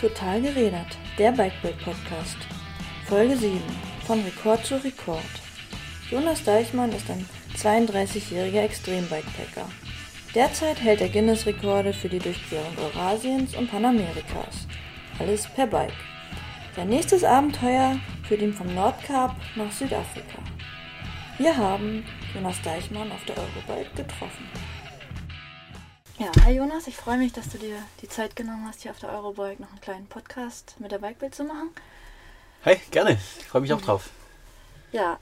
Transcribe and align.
Total 0.00 0.40
geredet, 0.40 0.96
der 1.18 1.30
Bikebild 1.30 1.78
Podcast. 1.84 2.38
Folge 3.06 3.36
7, 3.36 3.60
von 4.06 4.22
Rekord 4.22 4.64
zu 4.64 4.82
Rekord. 4.82 5.20
Jonas 6.10 6.42
Deichmann 6.42 6.90
ist 6.92 7.10
ein 7.10 7.28
32-jähriger 7.58 8.62
Extrembikepacker. 8.62 9.68
Derzeit 10.34 10.80
hält 10.80 11.02
er 11.02 11.10
Guinness-Rekorde 11.10 11.92
für 11.92 12.08
die 12.08 12.18
Durchquerung 12.18 12.72
Eurasiens 12.78 13.54
und 13.54 13.70
Panamerikas. 13.70 14.66
Alles 15.18 15.46
per 15.48 15.66
Bike. 15.66 15.92
Sein 16.74 16.88
nächstes 16.88 17.22
Abenteuer 17.22 17.96
führt 18.26 18.40
ihn 18.40 18.54
vom 18.54 18.74
Nordkap 18.74 19.36
nach 19.54 19.70
Südafrika. 19.70 20.38
Wir 21.36 21.54
haben 21.54 22.06
Jonas 22.34 22.62
Deichmann 22.62 23.12
auf 23.12 23.22
der 23.26 23.36
Eurobike 23.36 23.90
getroffen. 23.96 24.48
Ja, 26.20 26.30
hi 26.44 26.52
Jonas, 26.52 26.86
ich 26.86 26.96
freue 26.96 27.16
mich, 27.16 27.32
dass 27.32 27.48
du 27.48 27.56
dir 27.56 27.82
die 28.02 28.08
Zeit 28.08 28.36
genommen 28.36 28.66
hast, 28.68 28.82
hier 28.82 28.90
auf 28.90 28.98
der 28.98 29.10
Eurobike 29.10 29.62
noch 29.62 29.70
einen 29.70 29.80
kleinen 29.80 30.06
Podcast 30.06 30.74
mit 30.78 30.92
der 30.92 30.98
Bikebild 30.98 31.34
zu 31.34 31.44
machen. 31.44 31.70
Hi, 32.66 32.76
gerne. 32.90 33.18
Ich 33.38 33.46
freue 33.46 33.62
mich 33.62 33.72
auch 33.72 33.80
drauf. 33.80 34.10
Ja, 34.92 35.18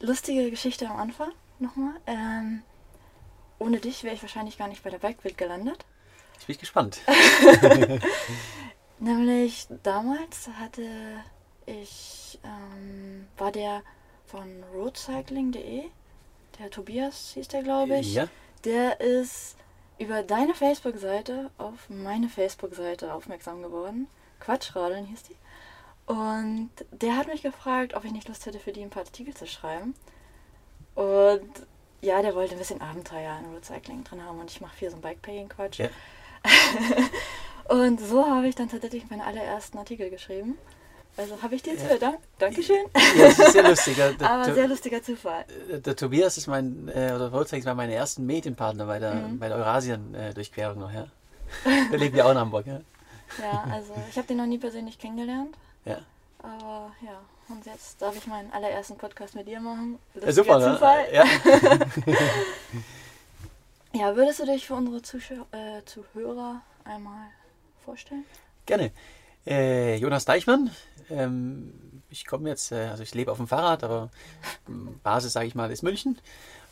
lustige 0.00 0.50
Geschichte 0.50 0.88
am 0.88 0.96
Anfang 0.96 1.32
nochmal. 1.58 1.92
Ähm, 2.06 2.62
ohne 3.58 3.78
dich 3.78 4.04
wäre 4.04 4.14
ich 4.14 4.22
wahrscheinlich 4.22 4.56
gar 4.56 4.68
nicht 4.68 4.82
bei 4.82 4.88
der 4.88 4.96
Bikebild 4.96 5.36
gelandet. 5.36 5.84
Ich 6.40 6.46
bin 6.46 6.56
gespannt. 6.56 7.00
Nämlich 9.00 9.66
damals 9.82 10.48
hatte 10.58 10.88
ich, 11.66 12.38
ähm, 12.42 13.28
war 13.36 13.52
der 13.52 13.82
von 14.24 14.64
roadcycling.de, 14.72 15.82
der 16.58 16.70
Tobias 16.70 17.32
hieß 17.34 17.48
der, 17.48 17.62
glaube 17.62 17.98
ich. 17.98 18.14
Ja. 18.14 18.28
Der 18.64 18.98
ist 19.02 19.58
über 19.98 20.22
deine 20.22 20.54
Facebook-Seite 20.54 21.50
auf 21.58 21.88
meine 21.88 22.28
Facebook-Seite 22.28 23.12
aufmerksam 23.12 23.62
geworden. 23.62 24.06
Quatschradeln 24.40 25.06
hieß 25.06 25.24
die. 25.24 25.36
Und 26.06 26.70
der 26.90 27.16
hat 27.16 27.26
mich 27.26 27.42
gefragt, 27.42 27.94
ob 27.94 28.04
ich 28.04 28.12
nicht 28.12 28.28
Lust 28.28 28.46
hätte, 28.46 28.58
für 28.58 28.72
die 28.72 28.82
ein 28.82 28.90
paar 28.90 29.04
Artikel 29.04 29.34
zu 29.34 29.46
schreiben. 29.46 29.94
Und 30.94 31.50
ja, 32.00 32.22
der 32.22 32.34
wollte 32.34 32.54
ein 32.54 32.58
bisschen 32.58 32.80
Abenteuer 32.80 33.38
in 33.38 33.52
Roadcycling 33.52 34.04
drin 34.04 34.24
haben 34.24 34.38
und 34.38 34.50
ich 34.50 34.60
mache 34.60 34.76
viel 34.76 34.90
so 34.90 34.96
ein 34.96 35.02
Bikepacking-Quatsch. 35.02 35.80
Ja. 35.80 35.88
und 37.68 38.00
so 38.00 38.26
habe 38.26 38.48
ich 38.48 38.54
dann 38.54 38.68
tatsächlich 38.68 39.10
meine 39.10 39.24
allerersten 39.24 39.78
Artikel 39.78 40.08
geschrieben. 40.10 40.56
Also 41.18 41.42
habe 41.42 41.54
ich 41.56 41.62
dir 41.62 41.72
jetzt 41.74 41.84
Ja. 41.90 41.98
Dank, 41.98 42.18
Dankeschön. 42.38 42.76
Ja, 43.16 43.24
das 43.28 43.38
ist 43.38 43.52
sehr 43.52 43.68
lustig. 43.68 43.96
Der, 43.96 44.12
der, 44.14 44.30
Aber 44.30 44.54
sehr 44.54 44.68
lustiger 44.68 45.02
Zufall. 45.02 45.44
der 45.68 45.96
Tobias 45.96 46.38
ist 46.38 46.46
mein, 46.46 46.88
äh, 46.88 47.12
oder 47.14 47.30
Roadcycling 47.30 47.64
war 47.66 47.74
meine 47.74 47.92
ersten 47.94 48.24
Medienpartner 48.24 48.86
bei 48.86 48.98
der, 49.00 49.14
Mhm. 49.14 49.38
bei 49.40 49.48
der 49.48 49.56
Eurasien-Durchquerung 49.58 50.78
noch, 50.78 50.92
ja. 50.92 51.06
Der 51.90 51.98
lebt 51.98 52.14
ja 52.16 52.24
auch 52.24 52.30
in 52.30 52.38
Hamburg, 52.38 52.66
ja. 52.66 52.80
Ja, 53.42 53.64
also 53.72 53.92
ich 54.08 54.16
habe 54.16 54.26
den 54.28 54.36
noch 54.38 54.46
nie 54.46 54.58
persönlich 54.58 54.98
kennengelernt. 54.98 55.54
Ja, 55.84 55.98
Aber 56.42 56.92
ja, 57.02 57.20
und 57.48 57.66
jetzt 57.66 58.00
darf 58.00 58.16
ich 58.16 58.26
meinen 58.26 58.52
allerersten 58.52 58.96
Podcast 58.96 59.34
mit 59.34 59.46
dir 59.48 59.60
machen. 59.60 59.98
ja 60.24 60.32
super, 60.32 60.58
ne? 60.60 60.72
Zufall. 60.74 61.04
Ja. 61.12 61.24
Ja, 63.94 64.14
würdest 64.14 64.38
du 64.40 64.44
dich 64.44 64.66
für 64.66 64.74
unsere 64.74 65.00
Zuschauer, 65.02 65.46
äh, 65.52 65.82
Zuhörer 65.86 66.60
einmal 66.84 67.28
vorstellen? 67.84 68.24
Gerne. 68.66 68.90
Äh, 69.46 69.96
Jonas 69.96 70.24
Deichmann. 70.24 70.70
Ähm, 71.10 71.72
ich 72.10 72.26
komme 72.26 72.48
jetzt, 72.48 72.72
äh, 72.72 72.86
also 72.86 73.02
ich 73.02 73.14
lebe 73.14 73.30
auf 73.30 73.38
dem 73.38 73.48
Fahrrad, 73.48 73.84
aber 73.84 74.10
Basis, 75.02 75.32
sage 75.32 75.46
ich 75.46 75.54
mal, 75.54 75.70
ist 75.70 75.82
München. 75.82 76.18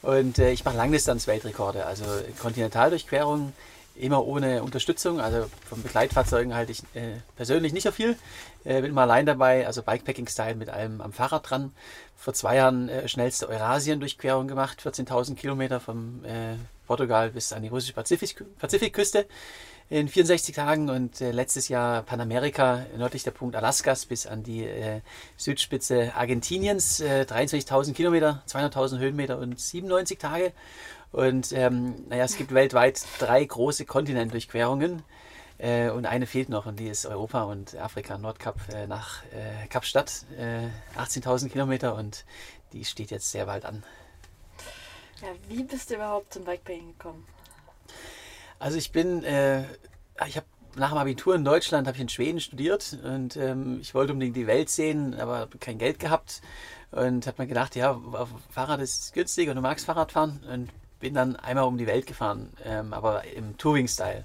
Und 0.02 0.38
äh, 0.38 0.52
ich 0.52 0.64
mache 0.64 0.76
Langdistanz-Weltrekorde, 0.76 1.84
also 1.86 2.04
Kontinentaldurchquerungen, 2.40 3.52
immer 3.96 4.26
ohne 4.26 4.62
Unterstützung. 4.62 5.20
Also 5.20 5.46
von 5.68 5.82
Begleitfahrzeugen 5.82 6.54
halte 6.54 6.72
ich 6.72 6.82
äh, 6.94 7.20
persönlich 7.34 7.72
nicht 7.72 7.84
so 7.84 7.92
viel. 7.92 8.16
Äh, 8.64 8.82
bin 8.82 8.92
mal 8.92 9.04
allein 9.04 9.26
dabei, 9.26 9.66
also 9.66 9.82
Bikepacking-Style 9.82 10.54
mit 10.54 10.68
allem 10.68 11.00
am 11.00 11.12
Fahrrad 11.12 11.48
dran. 11.48 11.72
Vor 12.14 12.34
zwei 12.34 12.56
Jahren 12.56 12.88
äh, 12.88 13.08
schnellste 13.08 13.48
Eurasien-Durchquerung 13.48 14.48
gemacht, 14.48 14.82
14.000 14.84 15.34
Kilometer 15.34 15.80
vom 15.80 16.22
Portugal 16.86 17.30
bis 17.30 17.52
an 17.52 17.62
die 17.62 17.68
russische 17.68 17.94
Pazifik 17.94 18.44
Pazifikküste 18.58 19.26
in 19.88 20.08
64 20.08 20.54
Tagen 20.54 20.90
und 20.90 21.20
äh, 21.20 21.30
letztes 21.30 21.68
Jahr 21.68 22.02
Panamerika, 22.02 22.86
nördlich 22.96 23.22
der 23.22 23.30
Punkt 23.30 23.54
Alaskas 23.54 24.06
bis 24.06 24.26
an 24.26 24.42
die 24.42 24.64
äh, 24.64 25.00
Südspitze 25.36 26.12
Argentiniens, 26.16 27.00
äh, 27.00 27.24
23.000 27.28 27.94
Kilometer, 27.94 28.42
200.000 28.48 28.98
Höhenmeter 28.98 29.38
und 29.38 29.60
97 29.60 30.18
Tage. 30.18 30.52
Und 31.12 31.52
ähm, 31.52 31.94
naja, 32.08 32.24
es 32.24 32.36
gibt 32.36 32.52
weltweit 32.52 33.00
drei 33.20 33.44
große 33.44 33.84
Kontinentdurchquerungen 33.84 35.02
äh, 35.58 35.88
und 35.90 36.04
eine 36.04 36.26
fehlt 36.26 36.48
noch 36.48 36.66
und 36.66 36.80
die 36.80 36.88
ist 36.88 37.06
Europa 37.06 37.44
und 37.44 37.76
Afrika, 37.76 38.18
Nordkap 38.18 38.56
äh, 38.72 38.88
nach 38.88 39.22
äh, 39.26 39.68
Kapstadt, 39.68 40.24
äh, 40.36 40.66
18.000 40.98 41.48
Kilometer 41.48 41.94
und 41.94 42.24
die 42.72 42.84
steht 42.84 43.12
jetzt 43.12 43.30
sehr 43.30 43.46
bald 43.46 43.64
an. 43.64 43.84
Ja, 45.22 45.28
wie 45.48 45.62
bist 45.62 45.90
du 45.90 45.94
überhaupt 45.94 46.34
zum 46.34 46.44
Bikepacking 46.44 46.88
gekommen? 46.98 47.24
Also 48.58 48.78
ich 48.78 48.92
bin, 48.92 49.22
äh, 49.24 49.62
ich 50.26 50.36
habe 50.36 50.46
nach 50.76 50.90
dem 50.90 50.98
Abitur 50.98 51.34
in 51.34 51.44
Deutschland, 51.44 51.86
habe 51.86 51.96
ich 51.96 52.02
in 52.02 52.08
Schweden 52.08 52.40
studiert 52.40 52.98
und 53.02 53.36
ähm, 53.36 53.78
ich 53.80 53.94
wollte 53.94 54.12
unbedingt 54.12 54.36
die 54.36 54.46
Welt 54.46 54.68
sehen, 54.70 55.14
aber 55.18 55.48
kein 55.60 55.78
Geld 55.78 55.98
gehabt 55.98 56.42
und 56.90 57.26
habe 57.26 57.42
mir 57.42 57.48
gedacht, 57.48 57.76
ja, 57.76 57.98
Fahrrad 58.50 58.80
ist 58.80 59.12
günstig 59.12 59.48
und 59.48 59.56
du 59.56 59.62
magst 59.62 59.86
Fahrrad 59.86 60.12
fahren 60.12 60.40
und 60.50 60.70
bin 61.00 61.14
dann 61.14 61.36
einmal 61.36 61.64
um 61.64 61.78
die 61.78 61.86
Welt 61.86 62.06
gefahren, 62.06 62.52
ähm, 62.64 62.92
aber 62.92 63.24
im 63.24 63.56
Touring-Style 63.58 64.24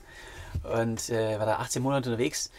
und 0.64 1.10
äh, 1.10 1.40
war 1.40 1.46
da 1.46 1.58
18 1.58 1.82
Monate 1.82 2.10
unterwegs. 2.10 2.52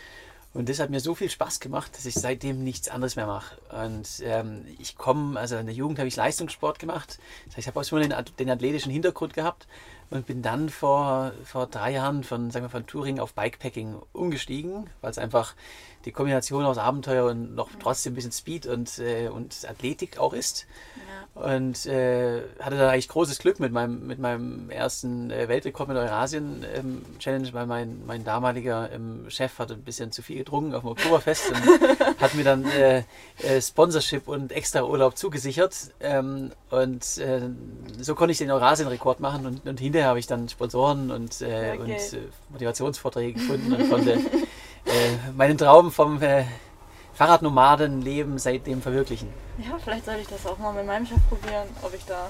Und 0.54 0.69
das 0.69 0.81
hat 0.81 0.91
mir 0.91 1.00
so 1.00 1.15
viel 1.15 1.31
Spaß 1.31 1.60
gemacht, 1.60 1.97
dass 1.97 2.04
ich 2.04 2.15
seitdem 2.15 2.62
nichts 2.62 2.91
anderes 2.91 3.16
mehr 3.16 3.27
mache. 3.27 3.56
Und 3.71 4.06
ähm, 4.22 4.66
ich 4.78 4.97
komme, 4.99 5.41
also 5.41 5.56
in 5.56 5.65
der 5.65 5.75
Jugend 5.75 5.99
habe 5.99 6.09
ich 6.09 6.16
Leistungssport 6.16 6.78
gemacht. 6.78 7.19
Das 7.47 7.56
heißt, 7.56 7.59
ich 7.59 7.66
habe 7.69 7.81
auch 7.81 7.84
schon 7.84 8.03
den, 8.03 8.15
den 8.39 8.50
athletischen 8.50 8.93
Hintergrund 8.93 9.33
gehabt 9.33 9.66
und 10.12 10.27
bin 10.27 10.43
dann 10.43 10.69
vor, 10.69 11.33
vor 11.45 11.67
drei 11.67 11.93
Jahren 11.93 12.25
von, 12.25 12.50
sagen 12.50 12.65
wir, 12.65 12.71
von 12.71 12.87
Touring 12.87 13.19
auf 13.19 13.34
Bikepacking 13.34 13.97
umgestiegen, 14.12 14.89
weil 15.00 15.11
es 15.11 15.19
einfach 15.19 15.55
die 16.05 16.13
Kombination 16.13 16.65
aus 16.65 16.79
Abenteuer 16.79 17.27
und 17.27 17.55
noch 17.55 17.71
trotzdem 17.81 18.13
ein 18.13 18.17
bisschen 18.17 18.33
Speed 18.33 18.67
und, 18.67 18.99
äh, 18.99 19.29
und 19.29 19.67
Athletik 19.69 20.19
auch 20.19 20.33
ist. 20.33 20.67
Ja. 20.97 21.23
Und 21.35 21.87
äh, 21.87 22.43
hatte 22.61 22.77
da 22.77 22.91
eigentlich 22.91 23.09
großes 23.09 23.39
Glück 23.39 23.59
mit 23.59 23.73
meinem, 23.73 24.07
mit 24.07 24.19
meinem 24.19 24.69
ersten 24.69 25.31
äh, 25.31 25.49
Weltrekord 25.49 25.89
mit 25.89 25.97
Eurasien-Challenge, 25.97 27.53
weil 27.55 27.67
mein, 27.67 28.05
mein 28.07 28.23
damaliger 28.25 28.91
ähm, 28.93 29.25
Chef 29.29 29.59
hatte 29.59 29.75
ein 29.75 29.83
bisschen 29.83 30.13
zu 30.13 30.23
viel 30.23 30.39
getrunken 30.39 30.75
auf 30.75 30.83
dem 30.83 30.91
Oktoberfest 30.91 31.51
und 31.51 32.21
hat 32.21 32.34
mir 32.34 32.45
dann 32.45 32.67
äh, 32.67 33.05
äh, 33.39 33.63
Sponsorship 33.63 34.29
und 34.29 34.53
extra 34.53 34.83
Urlaub 34.83 35.17
zugesichert. 35.17 35.75
Ähm, 36.01 36.53
und 36.69 37.19
äh, 37.19 37.41
so 37.99 38.15
konnte 38.15 38.33
ich 38.33 38.39
den 38.39 38.51
Eurasien-Rekord 38.51 39.21
machen 39.21 39.47
und, 39.47 39.67
und 39.67 39.81
hinterher 39.81 40.09
habe 40.09 40.19
ich 40.19 40.27
dann 40.27 40.49
Sponsoren 40.49 41.11
und, 41.11 41.41
äh, 41.41 41.63
Okay. 41.73 41.79
und 41.79 42.19
Motivationsvorträge 42.51 43.34
gefunden 43.34 43.73
und 43.73 43.89
konnte 43.89 44.19
äh, 44.87 45.31
meinen 45.37 45.56
Traum 45.59 45.91
vom 45.93 46.20
äh, 46.22 46.44
Fahrradnomadenleben 47.15 48.38
seitdem 48.38 48.82
verwirklichen. 48.82 49.32
Ja, 49.59 49.78
vielleicht 49.78 50.04
sollte 50.06 50.20
ich 50.22 50.28
das 50.28 50.47
auch 50.47 50.59
mal 50.59 50.72
mit 50.72 50.87
meinem 50.87 51.06
Chef 51.06 51.19
probieren, 51.28 51.69
ob 51.82 51.94
ich 51.94 52.04
da 52.04 52.28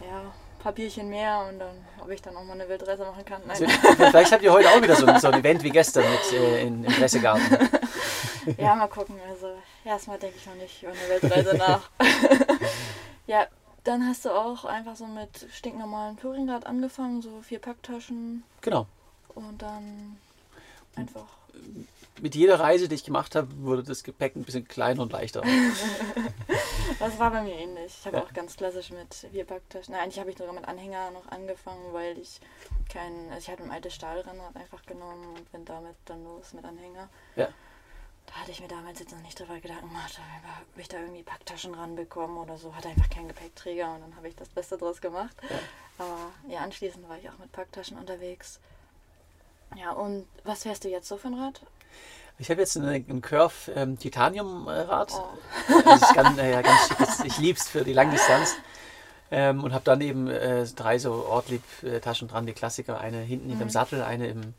ja, 0.00 0.20
ein 0.20 0.62
paar 0.62 0.72
Bierchen 0.72 1.08
mehr 1.08 1.44
und 1.48 1.58
dann, 1.58 1.74
ob 2.02 2.10
ich 2.10 2.20
dann 2.20 2.36
auch 2.36 2.44
mal 2.44 2.54
eine 2.54 2.68
Weltreise 2.68 3.04
machen 3.04 3.24
kann. 3.24 3.40
Nein. 3.46 3.50
Also, 3.50 3.66
vielleicht 4.10 4.32
habt 4.32 4.42
ihr 4.42 4.52
heute 4.52 4.68
auch 4.70 4.82
wieder 4.82 4.96
so, 4.96 5.06
ein- 5.06 5.20
so 5.20 5.28
ein 5.28 5.40
Event 5.40 5.62
wie 5.62 5.70
gestern 5.70 6.04
mit 6.10 6.32
äh, 6.32 6.62
in, 6.66 6.84
im 6.84 6.92
Pressegarten. 6.98 7.68
Ja, 8.58 8.74
mal 8.74 8.88
gucken. 8.88 9.16
Also 9.30 9.48
erstmal 9.84 10.18
denke 10.18 10.36
ich 10.36 10.46
noch 10.46 10.54
nicht 10.56 10.82
über 10.82 10.92
eine 10.92 11.08
Weltreise 11.22 11.56
nach. 11.56 11.82
ja, 13.26 13.46
dann 13.84 14.06
hast 14.06 14.24
du 14.24 14.30
auch 14.30 14.64
einfach 14.64 14.96
so 14.96 15.06
mit 15.06 15.46
stinknormalen 15.52 16.16
Touringrad 16.18 16.66
angefangen, 16.66 17.22
so 17.22 17.40
vier 17.42 17.60
Packtaschen 17.60 18.42
Genau. 18.60 18.86
und 19.34 19.62
dann 19.62 20.16
einfach. 20.96 21.24
Mit 22.20 22.34
jeder 22.34 22.60
Reise, 22.60 22.88
die 22.88 22.94
ich 22.94 23.04
gemacht 23.04 23.34
habe, 23.34 23.48
wurde 23.62 23.82
das 23.82 24.04
Gepäck 24.04 24.36
ein 24.36 24.44
bisschen 24.44 24.68
kleiner 24.68 25.02
und 25.02 25.12
leichter. 25.12 25.42
Das 26.98 27.18
war 27.18 27.30
bei 27.30 27.42
mir 27.42 27.54
ähnlich. 27.54 27.92
Ich 27.98 28.06
habe 28.06 28.18
Ja. 28.18 28.22
auch 28.24 28.32
ganz 28.32 28.56
klassisch 28.56 28.90
mit 28.90 29.14
vier 29.32 29.44
Packtaschen. 29.44 29.92
Nein, 29.92 30.02
eigentlich 30.04 30.20
habe 30.20 30.30
ich 30.30 30.36
sogar 30.38 30.52
mit 30.52 30.66
Anhänger 30.66 31.10
noch 31.10 31.26
angefangen, 31.28 31.92
weil 31.92 32.18
ich 32.18 32.38
kein, 32.92 33.28
also 33.30 33.38
ich 33.38 33.48
hatte 33.50 33.62
ein 33.62 33.70
altes 33.70 33.94
Stahlrennrad 33.94 34.54
einfach 34.56 34.84
genommen 34.84 35.34
und 35.36 35.50
bin 35.52 35.64
damit 35.64 35.96
dann 36.04 36.22
los 36.22 36.52
mit 36.52 36.64
Anhänger. 36.64 37.08
Ja. 37.34 37.48
Da 38.26 38.32
hatte 38.34 38.50
ich 38.50 38.60
mir 38.60 38.68
damals 38.68 39.00
jetzt 39.00 39.12
noch 39.12 39.22
nicht 39.22 39.38
drüber 39.38 39.58
Gedanken 39.58 39.88
gemacht, 39.88 40.20
ob 40.74 40.78
ich 40.80 40.88
da 40.88 40.98
irgendwie 41.00 41.22
Packtaschen 41.22 41.74
ranbekomme 41.74 42.40
oder 42.40 42.56
so. 42.56 42.74
Hatte 42.74 42.88
einfach 42.88 43.10
keinen 43.10 43.28
Gepäckträger 43.28 43.94
und 43.94 44.02
dann 44.02 44.16
habe 44.16 44.28
ich 44.28 44.36
das 44.36 44.48
Beste 44.48 44.76
draus 44.76 45.00
gemacht. 45.00 45.36
Ja. 45.48 45.58
Aber 45.98 46.18
ja, 46.52 46.60
anschließend 46.60 47.08
war 47.08 47.18
ich 47.18 47.28
auch 47.30 47.38
mit 47.38 47.50
Packtaschen 47.52 47.98
unterwegs. 47.98 48.60
Ja, 49.76 49.92
und 49.92 50.26
was 50.44 50.62
fährst 50.62 50.84
du 50.84 50.88
jetzt 50.88 51.08
so 51.08 51.16
für 51.16 51.28
ein 51.28 51.34
Rad? 51.34 51.60
Ich 52.38 52.50
habe 52.50 52.60
jetzt 52.60 52.76
ein 52.76 53.22
Curve 53.22 53.72
ähm, 53.74 53.98
Titanium-Rad. 53.98 55.12
Oh. 55.12 55.28
Das 55.84 56.02
ist 56.02 56.14
ganz, 56.14 56.38
äh, 56.38 56.62
ganz 56.62 56.88
schick. 56.88 57.26
Ich 57.26 57.38
lieb's 57.38 57.68
für 57.68 57.84
die 57.84 57.92
Langdistanz. 57.92 58.54
Ähm, 59.30 59.62
und 59.62 59.72
habe 59.72 59.84
dann 59.84 60.00
eben 60.00 60.28
äh, 60.28 60.64
drei 60.66 60.98
so 60.98 61.26
Ortlieb-Taschen 61.26 62.28
dran, 62.28 62.46
die 62.46 62.52
Klassiker. 62.52 63.00
Eine 63.00 63.18
hinten 63.18 63.48
hinterm 63.48 63.68
Mhm. 63.68 63.72
Sattel, 63.72 64.02
eine 64.02 64.26
im, 64.28 64.54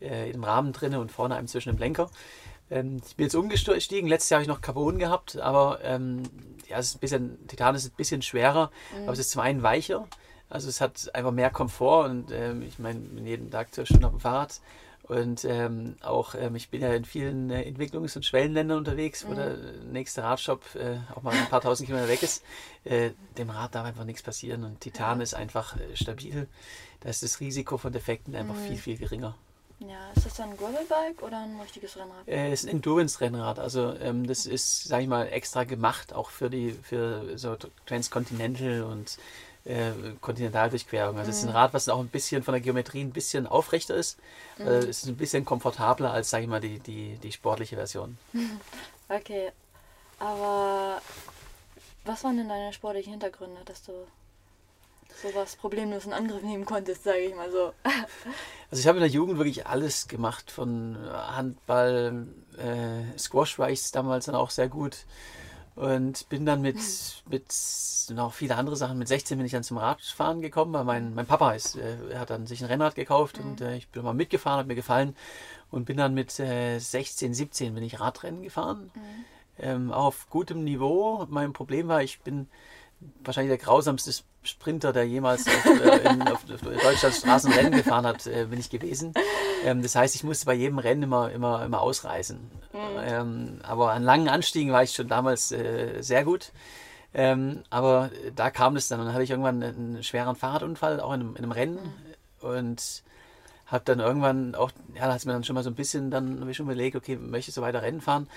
äh, 0.00 0.30
im 0.30 0.44
Rahmen 0.44 0.72
drin 0.72 0.94
und 0.94 1.10
vorne 1.10 1.36
einem 1.36 1.48
zwischen 1.48 1.70
dem 1.70 1.78
Lenker. 1.78 2.10
Ähm, 2.70 3.00
ich 3.06 3.16
bin 3.16 3.24
jetzt 3.24 3.34
umgestiegen. 3.34 4.08
Letztes 4.08 4.30
Jahr 4.30 4.38
habe 4.38 4.42
ich 4.42 4.48
noch 4.48 4.60
Carbon 4.60 4.98
gehabt, 4.98 5.38
aber 5.38 5.78
ähm, 5.82 6.22
ja, 6.68 6.78
es 6.78 6.88
ist 6.88 6.96
ein 6.96 7.00
bisschen, 7.00 7.46
Titan 7.48 7.74
ist 7.74 7.86
ein 7.86 7.96
bisschen 7.96 8.22
schwerer, 8.22 8.70
mhm. 8.96 9.04
aber 9.04 9.12
es 9.12 9.18
ist 9.20 9.30
zum 9.30 9.40
einen 9.40 9.62
weicher. 9.62 10.06
Also 10.52 10.68
es 10.68 10.82
hat 10.82 11.14
einfach 11.14 11.30
mehr 11.30 11.48
Komfort 11.48 12.10
und 12.10 12.30
ähm, 12.30 12.62
ich 12.62 12.78
meine, 12.78 13.00
jeden 13.24 13.50
Tag 13.50 13.74
zwölf 13.74 13.88
Stunden 13.88 14.04
auf 14.04 14.12
dem 14.12 14.20
Fahrrad. 14.20 14.60
Und 15.04 15.44
ähm, 15.44 15.96
auch, 16.02 16.34
ähm, 16.34 16.54
ich 16.54 16.68
bin 16.68 16.82
ja 16.82 16.92
in 16.92 17.04
vielen 17.04 17.50
äh, 17.50 17.62
Entwicklungs- 17.68 18.16
und 18.16 18.24
Schwellenländern 18.24 18.78
unterwegs, 18.78 19.26
wo 19.26 19.30
mhm. 19.30 19.36
der 19.36 19.56
nächste 19.90 20.22
Radshop 20.22 20.62
äh, 20.74 20.98
auch 21.14 21.22
mal 21.22 21.34
ein 21.34 21.48
paar 21.48 21.60
tausend 21.62 21.86
Kilometer 21.86 22.08
weg 22.08 22.22
ist. 22.22 22.44
Äh, 22.84 23.10
dem 23.38 23.48
Rad 23.48 23.74
darf 23.74 23.86
einfach 23.86 24.04
nichts 24.04 24.22
passieren 24.22 24.64
und 24.64 24.80
Titan 24.80 25.18
ja. 25.18 25.22
ist 25.22 25.34
einfach 25.34 25.76
äh, 25.76 25.96
stabil. 25.96 26.46
Da 27.00 27.08
ist 27.08 27.22
das 27.22 27.40
Risiko 27.40 27.78
von 27.78 27.92
Defekten 27.92 28.36
einfach 28.36 28.54
mhm. 28.54 28.66
viel, 28.66 28.76
viel 28.76 28.98
geringer. 28.98 29.34
Ja, 29.80 30.12
ist 30.14 30.26
das 30.26 30.34
dann 30.34 30.50
ein 30.50 30.56
Gravelbike 30.56 31.22
oder 31.22 31.42
ein 31.42 31.58
richtiges 31.60 31.96
Rennrad? 31.96 32.28
Äh, 32.28 32.52
es 32.52 32.62
ist 32.62 32.68
ein 32.68 32.76
Endurance-Rennrad. 32.76 33.58
Also 33.58 33.94
ähm, 33.94 34.26
das 34.26 34.46
ist, 34.46 34.84
sage 34.84 35.02
ich 35.02 35.08
mal, 35.08 35.24
extra 35.28 35.64
gemacht, 35.64 36.12
auch 36.12 36.30
für 36.30 36.50
die 36.50 36.72
für 36.72 37.36
so 37.36 37.56
Transcontinental 37.86 38.82
und 38.82 39.18
äh, 39.64 39.92
Kontinentaldurchquerung. 40.20 41.18
Also 41.18 41.30
es 41.30 41.38
ist 41.38 41.44
ein 41.44 41.50
mhm. 41.50 41.56
Rad, 41.56 41.74
was 41.74 41.88
auch 41.88 42.00
ein 42.00 42.08
bisschen 42.08 42.42
von 42.42 42.52
der 42.52 42.60
Geometrie 42.60 43.02
ein 43.02 43.12
bisschen 43.12 43.46
aufrechter 43.46 43.94
ist. 43.94 44.18
Mhm. 44.58 44.66
Äh, 44.66 44.70
es 44.78 45.02
ist 45.02 45.06
ein 45.06 45.16
bisschen 45.16 45.44
komfortabler 45.44 46.12
als, 46.12 46.30
sage 46.30 46.44
ich 46.44 46.48
mal, 46.48 46.60
die, 46.60 46.78
die, 46.80 47.18
die 47.22 47.32
sportliche 47.32 47.76
Version. 47.76 48.18
Okay, 49.08 49.52
aber 50.18 51.02
was 52.06 52.24
waren 52.24 52.38
denn 52.38 52.48
deine 52.48 52.72
sportlichen 52.72 53.10
Hintergründe, 53.10 53.60
dass 53.66 53.82
du 53.82 53.92
sowas 55.22 55.56
problemlos 55.56 56.06
in 56.06 56.14
Angriff 56.14 56.42
nehmen 56.42 56.64
konntest, 56.64 57.04
sage 57.04 57.18
ich 57.18 57.34
mal 57.34 57.50
so. 57.50 57.72
Also 58.70 58.80
ich 58.80 58.86
habe 58.86 58.96
in 58.96 59.02
der 59.02 59.10
Jugend 59.10 59.36
wirklich 59.36 59.66
alles 59.66 60.08
gemacht, 60.08 60.50
von 60.50 60.96
Handball, 61.12 62.26
äh, 62.56 63.18
Squash 63.18 63.58
war 63.58 63.68
ich 63.68 63.90
damals 63.90 64.24
dann 64.24 64.34
auch 64.34 64.48
sehr 64.48 64.68
gut 64.68 65.04
und 65.74 66.28
bin 66.28 66.44
dann 66.44 66.60
mit, 66.60 66.76
mit 67.28 67.46
noch 68.10 68.34
viele 68.34 68.56
andere 68.56 68.76
Sachen, 68.76 68.98
mit 68.98 69.08
16 69.08 69.38
bin 69.38 69.46
ich 69.46 69.52
dann 69.52 69.62
zum 69.62 69.78
Radfahren 69.78 70.40
gekommen, 70.40 70.72
weil 70.72 70.84
mein, 70.84 71.14
mein 71.14 71.26
Papa 71.26 71.52
ist, 71.52 71.76
äh, 71.76 71.96
er 72.10 72.20
hat 72.20 72.30
dann 72.30 72.46
sich 72.46 72.62
ein 72.62 72.66
Rennrad 72.66 72.94
gekauft 72.94 73.38
mhm. 73.38 73.50
und 73.50 73.60
äh, 73.60 73.76
ich 73.76 73.88
bin 73.88 74.02
mal 74.02 74.12
mitgefahren, 74.12 74.60
hat 74.60 74.66
mir 74.66 74.74
gefallen 74.74 75.16
und 75.70 75.86
bin 75.86 75.96
dann 75.96 76.14
mit 76.14 76.38
äh, 76.38 76.78
16, 76.78 77.32
17 77.32 77.74
bin 77.74 77.82
ich 77.82 78.00
Radrennen 78.00 78.42
gefahren. 78.42 78.90
Mhm. 78.94 79.24
Ähm, 79.58 79.92
auf 79.92 80.28
gutem 80.30 80.64
Niveau. 80.64 81.26
Mein 81.28 81.52
Problem 81.52 81.88
war, 81.88 82.02
ich 82.02 82.20
bin 82.20 82.48
wahrscheinlich 83.24 83.50
der 83.56 83.64
grausamste 83.64 84.12
Sprinter, 84.42 84.92
der 84.92 85.06
jemals 85.06 85.46
auf, 85.46 85.66
äh, 85.66 86.08
in, 86.08 86.22
auf, 86.22 86.44
auf 86.50 86.60
Deutschlands 86.60 87.18
Straßenrennen 87.18 87.72
gefahren 87.72 88.06
hat, 88.06 88.26
äh, 88.26 88.46
bin 88.46 88.58
ich 88.58 88.70
gewesen. 88.70 89.14
Ähm, 89.64 89.82
das 89.82 89.94
heißt, 89.94 90.14
ich 90.14 90.24
musste 90.24 90.46
bei 90.46 90.54
jedem 90.54 90.78
Rennen 90.78 91.04
immer, 91.04 91.30
immer, 91.30 91.64
immer 91.64 91.80
ausreißen. 91.80 92.38
Mhm. 92.72 92.78
Ähm, 93.04 93.60
aber 93.62 93.92
an 93.92 94.02
langen 94.02 94.28
Anstiegen 94.28 94.72
war 94.72 94.82
ich 94.82 94.92
schon 94.92 95.08
damals 95.08 95.52
äh, 95.52 96.02
sehr 96.02 96.24
gut. 96.24 96.52
Ähm, 97.14 97.62
aber 97.70 98.10
da 98.34 98.50
kam 98.50 98.76
es 98.76 98.88
dann 98.88 99.00
und 99.00 99.06
dann 99.06 99.14
hatte 99.14 99.24
ich 99.24 99.30
irgendwann 99.30 99.62
einen 99.62 100.02
schweren 100.02 100.34
Fahrradunfall, 100.34 101.00
auch 101.00 101.12
in 101.12 101.20
einem, 101.20 101.36
in 101.36 101.42
einem 101.44 101.52
Rennen. 101.52 101.78
Und 102.40 103.02
habe 103.72 103.84
dann 103.86 104.00
irgendwann 104.00 104.54
auch, 104.54 104.70
ja, 104.94 105.06
da 105.06 105.12
hat 105.12 105.16
es 105.16 105.24
mir 105.24 105.32
dann 105.32 105.44
schon 105.44 105.54
mal 105.54 105.62
so 105.62 105.70
ein 105.70 105.74
bisschen, 105.74 106.10
dann 106.10 106.46
ich 106.48 106.58
schon 106.58 106.66
überlegt, 106.66 106.94
okay, 106.94 107.16
möchte 107.16 107.48
ich 107.48 107.54
so 107.54 107.62
weiter 107.62 107.80
Rennen 107.80 108.02
fahren? 108.02 108.28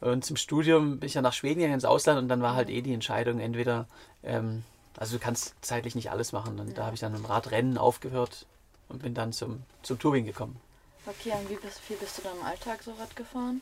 Mhm. 0.00 0.08
Und 0.08 0.24
zum 0.24 0.36
Studium 0.36 1.00
bin 1.00 1.08
ich 1.08 1.14
ja 1.14 1.22
nach 1.22 1.32
Schweden 1.32 1.56
gegangen, 1.56 1.74
ins 1.74 1.84
Ausland 1.84 2.20
und 2.20 2.28
dann 2.28 2.42
war 2.42 2.54
halt 2.54 2.70
eh 2.70 2.80
die 2.80 2.94
Entscheidung, 2.94 3.40
entweder, 3.40 3.88
ähm, 4.24 4.64
also 4.96 5.16
du 5.16 5.22
kannst 5.22 5.54
zeitlich 5.60 5.94
nicht 5.94 6.10
alles 6.10 6.32
machen. 6.32 6.58
Und 6.58 6.68
ja. 6.68 6.74
da 6.74 6.84
habe 6.86 6.94
ich 6.94 7.00
dann 7.00 7.14
im 7.14 7.24
Radrennen 7.24 7.78
aufgehört 7.78 8.46
und 8.88 9.02
bin 9.02 9.14
dann 9.14 9.32
zum, 9.32 9.62
zum 9.82 9.98
Touring 9.98 10.24
gekommen. 10.24 10.60
Okay, 11.06 11.32
und 11.32 11.50
wie 11.50 11.56
bist, 11.56 11.80
wie 11.88 11.94
bist 11.94 12.18
du 12.18 12.22
dann 12.22 12.36
im 12.38 12.44
Alltag 12.44 12.82
so 12.82 12.92
Rad 12.92 13.14
gefahren? 13.14 13.60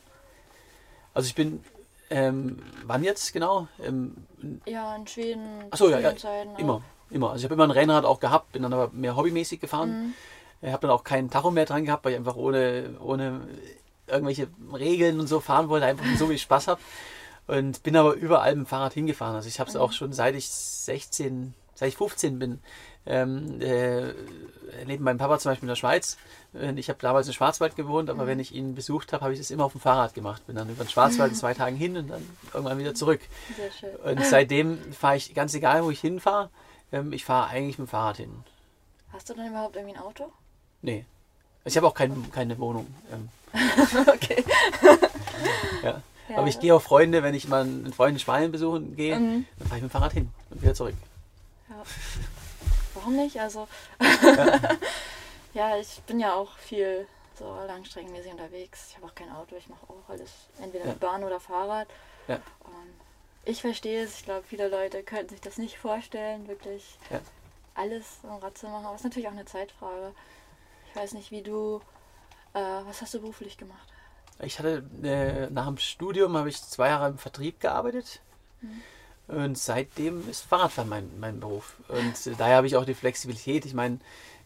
Also 1.13 1.27
ich 1.27 1.35
bin, 1.35 1.63
ähm, 2.09 2.61
wann 2.85 3.03
jetzt 3.03 3.33
genau? 3.33 3.67
Ähm, 3.81 4.15
ja, 4.65 4.95
in 4.95 5.07
Schweden. 5.07 5.65
Achso, 5.69 5.89
ja, 5.89 5.99
ja, 5.99 6.13
immer, 6.57 6.81
immer. 7.09 7.31
Also 7.31 7.39
ich 7.39 7.45
habe 7.45 7.55
immer 7.55 7.65
ein 7.65 7.71
Rennrad 7.71 8.05
auch 8.05 8.19
gehabt, 8.19 8.53
bin 8.53 8.63
dann 8.63 8.73
aber 8.73 8.89
mehr 8.93 9.15
hobbymäßig 9.15 9.59
gefahren. 9.59 9.89
Mhm. 9.89 10.13
Ich 10.61 10.71
habe 10.71 10.87
dann 10.87 10.91
auch 10.91 11.03
keinen 11.03 11.29
Tacho 11.29 11.51
mehr 11.51 11.65
dran 11.65 11.83
gehabt, 11.83 12.05
weil 12.05 12.13
ich 12.13 12.17
einfach 12.17 12.37
ohne, 12.37 12.95
ohne 13.01 13.41
irgendwelche 14.07 14.47
Regeln 14.73 15.19
und 15.19 15.27
so 15.27 15.41
fahren 15.41 15.67
wollte, 15.67 15.85
einfach 15.85 16.05
so 16.17 16.29
wie 16.29 16.35
ich 16.35 16.41
Spaß 16.41 16.67
habe. 16.67 16.81
Und 17.47 17.83
bin 17.83 17.95
aber 17.95 18.13
überall 18.13 18.55
mit 18.55 18.65
dem 18.65 18.69
Fahrrad 18.69 18.93
hingefahren. 18.93 19.35
Also 19.35 19.47
ich 19.47 19.59
habe 19.59 19.69
es 19.69 19.75
mhm. 19.75 19.81
auch 19.81 19.91
schon 19.91 20.13
seit 20.13 20.35
ich 20.35 20.49
16, 20.49 21.53
seit 21.75 21.89
ich 21.89 21.97
15 21.97 22.39
bin, 22.39 22.59
ähm, 23.05 23.59
äh, 23.61 24.13
neben 24.85 25.03
meinem 25.03 25.17
Papa 25.17 25.37
zum 25.39 25.51
Beispiel 25.51 25.65
in 25.65 25.71
der 25.71 25.75
Schweiz. 25.75 26.17
Ich 26.75 26.87
habe 26.89 26.99
damals 27.01 27.27
in 27.27 27.33
Schwarzwald 27.33 27.75
gewohnt, 27.75 28.09
aber 28.09 28.23
mhm. 28.23 28.27
wenn 28.27 28.39
ich 28.39 28.53
ihn 28.53 28.75
besucht 28.75 29.11
habe, 29.11 29.23
habe 29.23 29.33
ich 29.33 29.39
das 29.39 29.51
immer 29.51 29.65
auf 29.65 29.73
dem 29.73 29.81
Fahrrad 29.81 30.13
gemacht. 30.13 30.45
Bin 30.47 30.55
dann 30.55 30.69
über 30.69 30.85
den 30.85 30.89
Schwarzwald 30.89 31.31
in 31.31 31.37
zwei 31.39 31.53
Tagen 31.53 31.75
hin 31.75 31.97
und 31.97 32.07
dann 32.09 32.25
irgendwann 32.53 32.77
wieder 32.77 32.95
zurück. 32.95 33.21
Sehr 33.57 33.71
schön. 33.71 33.95
Und 33.97 34.25
seitdem 34.25 34.77
fahre 34.93 35.17
ich, 35.17 35.33
ganz 35.33 35.53
egal 35.53 35.83
wo 35.83 35.91
ich 35.91 35.99
hinfahre, 35.99 36.49
ähm, 36.91 37.11
ich 37.11 37.25
fahre 37.25 37.49
eigentlich 37.49 37.77
mit 37.77 37.87
dem 37.87 37.91
Fahrrad 37.91 38.17
hin. 38.17 38.43
Hast 39.11 39.29
du 39.29 39.33
dann 39.33 39.47
überhaupt 39.47 39.75
irgendwie 39.75 39.95
ein 39.95 40.01
Auto? 40.01 40.31
Nee. 40.81 41.05
Ich 41.65 41.75
habe 41.77 41.87
auch 41.87 41.93
kein, 41.93 42.31
keine 42.31 42.57
Wohnung. 42.59 42.87
Ähm. 43.11 43.29
okay. 44.07 44.43
ja. 45.83 46.01
Ja. 46.29 46.37
Aber 46.37 46.47
ich 46.47 46.59
gehe 46.59 46.73
auch 46.75 46.81
Freunde, 46.81 47.23
wenn 47.23 47.33
ich 47.33 47.47
mal 47.47 47.61
einen 47.61 47.93
Freund 47.93 48.13
in 48.13 48.19
Spanien 48.19 48.51
besuchen 48.51 48.95
gehe, 48.95 49.19
mhm. 49.19 49.45
dann 49.59 49.67
fahre 49.67 49.77
ich 49.77 49.83
mit 49.83 49.91
dem 49.91 49.93
Fahrrad 49.93 50.13
hin 50.13 50.31
und 50.49 50.61
wieder 50.61 50.73
zurück. 50.73 50.95
Ja. 51.69 51.75
Warum 52.93 53.15
nicht? 53.15 53.39
Also, 53.39 53.67
ja. 54.01 54.59
ja, 55.53 55.77
ich 55.77 56.01
bin 56.07 56.19
ja 56.19 56.33
auch 56.33 56.57
viel 56.57 57.07
so 57.37 57.45
langstreckenmäßig 57.67 58.31
unterwegs. 58.31 58.87
Ich 58.89 58.95
habe 58.97 59.07
auch 59.07 59.15
kein 59.15 59.31
Auto, 59.31 59.55
ich 59.55 59.67
mache 59.67 59.81
auch 59.89 60.09
alles 60.09 60.31
entweder 60.61 60.85
mit 60.85 60.99
Bahn 60.99 61.23
oder 61.23 61.39
Fahrrad. 61.39 61.87
Ja. 62.27 62.35
Und 62.35 62.93
ich 63.45 63.61
verstehe 63.61 64.03
es, 64.03 64.19
ich 64.19 64.25
glaube, 64.25 64.43
viele 64.47 64.69
Leute 64.69 65.03
könnten 65.03 65.29
sich 65.29 65.41
das 65.41 65.57
nicht 65.57 65.77
vorstellen, 65.77 66.47
wirklich 66.47 66.97
alles 67.75 68.19
im 68.23 68.29
Rad 68.29 68.57
zu 68.57 68.67
machen. 68.67 68.85
Aber 68.85 68.95
es 68.95 69.01
ist 69.01 69.05
natürlich 69.05 69.27
auch 69.27 69.33
eine 69.33 69.45
Zeitfrage. 69.45 70.13
Ich 70.89 70.95
weiß 70.95 71.13
nicht, 71.13 71.31
wie 71.31 71.41
du, 71.41 71.81
äh, 72.53 72.59
was 72.59 73.01
hast 73.01 73.13
du 73.13 73.19
beruflich 73.19 73.57
gemacht? 73.57 73.92
Ich 74.39 74.59
hatte 74.59 74.83
äh, 75.03 75.49
nach 75.49 75.67
dem 75.67 75.77
Studium 75.77 76.35
habe 76.37 76.49
ich 76.49 76.61
zwei 76.61 76.89
Jahre 76.89 77.09
im 77.09 77.17
Vertrieb 77.17 77.59
gearbeitet. 77.59 78.21
Mhm. 78.61 78.81
Und 79.27 79.57
seitdem 79.57 80.29
ist 80.29 80.41
Fahrradfahren 80.41 80.89
mein, 80.89 81.09
mein 81.19 81.39
Beruf. 81.39 81.75
Und 81.87 82.27
äh, 82.27 82.35
daher 82.37 82.57
habe 82.57 82.67
ich 82.67 82.75
auch 82.75 82.85
die 82.85 82.93
Flexibilität. 82.93 83.65
Ich 83.65 83.73
meine, 83.73 83.99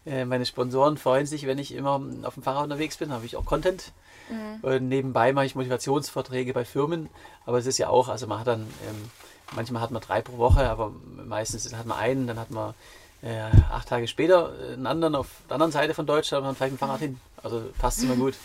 äh, 0.06 0.26
meine 0.26 0.46
Sponsoren 0.46 0.98
freuen 0.98 1.26
sich, 1.26 1.48
wenn 1.48 1.58
ich 1.58 1.74
immer 1.74 2.02
auf 2.24 2.36
dem 2.36 2.44
Fahrrad 2.44 2.66
unterwegs 2.66 2.98
bin, 2.98 3.12
habe 3.12 3.26
ich 3.26 3.36
auch 3.36 3.46
Content. 3.46 3.92
Mhm. 4.30 4.60
Und 4.62 4.88
nebenbei 4.88 5.34
mache 5.34 5.46
ich 5.46 5.56
Motivationsvorträge 5.56 6.54
bei 6.54 6.66
Firmen. 6.66 7.10
Aber 7.46 7.58
es 7.58 7.66
ist 7.66 7.78
ja 7.78 7.90
auch, 7.90 8.08
also 8.08 8.28
man 8.28 8.40
hat 8.40 8.48
dann, 8.48 8.62
ähm, 8.62 9.12
manchmal 9.56 9.82
hat 9.82 9.92
man 9.92 10.02
drei 10.02 10.22
pro 10.22 10.38
Woche, 10.38 10.70
aber 10.70 10.92
meistens 11.16 11.74
hat 11.74 11.86
man 11.86 11.98
einen, 11.98 12.28
dann 12.28 12.40
hat 12.40 12.52
man 12.52 12.74
äh, 13.22 13.40
acht 13.72 13.90
Tage 13.90 14.08
später 14.08 14.54
einen 14.74 14.86
anderen 14.86 15.16
auf 15.16 15.28
der 15.48 15.56
anderen 15.56 15.72
Seite 15.72 15.94
von 15.94 16.06
Deutschland 16.06 16.42
und 16.44 16.50
dann 16.50 16.56
fahre 16.56 16.68
ich 16.68 16.74
mit 16.74 16.82
dem 16.82 16.88
Fahrrad 16.88 17.00
hin. 17.00 17.20
Also 17.44 17.64
passt 17.78 18.04
immer 18.04 18.16
gut. 18.16 18.36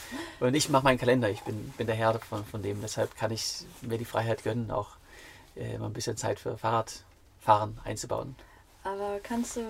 Und 0.41 0.55
ich 0.55 0.69
mache 0.69 0.85
meinen 0.85 0.99
Kalender, 0.99 1.29
ich 1.31 1.43
bin, 1.43 1.71
bin 1.76 1.87
der 1.87 1.97
Herr 1.97 2.19
von, 2.21 2.45
von 2.45 2.62
dem. 2.62 2.81
Deshalb 2.81 3.17
kann 3.17 3.31
ich 3.31 3.64
mir 3.81 3.99
die 3.99 4.05
Freiheit 4.05 4.45
gönnen, 4.45 4.71
auch 4.71 4.91
äh, 5.57 5.79
mal 5.79 5.87
ein 5.87 5.93
bisschen 5.93 6.17
Zeit 6.17 6.38
für 6.38 6.57
Fahrradfahren 6.57 7.79
einzubauen. 7.85 8.37
Aber 8.85 9.21
kannst 9.23 9.57
du 9.57 9.62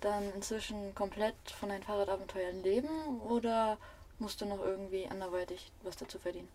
dann 0.00 0.32
inzwischen 0.34 0.94
komplett 0.94 1.34
von 1.58 1.68
deinen 1.68 1.82
Fahrradabenteuern 1.82 2.62
leben 2.62 3.20
oder 3.28 3.76
musst 4.18 4.40
du 4.40 4.46
noch 4.46 4.60
irgendwie 4.64 5.06
anderweitig 5.06 5.70
was 5.82 5.96
dazu 5.96 6.18
verdienen? 6.18 6.48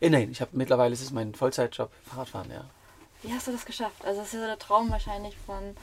Äh, 0.00 0.10
nein, 0.10 0.30
ich 0.30 0.40
habe 0.40 0.50
mittlerweile 0.54 0.92
ist 0.92 1.02
es 1.02 1.10
mein 1.10 1.34
Vollzeitjob, 1.34 1.90
Fahrradfahren, 2.04 2.50
ja. 2.50 2.64
Wie 3.22 3.32
hast 3.32 3.46
du 3.46 3.52
das 3.52 3.66
geschafft? 3.66 4.04
Also 4.04 4.20
das 4.20 4.32
ist 4.32 4.40
ja 4.40 4.46
der 4.46 4.58
Traum 4.58 4.90
wahrscheinlich 4.90 5.36
von 5.44 5.76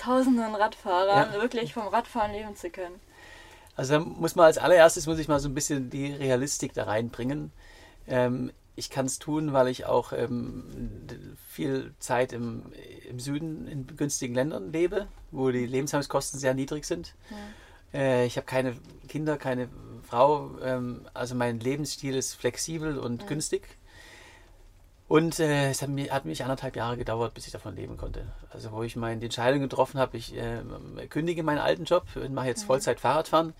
tausenden 0.00 0.54
Radfahrern, 0.54 1.32
ja. 1.32 1.40
wirklich 1.40 1.74
vom 1.74 1.86
Radfahren 1.88 2.32
leben 2.32 2.56
zu 2.56 2.70
können. 2.70 3.00
Also 3.76 3.94
da 3.94 4.00
muss 4.00 4.34
man 4.34 4.46
als 4.46 4.58
allererstes 4.58 5.06
muss 5.06 5.18
ich 5.18 5.28
mal 5.28 5.40
so 5.40 5.48
ein 5.48 5.54
bisschen 5.54 5.90
die 5.90 6.12
Realistik 6.12 6.74
da 6.74 6.84
reinbringen. 6.84 7.52
Ähm, 8.08 8.52
ich 8.76 8.90
kann 8.90 9.06
es 9.06 9.18
tun, 9.18 9.52
weil 9.52 9.68
ich 9.68 9.86
auch 9.86 10.12
ähm, 10.12 10.64
viel 11.48 11.92
Zeit 11.98 12.32
im, 12.32 12.64
im 13.08 13.20
Süden 13.20 13.66
in 13.68 13.86
günstigen 13.86 14.34
Ländern 14.34 14.72
lebe, 14.72 15.06
wo 15.30 15.50
die 15.50 15.66
Lebenshaltungskosten 15.66 16.40
sehr 16.40 16.54
niedrig 16.54 16.84
sind. 16.84 17.14
Ja. 17.30 17.36
Äh, 18.00 18.26
ich 18.26 18.36
habe 18.36 18.46
keine 18.46 18.76
Kinder, 19.08 19.36
keine 19.36 19.68
Frau. 20.02 20.58
Ähm, 20.62 21.06
also 21.12 21.34
mein 21.34 21.60
Lebensstil 21.60 22.14
ist 22.14 22.34
flexibel 22.34 22.98
und 22.98 23.22
ja. 23.22 23.28
günstig. 23.28 23.62
Und 25.10 25.40
äh, 25.40 25.70
es 25.70 25.82
hat, 25.82 25.88
mir, 25.88 26.12
hat, 26.12 26.24
mich 26.24 26.44
anderthalb 26.44 26.76
Jahre 26.76 26.96
gedauert, 26.96 27.34
bis 27.34 27.44
ich 27.44 27.52
davon 27.52 27.74
leben 27.74 27.96
konnte. 27.96 28.22
Also 28.50 28.70
wo 28.70 28.84
ich 28.84 28.94
meine 28.94 29.18
die 29.18 29.26
Entscheidung 29.26 29.60
getroffen 29.60 29.98
habe, 29.98 30.16
ich 30.16 30.36
äh, 30.36 30.60
kündige 31.08 31.42
meinen 31.42 31.58
alten 31.58 31.82
Job 31.82 32.04
und 32.14 32.32
mache 32.32 32.46
jetzt 32.46 32.62
mhm. 32.62 32.66
Vollzeit 32.68 33.00
Fahrradfahren. 33.00 33.52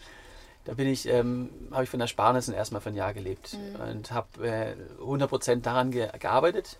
Da 0.64 0.74
bin 0.74 0.86
ich, 0.86 1.08
ähm, 1.08 1.50
habe 1.72 1.82
ich 1.82 1.90
von 1.90 2.00
Ersparnissen 2.00 2.54
erstmal 2.54 2.80
für 2.80 2.90
ein 2.90 2.94
Jahr 2.94 3.12
gelebt 3.14 3.54
mhm. 3.54 3.80
und 3.80 4.12
habe 4.12 4.46
äh, 4.46 4.76
100% 5.02 5.62
daran 5.62 5.90
ge 5.90 6.08
gearbeitet. 6.20 6.76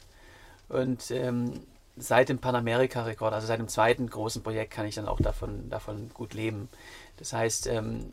Und 0.69 1.11
ähm, 1.11 1.55
seit 1.97 2.29
dem 2.29 2.39
Panamerika-Rekord, 2.39 3.35
also 3.35 3.49
seit 3.49 3.59
dem 3.59 3.67
zweiten 3.67 4.09
großen 4.09 4.45
Projekt, 4.45 4.71
kann 4.73 4.87
ich 4.87 4.95
dann 4.95 5.09
auch 5.09 5.21
davon, 5.21 5.69
davon 5.69 6.13
gut 6.15 6.33
leben. 6.33 6.69
Das 7.17 7.33
heißt, 7.33 7.67
ähm, 7.67 8.13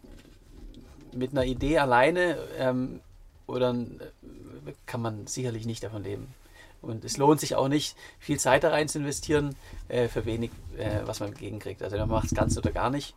mit 1.13 1.33
einer 1.33 1.45
Idee 1.45 1.77
alleine 1.77 2.39
ähm, 2.57 3.01
oder 3.45 3.75
äh, 3.75 4.73
kann 4.87 5.03
man 5.03 5.27
sicherlich 5.27 5.67
nicht 5.67 5.83
davon 5.83 6.03
leben. 6.03 6.33
Und 6.81 7.03
es 7.03 7.17
lohnt 7.17 7.39
sich 7.39 7.55
auch 7.55 7.67
nicht, 7.67 7.96
viel 8.19 8.39
Zeit 8.39 8.63
da 8.63 8.69
rein 8.69 8.88
zu 8.88 9.00
investieren, 9.00 9.55
äh, 9.88 10.07
für 10.07 10.25
wenig, 10.25 10.51
äh, 10.77 11.01
was 11.05 11.19
man 11.19 11.29
entgegenkriegt. 11.29 11.81
Also 11.81 11.98
man 11.98 12.10
macht 12.10 12.27
es 12.27 12.36
ganz 12.36 12.57
oder 12.57 12.72
gar 12.72 12.89
nicht. 12.89 13.15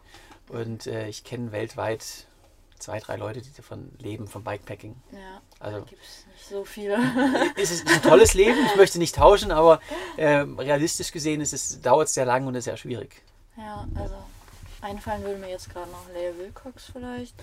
Und 0.48 0.86
äh, 0.86 1.08
ich 1.08 1.24
kenne 1.24 1.52
weltweit 1.52 2.04
zwei, 2.80 2.98
drei 2.98 3.16
Leute, 3.16 3.40
die 3.40 3.52
davon 3.52 3.92
leben, 3.98 4.26
vom 4.26 4.42
Bikepacking. 4.42 4.96
Ja, 5.12 5.40
also 5.60 5.82
gibt 5.84 6.02
es 6.02 6.26
nicht 6.32 6.48
so 6.48 6.64
viele. 6.64 6.98
es 7.56 7.70
ist 7.70 7.86
ein 7.86 8.02
tolles 8.02 8.34
Leben, 8.34 8.58
ich 8.66 8.76
möchte 8.76 8.98
nicht 8.98 9.14
tauschen, 9.14 9.52
aber 9.52 9.80
äh, 10.16 10.38
realistisch 10.38 11.12
gesehen 11.12 11.40
ist 11.40 11.52
es, 11.52 11.80
dauert 11.80 12.08
es 12.08 12.14
sehr 12.14 12.24
lang 12.24 12.46
und 12.46 12.54
ist 12.54 12.64
sehr 12.64 12.76
schwierig. 12.76 13.22
Ja, 13.56 13.86
also 13.94 14.14
einfallen 14.80 15.22
würde 15.22 15.38
mir 15.38 15.50
jetzt 15.50 15.70
gerade 15.70 15.90
noch 15.90 16.08
Lea 16.12 16.32
Wilcox 16.38 16.90
vielleicht. 16.90 17.34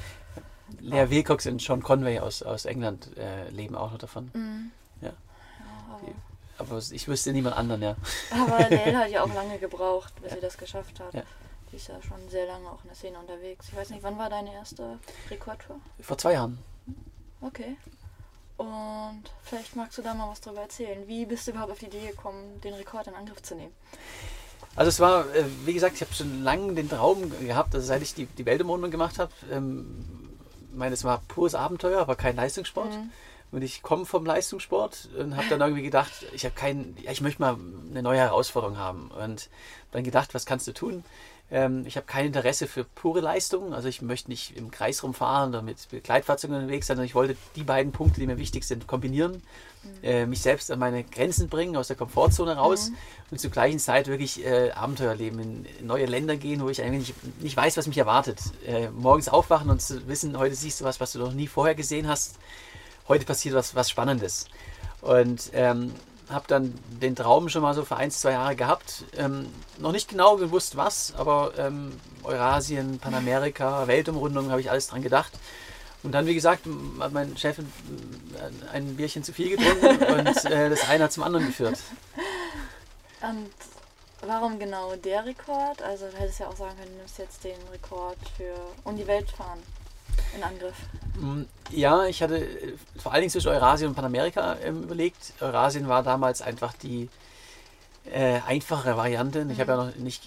Lea 0.79 1.09
Wilcox 1.09 1.45
und 1.45 1.61
Sean 1.61 1.81
Conway 1.81 2.19
aus, 2.19 2.43
aus 2.43 2.65
England 2.65 3.15
äh, 3.17 3.49
leben 3.49 3.75
auch 3.75 3.91
noch 3.91 3.99
davon. 3.99 4.31
Mhm. 4.33 4.71
Ja 6.05 6.13
aber, 6.57 6.77
ich 6.77 7.07
wüsste 7.07 7.31
niemand 7.33 7.55
anderen, 7.55 7.81
ja. 7.81 7.95
Aber 8.31 8.69
Lea 8.69 8.95
hat 8.95 9.11
ja 9.11 9.23
auch 9.23 9.33
lange 9.33 9.57
gebraucht, 9.59 10.13
bis 10.21 10.33
sie 10.33 10.39
das 10.39 10.57
geschafft 10.57 10.99
hat. 10.99 11.13
Die 11.71 11.75
ist 11.75 11.87
ja 11.87 12.01
schon 12.01 12.29
sehr 12.29 12.47
lange 12.47 12.69
auch 12.69 12.81
in 12.83 12.87
der 12.87 12.95
Szene 12.95 13.19
unterwegs. 13.19 13.67
Ich 13.69 13.75
weiß 13.75 13.89
nicht, 13.89 14.01
wann 14.03 14.17
war 14.17 14.29
deine 14.29 14.53
erste 14.53 14.99
Rekordtour? 15.29 15.79
Vor 15.99 16.17
zwei 16.17 16.33
Jahren. 16.33 16.57
Okay. 17.41 17.77
Und 18.55 19.23
vielleicht 19.43 19.75
magst 19.75 19.97
du 19.97 20.01
da 20.01 20.13
mal 20.13 20.29
was 20.29 20.41
drüber 20.41 20.61
erzählen. 20.61 21.07
Wie 21.07 21.25
bist 21.25 21.45
du 21.45 21.51
überhaupt 21.51 21.73
auf 21.73 21.79
die 21.79 21.87
Idee 21.87 22.07
gekommen, 22.07 22.59
den 22.61 22.73
Rekord 22.73 23.07
in 23.07 23.13
Angriff 23.13 23.43
zu 23.43 23.53
nehmen? 23.53 23.73
Also 24.75 24.89
es 24.89 24.99
war, 24.99 25.27
äh, 25.35 25.45
wie 25.65 25.73
gesagt, 25.73 25.95
ich 25.95 26.01
habe 26.01 26.13
schon 26.13 26.43
lange 26.43 26.73
den 26.73 26.89
Traum 26.89 27.31
gehabt, 27.45 27.75
also 27.75 27.85
seit 27.85 28.01
ich 28.01 28.15
die, 28.15 28.25
die 28.25 28.45
Weltumrundung 28.45 28.89
gemacht 28.89 29.19
habe. 29.19 29.31
Ähm, 29.51 30.29
ich 30.71 30.77
meine, 30.77 30.93
es 30.93 31.03
war 31.03 31.21
pures 31.27 31.53
Abenteuer, 31.53 31.99
aber 31.99 32.15
kein 32.15 32.35
Leistungssport. 32.35 32.91
Mhm. 32.91 33.11
Und 33.51 33.61
ich 33.61 33.81
komme 33.81 34.05
vom 34.05 34.25
Leistungssport 34.25 35.09
und 35.17 35.37
habe 35.37 35.47
dann 35.49 35.61
irgendwie 35.61 35.83
gedacht, 35.83 36.11
ich 36.33 36.43
habe 36.43 36.53
keinen, 36.53 36.97
ja, 37.01 37.11
ich 37.11 37.21
möchte 37.21 37.41
mal 37.41 37.57
eine 37.89 38.03
neue 38.03 38.19
Herausforderung 38.19 38.77
haben. 38.77 39.09
Und 39.09 39.49
dann 39.91 40.03
gedacht, 40.03 40.33
was 40.33 40.45
kannst 40.45 40.67
du 40.67 40.73
tun? 40.73 41.03
Ähm, 41.49 41.85
ich 41.85 41.95
habe 41.95 42.05
kein 42.05 42.25
Interesse 42.25 42.67
für 42.67 42.83
pure 42.83 43.21
Leistung. 43.21 43.73
Also 43.73 43.87
ich 43.87 44.01
möchte 44.01 44.29
nicht 44.29 44.57
im 44.57 44.69
Kreis 44.69 45.01
rumfahren 45.01 45.49
oder 45.51 45.61
mit 45.61 45.89
Begleitfahrzeugen 45.89 46.57
unterwegs 46.57 46.87
sein, 46.87 46.97
sondern 46.97 47.07
ich 47.07 47.15
wollte 47.15 47.37
die 47.55 47.63
beiden 47.63 47.93
Punkte, 47.93 48.19
die 48.19 48.27
mir 48.27 48.37
wichtig 48.37 48.65
sind, 48.65 48.85
kombinieren. 48.85 49.41
Mhm. 49.83 50.03
Äh, 50.03 50.25
mich 50.25 50.41
selbst 50.41 50.69
an 50.69 50.79
meine 50.79 51.05
Grenzen 51.05 51.47
bringen, 51.47 51.77
aus 51.77 51.87
der 51.87 51.95
Komfortzone 51.95 52.57
raus 52.57 52.89
mhm. 52.89 52.97
und 53.31 53.39
zur 53.39 53.51
gleichen 53.51 53.79
Zeit 53.79 54.07
wirklich 54.07 54.45
äh, 54.45 54.71
Abenteuer 54.71 55.15
leben, 55.15 55.39
in, 55.39 55.65
neue 55.87 56.05
Länder 56.05 56.35
gehen, 56.35 56.59
wo 56.61 56.67
ich 56.67 56.81
eigentlich 56.81 57.13
nicht, 57.23 57.41
nicht 57.41 57.57
weiß, 57.57 57.77
was 57.77 57.87
mich 57.87 57.97
erwartet. 57.97 58.39
Äh, 58.65 58.89
morgens 58.89 59.29
aufwachen 59.29 59.69
und 59.69 59.81
zu 59.81 60.05
wissen, 60.09 60.37
heute 60.37 60.55
siehst 60.55 60.81
du 60.81 60.85
was, 60.85 60.99
was 60.99 61.13
du 61.13 61.19
noch 61.19 61.31
nie 61.31 61.47
vorher 61.47 61.75
gesehen 61.75 62.09
hast. 62.09 62.35
Heute 63.07 63.25
passiert 63.25 63.55
was, 63.55 63.75
was 63.75 63.89
Spannendes. 63.89 64.45
Und 65.01 65.51
ähm, 65.53 65.93
habe 66.29 66.45
dann 66.47 66.73
den 67.01 67.15
Traum 67.15 67.47
schon 67.49 67.61
mal 67.61 67.73
so 67.73 67.85
für 67.85 67.95
ein, 67.95 68.11
zwei 68.11 68.31
Jahre 68.31 68.55
gehabt. 68.55 69.05
Ähm, 69.15 69.47
noch 69.77 69.91
nicht 69.91 70.09
genau 70.09 70.35
gewusst, 70.35 70.75
was, 70.75 71.13
aber 71.15 71.53
ähm, 71.57 71.99
Eurasien, 72.23 72.99
Panamerika, 72.99 73.87
Weltumrundung, 73.87 74.51
habe 74.51 74.59
ich 74.59 74.69
alles 74.69 74.87
dran 74.87 75.01
gedacht. 75.01 75.31
Und 76.03 76.11
dann, 76.11 76.25
wie 76.25 76.35
gesagt, 76.35 76.63
hat 76.99 77.11
mein 77.11 77.37
Chef 77.37 77.57
ein 78.71 78.95
Bierchen 78.95 79.23
zu 79.23 79.33
viel 79.33 79.55
getrunken 79.57 80.03
und 80.13 80.45
äh, 80.45 80.69
das 80.69 80.87
eine 80.89 81.05
hat 81.05 81.11
zum 81.11 81.23
anderen 81.23 81.47
geführt. 81.47 81.79
Und 83.21 83.49
warum 84.21 84.59
genau 84.59 84.95
der 84.95 85.25
Rekord? 85.25 85.81
Also, 85.81 86.07
du 86.09 86.17
hättest 86.17 86.39
ja 86.39 86.47
auch 86.47 86.55
sagen 86.55 86.75
können, 86.77 86.91
du 86.91 86.97
nimmst 86.97 87.17
jetzt 87.17 87.43
den 87.43 87.57
Rekord 87.71 88.17
für 88.35 88.53
um 88.83 88.97
die 88.97 89.07
Welt 89.07 89.29
fahren 89.31 89.63
in 90.35 90.43
Angriff? 90.43 90.75
Mm, 91.19 91.43
ja, 91.71 92.05
ich 92.05 92.21
hatte 92.21 92.37
äh, 92.37 92.73
vor 92.97 93.11
allen 93.11 93.21
Dingen 93.21 93.31
zwischen 93.31 93.49
Eurasien 93.49 93.89
und 93.89 93.95
Panamerika 93.95 94.57
ähm, 94.63 94.83
überlegt. 94.83 95.33
Eurasien 95.39 95.87
war 95.87 96.03
damals 96.03 96.41
einfach 96.41 96.73
die 96.73 97.09
äh, 98.11 98.39
einfachere 98.47 98.95
Variante. 98.97 99.45
Ich 99.51 99.59
habe 99.59 99.71
ja 99.71 99.77
noch 99.77 99.95
nicht, 99.95 100.23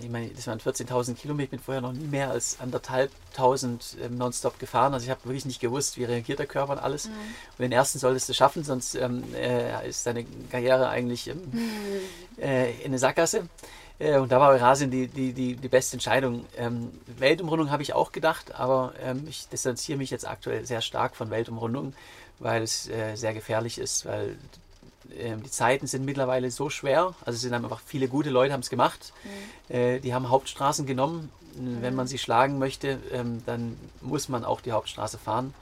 ich 0.00 0.08
meine, 0.08 0.28
das 0.28 0.46
waren 0.46 0.58
14.000 0.58 1.14
Kilometer, 1.14 1.44
ich 1.44 1.50
bin 1.50 1.60
vorher 1.60 1.82
noch 1.82 1.92
nie 1.92 2.06
mehr 2.06 2.30
als 2.30 2.58
anderthalbtausend 2.60 3.96
ähm, 4.02 4.16
nonstop 4.16 4.58
gefahren. 4.58 4.94
Also 4.94 5.04
ich 5.04 5.10
habe 5.10 5.24
wirklich 5.24 5.44
nicht 5.44 5.60
gewusst, 5.60 5.96
wie 5.98 6.04
reagiert 6.04 6.38
der 6.38 6.46
Körper 6.46 6.72
und 6.72 6.78
alles. 6.78 7.08
Mhm. 7.08 7.12
Und 7.58 7.62
den 7.62 7.72
ersten 7.72 7.98
solltest 7.98 8.28
du 8.28 8.34
schaffen, 8.34 8.64
sonst 8.64 8.94
ähm, 8.94 9.22
äh, 9.34 9.88
ist 9.88 10.06
deine 10.06 10.24
Karriere 10.50 10.88
eigentlich 10.88 11.28
ähm, 11.28 11.40
mhm. 11.52 12.42
äh, 12.42 12.70
in 12.80 12.86
eine 12.86 12.98
Sackgasse. 12.98 13.48
Äh, 13.98 14.18
und 14.18 14.32
da 14.32 14.40
war 14.40 14.50
Eurasien 14.50 14.90
die, 14.90 15.08
die, 15.08 15.32
die, 15.32 15.56
die 15.56 15.68
beste 15.68 15.96
Entscheidung. 15.96 16.44
Ähm, 16.56 16.90
Weltumrundung 17.18 17.70
habe 17.70 17.82
ich 17.82 17.94
auch 17.94 18.12
gedacht, 18.12 18.54
aber 18.54 18.94
ähm, 19.02 19.24
ich 19.28 19.48
distanziere 19.48 19.98
mich 19.98 20.10
jetzt 20.10 20.26
aktuell 20.26 20.66
sehr 20.66 20.80
stark 20.80 21.16
von 21.16 21.30
Weltumrundung, 21.30 21.94
weil 22.38 22.62
es 22.62 22.88
äh, 22.88 23.16
sehr 23.16 23.34
gefährlich 23.34 23.78
ist, 23.78 24.06
weil 24.06 24.36
äh, 25.10 25.36
die 25.36 25.50
Zeiten 25.50 25.86
sind 25.86 26.04
mittlerweile 26.04 26.50
so 26.50 26.70
schwer. 26.70 27.14
Also 27.24 27.36
es 27.36 27.42
sind 27.42 27.54
einfach 27.54 27.80
viele 27.84 28.08
gute 28.08 28.30
Leute 28.30 28.52
haben 28.52 28.60
es 28.60 28.70
gemacht. 28.70 29.12
Mhm. 29.68 29.74
Äh, 29.74 30.00
die 30.00 30.14
haben 30.14 30.28
Hauptstraßen 30.28 30.86
genommen. 30.86 31.30
Mhm. 31.56 31.82
Wenn 31.82 31.94
man 31.94 32.06
sie 32.06 32.18
schlagen 32.18 32.58
möchte, 32.58 32.98
ähm, 33.12 33.42
dann 33.46 33.76
muss 34.00 34.28
man 34.28 34.44
auch 34.44 34.60
die 34.60 34.72
Hauptstraße 34.72 35.18
fahren. 35.18 35.54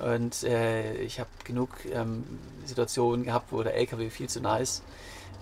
Mhm. 0.00 0.12
Und 0.14 0.42
äh, 0.44 0.94
ich 1.02 1.20
habe 1.20 1.30
genug 1.44 1.70
ähm, 1.92 2.24
Situationen 2.64 3.24
gehabt, 3.24 3.52
wo 3.52 3.62
der 3.62 3.74
LKW 3.74 4.10
viel 4.10 4.28
zu 4.28 4.40
nah 4.40 4.58
ist 4.58 4.82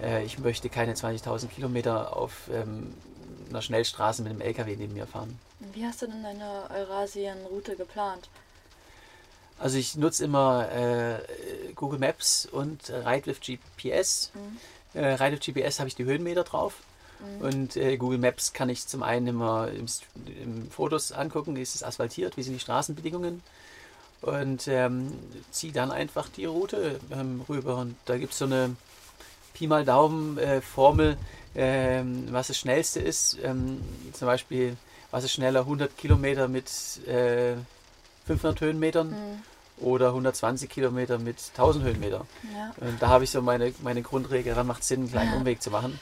äh, 0.02 0.24
ich 0.24 0.38
möchte 0.38 0.68
keine 0.68 0.94
20.000 0.94 1.48
Kilometer 1.48 2.16
auf 2.16 2.48
ähm, 2.52 2.94
einer 3.50 3.62
Schnellstraße 3.62 4.22
mit 4.22 4.30
einem 4.30 4.40
LKW 4.40 4.76
neben 4.76 4.94
mir 4.94 5.06
fahren. 5.06 5.38
Wie 5.72 5.84
hast 5.84 6.02
du 6.02 6.06
denn 6.06 6.22
deine 6.22 6.68
Eurasien-Route 6.70 7.76
geplant? 7.76 8.28
Also 9.58 9.78
ich 9.78 9.96
nutze 9.96 10.24
immer 10.24 10.70
äh, 10.70 11.18
Google 11.74 11.98
Maps 11.98 12.46
und 12.46 12.90
Ride 12.90 13.34
GPS. 13.34 14.30
Mhm. 14.34 15.00
Äh, 15.00 15.14
Ride 15.14 15.38
GPS 15.38 15.78
habe 15.78 15.88
ich 15.88 15.94
die 15.94 16.04
Höhenmeter 16.04 16.44
drauf. 16.44 16.74
Mhm. 17.20 17.44
Und 17.44 17.76
äh, 17.76 17.96
Google 17.96 18.18
Maps 18.18 18.52
kann 18.52 18.68
ich 18.68 18.86
zum 18.86 19.02
einen 19.02 19.28
immer 19.28 19.68
im, 19.68 19.86
im, 20.42 20.70
Fotos 20.70 21.12
angucken, 21.12 21.56
ist 21.56 21.74
es 21.74 21.82
asphaltiert, 21.82 22.36
wie 22.36 22.42
sind 22.42 22.54
die 22.54 22.60
Straßenbedingungen. 22.60 23.42
Und 24.20 24.66
ähm, 24.68 25.12
ziehe 25.50 25.72
dann 25.72 25.90
einfach 25.90 26.28
die 26.28 26.46
Route 26.46 27.00
ähm, 27.10 27.42
rüber. 27.48 27.76
Und 27.76 27.96
da 28.04 28.18
gibt 28.18 28.32
es 28.32 28.38
so 28.38 28.44
eine 28.44 28.76
Pi 29.56 29.66
mal 29.66 29.86
Daumen 29.86 30.36
äh, 30.36 30.60
Formel, 30.60 31.16
ähm, 31.54 32.26
was 32.30 32.48
das 32.48 32.58
schnellste 32.58 33.00
ist. 33.00 33.38
Ähm, 33.42 33.80
zum 34.12 34.26
Beispiel, 34.26 34.76
was 35.10 35.24
ist 35.24 35.32
schneller, 35.32 35.60
100 35.60 35.96
Kilometer 35.96 36.46
mit 36.46 36.70
äh, 37.06 37.54
500 38.26 38.60
Höhenmetern 38.60 39.08
mhm. 39.08 39.84
oder 39.84 40.08
120 40.08 40.68
Kilometer 40.68 41.18
mit 41.18 41.36
1000 41.52 41.86
Höhenmeter. 41.86 42.26
Ja. 42.54 42.86
Und 42.86 43.00
da 43.00 43.08
habe 43.08 43.24
ich 43.24 43.30
so 43.30 43.40
meine, 43.40 43.72
meine 43.82 44.02
Grundregel, 44.02 44.54
dann 44.54 44.66
macht 44.66 44.82
es 44.82 44.88
Sinn, 44.88 45.00
einen 45.00 45.10
kleinen 45.10 45.32
ja. 45.32 45.38
Umweg 45.38 45.62
zu 45.62 45.70
machen. 45.70 45.98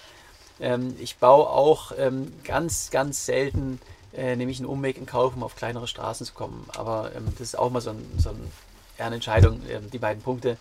Ähm, 0.59 0.97
ich 0.99 1.19
baue 1.19 1.49
auch 1.49 1.93
ähm, 1.97 2.33
ganz, 2.43 2.91
ganz 2.91 3.25
selten, 3.25 3.81
äh, 4.17 4.35
nehme 4.35 4.51
ich 4.51 4.59
einen 4.59 4.69
Umweg 4.69 4.99
in 4.99 5.07
Kauf, 5.07 5.37
um 5.37 5.45
auf 5.45 5.55
kleinere 5.55 5.87
Straßen 5.87 6.27
zu 6.27 6.35
kommen. 6.35 6.69
Aber 6.77 7.13
ähm, 7.15 7.27
das 7.39 7.49
ist 7.49 7.59
auch 7.59 7.71
mal 7.71 7.81
so, 7.81 7.91
ein, 7.91 8.05
so 8.19 8.31
ein, 8.31 8.51
eher 8.99 9.07
eine 9.07 9.17
Entscheidung, 9.17 9.63
ähm, 9.71 9.91
die 9.93 9.99
beiden 9.99 10.25
Punkte. 10.25 10.57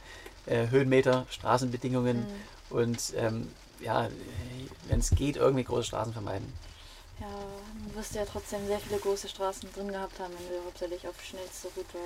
Äh, 0.45 0.67
Höhenmeter, 0.69 1.25
Straßenbedingungen 1.29 2.17
mhm 2.17 2.52
und 2.69 3.13
ähm, 3.15 3.51
ja, 3.79 4.09
wenn 4.87 4.99
es 4.99 5.09
geht, 5.11 5.35
irgendwie 5.35 5.63
große 5.63 5.83
Straßen 5.83 6.13
vermeiden. 6.13 6.51
Ja, 7.19 7.27
du 7.87 7.95
wirst 7.95 8.15
ja 8.15 8.25
trotzdem 8.25 8.65
sehr 8.67 8.79
viele 8.79 8.99
große 8.99 9.29
Straßen 9.29 9.69
drin 9.73 9.89
gehabt 9.89 10.19
haben, 10.19 10.33
wenn 10.37 10.57
du 10.57 10.65
hauptsächlich 10.65 11.07
auf 11.07 11.15
die 11.21 11.29
schnellste 11.29 11.67
Route 11.75 11.97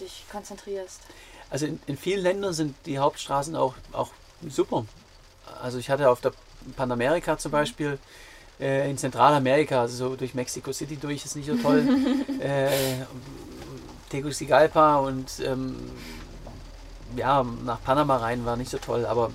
dich 0.00 0.24
konzentrierst. 0.30 1.00
Also 1.50 1.66
in, 1.66 1.80
in 1.86 1.96
vielen 1.96 2.22
Ländern 2.22 2.52
sind 2.52 2.74
die 2.86 2.98
Hauptstraßen 2.98 3.56
auch, 3.56 3.74
auch 3.92 4.10
super. 4.48 4.84
Also 5.62 5.78
ich 5.78 5.90
hatte 5.90 6.10
auf 6.10 6.20
der 6.20 6.32
Panamerika 6.76 7.38
zum 7.38 7.50
mhm. 7.50 7.54
Beispiel 7.54 7.98
äh, 8.60 8.90
in 8.90 8.98
Zentralamerika, 8.98 9.80
also 9.82 10.08
so 10.08 10.16
durch 10.16 10.34
Mexico 10.34 10.72
City 10.72 10.96
durch 10.96 11.24
ist 11.24 11.36
nicht 11.36 11.48
so 11.48 11.56
toll. 11.56 11.86
äh, 12.40 13.04
Tegucigalpa 14.10 14.96
und 14.98 15.40
ähm, 15.40 15.76
ja, 17.16 17.44
nach 17.64 17.82
Panama 17.82 18.16
rein 18.18 18.44
war 18.44 18.56
nicht 18.56 18.70
so 18.70 18.78
toll, 18.78 19.06
aber 19.06 19.30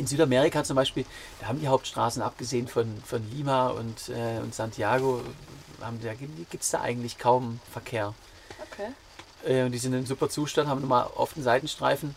in 0.00 0.06
Südamerika 0.06 0.64
zum 0.64 0.76
Beispiel, 0.76 1.04
da 1.40 1.46
haben 1.46 1.60
die 1.60 1.68
Hauptstraßen, 1.68 2.22
abgesehen 2.22 2.66
von, 2.66 3.00
von 3.04 3.22
Lima 3.30 3.68
und, 3.68 4.08
äh, 4.08 4.40
und 4.42 4.54
Santiago, 4.54 5.22
haben, 5.80 6.00
da 6.02 6.14
gibt 6.14 6.62
es 6.62 6.70
da 6.70 6.80
eigentlich 6.80 7.18
kaum 7.18 7.60
Verkehr. 7.70 8.14
Okay. 8.72 8.88
Äh, 9.44 9.64
und 9.64 9.72
die 9.72 9.78
sind 9.78 9.92
in 9.92 10.06
super 10.06 10.28
Zustand, 10.28 10.68
haben 10.68 10.80
nochmal 10.80 11.06
oft 11.14 11.36
einen 11.36 11.44
Seitenstreifen. 11.44 12.16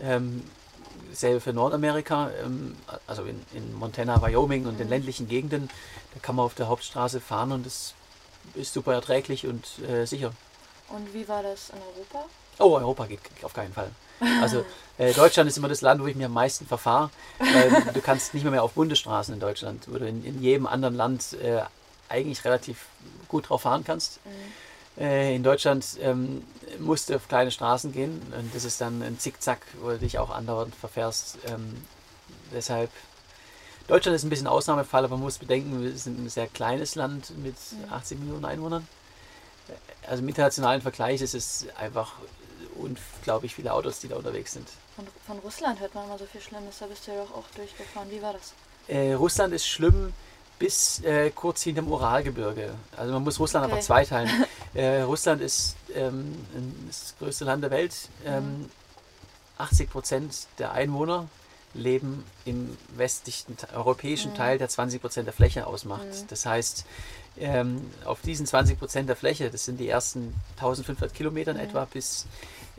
Ähm, 0.00 0.42
selbe 1.12 1.40
für 1.40 1.52
Nordamerika, 1.52 2.30
ähm, 2.42 2.76
also 3.06 3.24
in, 3.24 3.44
in, 3.52 3.74
Montana, 3.74 4.20
Wyoming 4.22 4.66
und 4.66 4.74
mhm. 4.74 4.78
den 4.78 4.88
ländlichen 4.88 5.28
Gegenden, 5.28 5.68
da 6.14 6.20
kann 6.20 6.36
man 6.36 6.46
auf 6.46 6.54
der 6.54 6.68
Hauptstraße 6.68 7.20
fahren 7.20 7.52
und 7.52 7.66
es 7.66 7.94
ist 8.54 8.72
super 8.72 8.94
erträglich 8.94 9.46
und 9.46 9.78
äh, 9.88 10.06
sicher. 10.06 10.32
Und 10.88 11.12
wie 11.14 11.28
war 11.28 11.42
das 11.42 11.70
in 11.70 11.76
Europa? 11.76 12.28
Oh, 12.60 12.76
Europa 12.76 13.06
geht 13.06 13.20
auf 13.42 13.54
keinen 13.54 13.72
Fall. 13.72 13.90
Also 14.42 14.64
äh, 14.98 15.14
Deutschland 15.14 15.48
ist 15.48 15.56
immer 15.56 15.68
das 15.68 15.80
Land, 15.80 16.02
wo 16.02 16.06
ich 16.06 16.14
mir 16.14 16.26
am 16.26 16.34
meisten 16.34 16.66
verfahre, 16.66 17.10
weil 17.38 17.70
du 17.94 18.00
kannst 18.00 18.34
nicht 18.34 18.42
mehr, 18.42 18.52
mehr 18.52 18.62
auf 18.62 18.72
Bundesstraßen 18.72 19.32
in 19.32 19.40
Deutschland, 19.40 19.86
wo 19.88 19.98
du 19.98 20.06
in, 20.06 20.24
in 20.24 20.42
jedem 20.42 20.66
anderen 20.66 20.94
Land 20.94 21.32
äh, 21.42 21.62
eigentlich 22.10 22.44
relativ 22.44 22.86
gut 23.28 23.48
drauf 23.48 23.62
fahren 23.62 23.82
kannst. 23.84 24.20
Mhm. 24.26 25.02
Äh, 25.02 25.34
in 25.34 25.42
Deutschland 25.42 25.86
ähm, 26.02 26.42
musst 26.78 27.08
du 27.08 27.16
auf 27.16 27.28
kleine 27.28 27.50
Straßen 27.50 27.92
gehen 27.92 28.20
und 28.38 28.54
das 28.54 28.64
ist 28.64 28.80
dann 28.80 29.02
ein 29.02 29.18
Zickzack, 29.18 29.60
wo 29.80 29.88
du 29.88 29.98
dich 29.98 30.18
auch 30.18 30.28
andauernd 30.28 30.74
verfährst. 30.74 31.38
Ähm, 31.46 31.82
deshalb, 32.52 32.90
Deutschland 33.88 34.14
ist 34.14 34.24
ein 34.24 34.30
bisschen 34.30 34.46
Ausnahmefall, 34.46 35.04
aber 35.04 35.16
man 35.16 35.24
muss 35.24 35.38
bedenken, 35.38 35.82
wir 35.82 35.96
sind 35.96 36.22
ein 36.22 36.28
sehr 36.28 36.46
kleines 36.46 36.94
Land 36.94 37.32
mit 37.38 37.56
80 37.90 38.18
Millionen 38.18 38.44
Einwohnern. 38.44 38.86
Also 40.06 40.22
im 40.22 40.28
internationalen 40.28 40.82
Vergleich 40.82 41.22
ist 41.22 41.34
es 41.34 41.66
einfach 41.78 42.14
unglaublich 42.76 43.54
viele 43.54 43.72
Autos, 43.72 44.00
die 44.00 44.08
da 44.08 44.16
unterwegs 44.16 44.52
sind. 44.52 44.68
Von, 44.96 45.06
von 45.26 45.38
Russland 45.38 45.80
hört 45.80 45.94
man 45.94 46.04
immer 46.06 46.18
so 46.18 46.26
viel 46.26 46.40
Schlimmes, 46.40 46.78
da 46.78 46.86
bist 46.86 47.06
du 47.06 47.12
ja 47.12 47.22
doch 47.24 47.34
auch 47.36 47.44
durchgefahren. 47.56 48.10
Wie 48.10 48.20
war 48.22 48.32
das? 48.34 48.52
Äh, 48.88 49.12
Russland 49.14 49.52
ist 49.54 49.66
schlimm 49.66 50.12
bis 50.58 51.00
äh, 51.04 51.30
kurz 51.30 51.62
hinterm 51.62 51.88
Uralgebirge. 51.88 52.74
Also 52.96 53.12
man 53.14 53.24
muss 53.24 53.38
Russland 53.40 53.64
Okay. 53.66 53.74
einfach 53.74 53.86
zweiteilen. 53.86 54.30
äh, 54.74 55.00
Russland 55.02 55.40
ist 55.40 55.76
ähm, 55.94 56.36
das 56.86 57.14
größte 57.18 57.44
Land 57.44 57.62
der 57.64 57.70
Welt. 57.70 57.94
Ähm, 58.26 58.60
Mhm. 58.62 58.70
80 59.58 59.90
Prozent 59.90 60.34
der 60.58 60.72
Einwohner 60.72 61.28
leben 61.74 62.24
im 62.46 62.76
westlichen 62.96 63.56
europäischen 63.74 64.32
Mhm. 64.32 64.36
Teil, 64.36 64.58
der 64.58 64.68
20 64.68 65.00
Prozent 65.00 65.26
der 65.26 65.34
Fläche 65.34 65.66
ausmacht. 65.66 66.06
Mhm. 66.06 66.26
Das 66.28 66.44
heißt, 66.46 66.84
ähm, 67.38 67.90
auf 68.04 68.20
diesen 68.22 68.44
20 68.46 68.78
Prozent 68.78 69.08
der 69.08 69.16
Fläche, 69.16 69.50
das 69.50 69.64
sind 69.66 69.78
die 69.78 69.88
ersten 69.88 70.34
1500 70.56 71.14
Kilometer 71.14 71.54
Mhm. 71.54 71.60
etwa, 71.60 71.84
bis 71.84 72.26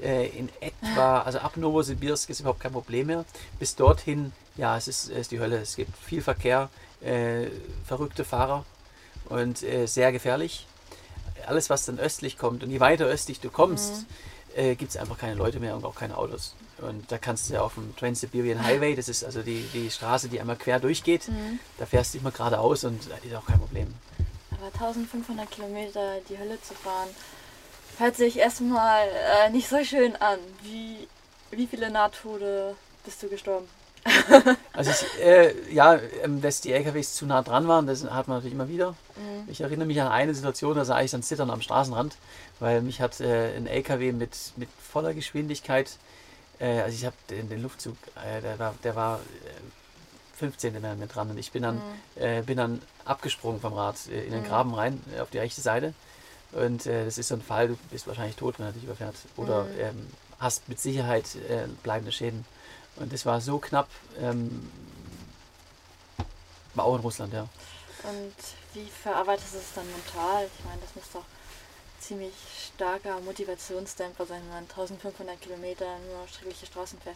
äh, 0.01 0.27
in 0.27 0.49
etwa, 0.59 1.21
also 1.21 1.39
ab 1.39 1.57
Novosibirsk 1.57 2.29
ist 2.29 2.39
überhaupt 2.41 2.59
kein 2.61 2.71
Problem 2.71 3.07
mehr. 3.07 3.25
Bis 3.59 3.75
dorthin, 3.75 4.31
ja, 4.55 4.77
es 4.77 4.87
ist, 4.87 5.09
es 5.09 5.17
ist 5.17 5.31
die 5.31 5.39
Hölle. 5.39 5.57
Es 5.57 5.75
gibt 5.75 5.95
viel 5.97 6.21
Verkehr, 6.21 6.69
äh, 7.01 7.47
verrückte 7.85 8.23
Fahrer 8.25 8.65
und 9.29 9.63
äh, 9.63 9.85
sehr 9.85 10.11
gefährlich. 10.11 10.67
Alles, 11.47 11.69
was 11.69 11.85
dann 11.85 11.97
östlich 11.99 12.37
kommt 12.37 12.63
und 12.63 12.69
je 12.69 12.79
weiter 12.79 13.05
östlich 13.05 13.39
du 13.39 13.49
kommst, 13.49 13.93
Mhm. 13.93 14.05
äh, 14.55 14.75
gibt 14.75 14.91
es 14.91 14.97
einfach 14.97 15.17
keine 15.17 15.35
Leute 15.35 15.59
mehr 15.59 15.75
und 15.75 15.85
auch 15.85 15.95
keine 15.95 16.17
Autos. 16.17 16.53
Und 16.79 17.11
da 17.11 17.17
kannst 17.17 17.49
du 17.49 17.53
ja 17.55 17.61
auf 17.61 17.75
dem 17.75 17.95
Trans-Siberian 17.95 18.63
Highway, 18.63 18.95
das 18.95 19.07
ist 19.07 19.23
also 19.23 19.41
die, 19.41 19.63
die 19.73 19.89
Straße, 19.91 20.29
die 20.29 20.39
einmal 20.39 20.55
quer 20.55 20.79
durchgeht, 20.79 21.27
Mhm. 21.27 21.59
da 21.77 21.85
fährst 21.85 22.13
du 22.13 22.17
immer 22.19 22.31
geradeaus 22.31 22.83
und 22.83 22.99
da 23.09 23.15
ist 23.27 23.35
auch 23.35 23.45
kein 23.45 23.59
Problem. 23.59 23.93
Aber 24.51 24.71
1500 24.73 25.49
Kilometer 25.49 26.17
die 26.29 26.37
Hölle 26.37 26.61
zu 26.61 26.73
fahren, 26.75 27.09
hört 28.01 28.15
sich 28.17 28.37
erstmal 28.37 29.07
äh, 29.07 29.49
nicht 29.51 29.69
so 29.69 29.83
schön 29.83 30.15
an. 30.17 30.39
Wie, 30.63 31.07
wie 31.51 31.67
viele 31.67 31.89
Nahtode 31.89 32.75
bist 33.05 33.21
du 33.23 33.29
gestorben? 33.29 33.67
Also 34.73 34.89
ich, 34.91 35.23
äh, 35.23 35.53
ja, 35.71 35.99
ähm, 36.23 36.41
dass 36.41 36.61
die 36.61 36.73
LKWs 36.73 37.13
zu 37.13 37.25
nah 37.27 37.43
dran 37.43 37.67
waren, 37.67 37.85
das 37.85 38.03
hat 38.03 38.27
man 38.27 38.37
natürlich 38.37 38.53
immer 38.55 38.67
wieder. 38.69 38.91
Mhm. 39.15 39.47
Ich 39.47 39.61
erinnere 39.61 39.85
mich 39.85 40.01
an 40.01 40.07
eine 40.07 40.33
Situation, 40.33 40.75
da 40.75 40.85
sah 40.85 41.01
ich 41.01 41.11
dann 41.11 41.21
zittern 41.21 41.51
am 41.51 41.61
Straßenrand, 41.61 42.15
weil 42.59 42.81
mich 42.81 42.99
hat 43.01 43.19
äh, 43.19 43.55
ein 43.55 43.67
LKW 43.67 44.11
mit, 44.13 44.31
mit 44.55 44.69
voller 44.81 45.13
Geschwindigkeit, 45.13 45.91
äh, 46.59 46.79
also 46.81 46.95
ich 46.95 47.05
habe 47.05 47.15
den, 47.29 47.49
den 47.49 47.61
Luftzug, 47.61 47.95
äh, 48.15 48.41
der 48.41 48.57
war, 48.57 48.73
der 48.83 48.95
war 48.95 49.19
äh, 49.19 50.39
15 50.39 50.73
Meter 50.73 50.95
mit 50.95 51.13
dran 51.13 51.29
und 51.29 51.37
ich 51.37 51.51
bin 51.51 51.61
dann, 51.61 51.75
Mhm. 51.75 52.21
äh, 52.23 52.41
bin 52.41 52.57
dann 52.57 52.81
abgesprungen 53.05 53.61
vom 53.61 53.73
Rad 53.73 53.97
äh, 54.09 54.23
in 54.23 54.31
den 54.31 54.41
Mhm. 54.41 54.47
Graben 54.47 54.73
rein, 54.73 55.03
äh, 55.15 55.19
auf 55.19 55.29
die 55.29 55.37
rechte 55.39 55.61
Seite. 55.61 55.93
Und 56.53 56.85
äh, 56.85 57.05
das 57.05 57.17
ist 57.17 57.29
so 57.29 57.35
ein 57.35 57.41
Fall, 57.41 57.69
du 57.69 57.77
bist 57.89 58.07
wahrscheinlich 58.07 58.35
tot, 58.35 58.59
wenn 58.59 58.65
er 58.67 58.71
dich 58.73 58.83
überfährt. 58.83 59.15
Oder 59.37 59.63
Mhm. 59.65 59.79
ähm, 59.79 60.07
hast 60.39 60.67
mit 60.69 60.79
Sicherheit 60.79 61.25
äh, 61.49 61.67
bleibende 61.83 62.11
Schäden. 62.11 62.45
Und 62.97 63.13
das 63.13 63.25
war 63.25 63.39
so 63.41 63.57
knapp, 63.59 63.87
ähm, 64.19 64.69
war 66.75 66.85
auch 66.85 66.95
in 66.95 67.01
Russland, 67.01 67.33
ja. 67.33 67.47
Und 68.03 68.33
wie 68.73 68.87
verarbeitest 69.03 69.53
du 69.53 69.57
es 69.59 69.73
dann 69.75 69.85
mental? 69.91 70.47
Ich 70.57 70.65
meine, 70.65 70.81
das 70.81 70.95
muss 70.95 71.05
doch 71.13 71.25
ziemlich 71.99 72.33
starker 72.73 73.19
Motivationsdämpfer 73.21 74.25
sein, 74.25 74.41
wenn 74.45 74.53
man 74.55 74.63
1500 74.63 75.39
Kilometer 75.39 75.85
nur 76.11 76.27
schreckliche 76.27 76.65
Straßen 76.65 76.99
fährt. 76.99 77.15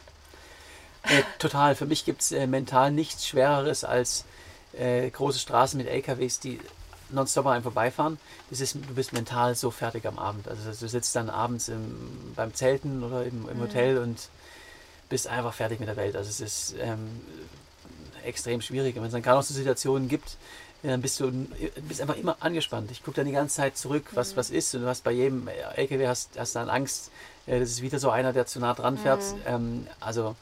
Äh, 1.03 1.23
total. 1.39 1.75
Für 1.75 1.85
mich 1.85 2.05
gibt 2.05 2.21
es 2.21 2.31
äh, 2.31 2.45
mental 2.47 2.91
nichts 2.91 3.27
Schwereres 3.27 3.83
als 3.83 4.25
äh, 4.73 5.09
große 5.09 5.39
Straßen 5.39 5.77
mit 5.77 5.87
LKWs, 5.87 6.39
die 6.39 6.59
nonstop 7.09 7.45
an 7.45 7.53
einem 7.53 7.63
vorbeifahren. 7.63 8.17
Das 8.49 8.59
ist, 8.61 8.75
du 8.75 8.93
bist 8.95 9.13
mental 9.13 9.55
so 9.55 9.71
fertig 9.71 10.05
am 10.05 10.17
Abend. 10.19 10.47
Also 10.47 10.61
du 10.69 10.87
sitzt 10.89 11.15
dann 11.15 11.29
abends 11.29 11.67
im, 11.69 12.33
beim 12.35 12.53
Zelten 12.53 13.03
oder 13.03 13.23
im, 13.23 13.47
im 13.49 13.57
Mhm. 13.57 13.61
Hotel 13.61 13.97
und 13.99 14.29
bist 15.09 15.27
einfach 15.27 15.53
fertig 15.53 15.79
mit 15.79 15.87
der 15.87 15.95
Welt. 15.97 16.15
Also 16.15 16.29
es 16.29 16.39
ist 16.41 16.75
ähm, 16.79 17.21
extrem 18.23 18.61
schwierig. 18.61 18.95
Und 18.95 19.01
wenn 19.01 19.07
es 19.07 19.13
dann 19.13 19.21
gerade 19.21 19.37
noch 19.37 19.43
so 19.45 19.53
Situationen 19.53 20.07
gibt, 20.09 20.37
dann 20.83 21.01
bist 21.01 21.19
du 21.19 21.31
bist 21.87 22.01
einfach 22.01 22.17
immer 22.17 22.37
angespannt. 22.41 22.91
Ich 22.91 23.03
gucke 23.03 23.15
dann 23.17 23.25
die 23.25 23.31
ganze 23.31 23.55
Zeit 23.55 23.77
zurück, 23.77 24.05
was, 24.13 24.33
Mhm. 24.33 24.37
was 24.37 24.49
ist. 24.51 24.75
Und 24.75 24.81
du 24.81 24.87
hast 24.87 25.03
bei 25.03 25.11
jedem 25.11 25.47
LKW 25.75 26.07
hast, 26.07 26.37
hast 26.37 26.55
dann 26.55 26.69
Angst, 26.69 27.11
äh, 27.47 27.59
das 27.59 27.69
ist 27.69 27.81
wieder 27.81 27.99
so 27.99 28.09
einer, 28.09 28.33
der 28.33 28.45
zu 28.45 28.59
nah 28.59 28.73
dran 28.73 28.97
fährt. 28.97 29.21
Mhm. 29.21 29.41
Ähm, 29.47 29.87
also 29.99 30.35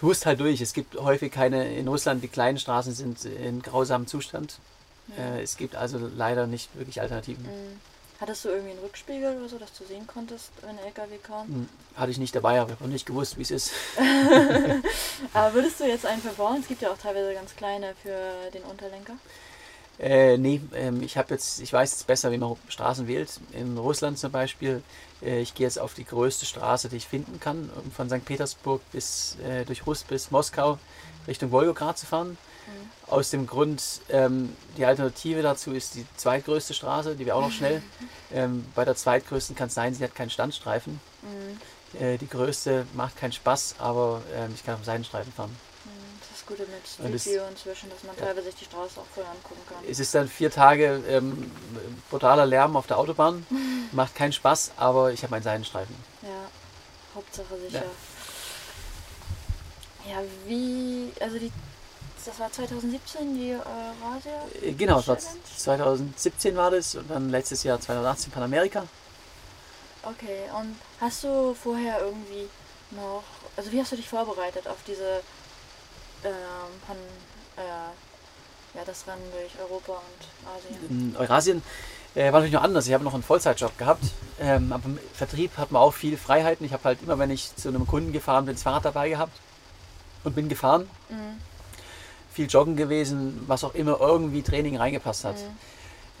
du 0.00 0.06
musst 0.06 0.26
halt 0.26 0.40
durch. 0.40 0.60
Es 0.60 0.72
gibt 0.72 0.96
häufig 0.98 1.32
keine, 1.32 1.74
in 1.76 1.88
Russland, 1.88 2.22
die 2.22 2.28
kleinen 2.28 2.58
Straßen 2.58 2.92
sind 2.94 3.24
in 3.24 3.62
grausamem 3.62 4.06
Zustand. 4.06 4.58
Ja. 5.16 5.36
Äh, 5.36 5.42
es 5.42 5.56
gibt 5.56 5.76
also 5.76 5.98
leider 5.98 6.46
nicht 6.46 6.76
wirklich 6.76 7.00
Alternativen. 7.00 7.44
Mhm. 7.44 7.80
Hattest 8.20 8.44
du 8.44 8.48
irgendwie 8.48 8.70
einen 8.70 8.80
Rückspiegel 8.80 9.36
oder 9.36 9.48
so, 9.48 9.58
dass 9.58 9.76
du 9.76 9.84
sehen 9.84 10.06
konntest, 10.06 10.50
wenn 10.60 10.70
ein 10.70 10.78
LKW 10.78 11.18
kam? 11.18 11.46
Hm, 11.48 11.68
Hatte 11.96 12.12
ich 12.12 12.18
nicht 12.18 12.34
dabei, 12.34 12.60
aber 12.60 12.70
ich 12.70 12.76
habe 12.76 12.84
auch 12.84 12.88
nicht 12.88 13.06
gewusst, 13.06 13.36
wie 13.36 13.42
es 13.42 13.50
ist. 13.50 13.72
Aber 15.34 15.52
würdest 15.52 15.80
du 15.80 15.84
jetzt 15.84 16.06
einen 16.06 16.22
verbauen? 16.22 16.60
Es 16.60 16.68
gibt 16.68 16.80
ja 16.80 16.90
auch 16.90 16.96
teilweise 16.96 17.34
ganz 17.34 17.56
kleine 17.56 17.94
für 18.02 18.50
den 18.52 18.62
Unterlenker. 18.62 19.14
Äh, 19.98 20.38
nee, 20.38 20.60
ähm, 20.74 21.02
ich 21.02 21.16
habe 21.16 21.34
jetzt, 21.34 21.60
ich 21.60 21.72
weiß 21.72 21.90
jetzt 21.90 22.06
besser, 22.06 22.30
wie 22.32 22.38
man 22.38 22.56
Straßen 22.68 23.06
wählt. 23.06 23.40
In 23.52 23.76
Russland 23.78 24.18
zum 24.18 24.32
Beispiel, 24.32 24.82
äh, 25.22 25.40
ich 25.40 25.54
gehe 25.54 25.66
jetzt 25.66 25.78
auf 25.78 25.94
die 25.94 26.04
größte 26.04 26.46
Straße, 26.46 26.88
die 26.88 26.96
ich 26.96 27.06
finden 27.06 27.38
kann, 27.40 27.70
um 27.84 27.90
von 27.92 28.08
St. 28.08 28.24
Petersburg 28.24 28.80
bis 28.92 29.36
äh, 29.44 29.64
durch 29.64 29.86
Russ 29.86 30.02
bis 30.02 30.30
Moskau 30.30 30.78
Richtung 31.26 31.50
Wolgograd 31.52 31.98
zu 31.98 32.06
fahren. 32.06 32.38
Aus 33.14 33.30
dem 33.30 33.46
Grund, 33.46 33.80
ähm, 34.08 34.56
die 34.76 34.84
Alternative 34.84 35.40
dazu 35.40 35.70
ist 35.72 35.94
die 35.94 36.04
zweitgrößte 36.16 36.74
Straße, 36.74 37.14
die 37.14 37.24
wäre 37.26 37.36
auch 37.36 37.42
noch 37.42 37.52
schnell. 37.52 37.80
Ähm, 38.32 38.66
bei 38.74 38.84
der 38.84 38.96
zweitgrößten 38.96 39.54
kann 39.54 39.68
es 39.68 39.74
sein, 39.74 39.94
sie 39.94 40.02
hat 40.02 40.12
keinen 40.16 40.30
Standstreifen. 40.30 40.98
Mhm. 41.22 42.00
Äh, 42.00 42.18
die 42.18 42.26
größte 42.28 42.84
macht 42.94 43.16
keinen 43.16 43.30
Spaß, 43.30 43.76
aber 43.78 44.22
ähm, 44.34 44.50
ich 44.56 44.64
kann 44.64 44.74
auf 44.74 44.80
dem 44.80 44.86
Seitenstreifen 44.86 45.32
fahren. 45.32 45.50
Mhm. 45.84 45.90
Das 46.20 46.38
ist 46.40 46.46
Gute 46.46 46.62
mit 46.62 46.70
Und 46.70 46.86
Street 46.88 47.14
das- 47.14 47.26
View 47.26 47.42
inzwischen, 47.48 47.90
dass 47.90 48.02
man 48.02 48.16
Ja. 48.16 48.24
teilweise 48.24 48.46
sich 48.46 48.56
die 48.56 48.64
Straße 48.64 48.98
auch 48.98 49.06
voll 49.14 49.22
angucken 49.22 49.60
kann. 49.68 49.76
Es 49.88 50.00
ist 50.00 50.12
dann 50.16 50.26
vier 50.26 50.50
Tage 50.50 51.00
ähm, 51.08 51.48
brutaler 52.10 52.44
Lärm 52.46 52.74
auf 52.76 52.88
der 52.88 52.98
Autobahn, 52.98 53.46
macht 53.92 54.16
keinen 54.16 54.32
Spaß, 54.32 54.72
aber 54.78 55.12
ich 55.12 55.22
habe 55.22 55.30
meinen 55.30 55.44
Seitenstreifen. 55.44 55.94
Ja, 56.22 56.28
Hauptsache 57.14 57.56
sicher. 57.68 57.84
Ja. 60.06 60.12
Ja, 60.12 60.22
wie, 60.48 61.12
also 61.20 61.38
die, 61.38 61.52
das 62.24 62.38
war 62.38 62.50
2017 62.50 63.34
die 63.36 63.50
äh, 63.50 63.56
Rasia? 63.56 64.32
Äh, 64.62 64.72
Genau, 64.72 65.00
Challenge? 65.00 65.22
2017 65.56 66.56
war 66.56 66.70
das 66.70 66.94
und 66.94 67.10
dann 67.10 67.30
letztes 67.30 67.62
Jahr 67.62 67.80
2018 67.80 68.32
Panamerika. 68.32 68.84
Okay, 70.02 70.42
und 70.58 70.76
hast 71.00 71.24
du 71.24 71.54
vorher 71.54 72.00
irgendwie 72.00 72.48
noch, 72.90 73.22
also 73.56 73.72
wie 73.72 73.80
hast 73.80 73.92
du 73.92 73.96
dich 73.96 74.08
vorbereitet 74.08 74.68
auf 74.68 74.76
diese, 74.86 75.22
ähm, 76.24 76.32
Pan, 76.86 76.96
äh, 77.56 77.60
ja, 78.76 78.84
das 78.84 79.06
Rennen 79.06 79.22
durch 79.32 79.52
Europa 79.60 79.92
und 79.92 80.48
Asien? 80.56 80.90
In 80.90 81.16
Eurasien 81.16 81.62
äh, 82.14 82.26
war 82.26 82.32
natürlich 82.40 82.52
noch 82.52 82.62
anders. 82.62 82.86
Ich 82.86 82.92
habe 82.92 83.04
noch 83.04 83.14
einen 83.14 83.22
Vollzeitjob 83.22 83.76
gehabt. 83.78 84.04
Ähm, 84.40 84.72
aber 84.72 84.84
im 84.86 84.98
Vertrieb 85.12 85.56
hat 85.56 85.70
man 85.70 85.80
auch 85.80 85.92
viel 85.92 86.16
Freiheiten. 86.16 86.66
Ich 86.66 86.72
habe 86.72 86.84
halt 86.84 87.02
immer, 87.02 87.18
wenn 87.18 87.30
ich 87.30 87.54
zu 87.56 87.68
einem 87.68 87.86
Kunden 87.86 88.12
gefahren 88.12 88.44
bin, 88.46 88.54
das 88.54 88.62
Fahrrad 88.62 88.84
dabei 88.84 89.08
gehabt 89.08 89.32
und 90.24 90.34
bin 90.34 90.48
gefahren. 90.48 90.88
Mhm. 91.08 91.40
Viel 92.34 92.48
joggen 92.48 92.76
gewesen, 92.76 93.42
was 93.46 93.62
auch 93.64 93.74
immer 93.74 93.98
irgendwie 94.00 94.42
Training 94.42 94.76
reingepasst 94.76 95.24
hat. 95.24 95.36
Mhm. 95.36 95.56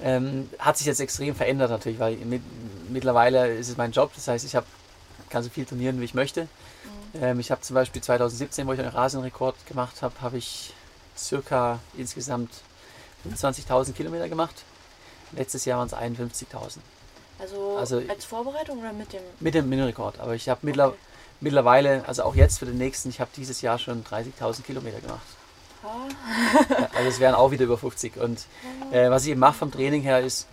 Ähm, 0.02 0.50
hat 0.58 0.76
sich 0.78 0.86
jetzt 0.86 1.00
extrem 1.00 1.34
verändert 1.34 1.70
natürlich, 1.70 1.98
weil 1.98 2.16
mit, 2.16 2.40
mittlerweile 2.88 3.52
ist 3.54 3.68
es 3.68 3.76
mein 3.76 3.90
Job. 3.92 4.12
Das 4.14 4.26
heißt, 4.28 4.44
ich 4.44 4.54
hab, 4.56 4.64
kann 5.28 5.42
so 5.42 5.50
viel 5.50 5.64
trainieren, 5.64 6.00
wie 6.00 6.04
ich 6.04 6.14
möchte. 6.14 6.44
Mhm. 7.14 7.22
Ähm, 7.22 7.40
ich 7.40 7.50
habe 7.50 7.60
zum 7.62 7.74
Beispiel 7.74 8.00
2017, 8.00 8.66
wo 8.66 8.72
ich 8.72 8.78
einen 8.80 8.88
Rasenrekord 8.88 9.66
gemacht 9.66 10.02
habe, 10.02 10.14
habe 10.20 10.36
ich 10.38 10.72
circa 11.16 11.80
insgesamt 11.96 12.50
25.000 13.28 13.92
Kilometer 13.92 14.28
gemacht. 14.28 14.54
Letztes 15.32 15.64
Jahr 15.64 15.78
waren 15.78 15.88
es 15.88 15.94
51.000 15.94 16.78
Also, 17.40 17.76
Also- 17.76 18.02
als 18.08 18.24
Vorbereitung 18.24 18.78
oder 18.78 18.92
mit 18.92 19.12
dem? 19.12 19.22
mit 19.40 19.54
dem 19.54 19.68
Mini-Rekord. 19.68 20.20
Aber 20.20 20.34
ich 20.34 20.48
habe 20.48 20.60
mittler, 20.62 20.88
Okay. 20.88 20.96
mittlerweile, 21.40 22.04
also 22.06 22.22
auch 22.22 22.36
jetzt 22.36 22.58
für 22.60 22.66
den 22.66 22.78
nächsten, 22.78 23.08
ich 23.08 23.20
habe 23.20 23.30
dieses 23.36 23.62
Jahr 23.62 23.78
schon 23.80 24.04
30.000 24.04 24.64
Kilometer 24.64 25.00
gemacht. 25.00 25.26
Also 26.94 27.08
es 27.08 27.20
wären 27.20 27.34
auch 27.34 27.50
wieder 27.50 27.64
über 27.64 27.78
50. 27.78 28.16
Und 28.18 28.46
äh, 28.92 29.10
was 29.10 29.24
ich 29.24 29.30
eben 29.32 29.40
mache 29.40 29.54
vom 29.58 29.70
Training 29.72 30.02
her 30.02 30.20
ist, 30.20 30.46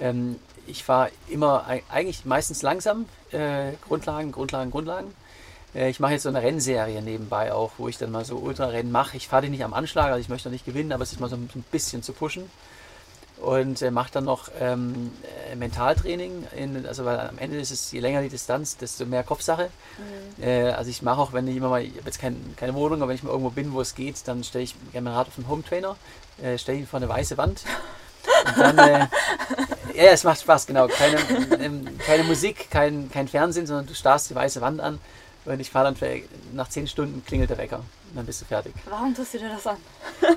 ähm, 0.00 0.36
ich 0.66 0.84
fahre 0.84 1.10
immer 1.28 1.66
ei- 1.66 1.82
eigentlich 1.88 2.24
meistens 2.24 2.62
langsam, 2.62 3.06
äh, 3.32 3.72
Grundlagen, 3.86 4.30
Grundlagen, 4.32 4.70
Grundlagen. 4.70 5.14
Äh, 5.74 5.90
ich 5.90 6.00
mache 6.00 6.12
jetzt 6.12 6.22
so 6.24 6.28
eine 6.28 6.42
Rennserie 6.42 7.02
nebenbei 7.02 7.52
auch, 7.52 7.72
wo 7.78 7.88
ich 7.88 7.98
dann 7.98 8.10
mal 8.12 8.24
so 8.24 8.36
Ultrarennen 8.36 8.92
mache. 8.92 9.16
Ich 9.16 9.28
fahre 9.28 9.42
die 9.42 9.48
nicht 9.48 9.64
am 9.64 9.74
Anschlag, 9.74 10.06
also 10.06 10.20
ich 10.20 10.28
möchte 10.28 10.50
nicht 10.50 10.64
gewinnen, 10.64 10.92
aber 10.92 11.02
es 11.02 11.12
ist 11.12 11.20
mal 11.20 11.28
so 11.30 11.36
ein 11.36 11.48
bisschen 11.72 12.02
zu 12.02 12.12
pushen. 12.12 12.50
Und 13.40 13.80
äh, 13.82 13.90
mache 13.90 14.12
dann 14.12 14.24
noch 14.24 14.50
ähm, 14.60 15.12
äh, 15.50 15.56
Mentaltraining. 15.56 16.46
In, 16.56 16.86
also 16.86 17.04
weil 17.04 17.20
am 17.20 17.38
Ende 17.38 17.58
ist 17.58 17.70
es, 17.70 17.90
je 17.92 18.00
länger 18.00 18.22
die 18.22 18.28
Distanz, 18.28 18.76
desto 18.76 19.06
mehr 19.06 19.22
Kopfsache. 19.22 19.70
Mhm. 20.38 20.44
Äh, 20.44 20.70
also 20.70 20.90
ich 20.90 21.02
mache 21.02 21.20
auch, 21.20 21.32
wenn 21.32 21.48
ich 21.48 21.56
immer 21.56 21.68
mal, 21.68 21.82
ich 21.82 21.96
habe 21.96 22.06
jetzt 22.06 22.20
kein, 22.20 22.54
keine 22.56 22.74
Wohnung, 22.74 23.00
aber 23.00 23.08
wenn 23.08 23.16
ich 23.16 23.22
mal 23.22 23.30
irgendwo 23.30 23.50
bin, 23.50 23.72
wo 23.72 23.80
es 23.80 23.94
geht, 23.94 24.16
dann 24.26 24.44
stelle 24.44 24.64
ich 24.64 24.74
gerne 24.92 25.08
mein 25.08 25.14
Rad 25.14 25.28
auf 25.28 25.34
den 25.36 25.48
Home 25.48 25.62
Trainer, 25.62 25.96
äh, 26.42 26.58
stelle 26.58 26.78
ihn 26.78 26.86
vor 26.86 26.98
eine 26.98 27.08
weiße 27.08 27.38
Wand. 27.38 27.62
Und 28.46 28.58
dann, 28.58 28.78
äh, 28.78 29.06
ja, 29.94 30.10
es 30.12 30.24
macht 30.24 30.40
Spaß, 30.40 30.66
genau. 30.66 30.86
Keine, 30.88 31.16
ähm, 31.60 31.98
keine 31.98 32.24
Musik, 32.24 32.70
kein, 32.70 33.10
kein 33.10 33.28
Fernsehen, 33.28 33.66
sondern 33.66 33.86
du 33.86 33.94
starrst 33.94 34.30
die 34.30 34.34
weiße 34.34 34.60
Wand 34.60 34.80
an 34.80 34.98
und 35.46 35.60
ich 35.60 35.70
fahre 35.70 35.92
dann 35.92 36.22
nach 36.52 36.68
zehn 36.68 36.86
Stunden 36.86 37.24
klingelt 37.24 37.50
der 37.50 37.58
Wecker 37.58 37.82
und 38.10 38.16
dann 38.16 38.26
bist 38.26 38.40
du 38.40 38.44
fertig. 38.44 38.74
Warum 38.88 39.14
tust 39.14 39.34
du 39.34 39.38
dir 39.38 39.48
das 39.48 39.66
an? 39.66 39.76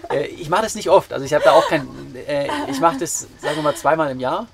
Äh, 0.10 0.28
ich 0.28 0.50
mache 0.50 0.64
das 0.64 0.76
nicht 0.76 0.90
oft. 0.90 1.12
Also 1.12 1.26
ich 1.26 1.34
habe 1.34 1.44
da 1.44 1.52
auch 1.52 1.68
kein. 1.68 1.88
Äh, 2.16 2.48
ich 2.70 2.80
mache 2.80 3.00
das, 3.00 3.22
sagen 3.42 3.56
wir 3.56 3.64
mal, 3.64 3.76
zweimal 3.76 4.12
im 4.12 4.20
Jahr. 4.20 4.48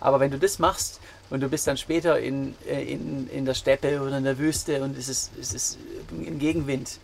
Aber 0.00 0.20
wenn 0.20 0.30
du 0.30 0.38
das 0.38 0.58
machst 0.58 1.00
und 1.30 1.40
du 1.40 1.48
bist 1.48 1.66
dann 1.66 1.76
später 1.76 2.18
in, 2.18 2.54
äh, 2.66 2.82
in, 2.82 3.28
in 3.30 3.44
der 3.44 3.54
Steppe 3.54 4.00
oder 4.00 4.18
in 4.18 4.24
der 4.24 4.38
Wüste 4.38 4.82
und 4.82 4.96
es 4.96 5.08
ist, 5.08 5.30
es 5.38 5.52
ist 5.52 5.78
im 6.10 6.38
Gegenwind, 6.38 6.98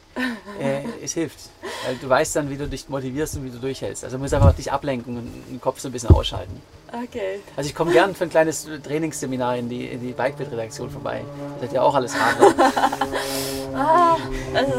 äh, 0.60 0.82
es 1.02 1.12
hilft. 1.12 1.38
Weil 1.84 1.96
du 1.96 2.08
weißt 2.08 2.36
dann, 2.36 2.48
wie 2.48 2.56
du 2.56 2.66
dich 2.66 2.88
motivierst 2.88 3.36
und 3.36 3.44
wie 3.44 3.50
du 3.50 3.58
durchhältst. 3.58 4.04
Also 4.04 4.16
du 4.16 4.22
musst 4.22 4.32
einfach 4.32 4.54
dich 4.54 4.72
ablenken 4.72 5.18
und 5.18 5.30
den 5.50 5.60
Kopf 5.60 5.80
so 5.80 5.88
ein 5.88 5.92
bisschen 5.92 6.10
ausschalten. 6.10 6.60
Okay. 6.88 7.40
Also 7.56 7.68
ich 7.68 7.74
komme 7.74 7.92
gern 7.92 8.14
für 8.14 8.24
ein 8.24 8.30
kleines 8.30 8.66
Trainingsseminar 8.82 9.56
in 9.56 9.68
die, 9.68 9.86
in 9.86 10.00
die 10.00 10.12
Bikebit-Redaktion 10.12 10.90
vorbei. 10.90 11.22
Das 11.60 11.68
hat 11.68 11.74
ja 11.74 11.82
auch 11.82 11.94
alles 11.94 12.14
Radler. 12.14 12.54
ah, 13.74 14.16
also 14.54 14.72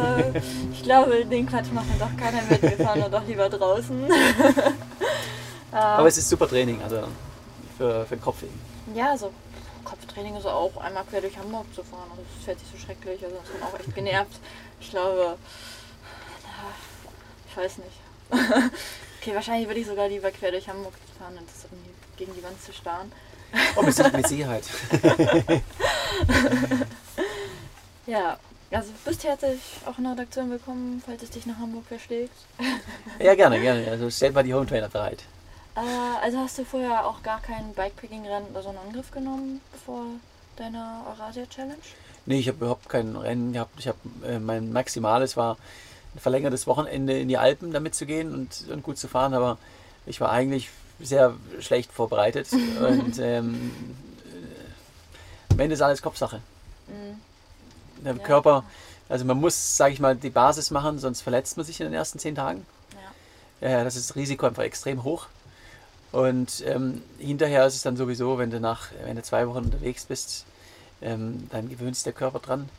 ich 0.72 0.84
glaube, 0.84 1.26
den 1.26 1.46
Quatsch 1.46 1.72
macht 1.72 1.86
dann 1.92 2.10
doch 2.10 2.18
keiner 2.18 2.42
mit. 2.50 2.62
Wir 2.62 2.86
fahren 2.86 3.04
doch 3.12 3.28
lieber 3.28 3.50
draußen. 3.50 4.06
Aber 5.72 6.08
es 6.08 6.18
ist 6.18 6.30
super 6.30 6.48
Training, 6.48 6.82
also 6.82 7.04
für, 7.78 8.06
für 8.06 8.16
den 8.16 8.22
Kopf 8.22 8.44
eben. 8.44 8.75
Ja, 8.96 9.12
also 9.12 9.32
Kopftraining 9.84 10.38
ist 10.38 10.46
auch 10.46 10.78
einmal 10.78 11.04
quer 11.04 11.20
durch 11.20 11.38
Hamburg 11.38 11.66
zu 11.76 11.84
fahren. 11.84 12.10
Also 12.10 12.24
das 12.34 12.46
fällt 12.46 12.60
sich 12.60 12.70
so 12.72 12.78
schrecklich. 12.78 13.24
Also 13.24 13.36
das 13.36 13.60
man 13.60 13.70
auch 13.70 13.78
echt 13.78 13.94
genervt. 13.94 14.40
Ich 14.80 14.90
glaube, 14.90 15.38
ich 17.50 17.58
weiß 17.58 17.78
nicht. 17.80 18.00
okay, 19.22 19.36
wahrscheinlich 19.36 19.68
würde 19.68 19.82
ich 19.82 19.88
sogar 19.88 20.08
lieber 20.08 20.32
quer 20.32 20.52
durch 20.52 20.70
Hamburg 20.70 20.94
fahren, 21.20 21.38
als 21.38 21.66
irgendwie 21.66 21.92
gegen 22.16 22.34
die 22.34 22.44
Wand 22.44 22.62
zu 22.64 22.72
starren. 22.72 23.12
Oh, 23.76 23.82
mit, 23.82 24.14
mit 24.14 24.28
Sicherheit. 24.30 24.64
ja, 28.08 28.40
also 28.72 28.92
bist 29.04 29.24
herzlich 29.26 29.60
auch 29.86 29.98
in 29.98 30.06
der 30.06 30.14
Redaktion 30.14 30.50
willkommen, 30.50 31.04
falls 31.06 31.22
es 31.22 31.30
dich 31.32 31.46
nach 31.46 31.58
Hamburg 31.58 31.86
verschlägt. 31.86 32.36
ja, 33.20 33.36
gerne, 33.36 33.60
gerne. 33.60 33.92
Also 33.92 34.10
stellt 34.10 34.34
mal 34.34 34.44
die 34.44 34.54
Home 34.54 34.66
Trainer 34.66 34.88
bereit. 34.88 35.24
Äh, 35.76 35.80
also 36.24 36.40
hast 36.40 36.58
du 36.58 36.66
vorher 36.66 37.06
auch 37.06 37.22
gar 37.24 37.42
kein 37.42 37.74
Bikepacking-Rennen 37.74 38.50
oder 38.52 38.64
so 38.64 38.70
einen 38.70 38.78
Angriff 38.80 39.12
genommen 39.12 39.62
vor 39.86 40.06
deiner 40.56 41.04
Eurasia-Challenge? 41.08 41.76
Nee, 42.26 42.40
ich 42.40 42.48
habe 42.48 42.58
überhaupt 42.58 42.90
kein 42.90 43.16
Rennen 43.16 43.54
gehabt. 43.54 43.78
Ich 43.78 43.88
habe 43.88 44.00
äh, 44.26 44.40
mein 44.40 44.72
Maximales 44.72 45.38
war 45.38 45.58
ein 46.16 46.20
verlängertes 46.20 46.66
Wochenende 46.66 47.20
in 47.20 47.28
die 47.28 47.38
Alpen 47.38 47.72
damit 47.72 47.94
zu 47.94 48.06
gehen 48.06 48.34
und, 48.34 48.70
und 48.72 48.84
gut 48.84 48.98
zu 48.98 49.08
fahren, 49.08 49.34
aber 49.34 49.58
ich 50.06 50.22
war 50.22 50.32
eigentlich 50.32 50.70
sehr 51.00 51.36
schlecht 51.60 51.92
vorbereitet 51.92 52.48
und 52.80 53.20
ähm, 53.20 53.72
am 55.52 55.60
Ende 55.60 55.74
ist 55.74 55.82
alles 55.82 56.02
Kopfsache. 56.02 56.42
Mhm. 56.88 58.04
Der 58.04 58.16
ja. 58.16 58.24
Körper, 58.24 58.64
also 59.10 59.26
man 59.26 59.40
muss, 59.40 59.78
sage 59.78 59.94
ich 59.94 60.00
mal, 60.00 60.16
die 60.16 60.30
Basis 60.30 60.72
machen, 60.72 61.00
sonst 61.00 61.22
verletzt 61.22 61.58
man 61.58 61.66
sich 61.66 61.80
in 61.80 61.88
den 61.88 61.94
ersten 61.94 62.18
zehn 62.18 62.36
Tagen. 62.36 62.66
Ja. 63.62 63.82
Äh, 63.82 63.84
das 63.84 63.96
ist 63.96 64.10
das 64.10 64.16
Risiko 64.16 64.46
einfach 64.46 64.64
extrem 64.64 65.04
hoch. 65.04 65.28
Und 66.16 66.64
ähm, 66.66 67.02
hinterher 67.20 67.66
ist 67.66 67.76
es 67.76 67.82
dann 67.82 67.98
sowieso, 67.98 68.38
wenn 68.38 68.50
du 68.50 68.62
nach, 68.62 68.88
wenn 69.04 69.18
du 69.18 69.22
zwei 69.22 69.50
Wochen 69.50 69.66
unterwegs 69.66 70.06
bist, 70.06 70.46
ähm, 71.02 71.50
dann 71.52 71.68
gewöhnt 71.68 71.98
sich 71.98 72.06
der 72.06 72.14
Körper 72.14 72.40
dran. 72.40 72.70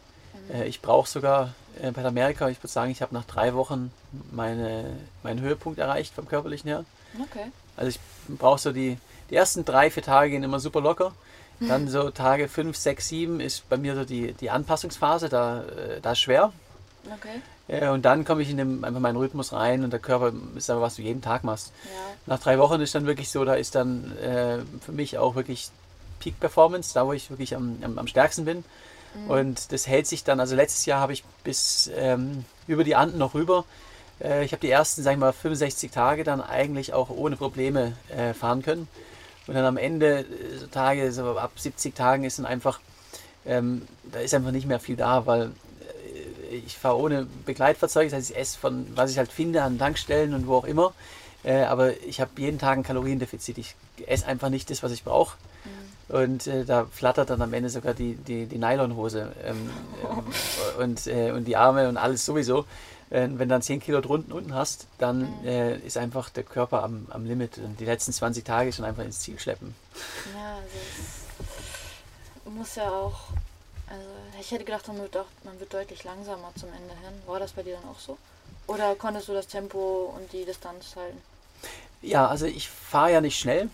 Mhm. 0.48 0.54
Äh, 0.54 0.64
ich 0.68 0.80
brauche 0.80 1.06
sogar 1.06 1.52
äh, 1.82 1.90
bei 1.90 2.02
Amerika, 2.02 2.48
ich 2.48 2.58
würde 2.60 2.72
sagen, 2.72 2.90
ich 2.90 3.02
habe 3.02 3.12
nach 3.12 3.26
drei 3.26 3.52
Wochen 3.52 3.92
meine, 4.32 4.96
meinen 5.22 5.42
Höhepunkt 5.42 5.78
erreicht 5.78 6.14
vom 6.14 6.26
körperlichen 6.26 6.68
her. 6.68 6.86
Okay. 7.20 7.52
Also 7.76 7.90
ich 7.90 8.00
brauche 8.38 8.58
so 8.58 8.72
die, 8.72 8.96
die 9.28 9.36
ersten 9.36 9.66
drei, 9.66 9.90
vier 9.90 10.02
Tage 10.02 10.30
gehen 10.30 10.42
immer 10.42 10.58
super 10.58 10.80
locker. 10.80 11.12
Dann 11.60 11.88
so 11.88 12.08
Tage 12.08 12.48
5, 12.48 12.74
6, 12.74 13.08
7 13.08 13.40
ist 13.40 13.68
bei 13.68 13.76
mir 13.76 13.96
so 13.96 14.06
die, 14.06 14.32
die 14.32 14.48
Anpassungsphase, 14.48 15.28
da, 15.28 15.62
äh, 15.62 16.00
da 16.00 16.14
schwer. 16.14 16.54
Okay. 17.14 17.88
Und 17.88 18.04
dann 18.04 18.24
komme 18.24 18.42
ich 18.42 18.50
in 18.50 18.58
den, 18.58 18.84
einfach 18.84 19.00
meinen 19.00 19.16
Rhythmus 19.16 19.52
rein 19.52 19.82
und 19.82 19.92
der 19.92 19.98
Körper 19.98 20.32
ist 20.54 20.70
aber, 20.70 20.82
was 20.82 20.96
du 20.96 21.02
jeden 21.02 21.20
Tag 21.20 21.42
machst. 21.42 21.72
Ja. 21.84 21.90
Nach 22.26 22.38
drei 22.38 22.58
Wochen 22.58 22.80
ist 22.80 22.94
dann 22.94 23.06
wirklich 23.06 23.28
so, 23.30 23.44
da 23.44 23.54
ist 23.54 23.74
dann 23.74 24.16
äh, 24.18 24.58
für 24.80 24.92
mich 24.92 25.18
auch 25.18 25.34
wirklich 25.34 25.70
Peak 26.20 26.38
Performance, 26.38 26.94
da 26.94 27.06
wo 27.06 27.12
ich 27.12 27.28
wirklich 27.28 27.56
am, 27.56 27.78
am, 27.82 27.98
am 27.98 28.06
stärksten 28.06 28.44
bin. 28.44 28.64
Mhm. 29.14 29.30
Und 29.30 29.72
das 29.72 29.88
hält 29.88 30.06
sich 30.06 30.22
dann, 30.22 30.38
also 30.38 30.54
letztes 30.54 30.86
Jahr 30.86 31.00
habe 31.00 31.12
ich 31.12 31.24
bis 31.42 31.90
ähm, 31.96 32.44
über 32.68 32.84
die 32.84 32.94
Anden 32.94 33.18
noch 33.18 33.34
rüber 33.34 33.64
äh, 34.20 34.44
ich 34.44 34.52
habe 34.52 34.60
die 34.60 34.70
ersten, 34.70 35.02
sag 35.02 35.12
ich 35.12 35.18
mal, 35.18 35.32
65 35.32 35.90
Tage 35.90 36.24
dann 36.24 36.40
eigentlich 36.40 36.92
auch 36.92 37.10
ohne 37.10 37.36
Probleme 37.36 37.92
äh, 38.08 38.34
fahren 38.34 38.62
können. 38.62 38.88
Und 39.46 39.54
dann 39.54 39.64
am 39.64 39.76
Ende, 39.76 40.20
äh, 40.20 40.58
so 40.58 40.66
Tage, 40.66 41.12
so 41.12 41.38
ab 41.38 41.52
70 41.56 41.94
Tagen 41.94 42.24
ist 42.24 42.38
dann 42.38 42.46
einfach, 42.46 42.80
ähm, 43.44 43.86
da 44.04 44.20
ist 44.20 44.34
einfach 44.34 44.50
nicht 44.50 44.66
mehr 44.66 44.80
viel 44.80 44.96
da, 44.96 45.26
weil 45.26 45.42
äh, 45.42 45.48
ich 46.50 46.76
fahre 46.76 46.98
ohne 46.98 47.26
Begleitfahrzeug, 47.44 48.10
das 48.10 48.18
heißt, 48.18 48.30
ich 48.30 48.36
esse 48.36 48.58
von, 48.58 48.86
was 48.94 49.10
ich 49.10 49.18
halt 49.18 49.30
finde, 49.30 49.62
an 49.62 49.78
Tankstellen 49.78 50.34
und 50.34 50.46
wo 50.46 50.56
auch 50.56 50.64
immer. 50.64 50.92
Äh, 51.44 51.64
aber 51.64 52.00
ich 52.02 52.20
habe 52.20 52.30
jeden 52.38 52.58
Tag 52.58 52.78
ein 52.78 52.82
Kaloriendefizit. 52.82 53.58
Ich 53.58 53.74
esse 54.06 54.26
einfach 54.26 54.48
nicht 54.48 54.70
das, 54.70 54.82
was 54.82 54.92
ich 54.92 55.04
brauche. 55.04 55.36
Mhm. 55.64 56.16
Und 56.16 56.46
äh, 56.46 56.64
da 56.64 56.86
flattert 56.86 57.30
dann 57.30 57.42
am 57.42 57.52
Ende 57.52 57.70
sogar 57.70 57.94
die, 57.94 58.14
die, 58.14 58.46
die 58.46 58.58
Nylonhose 58.58 59.32
ähm, 59.44 59.70
ähm, 60.02 60.24
und, 60.82 61.06
äh, 61.06 61.30
und 61.32 61.44
die 61.44 61.56
Arme 61.56 61.88
und 61.88 61.96
alles 61.96 62.24
sowieso 62.24 62.64
wenn 63.08 63.38
du 63.38 63.46
dann 63.46 63.62
10 63.62 63.80
Kilo 63.80 64.00
drunten 64.00 64.32
unten 64.32 64.54
hast, 64.54 64.86
dann 64.98 65.20
mhm. 65.20 65.46
äh, 65.46 65.76
ist 65.78 65.96
einfach 65.96 66.28
der 66.30 66.42
Körper 66.42 66.82
am, 66.82 67.06
am 67.10 67.24
Limit 67.24 67.58
und 67.58 67.78
die 67.78 67.84
letzten 67.84 68.12
20 68.12 68.44
Tage 68.44 68.72
schon 68.72 68.84
einfach 68.84 69.04
ins 69.04 69.20
Ziel 69.20 69.38
schleppen. 69.38 69.74
Ja, 70.34 70.56
also 70.56 70.76
es 72.44 72.52
muss 72.52 72.74
ja 72.74 72.90
auch, 72.90 73.28
also 73.88 74.04
ich 74.40 74.50
hätte 74.50 74.64
gedacht, 74.64 74.88
man 74.88 74.98
wird, 74.98 75.16
auch, 75.16 75.26
man 75.44 75.58
wird 75.60 75.72
deutlich 75.72 76.04
langsamer 76.04 76.50
zum 76.58 76.68
Ende 76.70 76.94
hin. 76.94 77.22
War 77.26 77.38
das 77.38 77.52
bei 77.52 77.62
dir 77.62 77.76
dann 77.76 77.90
auch 77.90 78.00
so? 78.00 78.18
Oder 78.66 78.94
konntest 78.96 79.28
du 79.28 79.32
das 79.32 79.46
Tempo 79.46 80.12
und 80.16 80.32
die 80.32 80.44
Distanz 80.44 80.96
halten? 80.96 81.20
Ja, 82.02 82.26
also 82.26 82.46
ich 82.46 82.68
fahre 82.68 83.12
ja 83.12 83.20
nicht 83.20 83.38
schnell, 83.38 83.68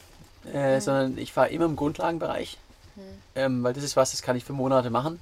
äh, 0.53 0.77
mhm. 0.77 0.81
sondern 0.81 1.19
ich 1.19 1.33
fahre 1.33 1.49
immer 1.49 1.65
im 1.65 1.77
Grundlagenbereich, 1.77 2.59
mhm. 2.97 3.03
ähm, 3.35 3.65
weil 3.65 3.73
das 3.73 3.85
ist 3.85 3.97
was, 3.97 4.11
das 4.11 4.23
kann 4.23 4.37
ich 4.37 4.45
für 4.45 4.53
Monate 4.53 4.91
machen. 4.91 5.21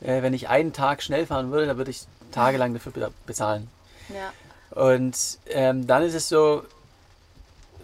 Äh, 0.00 0.22
wenn 0.22 0.34
ich 0.34 0.48
einen 0.48 0.72
Tag 0.72 1.02
schnell 1.02 1.26
fahren 1.26 1.50
würde, 1.50 1.66
dann 1.66 1.76
würde 1.78 1.90
ich 1.90 2.02
tagelang 2.32 2.74
dafür 2.74 3.10
bezahlen. 3.26 3.70
Ja. 4.08 4.32
Und 4.70 5.16
ähm, 5.48 5.86
dann 5.86 6.02
ist 6.02 6.14
es 6.14 6.28
so, 6.28 6.64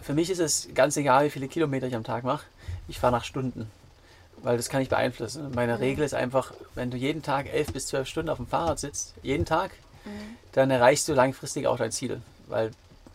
für 0.01 0.13
mich 0.13 0.29
ist 0.29 0.39
es 0.39 0.67
ganz 0.75 0.97
egal, 0.97 1.25
wie 1.25 1.29
viele 1.29 1.47
Kilometer 1.47 1.87
ich 1.87 1.95
am 1.95 2.03
Tag 2.03 2.23
mache. 2.23 2.45
Ich 2.87 2.99
fahre 2.99 3.13
nach 3.13 3.23
Stunden, 3.23 3.71
weil 4.43 4.57
das 4.57 4.69
kann 4.69 4.81
ich 4.81 4.89
beeinflussen. 4.89 5.51
Meine 5.55 5.75
mhm. 5.75 5.79
Regel 5.79 6.05
ist 6.05 6.13
einfach, 6.13 6.53
wenn 6.75 6.91
du 6.91 6.97
jeden 6.97 7.23
Tag 7.23 7.51
elf 7.51 7.73
bis 7.73 7.87
zwölf 7.87 8.07
Stunden 8.07 8.29
auf 8.29 8.37
dem 8.37 8.47
Fahrrad 8.47 8.79
sitzt, 8.79 9.15
jeden 9.23 9.45
Tag, 9.45 9.71
mhm. 10.05 10.37
dann 10.51 10.69
erreichst 10.69 11.07
du 11.07 11.13
langfristig 11.13 11.65
auch 11.67 11.77
dein 11.77 11.91
Ziel, 11.91 12.21
weil 12.47 12.71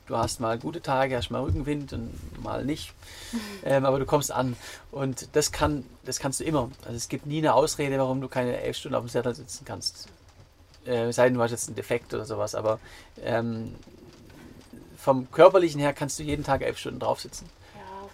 du 0.06 0.16
hast 0.16 0.40
mal 0.40 0.58
gute 0.58 0.80
Tage, 0.80 1.16
hast 1.16 1.30
mal 1.30 1.42
Rückenwind 1.42 1.92
und 1.92 2.42
mal 2.42 2.64
nicht, 2.64 2.94
mhm. 3.32 3.38
ähm, 3.64 3.84
aber 3.84 3.98
du 3.98 4.06
kommst 4.06 4.32
an 4.32 4.56
und 4.90 5.28
das 5.36 5.52
kann, 5.52 5.84
das 6.04 6.18
kannst 6.18 6.40
du 6.40 6.44
immer. 6.44 6.70
Also 6.82 6.96
es 6.96 7.08
gibt 7.08 7.26
nie 7.26 7.38
eine 7.38 7.54
Ausrede, 7.54 7.98
warum 7.98 8.20
du 8.20 8.28
keine 8.28 8.58
elf 8.60 8.78
Stunden 8.78 8.96
auf 8.96 9.04
dem 9.04 9.10
Sattel 9.10 9.34
sitzen 9.34 9.64
kannst. 9.66 10.08
Äh, 10.86 11.12
sei 11.12 11.24
denn, 11.24 11.34
du 11.34 11.42
hast 11.42 11.50
jetzt 11.50 11.68
einen 11.68 11.76
Defekt 11.76 12.14
oder 12.14 12.24
sowas, 12.24 12.54
aber 12.54 12.80
ähm, 13.22 13.74
vom 14.96 15.30
körperlichen 15.30 15.80
her 15.80 15.92
kannst 15.92 16.18
du 16.18 16.22
jeden 16.22 16.44
Tag 16.44 16.62
elf 16.62 16.78
Stunden 16.78 17.00
drauf 17.00 17.20
sitzen. 17.20 17.48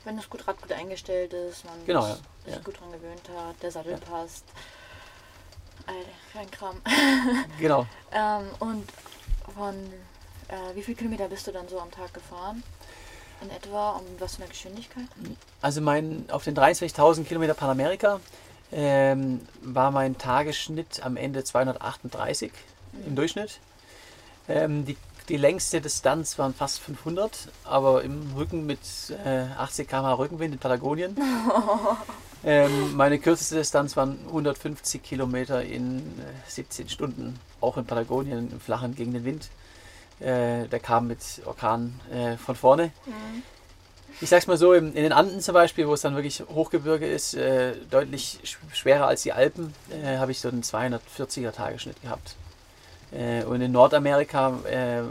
Wenn 0.05 0.17
das 0.17 0.29
gut 0.29 0.47
Rad 0.47 0.61
gut 0.61 0.73
eingestellt 0.73 1.33
ist, 1.33 1.64
man 1.64 1.75
genau, 1.87 2.07
ja. 2.07 2.14
sich 2.45 2.55
ja. 2.55 2.59
gut 2.61 2.79
dran 2.79 2.93
gewöhnt 2.93 3.23
hat, 3.37 3.62
der 3.62 3.71
Sattel 3.71 3.97
passt. 3.97 4.45
Alter, 5.87 6.11
kein 6.33 6.51
Kram. 6.51 6.81
genau. 7.59 7.87
ähm, 8.12 8.49
und 8.59 8.88
von 9.55 9.75
äh, 10.49 10.75
wie 10.75 10.83
viele 10.83 10.97
Kilometer 10.97 11.29
bist 11.29 11.47
du 11.47 11.53
dann 11.53 11.69
so 11.69 11.81
am 11.81 11.90
Tag 11.90 12.12
gefahren? 12.14 12.62
In 13.43 13.51
etwa, 13.51 13.90
um 13.93 14.05
was 14.19 14.37
für 14.37 14.43
eine 14.43 14.51
Geschwindigkeit? 14.51 15.07
Also 15.61 15.81
mein, 15.81 16.25
auf 16.31 16.45
den 16.45 16.57
23.000 16.57 17.25
Kilometer 17.25 17.55
Panamerika 17.55 18.21
ähm, 18.73 19.40
war 19.61 19.90
mein 19.90 20.17
Tagesschnitt 20.17 21.05
am 21.05 21.17
Ende 21.17 21.45
238 21.45 22.53
mhm. 22.93 23.07
im 23.07 23.17
Durchschnitt. 23.17 23.61
Ähm, 24.49 24.85
die, 24.85 24.97
die 25.28 25.37
längste 25.37 25.80
Distanz 25.80 26.38
waren 26.38 26.54
fast 26.54 26.80
500, 26.80 27.48
aber 27.64 28.02
im 28.02 28.32
Rücken 28.37 28.66
mit 28.66 28.78
äh, 29.24 29.46
80 29.58 29.88
km 29.88 30.04
Rückenwind 30.06 30.54
in 30.54 30.58
Patagonien. 30.60 31.16
ähm, 32.44 32.94
meine 32.94 33.18
kürzeste 33.18 33.56
Distanz 33.56 33.96
waren 33.96 34.18
150 34.26 35.02
Kilometer 35.02 35.62
in 35.62 35.98
äh, 35.98 36.50
17 36.50 36.88
Stunden, 36.88 37.38
auch 37.60 37.76
in 37.78 37.87
Patagonien, 37.87 38.50
im 38.52 38.60
Flachen 38.60 38.94
gegen 38.94 39.14
den 39.14 39.24
Wind. 39.24 39.48
Äh, 40.20 40.68
der 40.68 40.80
kam 40.80 41.06
mit 41.08 41.20
Orkan 41.46 41.98
äh, 42.12 42.37
von 42.37 42.54
vorne. 42.54 42.92
Mhm. 43.06 43.42
ich 44.20 44.28
sag's 44.28 44.46
mal 44.46 44.56
so, 44.58 44.74
in, 44.74 44.94
den 44.94 45.12
Anden 45.12 45.40
zum 45.40 45.54
Beispiel, 45.54 45.88
wo 45.88 45.94
es 45.94 46.02
dann 46.02 46.14
wirklich 46.14 46.40
Hochgebirge 46.54 47.06
ist, 47.06 47.34
äh, 47.34 47.74
deutlich 47.90 48.38
sch- 48.44 48.56
schwerer 48.74 49.06
als 49.08 49.22
die 49.22 49.32
Alpen, 49.32 49.74
äh, 49.90 50.18
habe 50.18 50.32
ich 50.32 50.40
so 50.40 50.48
einen 50.48 50.62
240er 50.62 51.50
Tagesschnitt 51.50 52.00
gehabt. 52.02 52.37
Äh, 53.14 53.44
und 53.44 53.61
in 53.61 53.72
Nordamerika, 53.72 54.59
äh, 54.64 55.03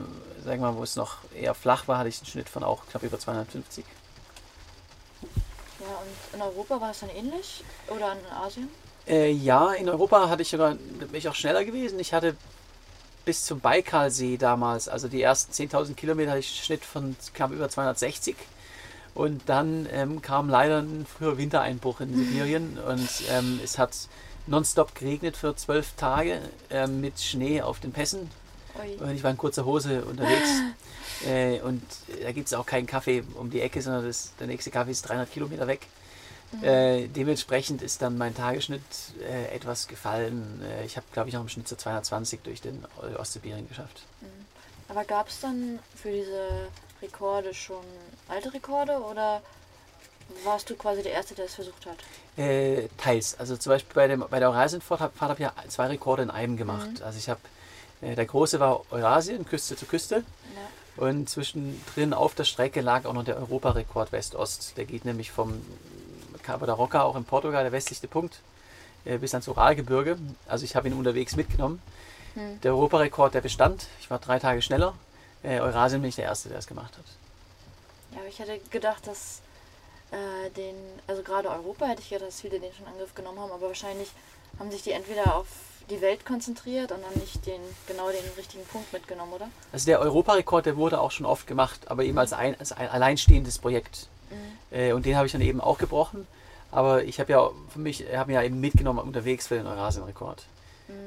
sag 0.44 0.60
mal, 0.60 0.76
wo 0.76 0.84
es 0.84 0.96
noch 0.96 1.18
eher 1.34 1.54
flach 1.54 1.88
war, 1.88 1.98
hatte 1.98 2.10
ich 2.10 2.20
einen 2.20 2.28
Schnitt 2.28 2.50
von 2.50 2.64
auch 2.64 2.86
knapp 2.88 3.04
über 3.04 3.18
250. 3.18 3.86
Ja, 5.80 5.88
und 5.88 6.36
in 6.36 6.42
Europa 6.42 6.82
war 6.82 6.92
es 6.92 7.00
dann 7.00 7.10
ähnlich? 7.10 7.64
Oder 7.88 8.14
in 8.14 8.26
Asien? 8.36 8.70
Äh, 9.08 9.32
ja, 9.32 9.74
in 9.74 9.90
Europa 9.90 10.30
hatte 10.30 10.42
ich 10.42 10.50
sogar, 10.50 10.76
bin 10.76 11.14
ich 11.14 11.28
auch 11.28 11.36
schneller 11.36 11.64
gewesen. 11.66 12.00
Ich 12.00 12.14
hatte 12.14 12.36
bis 13.26 13.46
zum 13.46 13.60
Baikalsee 13.60 14.38
damals, 14.38 14.90
also 14.90 15.08
die 15.08 15.22
ersten 15.22 15.54
10.000 15.54 15.96
Kilometer, 15.96 16.32
hatte 16.32 16.40
ich 16.40 16.50
einen 16.50 16.66
Schnitt 16.66 16.86
von 16.86 17.16
knapp 17.34 17.52
über 17.52 17.70
260. 17.70 18.36
Und 19.14 19.44
dann 19.48 19.88
ähm, 19.92 20.22
kam 20.22 20.50
leider 20.50 20.80
ein 20.80 21.06
früher 21.06 21.38
Wintereinbruch 21.38 22.02
in 22.02 22.16
Sibirien 22.16 22.80
und 22.80 23.10
ähm, 23.30 23.60
es 23.64 23.78
hat 23.78 23.92
nonstop 24.48 24.96
geregnet 24.96 25.38
für 25.38 25.56
zwölf 25.56 25.94
Tage 25.96 26.42
ähm, 26.70 27.02
mit 27.02 27.20
Schnee 27.20 27.62
auf 27.62 27.80
den 27.80 27.92
Pässen. 27.92 28.30
Ui. 28.80 28.96
Und 28.96 29.16
ich 29.16 29.24
war 29.24 29.32
in 29.32 29.38
kurzer 29.38 29.66
Hose 29.66 30.04
unterwegs. 30.04 30.50
äh, 31.28 31.60
und 31.62 31.84
da 32.22 32.32
gibt 32.32 32.48
es 32.48 32.54
auch 32.54 32.66
keinen 32.66 32.88
Kaffee 32.88 33.24
um 33.36 33.50
die 33.50 33.62
Ecke, 33.62 33.82
sondern 33.82 34.06
das, 34.06 34.34
der 34.40 34.48
nächste 34.48 34.72
Kaffee 34.72 34.92
ist 34.92 35.04
300 35.04 35.32
Kilometer 35.32 35.68
weg. 35.68 35.88
Äh, 36.62 37.08
dementsprechend 37.08 37.82
ist 37.82 38.02
dann 38.02 38.18
mein 38.18 38.36
Tagesschnitt 38.36 38.82
äh, 39.22 39.56
etwas 39.56 39.88
gefallen. 39.88 40.62
Äh, 40.64 40.86
ich 40.86 40.98
habe, 40.98 41.06
glaube 41.12 41.30
ich, 41.30 41.36
noch 41.36 41.42
im 41.42 41.50
Schnitt 41.50 41.68
so 41.68 41.76
220 41.76 42.42
durch 42.44 42.62
den 42.62 42.86
Ostsibirien 43.18 43.68
geschafft. 43.68 44.04
Aber 44.88 45.04
gab 45.04 45.30
es 45.30 45.40
dann 45.40 45.80
für 45.96 46.12
diese 46.12 46.68
Rekorde 47.02 47.54
schon 47.54 47.84
alte 48.28 48.54
Rekorde 48.54 49.00
oder 49.00 49.42
warst 50.44 50.70
du 50.70 50.76
quasi 50.76 51.04
der 51.04 51.14
Erste, 51.14 51.36
der 51.36 51.46
es 51.46 51.56
versucht 51.56 51.86
hat? 51.86 51.98
Äh, 52.38 52.88
teils. 52.98 53.40
Also 53.40 53.58
zum 53.58 53.72
Beispiel 53.72 53.94
bei, 53.94 54.08
dem, 54.08 54.26
bei 54.30 54.40
der 54.40 54.50
Eurasienfahrt 54.50 55.02
habe 55.02 55.14
hab 55.20 55.34
ich 55.34 55.40
ja 55.40 55.54
zwei 55.68 55.88
Rekorde 55.88 56.24
in 56.24 56.30
einem 56.30 56.58
gemacht. 56.58 57.02
Also 57.04 57.18
ich 57.18 57.30
habe, 57.30 57.42
äh, 58.02 58.16
der 58.16 58.26
große 58.26 58.60
war 58.60 58.82
Eurasien, 58.92 59.46
Küste 59.46 59.76
zu 59.76 59.86
Küste. 59.86 60.24
Ja. 60.56 61.04
Und 61.06 61.30
zwischendrin 61.30 62.14
auf 62.14 62.36
der 62.36 62.44
Strecke 62.44 62.82
lag 62.82 63.06
auch 63.06 63.14
noch 63.14 63.24
der 63.24 63.38
Europarekord 63.38 64.12
West-Ost. 64.12 64.78
Der 64.78 64.86
geht 64.86 65.06
nämlich 65.06 65.32
vom 65.32 65.62
Cabo 66.44 66.66
da 66.66 66.74
Roca, 66.74 67.04
auch 67.04 67.16
in 67.16 67.24
Portugal, 67.24 67.64
der 67.64 67.72
westlichste 67.72 68.08
Punkt, 68.08 68.40
äh, 69.06 69.18
bis 69.18 69.34
ans 69.34 69.48
Uralgebirge. 69.48 70.18
Also 70.48 70.66
ich 70.66 70.76
habe 70.76 70.88
ihn 70.88 70.94
unterwegs 70.94 71.36
mitgenommen. 71.36 71.82
Hm. 72.36 72.62
Der 72.62 72.74
Europarekord, 72.74 73.34
der 73.34 73.42
bestand. 73.42 73.88
Ich 74.00 74.10
war 74.10 74.20
drei 74.20 74.40
Tage 74.40 74.62
schneller. 74.62 74.94
Äh, 75.44 75.60
Eurasien 75.60 76.02
bin 76.02 76.10
ich 76.10 76.16
der 76.16 76.26
Erste, 76.26 76.50
der 76.50 76.60
es 76.60 76.68
gemacht 76.68 76.98
hat. 76.98 77.06
Ja, 78.12 78.20
aber 78.20 78.28
ich 78.28 78.40
hätte 78.40 78.60
gedacht, 78.70 79.08
dass 79.08 79.42
äh, 80.14 80.50
den, 80.52 80.76
also 81.08 81.24
gerade 81.24 81.50
Europa 81.50 81.86
hätte 81.86 82.02
ich 82.02 82.10
gedacht, 82.10 82.28
dass 82.28 82.42
viele 82.42 82.60
den 82.60 82.72
schon 82.74 82.86
in 82.86 82.94
Angriff 82.94 83.14
genommen 83.16 83.40
haben, 83.40 83.52
aber 83.52 83.68
wahrscheinlich 83.68 84.12
haben 84.60 84.72
sich 84.72 84.84
die 84.84 84.92
entweder 84.92 85.36
auf 85.36 85.48
die 85.90 86.00
Welt 86.00 86.26
konzentriert 86.26 86.92
und 86.92 87.02
dann 87.04 87.20
nicht 87.20 87.46
den 87.46 87.60
genau 87.88 88.10
den 88.10 88.24
richtigen 88.38 88.64
Punkt 88.66 88.94
mitgenommen, 88.94 89.34
oder? 89.34 89.50
Also 89.72 89.86
der 89.86 90.00
Europarekord, 90.00 90.66
der 90.66 90.78
wurde 90.78 91.02
auch 91.02 91.12
schon 91.12 91.26
oft 91.26 91.46
gemacht, 91.48 91.92
aber 91.92 92.04
eben 92.04 92.18
als 92.18 92.32
ein, 92.32 92.58
als 92.58 92.72
ein 92.72 92.88
alleinstehendes 92.88 93.60
Projekt. 93.60 94.08
Äh, 94.72 94.94
und 94.94 95.06
den 95.06 95.16
habe 95.16 95.26
ich 95.26 95.32
dann 95.32 95.42
eben 95.42 95.62
auch 95.62 95.78
gebrochen. 95.78 96.28
Aber 96.72 97.04
ich 97.04 97.20
habe 97.20 97.32
ja 97.32 97.52
für 97.70 97.80
mich, 97.80 98.04
habe 98.16 98.32
mir 98.32 98.40
ja 98.40 98.44
eben 98.44 98.60
mitgenommen 98.60 99.00
unterwegs 99.00 99.48
für 99.48 99.56
den 99.56 99.68
Eurasienrekord. 99.68 100.46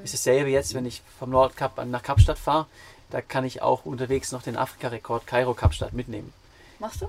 Ist 0.04 0.14
dasselbe 0.14 0.50
jetzt, 0.50 0.74
wenn 0.74 0.86
ich 0.86 1.02
vom 1.18 1.30
Nordkap 1.30 1.84
nach 1.86 2.02
Kapstadt 2.02 2.38
fahre, 2.38 2.66
da 3.10 3.20
kann 3.20 3.44
ich 3.44 3.62
auch 3.62 3.84
unterwegs 3.84 4.32
noch 4.32 4.42
den 4.42 4.56
Afrika-Rekord 4.56 5.26
Kairo 5.26 5.54
Kapstadt 5.54 5.92
mitnehmen. 5.92 6.32
Machst 6.78 7.02
du? 7.02 7.08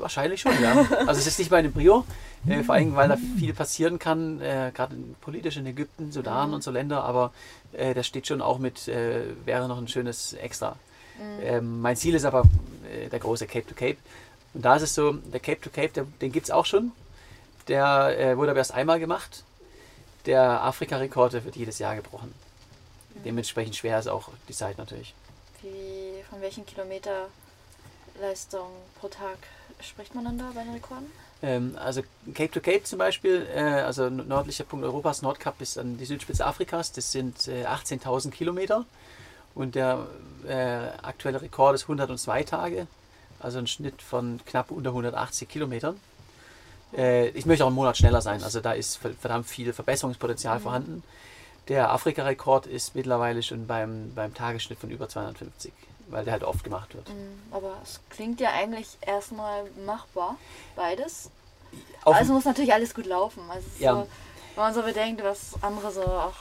Wahrscheinlich 0.00 0.40
schon, 0.40 0.52
ja. 0.62 0.86
Also 1.06 1.20
es 1.20 1.26
ist 1.26 1.38
nicht 1.38 1.50
meine 1.50 1.68
Brio, 1.68 2.04
äh, 2.48 2.62
vor 2.62 2.74
allem 2.74 2.96
weil 2.96 3.08
da 3.08 3.18
viel 3.38 3.52
passieren 3.52 3.98
kann, 3.98 4.40
äh, 4.40 4.72
gerade 4.74 4.96
politisch 5.20 5.56
in 5.56 5.66
Ägypten, 5.66 6.10
Sudan 6.10 6.54
und 6.54 6.62
so 6.62 6.70
Länder, 6.70 7.04
aber 7.04 7.32
äh, 7.72 7.94
da 7.94 8.02
steht 8.02 8.26
schon 8.26 8.40
auch 8.40 8.58
mit, 8.58 8.88
äh, 8.88 9.22
wäre 9.44 9.68
noch 9.68 9.78
ein 9.78 9.88
schönes 9.88 10.32
Extra. 10.32 10.76
Ähm, 11.42 11.80
mein 11.80 11.96
Ziel 11.96 12.14
ist 12.14 12.24
aber 12.24 12.44
äh, 12.90 13.08
der 13.08 13.18
große 13.18 13.46
Cape 13.46 13.66
to 13.66 13.74
Cape. 13.74 13.98
Und 14.54 14.64
da 14.64 14.76
ist 14.76 14.82
es 14.82 14.94
so, 14.94 15.12
der 15.12 15.40
Cape 15.40 15.60
to 15.60 15.70
Cape, 15.70 15.90
der, 15.90 16.04
den 16.20 16.32
gibt 16.32 16.44
es 16.44 16.50
auch 16.50 16.66
schon. 16.66 16.92
Der 17.68 18.18
äh, 18.18 18.36
wurde 18.36 18.50
aber 18.50 18.58
erst 18.58 18.72
einmal 18.72 18.98
gemacht. 18.98 19.44
Der 20.26 20.62
Afrika-Rekord 20.62 21.44
wird 21.44 21.56
jedes 21.56 21.78
Jahr 21.78 21.94
gebrochen. 21.94 22.34
Dementsprechend 23.24 23.76
schwer 23.76 23.98
ist 23.98 24.08
auch 24.08 24.30
die 24.48 24.54
Zeit 24.54 24.78
natürlich. 24.78 25.14
Wie, 25.62 26.22
von 26.28 26.40
welchen 26.40 26.64
Kilometerleistung 26.64 28.68
pro 28.98 29.08
Tag 29.08 29.38
spricht 29.82 30.14
man 30.14 30.24
dann 30.24 30.38
da 30.38 30.50
bei 30.54 30.62
den 30.62 30.72
Rekorden? 30.74 31.06
Ähm, 31.42 31.76
also 31.78 32.02
Cape 32.34 32.50
to 32.50 32.60
Cape 32.60 32.82
zum 32.84 32.98
Beispiel, 32.98 33.46
äh, 33.54 33.60
also 33.60 34.10
nördlicher 34.10 34.64
Punkt 34.64 34.84
Europas, 34.84 35.22
Nordkap 35.22 35.58
bis 35.58 35.78
an 35.78 35.96
die 35.96 36.04
Südspitze 36.04 36.44
Afrikas, 36.44 36.92
das 36.92 37.12
sind 37.12 37.48
äh, 37.48 37.64
18.000 37.64 38.30
Kilometer. 38.30 38.84
Und 39.54 39.74
der 39.74 40.06
äh, 40.46 40.88
aktuelle 41.02 41.42
Rekord 41.42 41.74
ist 41.74 41.82
102 41.82 42.44
Tage, 42.44 42.86
also 43.40 43.58
ein 43.58 43.66
Schnitt 43.66 44.00
von 44.00 44.40
knapp 44.46 44.70
unter 44.70 44.90
180 44.90 45.48
Kilometern. 45.48 45.98
Äh, 46.96 47.28
ich 47.30 47.46
möchte 47.46 47.64
auch 47.64 47.68
einen 47.68 47.76
Monat 47.76 47.96
schneller 47.96 48.20
sein, 48.20 48.42
also 48.44 48.60
da 48.60 48.72
ist 48.72 48.96
ver- 48.96 49.14
verdammt 49.20 49.46
viel 49.46 49.72
Verbesserungspotenzial 49.72 50.60
vorhanden. 50.60 51.02
Der 51.68 51.90
Afrika-Rekord 51.92 52.66
ist 52.66 52.94
mittlerweile 52.94 53.42
schon 53.42 53.66
beim, 53.66 54.12
beim 54.14 54.34
Tagesschnitt 54.34 54.78
von 54.78 54.90
über 54.90 55.08
250, 55.08 55.72
weil 56.10 56.24
der 56.24 56.32
halt 56.34 56.44
oft 56.44 56.64
gemacht 56.64 56.94
wird. 56.94 57.08
Mhm, 57.08 57.40
Aber 57.50 57.76
es 57.82 58.00
klingt 58.10 58.40
ja 58.40 58.50
eigentlich 58.50 58.98
erstmal 59.00 59.64
machbar, 59.86 60.36
beides. 60.76 61.30
Auf- 62.04 62.16
also 62.16 62.32
muss 62.32 62.44
natürlich 62.44 62.72
alles 62.72 62.94
gut 62.94 63.06
laufen. 63.06 63.42
Also 63.50 63.66
Ja. 63.78 63.94
so, 63.94 64.06
wenn 64.56 64.64
man 64.64 64.74
so 64.74 64.82
bedenkt, 64.82 65.22
was 65.22 65.52
andere 65.62 65.92
so 65.92 66.02
auch 66.02 66.34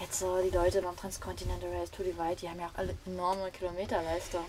jetzt 0.00 0.18
so 0.18 0.42
die 0.42 0.50
Leute 0.50 0.82
beim 0.82 0.94
Transcontinental 0.96 1.70
Race 1.72 1.90
Tour 1.90 2.04
Divide, 2.04 2.36
die 2.36 2.48
haben 2.50 2.60
ja 2.60 2.66
auch 2.66 2.78
alle 2.78 2.94
enorme 3.06 3.50
Kilometerleistung. 3.50 4.44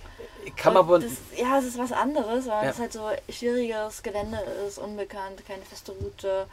kann 0.57 0.73
man 0.73 0.83
aber, 0.83 0.99
das, 0.99 1.11
ja, 1.37 1.57
es 1.59 1.65
ist 1.65 1.77
was 1.77 1.91
anderes, 1.93 2.47
weil 2.47 2.65
Ja. 2.65 2.71
es 2.71 2.79
halt 2.79 2.91
so 2.93 3.09
schwieriges 3.29 4.03
Gelände 4.03 4.39
ist, 4.67 4.77
unbekannt, 4.77 5.45
keine 5.47 5.63
feste 5.63 5.93
Route. 5.93 6.47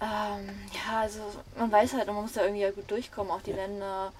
Ähm, 0.00 0.48
ja, 0.72 1.00
also 1.00 1.20
man 1.56 1.70
weiß 1.70 1.92
halt, 1.92 2.08
und 2.08 2.14
man 2.14 2.24
muss 2.24 2.32
da 2.32 2.42
irgendwie 2.42 2.62
ja 2.62 2.70
gut 2.70 2.90
durchkommen, 2.90 3.30
auch 3.30 3.42
die 3.42 3.52
Länder, 3.52 4.12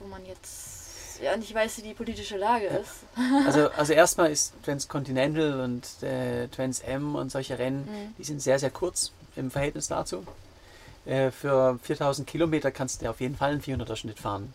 wo 0.00 0.06
man 0.08 0.26
jetzt 0.26 0.73
ja 1.22 1.36
nicht 1.36 1.54
weiß, 1.54 1.78
wie 1.78 1.82
die 1.82 1.94
politische 1.94 2.36
Lage 2.36 2.66
ist. 2.66 3.04
Also, 3.46 3.68
also 3.76 3.92
erstmal 3.92 4.30
ist 4.30 4.52
Transcontinental 4.64 5.60
und 5.60 6.02
äh, 6.02 6.48
Trans 6.48 6.80
M 6.80 7.14
und 7.14 7.30
solche 7.30 7.58
Rennen, 7.58 7.84
Mhm. 7.84 8.14
die 8.18 8.24
sind 8.24 8.40
sehr, 8.42 8.58
sehr 8.58 8.70
kurz 8.70 9.12
im 9.36 9.50
Verhältnis 9.50 9.88
dazu. 9.88 10.24
Äh, 11.06 11.30
für 11.30 11.78
4000 11.82 12.26
Kilometer 12.26 12.70
kannst 12.70 13.02
du 13.02 13.10
auf 13.10 13.20
jeden 13.20 13.36
Fall 13.36 13.52
einen 13.52 13.60
400er 13.62 13.96
Schnitt 13.96 14.18
fahren. 14.18 14.52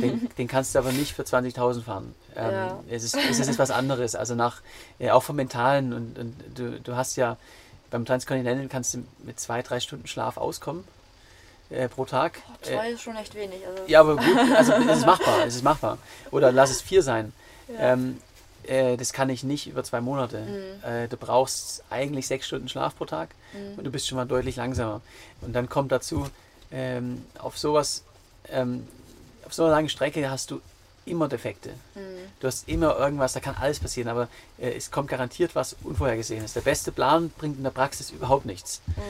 Den, 0.00 0.28
den 0.38 0.48
kannst 0.48 0.74
du 0.74 0.78
aber 0.78 0.92
nicht 0.92 1.14
für 1.14 1.22
20.000 1.22 1.82
fahren. 1.82 2.14
Ähm, 2.36 2.52
Ja. 2.52 2.80
es, 2.90 3.04
ist, 3.04 3.16
es 3.16 3.38
ist 3.40 3.58
was 3.58 3.70
anderes. 3.70 4.14
Also 4.14 4.34
nach, 4.34 4.60
äh, 4.98 5.10
auch 5.10 5.22
vom 5.22 5.36
Mentalen 5.36 5.92
und, 5.92 6.18
und 6.18 6.34
du, 6.54 6.80
du 6.80 6.96
hast 6.96 7.16
ja 7.16 7.36
beim 7.90 8.04
Transcontinental 8.04 8.68
kannst 8.68 8.94
du 8.94 9.04
mit 9.24 9.40
zwei, 9.40 9.62
drei 9.62 9.80
Stunden 9.80 10.06
Schlaf 10.06 10.36
auskommen 10.36 10.84
äh, 11.70 11.88
pro 11.88 12.04
Tag. 12.04 12.38
Äh, 12.62 12.66
Zwei 12.74 12.90
ist 12.90 13.02
schon 13.02 13.16
echt 13.16 13.34
wenig. 13.34 13.58
Also, 13.66 13.82
ja, 13.86 14.00
aber 14.00 14.16
gut, 14.16 14.26
also 14.56 14.72
es 14.72 14.98
ist 14.98 15.06
machbar, 15.06 15.44
es 15.46 15.56
ist 15.56 15.62
machbar. 15.64 15.98
Oder 16.30 16.52
lass 16.52 16.70
es 16.70 16.80
vier 16.82 17.02
sein. 17.02 17.32
Ja. 17.68 17.92
Ähm, 17.92 18.20
äh, 18.64 18.96
das 18.96 19.12
kann 19.12 19.28
ich 19.30 19.44
nicht 19.44 19.66
über 19.66 19.82
zwei 19.84 20.00
Monate. 20.00 20.40
Mhm. 20.40 20.84
Äh, 20.88 21.08
du 21.08 21.16
brauchst 21.16 21.82
eigentlich 21.90 22.26
sechs 22.26 22.46
Stunden 22.46 22.68
Schlaf 22.68 22.96
pro 22.96 23.04
Tag 23.04 23.30
Mhm. 23.52 23.78
und 23.78 23.84
du 23.84 23.90
bist 23.90 24.06
schon 24.08 24.16
mal 24.16 24.26
deutlich 24.26 24.56
langsamer. 24.56 25.00
Und 25.40 25.52
dann 25.54 25.68
kommt 25.68 25.90
dazu, 25.92 26.26
ähm, 26.70 27.24
auf 27.38 27.56
sowas, 27.58 28.04
ähm, 28.50 28.86
auf 29.46 29.54
so 29.54 29.64
einer 29.64 29.72
langen 29.72 29.88
Strecke 29.88 30.30
hast 30.30 30.50
du 30.50 30.60
immer 31.06 31.28
Defekte. 31.28 31.70
Mhm. 31.94 32.00
Du 32.40 32.46
hast 32.46 32.68
immer 32.68 32.98
irgendwas, 32.98 33.32
da 33.32 33.40
kann 33.40 33.56
alles 33.58 33.80
passieren, 33.80 34.08
aber 34.10 34.28
äh, 34.58 34.72
es 34.76 34.90
kommt 34.90 35.08
garantiert 35.08 35.54
was 35.54 35.74
Unvorhergesehenes. 35.82 36.52
Der 36.52 36.60
beste 36.60 36.92
Plan 36.92 37.30
bringt 37.38 37.56
in 37.56 37.64
der 37.64 37.70
Praxis 37.70 38.10
überhaupt 38.10 38.44
nichts. 38.44 38.82
Mhm. 38.88 39.02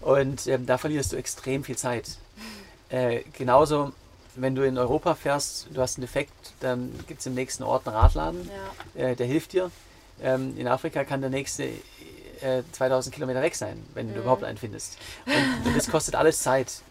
Und 0.00 0.46
ähm, 0.46 0.66
da 0.66 0.78
verlierst 0.78 1.12
du 1.12 1.16
extrem 1.16 1.64
viel 1.64 1.76
Zeit. 1.76 2.18
Äh, 2.90 3.22
genauso, 3.32 3.92
wenn 4.36 4.54
du 4.54 4.62
in 4.66 4.78
Europa 4.78 5.14
fährst, 5.14 5.66
du 5.72 5.80
hast 5.80 5.96
einen 5.96 6.02
Defekt, 6.02 6.32
dann 6.60 6.92
gibt 7.08 7.20
es 7.20 7.26
im 7.26 7.34
nächsten 7.34 7.62
Ort 7.64 7.86
einen 7.88 7.96
Radladen, 7.96 8.48
Ja. 8.96 9.02
äh, 9.02 9.16
der 9.16 9.26
hilft 9.26 9.52
dir. 9.54 9.70
Ähm, 10.22 10.56
in 10.58 10.68
Afrika 10.68 11.04
kann 11.04 11.20
der 11.20 11.30
nächste 11.30 11.64
äh, 11.64 12.62
2000 12.72 13.14
Kilometer 13.14 13.42
weg 13.42 13.54
sein, 13.56 13.82
wenn 13.94 14.08
du 14.08 14.14
Mhm. 14.14 14.20
überhaupt 14.20 14.44
einen 14.44 14.58
findest. 14.58 14.98
Und, 15.26 15.66
und 15.66 15.76
das 15.76 15.90
kostet 15.90 16.14
alles 16.14 16.42
Zeit. 16.42 16.82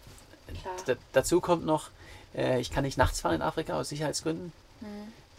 Dazu 1.14 1.42
kommt 1.42 1.66
noch, 1.66 1.90
äh, 2.36 2.60
ich 2.60 2.72
kann 2.72 2.84
nicht 2.84 2.98
nachts 2.98 3.22
fahren 3.22 3.36
in 3.36 3.42
Afrika 3.42 3.80
aus 3.80 3.90
Sicherheitsgründen. 3.90 4.52
Mhm. 4.82 4.88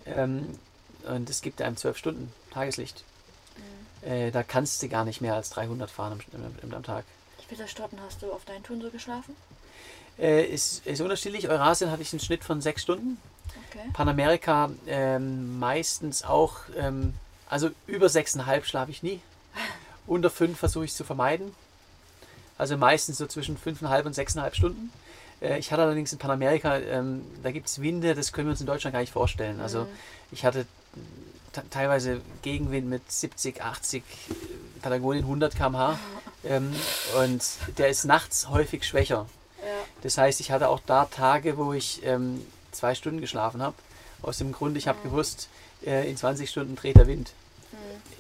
Ähm, 0.07 0.59
und 1.09 1.31
es 1.31 1.43
gibt 1.43 1.61
einem 1.63 1.77
12 1.77 1.97
Stunden 1.99 2.33
Tageslicht. 2.53 3.05
Mhm. 4.05 4.09
Äh, 4.11 4.31
da 4.31 4.43
kannst 4.43 4.83
du 4.83 4.89
gar 4.89 5.05
nicht 5.05 5.21
mehr 5.21 5.35
als 5.35 5.51
300 5.51 5.91
fahren 5.91 6.21
am, 6.35 6.45
am, 6.63 6.75
am 6.75 6.83
Tag. 6.83 7.05
Wie 7.49 7.55
viele 7.55 7.69
Stunden 7.69 7.99
hast 8.05 8.23
du 8.23 8.33
auf 8.33 8.45
deinen 8.45 8.63
Touren 8.63 8.83
so 8.83 8.91
geschlafen? 8.91 9.37
Äh, 10.19 10.45
ist, 10.47 10.87
ist 10.87 11.01
unterschiedlich. 11.01 11.49
Eurasien 11.49 11.91
hatte 11.91 12.03
ich 12.03 12.13
einen 12.13 12.21
Schnitt 12.21 12.43
von 12.45 12.61
sechs 12.61 12.83
Stunden. 12.83 13.19
Okay. 13.71 13.89
Panamerika 13.93 14.71
ähm, 14.87 15.59
meistens 15.59 16.25
auch 16.25 16.57
ähm, 16.77 17.15
Also 17.49 17.71
über 17.87 18.09
sechseinhalb 18.09 18.65
schlafe 18.67 18.91
ich 18.91 19.03
nie. 19.03 19.21
Unter 20.07 20.31
fünf 20.31 20.59
versuche 20.59 20.85
ich 20.87 20.95
zu 20.95 21.05
vermeiden. 21.05 21.55
Also 22.59 22.77
meistens 22.77 23.19
so 23.19 23.27
zwischen 23.27 23.57
fünfeinhalb 23.59 24.07
und 24.07 24.15
sechseinhalb 24.15 24.57
Stunden. 24.57 24.91
Äh, 25.43 25.59
ich 25.59 25.71
hatte 25.71 25.83
allerdings 25.83 26.13
in 26.13 26.19
Panamerika, 26.19 26.79
ähm, 26.79 27.23
da 27.43 27.51
gibt 27.53 27.69
es 27.69 27.83
Winde, 27.83 28.15
das 28.15 28.33
können 28.33 28.49
wir 28.49 28.53
uns 28.53 28.61
in 28.61 28.67
Deutschland 28.67 28.95
gar 28.95 29.01
nicht 29.01 29.13
vorstellen. 29.13 29.61
Also 29.61 29.81
Mhm. 29.81 29.89
ich 30.33 30.45
hatte 30.45 30.67
teilweise 31.71 32.21
Gegenwind 32.43 32.89
mit 32.89 33.11
70, 33.11 33.63
80, 33.63 34.03
Patagonien 34.83 35.25
100 35.25 35.55
km/h. 35.55 35.99
Ähm, 36.49 36.75
und 37.19 37.43
der 37.79 37.89
ist 37.89 38.05
nachts 38.05 38.49
häufig 38.49 38.85
schwächer. 38.85 39.27
Ja. 39.61 39.67
Das 40.03 40.19
heißt, 40.19 40.41
ich 40.41 40.51
hatte 40.51 40.69
auch 40.69 40.81
da 40.87 41.07
Tage, 41.07 41.57
wo 41.57 41.73
ich 41.73 42.05
ähm, 42.05 42.45
zwei 42.73 42.95
Stunden 42.95 43.21
geschlafen 43.21 43.63
habe. 43.63 43.75
Aus 44.23 44.39
dem 44.39 44.53
Grund, 44.53 44.77
ich 44.77 44.89
habe 44.89 44.99
gewusst, 45.03 45.49
äh, 45.85 46.09
in 46.09 46.17
20 46.17 46.49
Stunden 46.49 46.77
dreht 46.77 46.97
der 46.97 47.07
Wind. 47.07 47.33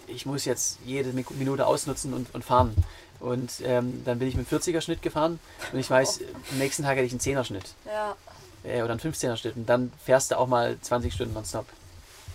Ich 0.08 0.24
muss 0.26 0.44
jetzt 0.44 0.78
jede 0.84 1.10
Mi- 1.10 1.24
Minute 1.34 1.66
ausnutzen 1.66 2.14
und, 2.14 2.32
und 2.34 2.44
fahren. 2.44 2.74
Und 3.18 3.50
ähm, 3.64 4.02
dann 4.04 4.18
bin 4.18 4.28
ich 4.28 4.34
mit 4.36 4.46
40er 4.48 4.80
Schnitt 4.80 5.02
gefahren 5.02 5.40
und 5.72 5.78
ich 5.78 5.88
weiß, 5.90 6.20
am 6.52 6.58
nächsten 6.58 6.82
Tag 6.82 6.96
hätte 6.96 7.06
ich 7.06 7.12
einen 7.12 7.20
10er 7.20 7.44
Schnitt 7.44 7.64
Ja. 7.86 8.14
äh, 8.62 8.82
oder 8.82 8.92
einen 8.92 9.00
15er 9.00 9.36
Schnitt. 9.36 9.56
Und 9.56 9.66
dann 9.68 9.90
fährst 10.04 10.30
du 10.30 10.38
auch 10.38 10.46
mal 10.46 10.76
20 10.80 11.12
Stunden 11.14 11.32
nonstop. 11.34 11.66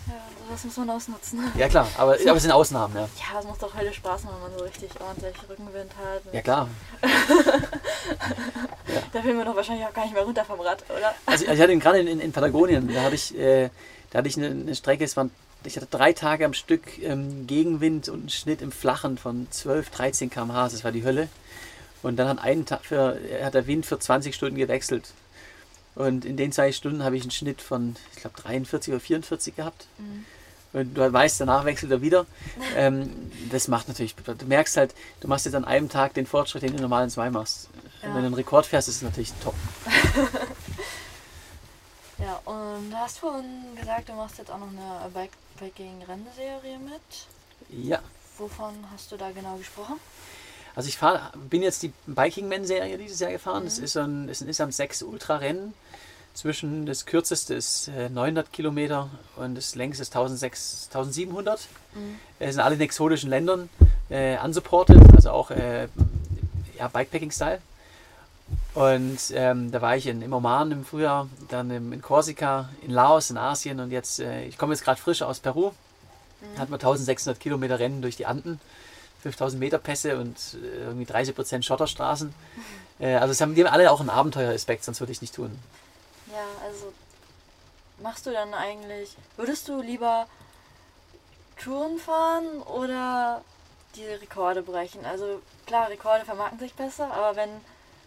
Ja, 0.08 0.14
das 0.50 0.64
muss 0.64 0.76
man 0.76 0.90
ausnutzen. 0.90 1.40
Ja 1.56 1.68
klar, 1.68 1.88
aber, 1.96 2.12
aber 2.14 2.36
es 2.36 2.42
sind 2.42 2.52
Ausnahmen, 2.52 2.94
ja. 2.94 3.02
Ja, 3.02 3.40
es 3.40 3.46
macht 3.46 3.62
doch 3.62 3.74
heute 3.74 3.92
Spaß, 3.92 4.22
wenn 4.24 4.40
man 4.40 4.58
so 4.58 4.64
richtig 4.64 4.90
ordentlich 5.00 5.34
Rückenwind 5.48 5.92
hat. 5.96 6.22
Ja 6.32 6.42
klar. 6.42 6.68
Da 9.12 9.22
will 9.22 9.34
man 9.34 9.46
doch 9.46 9.54
wahrscheinlich 9.54 9.86
auch 9.86 9.92
gar 9.92 10.04
nicht 10.04 10.14
mehr 10.14 10.24
runter 10.24 10.44
vom 10.44 10.60
Rad, 10.60 10.84
oder? 10.88 11.14
Also, 11.26 11.44
also 11.44 11.52
ich 11.52 11.60
hatte 11.60 11.72
ihn 11.72 11.80
gerade 11.80 12.00
in, 12.00 12.06
in, 12.06 12.20
in 12.20 12.32
Patagonien, 12.32 12.92
da 12.92 13.02
hatte 13.02 13.14
ich, 13.14 13.36
äh, 13.38 13.68
da 14.10 14.18
hatte 14.18 14.28
ich 14.28 14.36
eine, 14.36 14.48
eine 14.48 14.74
Strecke, 14.74 15.04
es 15.04 15.16
waren, 15.16 15.30
ich 15.64 15.76
hatte 15.76 15.86
drei 15.90 16.12
Tage 16.12 16.44
am 16.44 16.54
Stück 16.54 16.98
ähm, 17.02 17.46
Gegenwind 17.46 18.08
und 18.08 18.20
einen 18.20 18.30
Schnitt 18.30 18.62
im 18.62 18.72
Flachen 18.72 19.18
von 19.18 19.46
12, 19.50 19.90
13 19.90 20.30
km/h, 20.30 20.68
das 20.70 20.84
war 20.84 20.92
die 20.92 21.04
Hölle. 21.04 21.28
Und 22.02 22.16
dann 22.16 22.26
hat, 22.26 22.40
einen 22.40 22.66
Tag 22.66 22.84
für, 22.84 23.18
hat 23.42 23.54
der 23.54 23.66
Wind 23.66 23.86
für 23.86 23.98
20 23.98 24.34
Stunden 24.34 24.56
gewechselt. 24.56 25.12
Und 25.94 26.24
in 26.24 26.36
den 26.36 26.52
zwei 26.52 26.72
Stunden 26.72 27.04
habe 27.04 27.16
ich 27.16 27.22
einen 27.22 27.30
Schnitt 27.30 27.60
von, 27.60 27.96
ich 28.14 28.20
glaube, 28.20 28.40
43 28.40 28.94
oder 28.94 29.00
44 29.00 29.56
gehabt. 29.56 29.86
Und 30.72 30.94
du 30.96 31.12
weißt, 31.12 31.40
danach 31.40 31.64
wechselt 31.66 31.92
er 31.92 32.00
wieder. 32.00 32.26
Ähm, 32.76 33.30
das 33.50 33.68
macht 33.68 33.88
natürlich, 33.88 34.14
du 34.14 34.46
merkst 34.46 34.76
halt, 34.78 34.94
du 35.20 35.28
machst 35.28 35.44
jetzt 35.44 35.54
an 35.54 35.66
einem 35.66 35.90
Tag 35.90 36.14
den 36.14 36.26
Fortschritt, 36.26 36.62
den 36.62 36.74
du 36.74 36.80
normal 36.80 37.04
in 37.04 37.10
zwei 37.10 37.30
machst. 37.30 37.68
Ja. 38.02 38.08
Wenn 38.08 38.22
du 38.22 38.26
einen 38.26 38.34
Rekord 38.34 38.64
fährst, 38.64 38.88
ist 38.88 38.96
es 38.96 39.02
natürlich 39.02 39.32
top. 39.42 39.54
Ja, 42.22 42.40
und 42.44 42.90
du 42.90 42.96
hast 42.96 43.18
vorhin 43.18 43.74
gesagt, 43.74 44.08
du 44.08 44.12
machst 44.12 44.38
jetzt 44.38 44.50
auch 44.50 44.58
noch 44.58 44.68
eine 44.68 45.10
Bikepacking-Rennserie 45.10 46.78
mit. 46.78 47.00
Ja. 47.68 48.00
Wovon 48.38 48.74
hast 48.92 49.10
du 49.10 49.16
da 49.16 49.32
genau 49.32 49.56
gesprochen? 49.56 49.98
Also 50.74 50.88
ich 50.88 50.96
fahr, 50.96 51.32
bin 51.50 51.62
jetzt 51.62 51.82
die 51.82 51.92
Biking 52.06 52.48
Man 52.48 52.64
Serie 52.64 52.96
dieses 52.98 53.20
Jahr 53.20 53.32
gefahren. 53.32 53.64
Das 53.64 53.78
ist 53.78 53.96
ein, 53.96 54.28
ist 54.28 54.40
ein 54.40 54.48
insgesamt 54.48 54.74
sechs 54.74 55.02
Ultrarennen. 55.02 55.74
Zwischen 56.34 56.86
das 56.86 57.04
kürzeste 57.04 57.54
ist 57.54 57.88
äh, 57.88 58.08
900 58.08 58.50
Kilometer 58.54 59.10
und 59.36 59.54
das 59.54 59.74
längste 59.74 60.00
ist 60.02 60.16
1600, 60.16 60.94
1700. 60.94 61.68
Es 62.38 62.54
sind 62.54 62.64
alle 62.64 62.76
in 62.76 62.80
exotischen 62.80 63.28
Ländern 63.28 63.68
äh, 64.08 64.38
unsupported, 64.42 64.98
also 65.14 65.30
auch 65.30 65.50
äh, 65.50 65.88
ja, 66.78 66.88
Bikepacking-Style. 66.88 67.60
Und 68.74 69.18
ähm, 69.34 69.70
da 69.70 69.82
war 69.82 69.96
ich 69.96 70.06
in, 70.06 70.22
im 70.22 70.32
Oman 70.32 70.72
im 70.72 70.84
Frühjahr, 70.86 71.28
dann 71.50 71.70
im, 71.70 71.92
in 71.92 72.00
Korsika, 72.00 72.70
in 72.80 72.90
Laos, 72.90 73.30
in 73.30 73.36
Asien 73.36 73.80
und 73.80 73.90
jetzt, 73.90 74.18
äh, 74.18 74.44
ich 74.44 74.56
komme 74.56 74.72
jetzt 74.72 74.84
gerade 74.84 75.00
frisch 75.00 75.20
aus 75.20 75.40
Peru. 75.40 75.72
Hatten 76.58 76.72
wir 76.72 76.76
1600 76.76 77.38
Kilometer 77.38 77.78
Rennen 77.78 78.02
durch 78.02 78.16
die 78.16 78.26
Anden. 78.26 78.58
5000 79.22 79.60
Meter 79.60 79.78
Pässe 79.78 80.18
und 80.18 80.36
äh, 80.54 80.84
irgendwie 80.84 81.04
30 81.04 81.34
Prozent 81.34 81.64
Schotterstraßen. 81.64 82.34
Äh, 82.98 83.14
also 83.14 83.32
es 83.32 83.40
haben, 83.40 83.54
die 83.54 83.64
alle 83.64 83.90
auch 83.90 84.00
einen 84.00 84.10
Abenteueraspekt, 84.10 84.84
sonst 84.84 85.00
würde 85.00 85.12
ich 85.12 85.20
nicht 85.20 85.34
tun. 85.34 85.56
Ja, 86.26 86.44
also 86.66 86.92
machst 88.02 88.26
du 88.26 88.32
dann 88.32 88.52
eigentlich, 88.52 89.16
würdest 89.36 89.68
du 89.68 89.80
lieber 89.80 90.26
Touren 91.62 91.98
fahren 91.98 92.62
oder 92.62 93.42
die 93.94 94.04
Rekorde 94.04 94.62
brechen? 94.62 95.04
Also 95.04 95.40
klar, 95.66 95.88
Rekorde 95.88 96.24
vermarkten 96.24 96.58
sich 96.58 96.74
besser, 96.74 97.12
aber 97.12 97.36
wenn 97.36 97.50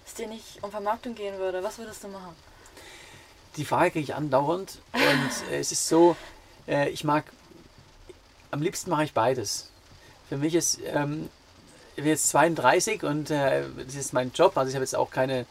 es 0.05 0.15
dir 0.15 0.27
nicht 0.27 0.61
um 0.63 0.71
Vermarktung 0.71 1.15
gehen 1.15 1.37
würde, 1.37 1.63
was 1.63 1.77
würdest 1.77 2.03
du 2.03 2.09
machen? 2.09 2.35
Die 3.55 3.63
Frage 3.63 3.91
kriege 3.91 4.03
ich 4.03 4.15
andauernd 4.15 4.79
und 4.93 5.51
äh, 5.51 5.59
es 5.59 5.71
ist 5.71 5.87
so, 5.87 6.17
ich 6.67 7.03
mag, 7.03 7.31
am 8.49 8.61
liebsten 8.61 8.89
mache 8.89 9.03
ich 9.03 9.13
beides. 9.13 9.69
Für 10.29 10.37
mich 10.37 10.55
ist, 10.55 10.79
ähm, 10.85 11.29
ich 11.95 12.03
bin 12.03 12.07
jetzt 12.07 12.29
32 12.29 13.03
und 13.03 13.29
äh, 13.29 13.63
das 13.85 13.95
ist 13.95 14.13
mein 14.13 14.31
Job, 14.33 14.57
also 14.57 14.69
ich 14.69 14.75
habe 14.75 14.83
jetzt 14.83 14.95
auch 14.95 15.11
keine 15.11 15.45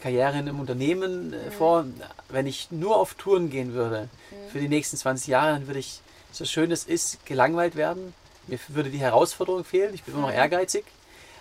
Karriere 0.00 0.32
in 0.32 0.48
einem 0.48 0.60
Unternehmen 0.60 1.32
äh, 1.32 1.50
vor. 1.50 1.84
Wenn 2.28 2.46
ich 2.46 2.70
nur 2.70 2.96
auf 2.96 3.14
Touren 3.14 3.50
gehen 3.50 3.72
würde 3.72 4.08
für 4.52 4.60
die 4.60 4.68
nächsten 4.68 4.96
20 4.96 5.28
Jahre, 5.28 5.52
dann 5.52 5.66
würde 5.66 5.80
ich, 5.80 6.00
so 6.32 6.44
schön 6.44 6.70
es 6.70 6.84
ist, 6.84 7.26
gelangweilt 7.26 7.74
werden. 7.74 8.14
Mir 8.46 8.58
würde 8.68 8.90
die 8.90 8.98
Herausforderung 8.98 9.64
fehlen, 9.64 9.92
ich 9.94 10.04
bin 10.04 10.14
immer 10.14 10.28
noch 10.28 10.32
ehrgeizig. 10.32 10.84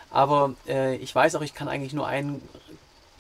Aber 0.09 0.55
äh, 0.67 0.95
ich 0.95 1.13
weiß 1.13 1.35
auch, 1.35 1.41
ich 1.41 1.53
kann 1.53 1.67
eigentlich 1.67 1.93
nur 1.93 2.07
einen 2.07 2.41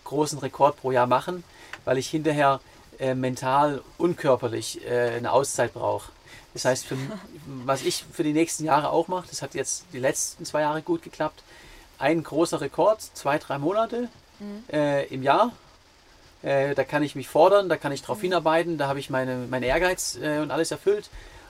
großen 0.05 0.39
Rekord 0.39 0.77
pro 0.77 0.91
Jahr 0.91 1.05
machen, 1.05 1.43
weil 1.85 1.99
ich 1.99 2.09
hinterher 2.09 2.59
äh, 2.99 3.13
mental 3.13 3.83
und 3.97 4.17
körperlich 4.17 4.83
äh, 4.85 5.11
eine 5.17 5.31
Auszeit 5.31 5.73
brauche. 5.73 6.11
Das 6.53 6.65
heißt, 6.65 6.85
für, 6.85 6.97
was 7.65 7.83
ich 7.83 8.05
für 8.11 8.23
die 8.23 8.33
nächsten 8.33 8.65
Jahre 8.65 8.89
auch 8.89 9.07
mache, 9.07 9.27
das 9.29 9.41
hat 9.41 9.53
jetzt 9.53 9.85
die 9.93 9.99
letzten 9.99 10.45
zwei 10.45 10.61
Jahre 10.61 10.81
gut 10.81 11.03
geklappt, 11.03 11.43
ein 11.99 12.23
großer 12.23 12.61
Rekord, 12.61 13.01
zwei, 13.01 13.37
drei 13.37 13.57
Monate 13.59 14.09
äh, 14.71 15.07
im 15.07 15.21
Jahr. 15.21 15.51
Äh, 16.41 16.73
da 16.73 16.83
kann 16.83 17.03
ich 17.03 17.15
mich 17.15 17.27
fordern, 17.27 17.67
da 17.69 17.77
kann 17.77 17.91
ich 17.91 18.01
drauf 18.01 18.21
hinarbeiten, 18.21 18.77
da 18.77 18.87
habe 18.87 18.99
ich 18.99 19.09
meine, 19.09 19.47
meinen 19.49 19.63
Ehrgeiz 19.63 20.17
äh, 20.21 20.39
und 20.39 20.51
alles 20.51 20.71
erfüllt. 20.71 21.09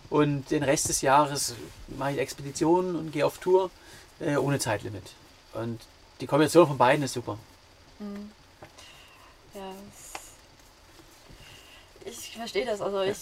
Und 0.09 0.49
den 0.49 0.63
Rest 0.63 0.89
des 0.89 1.01
Jahres 1.01 1.53
mache 1.88 2.13
ich 2.13 2.17
Expeditionen 2.17 2.95
und 2.95 3.12
gehe 3.12 3.25
auf 3.25 3.38
Tour 3.38 3.69
äh, 4.19 4.35
ohne 4.38 4.57
Zeitlimit. 4.57 5.03
Und 5.53 5.79
die 6.19 6.25
Kombination 6.25 6.67
von 6.67 6.77
beiden 6.77 7.03
ist 7.03 7.13
super. 7.13 7.38
Ja, 9.53 9.71
ich 12.05 12.35
verstehe 12.35 12.65
das. 12.65 12.81
Also 12.81 13.01
ich 13.01 13.17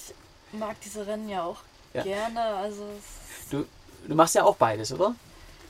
mag 0.51 0.79
diese 0.81 1.05
Rennen 1.07 1.29
ja 1.29 1.43
auch 1.43 1.57
Ja. 1.93 2.03
gerne. 2.03 2.41
Also 2.41 2.85
Du, 3.49 3.65
du 4.07 4.15
machst 4.15 4.35
ja 4.35 4.43
auch 4.43 4.55
beides, 4.55 4.91
oder? 4.91 5.15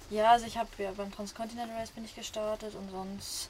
ja, 0.10 0.32
also 0.32 0.46
ich 0.46 0.58
habe 0.58 0.70
ja 0.78 0.92
beim 0.96 1.12
Transcontinental 1.12 1.76
Race 1.78 1.92
bin 1.92 2.06
ich 2.06 2.16
gestartet 2.16 2.74
und 2.76 2.90
sonst 2.92 3.50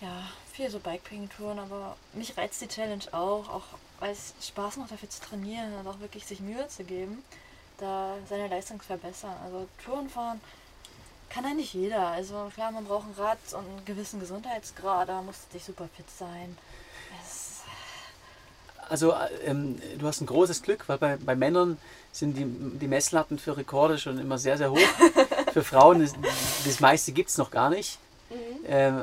ja 0.00 0.28
viel 0.52 0.68
so 0.70 0.78
Bikepacking-Touren. 0.80 1.58
Aber 1.58 1.96
mich 2.14 2.36
reizt 2.36 2.60
die 2.60 2.68
Challenge 2.68 3.04
auch, 3.12 3.48
auch 3.48 3.64
weil 4.00 4.10
es 4.10 4.34
Spaß 4.46 4.76
macht 4.78 4.90
dafür 4.90 5.08
zu 5.08 5.20
trainieren 5.22 5.72
und 5.78 5.86
auch 5.86 6.00
wirklich 6.00 6.26
sich 6.26 6.40
Mühe 6.40 6.66
zu 6.68 6.82
geben, 6.84 7.22
da 7.78 8.14
seine 8.28 8.48
Leistung 8.48 8.80
zu 8.80 8.86
verbessern. 8.86 9.34
Also 9.44 9.68
Touren 9.84 10.10
fahren 10.10 10.40
kann 11.30 11.44
eigentlich 11.46 11.72
jeder. 11.72 12.08
Also 12.08 12.50
klar, 12.54 12.72
man 12.72 12.84
braucht 12.84 13.06
ein 13.06 13.14
Rad 13.16 13.38
und 13.52 13.64
einen 13.66 13.84
gewissen 13.84 14.18
Gesundheitsgrad, 14.20 15.08
da 15.08 15.22
muss 15.22 15.36
nicht 15.52 15.64
super 15.64 15.88
fit 15.96 16.04
sein. 16.18 16.58
Also 18.88 19.12
äh, 19.12 19.28
ähm, 19.46 19.80
du 19.98 20.06
hast 20.06 20.20
ein 20.20 20.26
großes 20.26 20.62
Glück, 20.62 20.84
weil 20.88 20.98
bei, 20.98 21.16
bei 21.16 21.34
Männern 21.34 21.78
sind 22.12 22.36
die, 22.36 22.44
die 22.44 22.88
Messlatten 22.88 23.38
für 23.38 23.56
Rekorde 23.56 23.98
schon 23.98 24.18
immer 24.18 24.38
sehr, 24.38 24.58
sehr 24.58 24.70
hoch. 24.70 24.78
für 25.52 25.64
Frauen 25.64 26.00
ist 26.02 26.16
das 26.64 26.80
meiste 26.80 27.12
gibt 27.12 27.30
es 27.30 27.38
noch 27.38 27.50
gar 27.50 27.70
nicht. 27.70 27.98
Ähm, 28.66 29.02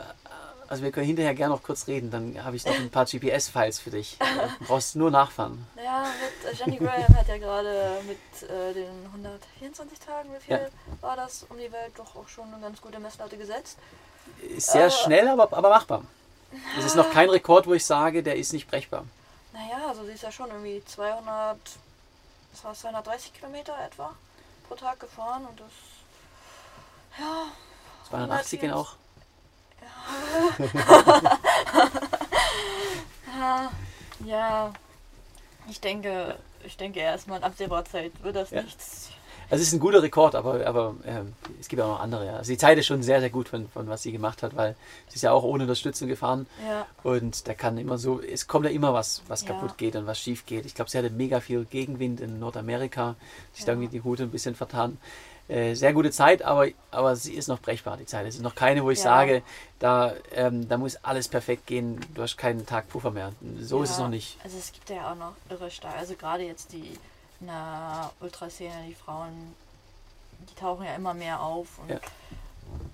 also 0.68 0.84
wir 0.84 0.92
können 0.92 1.08
hinterher 1.08 1.34
gerne 1.34 1.56
noch 1.56 1.64
kurz 1.64 1.88
reden, 1.88 2.12
dann 2.12 2.44
habe 2.44 2.56
ich 2.56 2.64
noch 2.66 2.76
ein 2.76 2.92
paar 2.92 3.06
GPS-Files 3.06 3.80
für 3.80 3.90
dich. 3.90 4.18
Du 4.60 4.66
brauchst 4.66 4.96
nur 4.96 5.10
nachfahren. 5.10 5.66
Ja, 5.84 6.04
mit 6.04 6.54
äh, 6.54 6.56
Jenny 6.56 6.78
Graham 6.78 7.16
hat 7.18 7.28
ja 7.28 7.38
gerade 7.38 8.02
mit 8.08 8.50
äh, 8.50 8.74
den 8.74 9.06
124 9.08 10.00
Tagen, 10.00 10.30
wie 10.36 10.40
viel 10.44 10.56
Ja. 10.58 10.68
war 11.02 11.16
das, 11.16 11.46
um 11.50 11.58
die 11.58 11.72
Welt 11.72 11.94
doch 11.98 12.16
auch 12.16 12.28
schon 12.28 12.54
eine 12.54 12.62
ganz 12.62 12.80
gute 12.82 13.00
Messlatte 13.00 13.38
gesetzt. 13.38 13.78
Ist 14.56 14.72
sehr 14.72 14.88
Äh. 14.88 14.92
schnell, 14.92 15.28
aber, 15.28 15.52
aber 15.58 15.70
machbar. 15.70 16.04
Es 16.78 16.86
ist 16.86 16.96
noch 16.96 17.10
kein 17.14 17.30
Rekord, 17.32 17.66
wo 17.66 17.74
ich 17.74 17.84
sage, 17.86 18.22
der 18.22 18.36
ist 18.36 18.54
nicht 18.54 18.70
brechbar. 18.70 19.06
Naja, 19.54 19.88
also 19.88 20.06
sie 20.06 20.12
ist 20.12 20.24
ja 20.24 20.32
schon 20.32 20.50
irgendwie 20.50 20.84
200, 20.86 21.58
was 22.52 22.64
war 22.64 22.74
230 22.74 23.34
Kilometer 23.34 23.78
etwa 23.84 24.16
pro 24.68 24.76
Tag 24.76 25.00
gefahren 25.00 25.46
und 25.46 25.60
das, 25.60 25.72
ja, 27.20 27.48
280 28.10 28.60
gehen 28.60 28.74
auch. 28.74 28.96
ja, 33.40 33.72
ja, 34.26 34.74
ich 35.68 35.80
denke, 35.80 36.38
ich 36.64 36.78
denke 36.78 37.00
erstmal 37.00 37.38
in 37.40 37.44
absehbarer 37.44 37.86
Zeit 37.86 38.12
wird 38.22 38.36
das 38.36 38.52
Ja. 38.52 38.62
nichts. 38.62 39.09
Also 39.52 39.62
es 39.64 39.70
ist 39.70 39.74
ein 39.74 39.80
guter 39.80 40.04
Rekord, 40.04 40.36
aber, 40.36 40.66
aber 40.68 40.96
ähm, 41.06 41.34
es 41.60 41.68
gibt 41.68 41.82
auch 41.82 41.88
noch 41.88 42.00
andere. 42.02 42.26
Ja. 42.28 42.36
Also 42.38 42.52
die 42.52 42.58
Zeit 42.58 42.78
ist 42.78 42.86
schon 42.86 43.02
sehr, 43.02 43.20
sehr 43.20 43.30
gut 43.32 43.50
von, 43.50 43.68
von 43.70 43.88
was 43.90 44.04
sie 44.04 44.12
gemacht 44.12 44.44
hat, 44.44 44.56
weil 44.56 44.76
sie 45.08 45.16
ist 45.16 45.24
ja 45.24 45.32
auch 45.32 45.44
ohne 45.44 45.64
Unterstützung 45.64 46.08
gefahren. 46.08 46.46
Ja. 46.68 46.86
Und 47.04 47.48
da 47.48 47.54
kann 47.56 47.78
immer 47.80 47.98
so, 47.98 48.22
es 48.22 48.48
kommt 48.48 48.66
ja 48.66 48.72
immer 48.72 48.94
was, 48.94 49.24
was 49.28 49.42
Ja. 49.42 49.48
kaputt 49.54 49.78
geht 49.78 49.96
und 49.96 50.06
was 50.06 50.20
schief 50.20 50.46
geht. 50.46 50.66
Ich 50.66 50.76
glaube, 50.76 50.92
sie 50.92 50.98
hatte 51.00 51.10
mega 51.10 51.40
viel 51.40 51.66
Gegenwind 51.66 52.22
in 52.22 52.40
Nordamerika, 52.40 53.16
sich 53.54 53.66
da 53.66 53.72
Ja. 53.72 53.78
irgendwie 53.78 53.90
die 53.98 54.00
Route 54.00 54.24
ein 54.24 54.32
bisschen 54.32 54.54
vertan. 54.56 54.98
Äh, 55.48 55.74
sehr 55.74 55.94
gute 55.94 56.12
Zeit, 56.12 56.44
aber, 56.44 56.68
aber 56.92 57.16
sie 57.16 57.34
ist 57.34 57.48
noch 57.48 57.60
brechbar, 57.60 57.98
die 57.98 58.06
Zeit. 58.06 58.28
Es 58.28 58.36
ist 58.36 58.44
noch 58.44 58.54
keine, 58.54 58.84
wo 58.84 58.92
ich 58.92 59.00
Ja. 59.00 59.06
sage, 59.06 59.42
da, 59.80 60.14
ähm, 60.36 60.70
da 60.70 60.78
muss 60.78 60.98
alles 60.98 61.28
perfekt 61.28 61.66
gehen, 61.66 62.00
du 62.14 62.22
hast 62.22 62.38
keinen 62.38 62.68
Tag 62.68 62.88
Puffer 62.88 63.10
mehr. 63.10 63.34
So 63.60 63.82
ist 63.82 63.90
es 63.90 63.98
noch 63.98 64.10
nicht. 64.10 64.38
Also 64.44 64.58
es 64.60 64.72
gibt 64.72 64.92
ja 64.92 65.12
auch 65.12 65.16
noch 65.16 65.34
irre 65.50 65.72
stark. 65.72 65.98
Also 65.98 66.14
gerade 66.14 66.44
jetzt 66.44 66.72
die 66.72 66.96
in 67.42 67.48
der 67.48 68.12
Ultraszene, 68.20 68.86
die 68.88 68.96
Frauen, 68.96 69.56
die 70.50 70.56
tauchen 70.56 70.86
ja 70.86 70.96
immer 70.96 71.14
mehr 71.14 71.42
auf 71.42 71.80
und 71.80 71.90
Ja. 71.90 72.00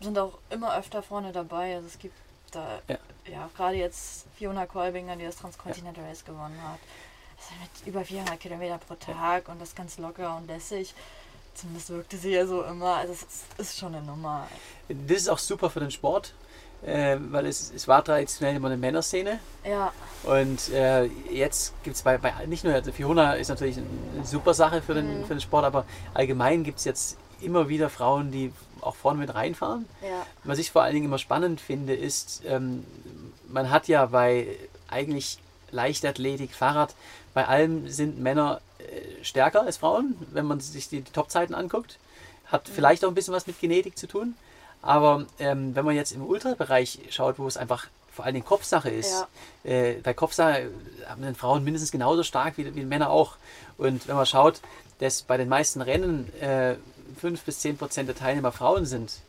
sind 0.02 0.18
auch 0.18 0.38
immer 0.50 0.76
öfter 0.78 1.02
vorne 1.04 1.32
dabei. 1.32 1.76
Also 1.76 1.88
es 1.88 2.00
gibt 2.00 2.16
da 2.52 2.80
Ja. 2.88 2.98
ja, 3.30 3.50
gerade 3.56 3.76
jetzt 3.78 4.26
Fiona 4.38 4.66
Kolbinger, 4.66 5.16
die 5.16 5.26
das 5.26 5.36
Transcontinental 5.38 6.06
Race 6.06 6.24
gewonnen 6.24 6.60
hat. 6.62 6.80
Also 7.38 7.52
mit 7.62 7.88
über 7.88 8.06
400 8.06 8.40
Kilometer 8.40 8.78
pro 8.78 8.96
Tag 8.96 9.50
und 9.50 9.60
das 9.60 9.76
ganz 9.76 9.98
locker 9.98 10.38
und 10.38 10.48
lässig. 10.48 10.94
Zumindest 11.54 11.90
wirkte 11.90 12.18
sie 12.18 12.32
ja 12.32 12.46
so 12.46 12.64
immer. 12.64 12.96
Also 12.96 13.14
es 13.14 13.22
ist, 13.24 13.44
ist 13.60 13.78
schon 13.78 13.96
eine 13.96 14.06
Nummer. 14.06 14.48
Das 14.90 15.18
ist 15.18 15.30
auch 15.30 15.38
super 15.40 15.70
für 15.70 15.80
den 15.80 15.92
Sport, 15.92 16.34
äh, 16.84 17.18
weil 17.32 17.46
es, 17.46 17.72
es 17.76 17.88
war 17.88 18.04
traditionell 18.04 18.56
immer 18.56 18.68
eine 18.68 18.78
Männerszene. 18.78 19.40
Ja, 19.68 19.92
Und 20.24 20.70
äh, 20.74 21.06
jetzt 21.32 21.74
gibt 21.84 21.96
es 21.96 22.02
bei, 22.04 22.18
bei 22.18 22.34
nicht 22.48 22.64
nur, 22.64 22.74
also 22.74 22.92
Fiona 22.92 23.34
ist 23.34 23.50
natürlich 23.50 23.78
eine 23.78 24.26
super 24.26 24.54
Sache 24.54 24.82
für 24.82 24.94
den, 24.94 25.22
Mhm. 25.22 25.26
für 25.26 25.36
den 25.36 25.42
Sport, 25.42 25.66
aber 25.66 25.86
allgemein 26.14 26.64
gibt 26.64 26.80
es 26.80 26.86
jetzt 26.86 27.18
immer 27.42 27.68
wieder 27.70 27.90
Frauen, 27.90 28.32
die 28.32 28.52
auch 28.82 28.96
vorne 28.96 29.20
mit 29.20 29.34
reinfahren. 29.34 29.86
ja, 30.02 30.26
Was 30.44 30.60
ich 30.60 30.72
vor 30.72 30.84
allen 30.84 30.94
Dingen 30.94 31.06
immer 31.06 31.18
spannend 31.18 31.60
finde, 31.62 31.94
ist, 31.96 32.44
ähm, 32.48 32.86
man 33.48 33.70
hat 33.72 33.88
ja 33.88 34.06
bei 34.08 34.48
eigentlich 34.88 35.40
Leichtathletik, 35.72 36.54
Fahrrad, 36.54 36.96
bei 37.34 37.48
allem 37.48 37.90
sind 37.90 38.20
Männer 38.20 38.62
äh, 38.80 39.24
stärker 39.24 39.62
als 39.64 39.78
Frauen, 39.78 40.16
wenn 40.32 40.46
man 40.46 40.60
sich 40.60 40.88
die, 40.90 41.02
die 41.02 41.12
Topzeiten 41.12 41.54
anguckt. 41.56 41.98
Hat 42.46 42.70
vielleicht 42.70 43.04
auch 43.04 43.10
ein 43.10 43.16
bisschen 43.16 43.34
was 43.34 43.48
mit 43.48 43.60
Genetik 43.60 43.98
zu 43.98 44.08
tun. 44.08 44.36
Aber 44.86 45.26
ähm, 45.40 45.76
wenn 45.76 45.84
man 45.84 45.96
jetzt 45.96 46.12
im 46.12 46.24
Ultrabereich 46.26 47.00
schaut, 47.10 47.40
wo 47.40 47.48
es 47.48 47.58
einfach 47.58 47.88
vor 48.12 48.24
allen 48.24 48.36
Dingen 48.36 48.46
Kopfsache 48.46 48.90
ist, 48.90 49.26
äh, 49.64 49.96
bei 49.96 50.14
Kopfsache 50.14 50.70
haben 51.08 51.22
die 51.28 51.34
Frauen 51.34 51.64
mindestens 51.64 51.92
genauso 51.92 52.24
stark 52.24 52.58
wie, 52.58 52.74
wie 52.76 52.86
Männer 52.86 53.10
auch. 53.10 53.36
Und 53.78 54.08
wenn 54.08 54.16
man 54.16 54.26
schaut, 54.26 54.62
dass 55.00 55.24
bei 55.24 55.38
den 55.38 55.50
meisten 55.50 55.82
Rennen 55.82 56.32
äh, 56.40 56.76
5 57.20 57.42
bis 57.42 57.60
10 57.60 57.78
Prozent 57.78 58.08
der 58.08 58.16
Teilnehmer 58.16 58.52
Frauen 58.52 58.86
sind 58.86 59.20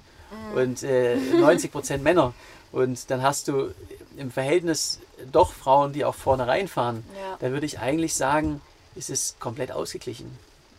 und 0.54 0.82
äh, 0.82 1.16
90 1.16 1.72
Prozent 1.72 2.04
Männer. 2.04 2.34
Und 2.70 3.10
dann 3.10 3.22
hast 3.22 3.48
du 3.48 3.72
im 4.16 4.30
Verhältnis 4.30 5.00
doch 5.32 5.52
Frauen, 5.52 5.92
die 5.92 6.04
auch 6.04 6.14
vorne 6.14 6.46
reinfahren. 6.46 7.04
ja. 7.18 7.36
Da 7.40 7.50
würde 7.50 7.66
ich 7.66 7.78
eigentlich 7.78 8.14
sagen, 8.14 8.60
es 8.94 9.10
ist 9.10 9.40
komplett 9.40 9.72
ausgeglichen. 9.72 10.38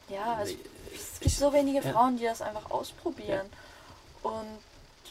Ja, 0.09 0.35
also 0.35 0.53
es 0.93 1.19
gibt 1.19 1.35
so 1.35 1.51
wenige 1.53 1.85
ja. 1.85 1.91
Frauen, 1.91 2.17
die 2.17 2.25
das 2.25 2.41
einfach 2.41 2.69
ausprobieren. 2.69 3.47
Und 4.23 4.59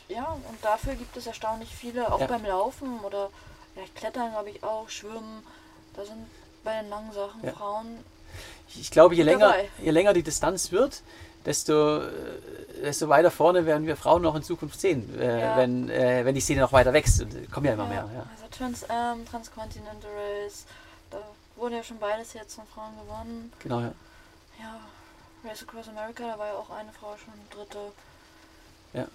ja, 0.08 0.24
und 0.48 0.62
dafür 0.64 0.94
gibt 0.94 1.16
es 1.16 1.26
erstaunlich 1.26 1.74
viele, 1.74 2.12
auch 2.12 2.20
Ja. 2.20 2.26
beim 2.26 2.44
Laufen 2.44 3.00
oder 3.00 3.30
ja, 3.74 3.82
Klettern, 3.94 4.30
glaube 4.30 4.50
ich, 4.50 4.62
auch, 4.62 4.88
Schwimmen. 4.88 5.42
Da 5.94 6.04
sind 6.04 6.26
bei 6.64 6.80
den 6.80 6.88
langen 6.90 7.12
Sachen 7.12 7.44
Ja. 7.44 7.52
Frauen. 7.52 8.04
Ich, 8.68 8.90
glaube, 8.90 9.14
je 9.14 9.22
länger, 9.22 9.48
dabei. 9.48 9.68
je 9.80 9.90
länger 9.90 10.12
die 10.12 10.22
Distanz 10.22 10.70
wird, 10.72 11.02
desto, 11.44 12.02
äh, 12.02 12.10
desto 12.82 13.08
weiter 13.08 13.30
vorne 13.30 13.64
werden 13.66 13.86
wir 13.86 13.96
Frauen 13.96 14.22
noch 14.22 14.34
in 14.34 14.42
Zukunft 14.42 14.80
sehen, 14.80 15.18
äh, 15.18 15.40
Ja. 15.40 15.56
wenn, 15.56 15.88
äh, 15.88 16.24
wenn 16.24 16.34
die 16.34 16.40
Szene 16.40 16.60
noch 16.60 16.72
weiter 16.72 16.92
wächst. 16.92 17.22
Und 17.22 17.50
kommen 17.52 17.66
ja 17.66 17.72
immer 17.74 17.86
mehr. 17.86 18.02
Also 18.02 18.44
Trans 18.50 18.88
Am, 18.90 19.24
Transcontinental 19.26 20.10
Race, 20.10 20.64
da 21.10 21.18
wurde 21.56 21.76
ja 21.76 21.82
schon 21.82 21.98
beides 21.98 22.32
jetzt 22.34 22.54
von 22.56 22.66
Frauen 22.66 22.92
gewonnen. 22.98 23.52
Genau, 23.62 23.80
ja. 23.80 23.92
Ja, 24.60 24.80
Race 25.48 25.62
Across 25.62 25.88
America, 25.88 26.26
da 26.26 26.38
war 26.38 26.46
ja 26.48 26.54
auch 26.54 26.70
eine 26.70 26.90
Frau 26.92 27.14
schon 27.16 27.34
dritte. 27.50 27.78
Ja. 28.92 29.06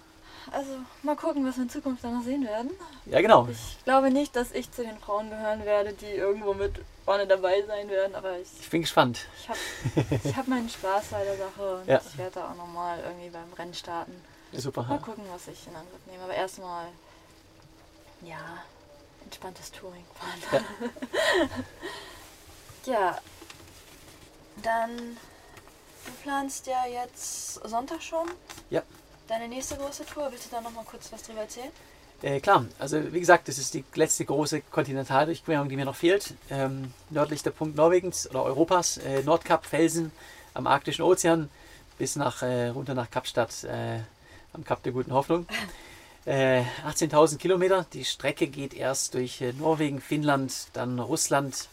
Also 0.50 0.70
mal 1.02 1.16
gucken, 1.16 1.46
was 1.46 1.56
wir 1.56 1.62
in 1.64 1.70
Zukunft 1.70 2.02
dann 2.04 2.16
noch 2.18 2.24
sehen 2.24 2.44
werden. 2.44 2.70
ja, 3.06 3.20
genau. 3.20 3.48
Ich 3.50 3.82
glaube 3.84 4.10
nicht, 4.10 4.34
dass 4.36 4.52
ich 4.52 4.70
zu 4.72 4.82
den 4.82 4.98
Frauen 4.98 5.30
gehören 5.30 5.64
werde, 5.64 5.92
die 5.92 6.06
irgendwo 6.10 6.52
mit 6.54 6.80
vorne 7.04 7.26
dabei 7.26 7.62
sein 7.66 7.88
werden, 7.88 8.14
aber 8.14 8.38
ich, 8.38 8.48
Ich 8.60 8.70
bin 8.70 8.82
gespannt. 8.82 9.26
ich 9.38 9.48
habe 9.48 10.36
hab 10.36 10.48
meinen 10.48 10.68
Spaß 10.68 11.06
bei 11.10 11.24
der 11.24 11.36
Sache 11.36 11.76
und 11.76 11.86
Ja. 11.88 12.00
ich 12.06 12.18
werde 12.18 12.32
da 12.34 12.50
auch 12.50 12.56
nochmal 12.56 12.98
irgendwie 13.00 13.30
beim 13.30 13.52
Rennen 13.56 13.74
starten. 13.74 14.12
Super. 14.52 14.82
Mal 14.82 14.96
Ja. 14.96 15.02
gucken, 15.02 15.24
was 15.32 15.48
ich 15.48 15.66
in 15.66 15.74
Angriff 15.74 16.00
nehme. 16.06 16.22
Aber 16.24 16.34
erstmal, 16.34 16.86
ja, 18.22 18.62
entspanntes 19.24 19.70
Touring 19.72 20.04
fahren. 20.14 20.64
Ja. 22.84 23.18
dann, 24.62 24.96
du 26.04 26.12
planst 26.22 26.66
ja 26.66 26.84
jetzt 26.86 27.54
Sonntag 27.66 28.02
schon. 28.02 28.28
Ja. 28.70 28.82
Deine 29.28 29.48
nächste 29.48 29.76
große 29.76 30.04
Tour, 30.04 30.28
willst 30.30 30.46
du 30.46 30.50
da 30.56 30.60
nochmal 30.60 30.84
kurz 30.84 31.12
was 31.12 31.22
drüber 31.22 31.40
erzählen? 31.40 31.70
Äh, 32.22 32.40
klar, 32.40 32.66
also 32.78 33.12
wie 33.12 33.20
gesagt, 33.20 33.48
das 33.48 33.58
ist 33.58 33.74
die 33.74 33.84
letzte 33.94 34.24
große 34.24 34.60
Kontinentaldurchquerung, 34.62 35.68
die 35.68 35.76
mir 35.76 35.84
noch 35.84 35.96
fehlt. 35.96 36.34
Ähm, 36.50 36.92
nördlichster 37.10 37.50
Punkt 37.50 37.76
Norwegens 37.76 38.28
oder 38.30 38.44
Europas, 38.44 38.98
äh, 38.98 39.22
Nordkap, 39.22 39.66
Felsen 39.66 40.12
am 40.54 40.66
Arktischen 40.66 41.02
Ozean 41.02 41.48
bis 41.98 42.16
nach, 42.16 42.42
äh, 42.42 42.68
runter 42.68 42.94
nach 42.94 43.10
Kapstadt 43.10 43.64
äh, 43.64 44.00
am 44.52 44.64
Kap 44.64 44.82
der 44.82 44.92
Guten 44.92 45.12
Hoffnung. 45.12 45.46
Äh, 46.24 46.62
18.000 46.86 47.38
Kilometer. 47.38 47.84
Die 47.92 48.04
Strecke 48.04 48.46
geht 48.46 48.74
erst 48.74 49.14
durch 49.14 49.40
äh, 49.40 49.52
Norwegen, 49.54 50.00
Finnland, 50.00 50.68
dann 50.72 51.00
Russland, 51.00 51.68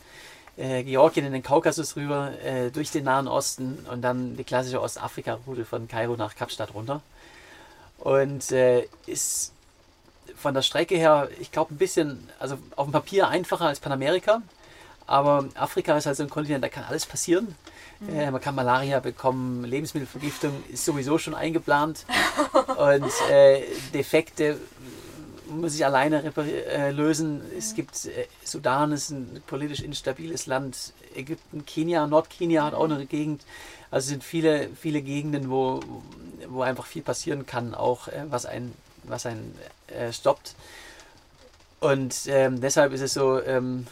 äh, 0.57 0.83
Georgien 0.83 1.23
in 1.27 1.33
den 1.33 1.43
Kaukasus 1.43 1.95
rüber, 1.95 2.31
äh, 2.43 2.71
durch 2.71 2.89
den 2.89 3.03
Nahen 3.03 3.27
Osten 3.27 3.85
und 3.91 4.01
dann 4.01 4.37
die 4.37 4.43
klassische 4.43 4.81
Ostafrika-Route 4.81 5.65
von 5.65 5.87
Kairo 5.87 6.15
nach 6.15 6.35
Kapstadt 6.35 6.73
runter. 6.73 7.03
Und 7.99 8.51
äh, 8.51 8.87
ist 9.05 9.53
von 10.35 10.53
der 10.53 10.61
Strecke 10.61 10.95
her, 10.95 11.29
ich 11.39 11.51
glaube, 11.51 11.73
ein 11.73 11.77
bisschen, 11.77 12.29
also 12.39 12.57
auf 12.75 12.87
dem 12.87 12.93
Papier 12.93 13.27
einfacher 13.27 13.65
als 13.65 13.79
Panamerika. 13.79 14.41
Aber 15.05 15.45
Afrika 15.55 15.97
ist 15.97 16.05
halt 16.05 16.17
so 16.17 16.23
ein 16.23 16.29
Kontinent, 16.29 16.63
da 16.63 16.69
kann 16.69 16.83
alles 16.83 17.05
passieren. 17.05 17.55
Äh, 18.07 18.31
man 18.31 18.39
kann 18.39 18.55
Malaria 18.55 18.99
bekommen, 18.99 19.65
Lebensmittelvergiftung 19.65 20.63
ist 20.71 20.85
sowieso 20.85 21.17
schon 21.17 21.35
eingeplant. 21.35 22.05
Und 22.77 23.11
äh, 23.29 23.63
Defekte 23.93 24.57
muss 25.49 25.75
ich 25.75 25.85
alleine 25.85 26.23
äh, 26.23 26.91
lösen. 26.91 27.41
Es 27.57 27.73
gibt 27.73 28.05
äh, 28.05 28.27
Sudan 28.43 28.91
ist 28.91 29.09
ein 29.09 29.41
politisch 29.47 29.81
instabiles 29.81 30.45
Land. 30.45 30.93
Ägypten, 31.15 31.65
Kenia, 31.65 32.07
Nordkenia 32.07 32.63
hat 32.63 32.73
auch 32.73 32.85
eine 32.85 33.05
Gegend. 33.05 33.43
Also 33.91 34.09
sind 34.09 34.23
viele, 34.23 34.69
viele 34.75 35.01
Gegenden, 35.01 35.49
wo, 35.49 35.79
wo 36.47 36.61
einfach 36.61 36.85
viel 36.85 37.01
passieren 37.01 37.45
kann, 37.45 37.73
auch 37.73 38.07
äh, 38.07 38.25
was 38.29 38.45
ein 38.45 38.73
was 39.03 39.25
einen 39.25 39.57
äh, 39.87 40.11
stoppt. 40.13 40.55
Und 41.79 42.27
ähm, 42.27 42.59
deshalb 42.61 42.91
ist 42.93 43.01
es 43.01 43.13
so, 43.13 43.41
ähm, 43.41 43.87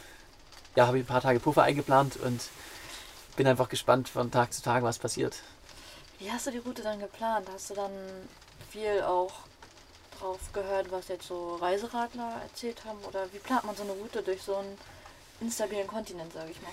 ja, 0.76 0.86
habe 0.86 0.98
ich 0.98 1.04
ein 1.04 1.08
paar 1.08 1.22
Tage 1.22 1.40
Puffer 1.40 1.62
eingeplant 1.62 2.16
und 2.16 2.40
bin 3.36 3.46
einfach 3.46 3.68
gespannt 3.68 4.08
von 4.08 4.30
Tag 4.30 4.52
zu 4.52 4.62
Tag, 4.62 4.82
was 4.82 4.98
passiert. 4.98 5.36
Wie 6.18 6.30
hast 6.30 6.46
du 6.46 6.50
die 6.50 6.58
Route 6.58 6.82
dann 6.82 7.00
geplant? 7.00 7.46
Hast 7.52 7.70
du 7.70 7.74
dann 7.74 7.92
viel 8.70 9.02
auch 9.02 9.32
drauf 10.20 10.38
gehört, 10.52 10.90
was 10.90 11.08
jetzt 11.08 11.28
so 11.28 11.56
Reiseradler 11.56 12.40
erzählt 12.42 12.84
haben? 12.84 12.98
Oder 13.08 13.26
wie 13.32 13.38
plant 13.38 13.64
man 13.64 13.76
so 13.76 13.82
eine 13.82 13.92
Route 13.92 14.22
durch 14.22 14.42
so 14.42 14.56
einen 14.56 14.76
instabilen 15.40 15.86
Kontinent, 15.86 16.32
sage 16.32 16.50
ich 16.50 16.60
mal? 16.62 16.70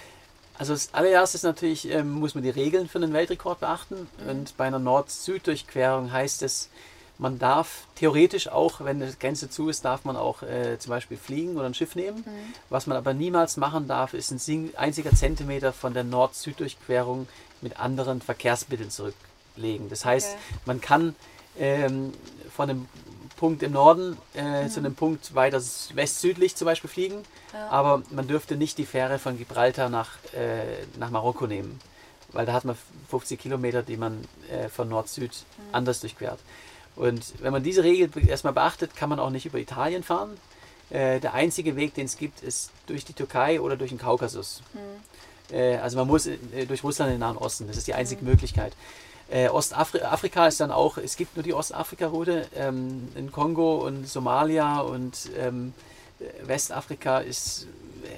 Also 0.58 0.74
das 0.74 0.94
allererstes 0.94 1.44
natürlich 1.44 1.90
ähm, 1.90 2.12
muss 2.12 2.34
man 2.34 2.44
die 2.44 2.50
Regeln 2.50 2.88
für 2.88 3.00
den 3.00 3.14
Weltrekord 3.14 3.60
beachten. 3.60 4.08
Mhm. 4.24 4.30
Und 4.30 4.58
bei 4.58 4.66
einer 4.66 4.80
Nord-Süd-Durchquerung 4.80 6.12
heißt 6.12 6.44
es, 6.44 6.70
man 7.18 7.40
darf 7.40 7.88
theoretisch 7.96 8.50
auch, 8.50 8.82
wenn 8.82 9.00
die 9.00 9.10
Grenze 9.20 9.50
zu 9.50 9.70
ist, 9.70 9.86
darf 9.86 10.04
man 10.04 10.18
auch 10.18 10.42
äh, 10.44 10.78
zum 10.80 10.90
Beispiel 10.90 11.18
fliegen 11.18 11.56
oder 11.56 11.66
ein 11.66 11.74
Schiff 11.74 11.96
nehmen. 11.96 12.24
Mhm. 12.26 12.54
Was 12.70 12.88
man 12.88 12.98
aber 12.98 13.14
niemals 13.14 13.58
machen 13.58 13.88
darf, 13.88 14.14
ist 14.14 14.32
ein 14.32 14.72
einziger 14.76 15.12
Zentimeter 15.12 15.72
von 15.72 15.94
der 15.94 16.04
Nord-Süd-Durchquerung 16.04 17.28
mit 17.62 17.80
anderen 17.80 18.22
Verkehrsmitteln 18.22 18.92
zurücklegen. 18.92 19.90
Das 19.90 20.04
heißt, 20.04 20.32
Okay. 20.32 20.60
man 20.66 20.82
kann 20.82 21.16
ähm, 21.58 22.14
von 22.54 22.70
einem 22.70 22.88
Punkt 23.36 23.64
im 23.64 23.72
Norden 23.74 24.18
äh, 24.34 24.68
zu 24.70 24.80
einem 24.80 24.96
Punkt 24.96 25.36
weiter 25.36 25.62
west-südlich 25.94 26.56
zum 26.56 26.66
Beispiel 26.66 26.90
fliegen, 26.90 27.24
Ja. 27.54 27.70
aber 27.70 28.04
man 28.12 28.28
dürfte 28.28 28.56
nicht 28.56 28.78
die 28.78 28.86
Fähre 28.86 29.20
von 29.20 29.38
Gibraltar 29.38 29.90
nach, 29.90 30.12
äh, 30.34 30.86
nach 30.98 31.10
Marokko 31.10 31.48
nehmen, 31.48 31.80
weil 32.32 32.46
da 32.46 32.54
hat 32.54 32.66
man 32.66 32.78
50 33.10 33.40
Kilometer, 33.40 33.84
die 33.84 33.98
man 33.98 34.24
äh, 34.50 34.70
von 34.70 34.90
Nord-Süd 34.90 35.32
anders 35.72 36.00
durchquert. 36.02 36.40
Und 36.96 37.34
wenn 37.42 37.52
man 37.52 37.62
diese 37.64 37.84
Regel 37.84 38.10
erstmal 38.28 38.54
beachtet, 38.54 38.96
kann 38.96 39.10
man 39.10 39.20
auch 39.20 39.30
nicht 39.30 39.46
über 39.46 39.60
Italien 39.60 40.02
fahren. 40.04 40.38
Äh, 40.90 41.20
der 41.20 41.34
einzige 41.34 41.76
Weg, 41.76 41.94
den 41.96 42.06
es 42.06 42.16
gibt, 42.18 42.42
ist 42.42 42.72
durch 42.88 43.04
die 43.04 43.14
Türkei 43.14 43.60
oder 43.60 43.76
durch 43.76 43.90
den 43.90 44.00
Kaukasus. 44.00 44.62
Mhm. 44.74 45.56
Äh, 45.56 45.78
also 45.78 45.98
man 45.98 46.08
muss 46.08 46.26
äh, 46.26 46.38
durch 46.68 46.84
Russland 46.84 47.10
in 47.10 47.16
den 47.16 47.20
Nahen 47.22 47.38
Osten. 47.38 47.68
Das 47.68 47.76
ist 47.76 47.88
die 47.88 47.94
einzige 47.96 48.24
Möglichkeit. 48.24 48.74
Äh, 49.30 49.50
Ostafrika 49.50 50.48
ist 50.48 50.60
dann 50.60 50.72
auch, 50.72 50.98
es 50.98 51.18
gibt 51.18 51.36
nur 51.36 51.44
die 51.44 51.54
Ostafrika-Route. 51.54 52.48
Ähm, 52.56 53.10
in 53.16 53.32
Kongo 53.32 53.86
und 53.86 54.08
Somalia 54.08 54.80
und 54.82 55.30
ähm, 55.38 55.74
Westafrika 56.44 57.20
ist 57.20 57.68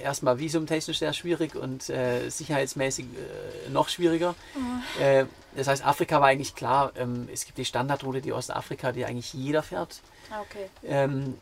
erstmal 0.02 0.38
visumtechnisch 0.38 0.98
sehr 0.98 1.12
schwierig 1.12 1.56
und 1.56 1.88
äh, 1.88 2.28
sicherheitsmäßig 2.28 3.06
äh, 3.06 3.70
noch 3.70 3.88
schwieriger. 3.88 4.34
Mhm. 4.54 5.28
Das 5.56 5.66
heißt, 5.66 5.84
Afrika 5.84 6.20
war 6.20 6.28
eigentlich 6.28 6.54
klar, 6.54 6.92
ähm, 6.96 7.28
es 7.32 7.44
gibt 7.44 7.58
die 7.58 7.64
Standardroute, 7.64 8.20
die 8.20 8.32
Ostafrika, 8.32 8.92
die 8.92 9.04
eigentlich 9.04 9.32
jeder 9.34 9.62
fährt. 9.62 10.00
Ah, 10.30 10.40
okay. 10.40 10.70
Ähm, 10.84 11.38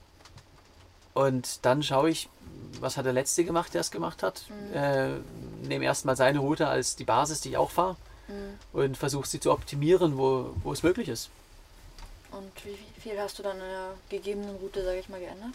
und 1.12 1.64
dann 1.66 1.82
schaue 1.82 2.10
ich, 2.10 2.28
was 2.80 2.96
hat 2.96 3.04
der 3.04 3.12
Letzte 3.12 3.44
gemacht, 3.44 3.74
der 3.74 3.80
es 3.80 3.90
gemacht 3.90 4.22
hat. 4.22 4.44
Mhm. 4.48 4.76
Äh, 4.76 5.08
nehme 5.66 5.84
erstmal 5.84 6.16
seine 6.16 6.38
Route 6.38 6.68
als 6.68 6.96
die 6.96 7.04
Basis, 7.04 7.40
die 7.40 7.50
ich 7.50 7.56
auch 7.56 7.70
fahre. 7.70 7.96
Mhm. 8.28 8.78
Und 8.78 8.96
versuche 8.96 9.26
sie 9.26 9.40
zu 9.40 9.52
optimieren, 9.52 10.18
wo, 10.18 10.54
wo 10.62 10.72
es 10.72 10.82
möglich 10.82 11.08
ist. 11.08 11.30
Und 12.32 12.52
wie 12.64 12.76
viel 13.00 13.18
hast 13.18 13.38
du 13.38 13.42
dann 13.42 13.56
in 13.56 13.62
der 13.62 13.94
gegebenen 14.10 14.56
Route, 14.56 14.84
sage 14.84 14.98
ich 14.98 15.08
mal, 15.08 15.20
geändert? 15.20 15.54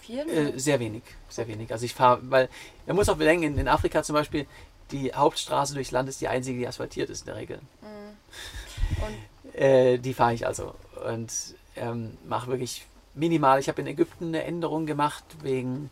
Viel? 0.00 0.28
Äh, 0.28 0.58
sehr 0.58 0.80
wenig, 0.80 1.02
sehr 1.28 1.46
wenig. 1.48 1.70
Also 1.70 1.84
ich 1.84 1.94
fahre, 1.94 2.20
weil 2.22 2.48
man 2.86 2.96
muss 2.96 3.08
auch 3.08 3.16
bedenken, 3.16 3.44
in, 3.44 3.58
in, 3.58 3.68
Afrika 3.68 4.02
zum 4.02 4.14
Beispiel, 4.14 4.46
die 4.90 5.12
Hauptstraße 5.12 5.74
durchs 5.74 5.90
Land 5.90 6.08
ist 6.08 6.20
die 6.20 6.28
einzige, 6.28 6.58
die 6.58 6.66
asphaltiert 6.66 7.10
ist 7.10 7.20
in 7.20 7.26
der 7.26 7.36
Regel. 7.36 7.60
Mhm. 7.82 9.52
äh, 9.52 9.98
die 9.98 10.14
fahre 10.14 10.34
ich 10.34 10.46
also 10.46 10.74
und 11.06 11.30
ähm, 11.76 12.16
mache 12.26 12.48
wirklich 12.48 12.86
minimal. 13.14 13.60
Ich 13.60 13.68
habe 13.68 13.80
in 13.80 13.86
Ägypten 13.86 14.28
eine 14.28 14.44
Änderung 14.44 14.86
gemacht 14.86 15.24
wegen 15.42 15.90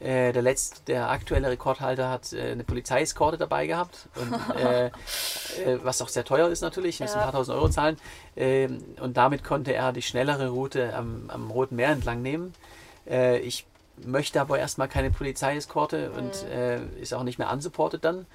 äh, 0.00 0.32
der 0.32 0.42
letzte, 0.42 0.80
der 0.86 1.10
aktuelle 1.10 1.50
Rekordhalter 1.50 2.08
hat 2.08 2.32
äh, 2.32 2.52
eine 2.52 2.64
Polizeieskorte 2.64 3.36
dabei 3.38 3.66
gehabt, 3.66 4.08
und, 4.16 4.56
äh, 4.56 4.86
äh, 5.66 5.78
was 5.82 6.00
auch 6.00 6.08
sehr 6.08 6.24
teuer 6.24 6.48
ist 6.48 6.62
natürlich, 6.62 7.00
muss 7.00 7.12
ja. 7.12 7.18
ein 7.18 7.22
paar 7.24 7.32
tausend 7.32 7.56
Euro 7.56 7.68
zahlen. 7.68 7.96
Ähm, 8.36 8.82
und 9.00 9.16
damit 9.16 9.44
konnte 9.44 9.74
er 9.74 9.92
die 9.92 10.02
schnellere 10.02 10.48
Route 10.48 10.94
am, 10.94 11.28
am 11.28 11.50
Roten 11.50 11.76
Meer 11.76 11.90
entlang 11.90 12.22
nehmen. 12.22 12.54
Äh, 13.06 13.40
ich 13.40 13.66
möchte 14.04 14.40
aber 14.40 14.58
erstmal 14.58 14.88
keine 14.88 15.10
Polizeieskorte 15.10 16.10
mhm. 16.10 16.16
und 16.16 16.42
äh, 16.44 16.84
ist 17.00 17.14
auch 17.14 17.22
nicht 17.22 17.38
mehr 17.38 17.52
unsupported 17.52 18.04
dann. 18.04 18.26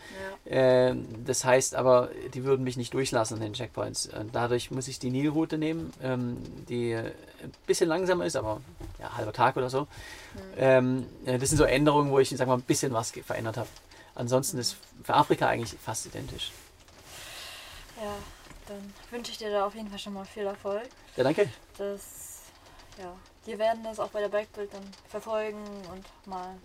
Ja. 0.49 0.51
Äh, 0.89 0.95
das 1.25 1.45
heißt 1.45 1.75
aber, 1.75 2.09
die 2.33 2.43
würden 2.43 2.63
mich 2.63 2.77
nicht 2.77 2.93
durchlassen 2.93 3.35
an 3.35 3.41
den 3.41 3.53
Checkpoints. 3.53 4.07
Und 4.07 4.35
dadurch 4.35 4.71
muss 4.71 4.87
ich 4.87 4.99
die 4.99 5.09
Nilroute 5.09 5.57
nehmen, 5.57 5.93
ähm, 6.01 6.37
die 6.69 6.95
ein 6.95 7.13
bisschen 7.65 7.89
langsamer 7.89 8.25
ist, 8.25 8.35
aber 8.35 8.61
ja, 8.99 9.15
halber 9.15 9.33
Tag 9.33 9.57
oder 9.57 9.69
so. 9.69 9.81
Mhm. 9.81 9.87
Ähm, 10.57 11.05
das 11.25 11.49
sind 11.49 11.57
so 11.57 11.63
Änderungen, 11.63 12.11
wo 12.11 12.19
ich 12.19 12.29
sag 12.29 12.47
mal, 12.47 12.55
ein 12.55 12.61
bisschen 12.61 12.93
was 12.93 13.11
verändert 13.11 13.57
habe. 13.57 13.69
Ansonsten 14.15 14.57
ist 14.57 14.77
für 15.03 15.13
Afrika 15.13 15.47
eigentlich 15.47 15.77
fast 15.79 16.05
identisch. 16.05 16.51
Ja, 18.01 18.15
dann 18.67 18.93
wünsche 19.11 19.31
ich 19.31 19.37
dir 19.37 19.51
da 19.51 19.65
auf 19.65 19.75
jeden 19.75 19.89
Fall 19.89 19.99
schon 19.99 20.13
mal 20.13 20.25
viel 20.25 20.45
Erfolg. 20.45 20.87
Ja, 21.15 21.23
danke. 21.23 21.49
Das, 21.77 22.41
ja, 22.97 23.13
wir 23.45 23.59
werden 23.59 23.83
das 23.83 23.99
auch 23.99 24.09
bei 24.09 24.19
der 24.19 24.29
Bikebild 24.29 24.73
dann 24.73 24.83
verfolgen 25.07 25.63
und 25.91 26.27
mal 26.27 26.55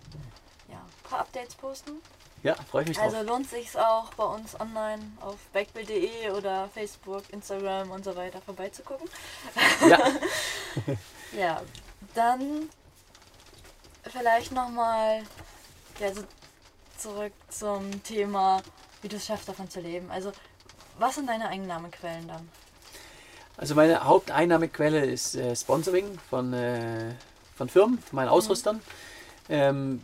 ja, 0.67 0.77
ein 0.77 1.09
paar 1.09 1.19
Updates 1.19 1.55
posten. 1.55 2.01
Ja, 2.43 2.55
freue 2.55 2.81
ich 2.83 2.89
mich 2.89 2.97
drauf. 2.97 3.13
Also 3.13 3.21
lohnt 3.21 3.49
sich 3.49 3.77
auch 3.77 4.11
bei 4.15 4.23
uns 4.23 4.59
online 4.59 5.11
auf 5.21 5.37
bikebild.de 5.53 6.31
oder 6.31 6.69
Facebook, 6.73 7.23
Instagram 7.31 7.91
und 7.91 8.03
so 8.03 8.15
weiter 8.15 8.41
vorbeizugucken. 8.41 9.07
Ja. 9.87 9.99
ja, 11.37 11.61
dann 12.15 12.69
vielleicht 14.03 14.51
nochmal 14.51 15.23
ja, 15.99 16.13
so 16.13 16.23
zurück 16.97 17.33
zum 17.49 18.03
Thema, 18.03 18.61
wie 19.01 19.07
du 19.07 19.17
es 19.17 19.25
schaffst, 19.25 19.47
davon 19.47 19.69
zu 19.69 19.79
leben. 19.79 20.09
Also, 20.09 20.31
was 20.97 21.15
sind 21.15 21.27
deine 21.27 21.47
Einnahmequellen 21.47 22.27
dann? 22.27 22.49
Also 23.61 23.75
meine 23.75 24.03
Haupteinnahmequelle 24.03 25.05
ist 25.05 25.35
äh, 25.35 25.55
Sponsoring 25.55 26.17
von, 26.31 26.51
äh, 26.51 27.11
von 27.55 27.69
Firmen, 27.69 27.99
von 27.99 28.15
meinen 28.15 28.29
Ausrüstern. 28.29 28.77
Mhm. 28.77 28.81
Ähm, 29.49 30.01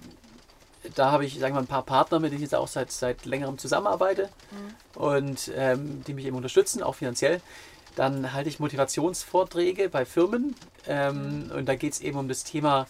da 0.94 1.12
habe 1.12 1.26
ich, 1.26 1.40
sagen 1.40 1.56
wir 1.56 1.62
mal, 1.62 1.62
ein 1.62 1.68
paar 1.68 1.82
Partner, 1.82 2.20
mit 2.20 2.32
denen 2.32 2.38
ich 2.38 2.52
jetzt 2.52 2.54
auch 2.54 2.68
seit, 2.68 2.92
seit 2.92 3.26
längerem 3.26 3.58
zusammenarbeite 3.58 4.30
mhm. 4.52 5.02
und 5.02 5.52
ähm, 5.56 6.04
die 6.06 6.14
mich 6.14 6.26
eben 6.26 6.38
unterstützen, 6.38 6.84
auch 6.84 6.94
finanziell. 6.94 7.42
Dann 7.96 8.32
halte 8.32 8.48
ich 8.48 8.60
Motivationsvorträge 8.60 9.90
bei 9.90 10.06
Firmen 10.06 10.56
ähm, 10.88 11.48
mhm. 11.48 11.52
und 11.52 11.66
da 11.66 11.74
geht 11.74 11.94
es 11.94 12.02
eben 12.02 12.20
um 12.20 12.28
das 12.28 12.44
Thema, 12.44 12.86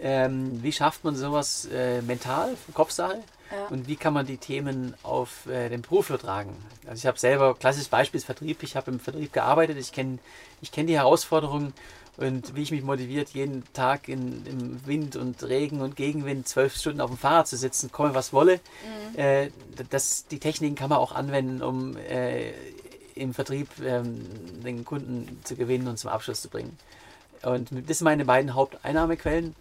ähm, 0.00 0.60
wie 0.60 0.72
schafft 0.72 1.04
man 1.04 1.14
sowas 1.14 1.68
äh, 1.72 2.02
mental, 2.02 2.56
Kopfsache, 2.74 3.22
ja. 3.50 3.66
Und 3.68 3.88
wie 3.88 3.96
kann 3.96 4.12
man 4.12 4.26
die 4.26 4.36
Themen 4.36 4.94
auf 5.02 5.46
äh, 5.46 5.68
den 5.68 5.82
Beruf 5.82 6.10
übertragen? 6.10 6.56
Also 6.86 7.00
ich 7.00 7.06
habe 7.06 7.18
selber, 7.18 7.54
klassisches 7.54 7.88
Beispiel 7.88 8.18
ist 8.18 8.24
Vertrieb, 8.24 8.62
ich 8.62 8.76
habe 8.76 8.90
im 8.90 9.00
Vertrieb 9.00 9.32
gearbeitet, 9.32 9.76
ich 9.78 9.92
kenne 9.92 10.18
ich 10.60 10.72
kenn 10.72 10.86
die 10.86 10.96
Herausforderungen 10.96 11.72
und 12.16 12.54
wie 12.54 12.62
ich 12.62 12.70
mich 12.70 12.82
motiviert, 12.82 13.30
jeden 13.30 13.64
Tag 13.72 14.08
in, 14.08 14.44
im 14.44 14.86
Wind 14.86 15.16
und 15.16 15.42
Regen 15.42 15.80
und 15.80 15.96
Gegenwind 15.96 16.46
zwölf 16.46 16.76
Stunden 16.76 17.00
auf 17.00 17.10
dem 17.10 17.16
Fahrrad 17.16 17.48
zu 17.48 17.56
sitzen, 17.56 17.90
komme 17.90 18.14
was 18.14 18.32
wolle. 18.32 18.60
Mhm. 19.14 19.18
Äh, 19.18 19.50
das, 19.88 20.26
die 20.26 20.38
Techniken 20.38 20.74
kann 20.74 20.90
man 20.90 20.98
auch 20.98 21.12
anwenden, 21.12 21.62
um 21.62 21.96
äh, 21.96 22.52
im 23.14 23.32
Vertrieb 23.32 23.68
ähm, 23.84 24.20
den 24.62 24.84
Kunden 24.84 25.40
zu 25.44 25.56
gewinnen 25.56 25.88
und 25.88 25.98
zum 25.98 26.10
Abschluss 26.10 26.42
zu 26.42 26.48
bringen. 26.48 26.76
Und 27.42 27.68
das 27.88 27.98
sind 27.98 28.04
meine 28.04 28.24
beiden 28.26 28.54
Haupteinnahmequellen. 28.54 29.54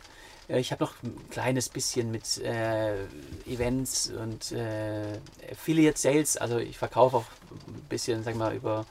Äh, 0.50 0.60
ich 0.60 0.72
habe 0.72 0.84
noch 0.84 0.93
ein 1.04 1.30
kleines 1.30 1.70
bisschen 1.70 2.12
mit 2.12 2.38
äh, 2.39 3.04
Events 3.45 4.12
und 4.12 4.52
äh, 4.52 5.20
Affiliate 5.52 5.97
Sales. 5.97 6.38
Also 6.38 6.58
ich 6.58 6.78
verkaufe 6.78 7.18
auch 7.18 7.26
ein 7.68 7.82
bisschen, 7.88 8.24
sag 8.24 8.36
mal, 8.36 8.54
über 8.54 8.86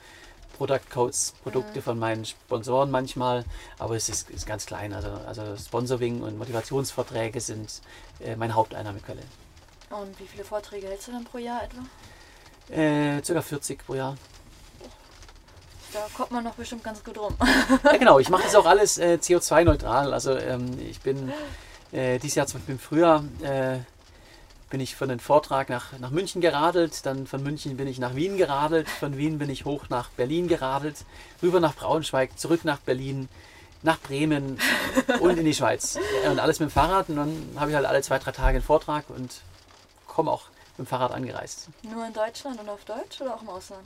Product 0.57 0.89
Codes 0.91 1.33
Produkte 1.43 1.79
mhm. 1.79 1.83
von 1.83 1.99
meinen 1.99 2.25
Sponsoren 2.25 2.91
manchmal, 2.91 3.45
aber 3.77 3.95
es 3.95 4.09
ist, 4.09 4.29
ist, 4.29 4.45
ganz 4.45 4.65
klein. 4.65 4.93
Also, 4.93 5.09
also 5.09 5.55
Sponsoring 5.55 6.21
und 6.21 6.37
Motivationsverträge 6.37 7.39
sind 7.39 7.81
äh, 8.19 8.35
meine 8.35 8.53
Haupteinnahmequelle. 8.53 9.21
Und 9.89 10.19
wie 10.19 10.27
viele 10.27 10.43
Vorträge 10.43 10.87
hältst 10.87 11.07
du 11.07 11.13
dann 11.13 11.23
pro 11.23 11.37
Jahr 11.37 11.63
etwa? 11.63 12.75
Äh, 12.75 13.23
circa 13.23 13.41
40 13.41 13.85
pro 13.85 13.95
Jahr. 13.95 14.17
Da 15.93 16.05
kommt 16.15 16.31
man 16.31 16.43
noch 16.43 16.53
bestimmt 16.53 16.83
ganz 16.83 17.03
gut 17.03 17.17
rum. 17.17 17.35
ja, 17.83 17.97
genau. 17.97 18.19
Ich 18.19 18.29
mache 18.29 18.43
das 18.43 18.55
auch 18.55 18.65
alles 18.67 18.97
äh, 18.97 19.17
CO2-neutral. 19.21 20.13
Also 20.13 20.37
ähm, 20.37 20.77
ich 20.79 20.99
bin 21.01 21.31
äh, 21.91 22.19
dieses 22.19 22.35
Jahr 22.35 22.47
zum 22.47 22.59
Beispiel 22.59 22.75
im 22.75 22.79
Frühjahr 22.79 23.23
äh, 23.41 23.79
bin 24.69 24.79
ich 24.79 24.95
von 24.95 25.09
einem 25.09 25.19
Vortrag 25.19 25.69
nach, 25.69 25.97
nach 25.99 26.11
München 26.11 26.41
geradelt, 26.41 27.05
dann 27.05 27.25
von 27.25 27.41
München 27.41 27.75
bin 27.77 27.87
ich 27.87 27.97
nach 27.97 28.15
Wien 28.15 28.37
geradelt, 28.37 28.87
von 28.87 29.17
Wien 29.17 29.39
bin 29.39 29.49
ich 29.49 29.65
hoch 29.65 29.85
nach 29.89 30.09
Berlin 30.09 30.47
geradelt, 30.47 30.97
rüber 31.41 31.59
nach 31.59 31.75
Braunschweig, 31.75 32.37
zurück 32.37 32.65
nach 32.65 32.79
Berlin, 32.79 33.29
nach 33.81 33.99
Bremen 33.99 34.59
und 35.19 35.37
in 35.37 35.45
die 35.45 35.53
Schweiz. 35.53 35.97
Und 36.29 36.39
alles 36.39 36.59
mit 36.59 36.69
dem 36.69 36.71
Fahrrad. 36.71 37.09
Und 37.09 37.15
dann 37.15 37.47
habe 37.57 37.71
ich 37.71 37.75
halt 37.75 37.87
alle 37.87 38.01
zwei, 38.01 38.19
drei 38.19 38.31
Tage 38.31 38.57
einen 38.57 38.63
Vortrag 38.63 39.05
und 39.09 39.41
komme 40.07 40.29
auch 40.31 40.43
mit 40.77 40.85
dem 40.85 40.89
Fahrrad 40.89 41.13
angereist. 41.13 41.69
Nur 41.81 42.05
in 42.05 42.13
Deutschland 42.13 42.59
und 42.59 42.69
auf 42.69 42.83
Deutsch 42.85 43.21
oder 43.21 43.35
auch 43.35 43.41
im 43.41 43.49
Ausland? 43.49 43.85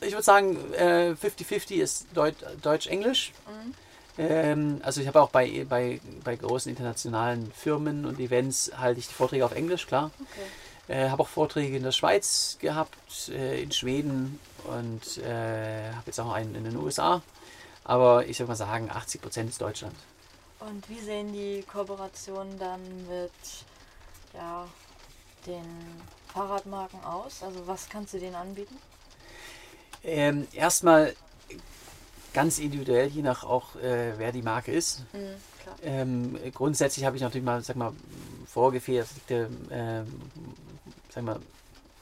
Ich 0.00 0.12
würde 0.12 0.22
sagen, 0.22 0.58
50-50 0.74 1.70
äh, 1.70 1.74
ist 1.76 2.06
Deut 2.14 2.34
Deutsch-Englisch. 2.62 3.32
Mhm. 3.46 3.74
Ähm, 4.18 4.80
also 4.82 5.00
ich 5.00 5.06
habe 5.06 5.20
auch 5.20 5.30
bei, 5.30 5.66
bei, 5.68 6.00
bei 6.24 6.36
großen 6.36 6.70
internationalen 6.70 7.52
Firmen 7.52 8.06
und 8.06 8.18
Events 8.18 8.72
halte 8.78 9.00
ich 9.00 9.08
die 9.08 9.14
Vorträge 9.14 9.44
auf 9.44 9.52
Englisch, 9.52 9.86
klar. 9.86 10.10
Okay. 10.20 11.00
Äh, 11.04 11.10
habe 11.10 11.22
auch 11.22 11.28
Vorträge 11.28 11.76
in 11.76 11.82
der 11.82 11.92
Schweiz 11.92 12.56
gehabt, 12.60 13.28
äh, 13.28 13.62
in 13.62 13.72
Schweden 13.72 14.38
und 14.64 15.22
habe 15.24 16.02
jetzt 16.06 16.18
auch 16.18 16.32
einen 16.32 16.54
in 16.54 16.64
den 16.64 16.76
USA. 16.76 17.22
Aber 17.84 18.26
ich 18.26 18.38
würde 18.40 18.48
mal 18.48 18.56
sagen, 18.56 18.90
80 18.90 19.20
Prozent 19.20 19.50
ist 19.50 19.60
Deutschland. 19.60 19.94
Und 20.58 20.88
wie 20.88 20.98
sehen 20.98 21.32
die 21.32 21.62
Kooperationen 21.70 22.58
dann 22.58 22.80
mit 23.06 23.30
ja, 24.34 24.66
den 25.46 25.64
Fahrradmarken 26.32 27.04
aus? 27.04 27.42
Also 27.42 27.66
was 27.66 27.88
kannst 27.88 28.14
du 28.14 28.18
denen 28.18 28.34
anbieten? 28.34 28.76
Ähm, 30.04 30.46
erstmal 30.52 31.14
ganz 32.32 32.58
individuell, 32.58 33.08
je 33.08 33.22
nach 33.22 33.44
auch, 33.44 33.76
äh, 33.76 34.12
wer 34.18 34.32
die 34.32 34.42
Marke 34.42 34.72
ist. 34.72 35.00
Mhm, 35.12 35.18
ähm, 35.82 36.38
grundsätzlich 36.54 37.04
habe 37.04 37.16
ich 37.16 37.22
natürlich 37.22 37.44
mal, 37.44 37.62
sag 37.62 37.76
mal, 37.76 37.92
vorgefertigte, 38.46 39.48
äh, 39.70 40.02
sag 41.12 41.24
mal, 41.24 41.40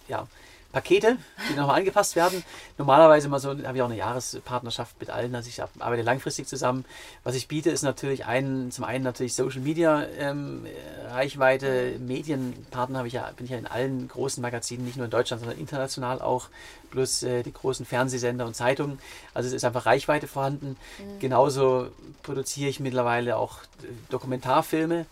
ja, 0.09 0.27
Pakete, 0.75 1.17
die 1.49 1.55
nochmal 1.55 1.79
angepasst 1.79 2.17
werden. 2.17 2.43
Normalerweise 2.79 3.31
so, 3.39 3.51
habe 3.51 3.77
ich 3.77 3.83
auch 3.83 3.87
eine 3.87 3.97
Jahrespartnerschaft 3.97 4.99
mit 4.99 5.09
allen, 5.09 5.33
also 5.35 5.49
ich 5.49 5.63
arbeite 5.63 6.03
langfristig 6.03 6.49
zusammen. 6.49 6.85
Was 7.23 7.37
ich 7.37 7.47
biete, 7.47 7.71
ist 7.71 7.83
natürlich 7.83 8.27
ein, 8.27 8.73
zum 8.73 8.85
einen 8.85 9.05
natürlich 9.05 9.35
Social 9.35 9.61
Media 9.61 10.05
ähm, 10.19 10.67
Reichweite, 11.09 11.99
Medienpartner 12.01 12.99
habe 12.99 13.09
ich 13.09 13.15
ja, 13.15 13.31
bin 13.37 13.47
ich 13.47 13.53
ja 13.53 13.59
in 13.59 13.69
allen 13.69 14.09
großen 14.09 14.43
Magazinen, 14.43 14.85
nicht 14.85 14.97
nur 14.97 15.05
in 15.05 15.13
Deutschland, 15.13 15.41
sondern 15.41 15.59
international 15.59 16.21
auch, 16.21 16.49
plus 16.91 17.23
äh, 17.23 17.43
die 17.43 17.53
großen 17.53 17.87
Fernsehsender 17.87 18.45
und 18.45 18.55
Zeitungen. 18.55 18.99
Also 19.33 19.49
es 19.49 19.53
ist 19.53 19.65
einfach 19.65 19.87
Reichweite 19.87 20.27
vorhanden. 20.27 20.77
Mhm. 20.99 21.21
Genauso 21.21 21.89
produziere 22.23 22.69
ich 22.69 22.81
mittlerweile 22.81 23.37
auch 23.37 23.59
Dokumentarfilme 24.11 25.07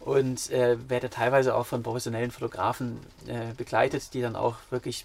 und 0.00 0.50
äh, 0.50 0.76
werde 0.88 1.10
teilweise 1.10 1.54
auch 1.54 1.66
von 1.66 1.82
professionellen 1.82 2.30
Fotografen 2.30 2.98
äh, 3.26 3.52
begleitet, 3.56 4.14
die 4.14 4.20
dann 4.20 4.36
auch 4.36 4.56
wirklich 4.70 5.04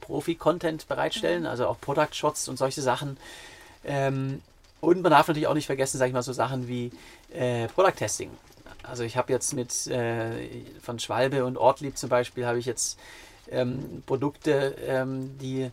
Profi-Content 0.00 0.88
bereitstellen, 0.88 1.46
also 1.46 1.66
auch 1.66 1.80
Product-Shots 1.80 2.48
und 2.48 2.56
solche 2.56 2.82
Sachen. 2.82 3.16
Ähm, 3.84 4.42
und 4.80 5.02
man 5.02 5.10
darf 5.10 5.28
natürlich 5.28 5.46
auch 5.46 5.54
nicht 5.54 5.66
vergessen, 5.66 5.98
sage 5.98 6.08
ich 6.08 6.14
mal, 6.14 6.22
so 6.22 6.32
Sachen 6.32 6.66
wie 6.68 6.90
äh, 7.32 7.68
Product-Testing. 7.68 8.30
Also 8.82 9.04
ich 9.04 9.16
habe 9.16 9.32
jetzt 9.32 9.52
mit 9.52 9.86
äh, 9.88 10.48
von 10.82 10.98
Schwalbe 10.98 11.44
und 11.44 11.58
Ortlieb 11.58 11.98
zum 11.98 12.08
Beispiel 12.08 12.46
habe 12.46 12.58
ich 12.58 12.66
jetzt 12.66 12.98
ähm, 13.50 14.02
Produkte, 14.06 14.74
ähm, 14.86 15.38
die 15.38 15.70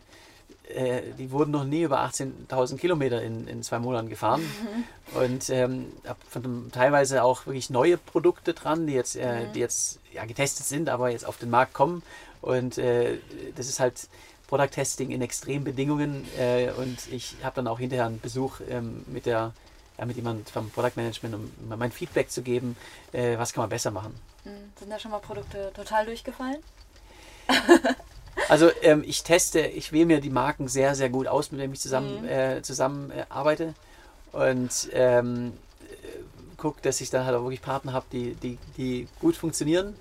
äh, 0.74 1.02
die 1.18 1.30
wurden 1.30 1.50
noch 1.50 1.64
nie 1.64 1.82
über 1.82 2.00
18.000 2.00 2.76
Kilometer 2.76 3.22
in, 3.22 3.48
in 3.48 3.62
zwei 3.62 3.78
Monaten 3.78 4.08
gefahren. 4.08 4.42
Mhm. 4.42 4.84
Und 5.20 5.50
ähm, 5.50 5.86
von 6.28 6.70
teilweise 6.72 7.22
auch 7.22 7.46
wirklich 7.46 7.70
neue 7.70 7.96
Produkte 7.96 8.54
dran, 8.54 8.86
die 8.86 8.92
jetzt, 8.92 9.16
äh, 9.16 9.46
mhm. 9.46 9.52
die 9.54 9.60
jetzt 9.60 9.98
ja, 10.12 10.24
getestet 10.24 10.66
sind, 10.66 10.88
aber 10.88 11.10
jetzt 11.10 11.24
auf 11.24 11.38
den 11.38 11.50
Markt 11.50 11.72
kommen. 11.72 12.02
Und 12.42 12.78
äh, 12.78 13.18
das 13.56 13.68
ist 13.68 13.80
halt 13.80 14.08
Product 14.46 14.70
Testing 14.70 15.10
in 15.10 15.22
extremen 15.22 15.64
Bedingungen. 15.64 16.26
Äh, 16.38 16.70
und 16.72 16.98
ich 17.10 17.36
habe 17.42 17.56
dann 17.56 17.66
auch 17.66 17.78
hinterher 17.78 18.06
einen 18.06 18.20
Besuch 18.20 18.60
ähm, 18.68 19.04
mit 19.06 19.26
der 19.26 19.52
ja, 19.98 20.04
mit 20.04 20.16
jemand 20.16 20.48
vom 20.48 20.70
Product 20.70 20.92
Management, 20.94 21.34
um 21.34 21.50
mein 21.76 21.90
Feedback 21.90 22.30
zu 22.30 22.42
geben, 22.42 22.76
äh, 23.12 23.36
was 23.36 23.52
kann 23.52 23.62
man 23.62 23.70
besser 23.70 23.90
machen. 23.90 24.14
Mhm. 24.44 24.72
Sind 24.78 24.90
da 24.90 24.98
schon 24.98 25.10
mal 25.10 25.18
Produkte 25.18 25.72
total 25.74 26.06
durchgefallen? 26.06 26.62
Also 28.48 28.70
ähm, 28.82 29.04
ich 29.06 29.22
teste, 29.22 29.60
ich 29.60 29.92
wähle 29.92 30.06
mir 30.06 30.20
die 30.20 30.30
Marken 30.30 30.68
sehr, 30.68 30.94
sehr 30.94 31.10
gut 31.10 31.26
aus, 31.26 31.52
mit 31.52 31.60
denen 31.60 31.74
ich 31.74 31.80
zusammen, 31.80 32.22
mhm. 32.22 32.28
äh, 32.28 32.62
zusammen 32.62 33.10
äh, 33.10 33.24
arbeite. 33.28 33.74
Und 34.32 34.90
ähm, 34.92 35.52
gucke, 36.58 36.82
dass 36.82 37.00
ich 37.00 37.08
dann 37.08 37.24
halt 37.24 37.36
auch 37.36 37.42
wirklich 37.42 37.62
Partner 37.62 37.94
habe, 37.94 38.06
die, 38.12 38.34
die, 38.34 38.58
die 38.76 39.08
gut 39.20 39.36
funktionieren, 39.36 39.94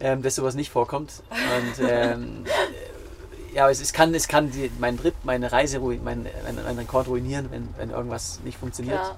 ähm, 0.00 0.22
dass 0.22 0.34
sowas 0.34 0.54
nicht 0.54 0.70
vorkommt. 0.70 1.22
Und 1.30 1.86
ähm, 1.88 2.44
äh, 2.44 3.54
ja, 3.54 3.70
es, 3.70 3.80
es 3.80 3.92
kann, 3.92 4.14
es 4.14 4.26
kann 4.26 4.50
die, 4.50 4.70
mein 4.80 4.98
Trip, 4.98 5.14
meine 5.22 5.52
Reise, 5.52 5.78
mein, 5.78 6.02
mein, 6.02 6.26
mein 6.64 6.78
Rekord 6.78 7.06
ruinieren, 7.06 7.50
wenn, 7.50 7.68
wenn 7.76 7.90
irgendwas 7.90 8.40
nicht 8.44 8.58
funktioniert. 8.58 9.14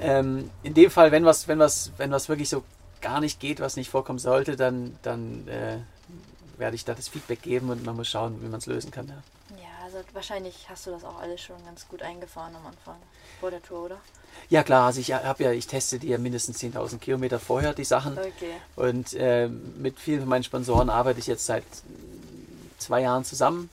Ähm, 0.00 0.50
in 0.62 0.74
dem 0.74 0.90
Fall, 0.90 1.12
wenn 1.12 1.24
was, 1.24 1.46
wenn 1.46 1.58
was, 1.58 1.92
wenn 1.98 2.10
was 2.10 2.28
wirklich 2.28 2.48
so 2.48 2.64
gar 3.02 3.20
nicht 3.20 3.38
geht, 3.38 3.60
was 3.60 3.76
nicht 3.76 3.90
vorkommen 3.90 4.18
sollte, 4.18 4.56
dann, 4.56 4.96
dann 5.02 5.46
äh, 5.48 5.78
werde 6.60 6.76
ich 6.76 6.84
da 6.84 6.94
das 6.94 7.08
Feedback 7.08 7.42
geben 7.42 7.70
und 7.70 7.84
man 7.84 7.96
muss 7.96 8.08
schauen, 8.08 8.40
wie 8.42 8.46
man 8.46 8.58
es 8.58 8.66
lösen 8.66 8.90
kann. 8.90 9.08
Ja. 9.08 9.56
ja, 9.56 9.84
also 9.84 9.98
wahrscheinlich 10.12 10.66
hast 10.68 10.86
du 10.86 10.90
das 10.90 11.04
auch 11.04 11.20
alles 11.20 11.40
schon 11.40 11.62
ganz 11.64 11.88
gut 11.88 12.02
eingefahren 12.02 12.54
am 12.54 12.66
Anfang 12.66 12.96
vor 13.40 13.50
der 13.50 13.62
Tour, 13.62 13.86
oder? 13.86 14.00
Ja 14.48 14.62
klar, 14.62 14.86
also 14.86 15.00
ich 15.00 15.12
habe 15.12 15.42
ja, 15.42 15.52
ich 15.52 15.66
teste 15.66 15.98
die 15.98 16.08
ja 16.08 16.18
mindestens 16.18 16.60
10.000 16.60 16.98
Kilometer 16.98 17.40
vorher, 17.40 17.74
die 17.74 17.84
Sachen. 17.84 18.18
Okay. 18.18 18.54
Und 18.76 19.14
äh, 19.14 19.48
mit 19.48 19.98
vielen 19.98 20.20
von 20.20 20.28
meinen 20.28 20.44
Sponsoren 20.44 20.90
arbeite 20.90 21.18
ich 21.18 21.26
jetzt 21.26 21.46
seit 21.46 21.64
zwei 22.78 23.02
Jahren 23.02 23.24
zusammen. 23.24 23.70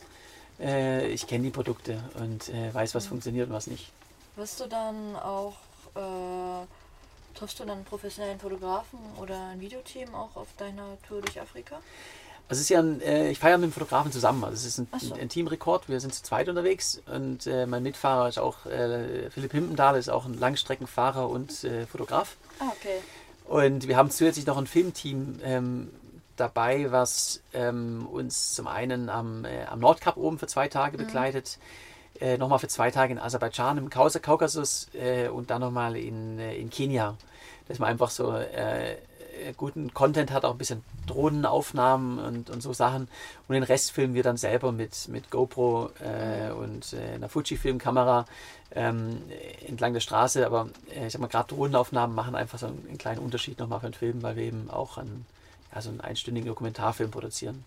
Äh, 0.60 1.08
ich 1.08 1.28
kenne 1.28 1.44
die 1.44 1.50
Produkte 1.52 2.02
und 2.20 2.50
äh, 2.50 2.74
weiß, 2.74 2.96
was 2.96 3.06
mhm. 3.06 3.10
funktioniert 3.10 3.50
und 3.50 3.56
was 3.56 3.68
nicht. 3.68 3.92
Wirst 4.36 4.60
du 4.60 4.68
dann 4.68 5.16
auch, 5.16 5.56
äh, 5.96 7.38
triffst 7.38 7.60
du 7.60 7.66
dann 7.66 7.78
einen 7.78 7.86
professionellen 7.86 8.40
Fotografen 8.40 9.00
oder 9.20 9.50
ein 9.50 9.60
Videoteam 9.60 10.14
auch 10.14 10.36
auf 10.36 10.48
deiner 10.58 10.98
Tour 11.08 11.22
durch 11.22 11.40
Afrika? 11.40 11.80
Also 12.50 12.60
es 12.60 12.62
ist 12.62 12.70
ja 12.70 12.80
ein, 12.80 13.02
äh, 13.02 13.30
ich 13.30 13.40
feiere 13.40 13.58
mit 13.58 13.70
dem 13.70 13.74
Fotografen 13.74 14.12
zusammen. 14.12 14.44
Also 14.46 14.56
es 14.56 14.66
ist 14.66 14.78
ein, 14.80 14.88
so. 15.00 15.14
ein 15.16 15.28
Teamrekord. 15.28 15.90
Wir 15.90 16.00
sind 16.00 16.14
zu 16.14 16.24
zweit 16.24 16.48
unterwegs 16.48 17.02
und 17.14 17.46
äh, 17.46 17.66
mein 17.66 17.84
Mitfahrer 17.84 18.30
ist 18.30 18.40
auch 18.40 18.66
äh, 18.66 19.30
Philipp 19.32 19.52
Himpendahl, 19.52 19.98
ist 19.98 20.10
auch 20.10 20.26
ein 20.26 20.40
Langstreckenfahrer 20.40 21.30
und 21.30 21.66
äh, 21.66 21.86
Fotograf. 21.86 22.38
Ah, 22.60 22.70
okay. 22.70 23.00
Und 23.46 23.88
wir 23.88 23.98
haben 23.98 24.10
zusätzlich 24.10 24.46
noch 24.46 24.58
ein 24.58 24.68
Filmteam 24.68 25.40
ähm, 25.44 25.90
dabei, 26.38 26.90
was 26.90 27.42
ähm, 27.54 28.08
uns 28.10 28.56
zum 28.56 28.68
einen 28.68 29.10
am, 29.10 29.44
äh, 29.44 29.66
am 29.66 29.80
Nordkap 29.80 30.16
oben 30.16 30.40
für 30.40 30.48
zwei 30.48 30.70
Tage 30.70 30.98
mhm. 30.98 31.06
begleitet, 31.06 31.58
äh, 32.22 32.38
nochmal 32.38 32.60
für 32.60 32.70
zwei 32.70 32.92
Tage 32.92 33.12
in 33.12 33.20
Aserbaidschan 33.20 33.78
im 33.78 33.90
Kaukasus 33.90 34.88
und 35.34 35.50
dann 35.50 35.62
nochmal 35.62 35.98
in, 35.98 36.40
in 36.40 36.70
Kenia. 36.70 37.16
Dass 37.68 37.80
man 37.80 37.90
einfach 37.90 38.10
so 38.10 38.34
äh, 38.34 38.96
guten 39.56 39.94
Content 39.94 40.32
hat, 40.32 40.46
auch 40.46 40.52
ein 40.52 40.58
bisschen 40.58 40.84
Drohnenaufnahmen 41.08 42.20
und, 42.20 42.50
und 42.50 42.62
so 42.62 42.74
Sachen. 42.74 43.08
Und 43.48 43.54
den 43.54 43.64
Rest 43.64 43.92
filmen 43.92 44.14
wir 44.14 44.24
dann 44.24 44.38
selber 44.38 44.72
mit, 44.72 45.08
mit 45.08 45.32
GoPro 45.32 45.90
äh, 46.00 46.52
und 46.52 46.94
äh, 46.94 47.16
einer 47.16 47.30
Fuji-Filmkamera 47.30 48.26
ähm, 48.72 49.22
entlang 49.66 49.94
der 49.94 50.00
Straße. 50.00 50.46
Aber 50.46 50.70
äh, 50.96 51.08
ich 51.08 51.14
sag 51.14 51.22
mal, 51.22 51.28
gerade 51.28 51.54
Drohnenaufnahmen 51.54 52.16
machen 52.16 52.36
einfach 52.36 52.60
so 52.60 52.68
einen, 52.68 52.86
einen, 52.88 52.98
kleinen 52.98 53.20
Unterschied 53.20 53.60
nochmal 53.60 53.80
für 53.80 53.90
den 53.90 53.94
Film, 53.94 54.24
weil 54.24 54.36
wir 54.36 54.44
eben 54.44 54.70
auch 54.70 54.98
einen, 54.98 55.26
ja, 55.74 55.82
so 55.82 55.90
einen 55.90 56.02
einstündigen 56.02 56.48
Dokumentarfilm 56.48 57.12
produzieren. 57.12 57.64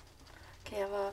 Okay, 0.65 0.85
aber 0.85 1.13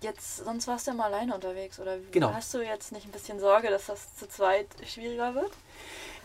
jetzt, 0.00 0.38
sonst 0.38 0.66
warst 0.66 0.86
du 0.86 0.92
ja 0.92 0.96
mal 0.96 1.12
alleine 1.12 1.34
unterwegs, 1.34 1.78
oder 1.78 1.96
genau. 2.10 2.32
hast 2.32 2.54
du 2.54 2.64
jetzt 2.64 2.92
nicht 2.92 3.06
ein 3.06 3.12
bisschen 3.12 3.40
Sorge, 3.40 3.68
dass 3.68 3.86
das 3.86 4.16
zu 4.16 4.28
zweit 4.28 4.68
schwieriger 4.86 5.34
wird? 5.34 5.52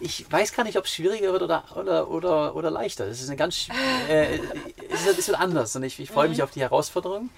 Ich 0.03 0.29
weiß 0.31 0.53
gar 0.53 0.63
nicht, 0.63 0.77
ob 0.77 0.85
es 0.85 0.91
schwieriger 0.91 1.31
wird 1.31 1.43
oder, 1.43 1.63
oder, 1.75 2.09
oder, 2.09 2.55
oder 2.55 2.69
leichter. 2.69 3.07
Das 3.07 3.21
ist 3.21 3.29
eine 3.29 3.37
ganz 3.37 3.67
äh, 4.09 4.35
ist 4.35 5.07
ein 5.07 5.15
bisschen 5.15 5.35
anders 5.35 5.75
und 5.75 5.83
ich, 5.83 5.99
ich 5.99 6.11
freue 6.11 6.27
mich 6.27 6.39
mhm. 6.39 6.43
auf 6.43 6.51
die 6.51 6.61
Herausforderung. 6.61 7.29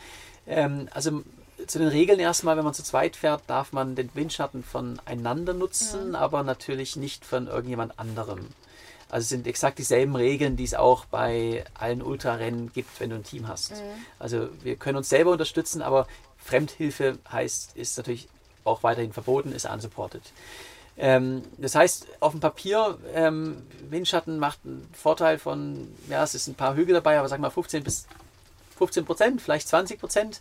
Ähm, 0.47 0.89
also 0.91 1.23
zu 1.67 1.79
den 1.79 1.87
Regeln 1.87 2.19
erstmal, 2.19 2.57
wenn 2.57 2.65
man 2.65 2.73
zu 2.73 2.83
zweit 2.83 3.15
fährt, 3.15 3.43
darf 3.47 3.71
man 3.71 3.95
den 3.95 4.09
Windschatten 4.13 4.63
voneinander 4.63 5.53
nutzen, 5.53 6.09
mhm. 6.09 6.15
aber 6.15 6.43
natürlich 6.43 6.95
nicht 6.95 7.23
von 7.23 7.47
irgendjemand 7.47 7.99
anderem. 7.99 8.47
Also 9.09 9.23
es 9.23 9.29
sind 9.29 9.45
exakt 9.45 9.77
dieselben 9.77 10.15
Regeln, 10.15 10.57
die 10.57 10.63
es 10.63 10.73
auch 10.73 11.05
bei 11.05 11.63
allen 11.75 12.01
Ultrarennen 12.01 12.73
gibt, 12.73 12.99
wenn 12.99 13.11
du 13.11 13.15
ein 13.15 13.23
Team 13.23 13.47
hast. 13.47 13.71
Mhm. 13.71 14.05
Also 14.17 14.49
wir 14.63 14.75
können 14.75 14.97
uns 14.97 15.09
selber 15.09 15.31
unterstützen, 15.31 15.83
aber 15.83 16.07
Fremdhilfe 16.37 17.19
heißt, 17.31 17.77
ist 17.77 17.97
natürlich 17.97 18.27
auch 18.63 18.81
weiterhin 18.81 19.13
verboten, 19.13 19.51
ist 19.51 19.69
unsupported. 19.69 20.23
Ähm, 20.97 21.43
das 21.57 21.75
heißt, 21.75 22.07
auf 22.21 22.31
dem 22.31 22.39
Papier, 22.39 22.97
ähm, 23.13 23.63
Windschatten 23.89 24.39
macht 24.39 24.59
einen 24.63 24.87
Vorteil 24.93 25.39
von, 25.39 25.93
ja, 26.09 26.23
es 26.23 26.35
ist 26.35 26.47
ein 26.47 26.55
paar 26.55 26.75
Hügel 26.75 26.93
dabei, 26.93 27.19
aber 27.19 27.27
sag 27.27 27.39
mal 27.39 27.49
15 27.49 27.83
bis 27.83 28.07
15 28.77 29.05
Prozent, 29.05 29.41
vielleicht 29.41 29.67
20 29.67 29.99
Prozent. 29.99 30.39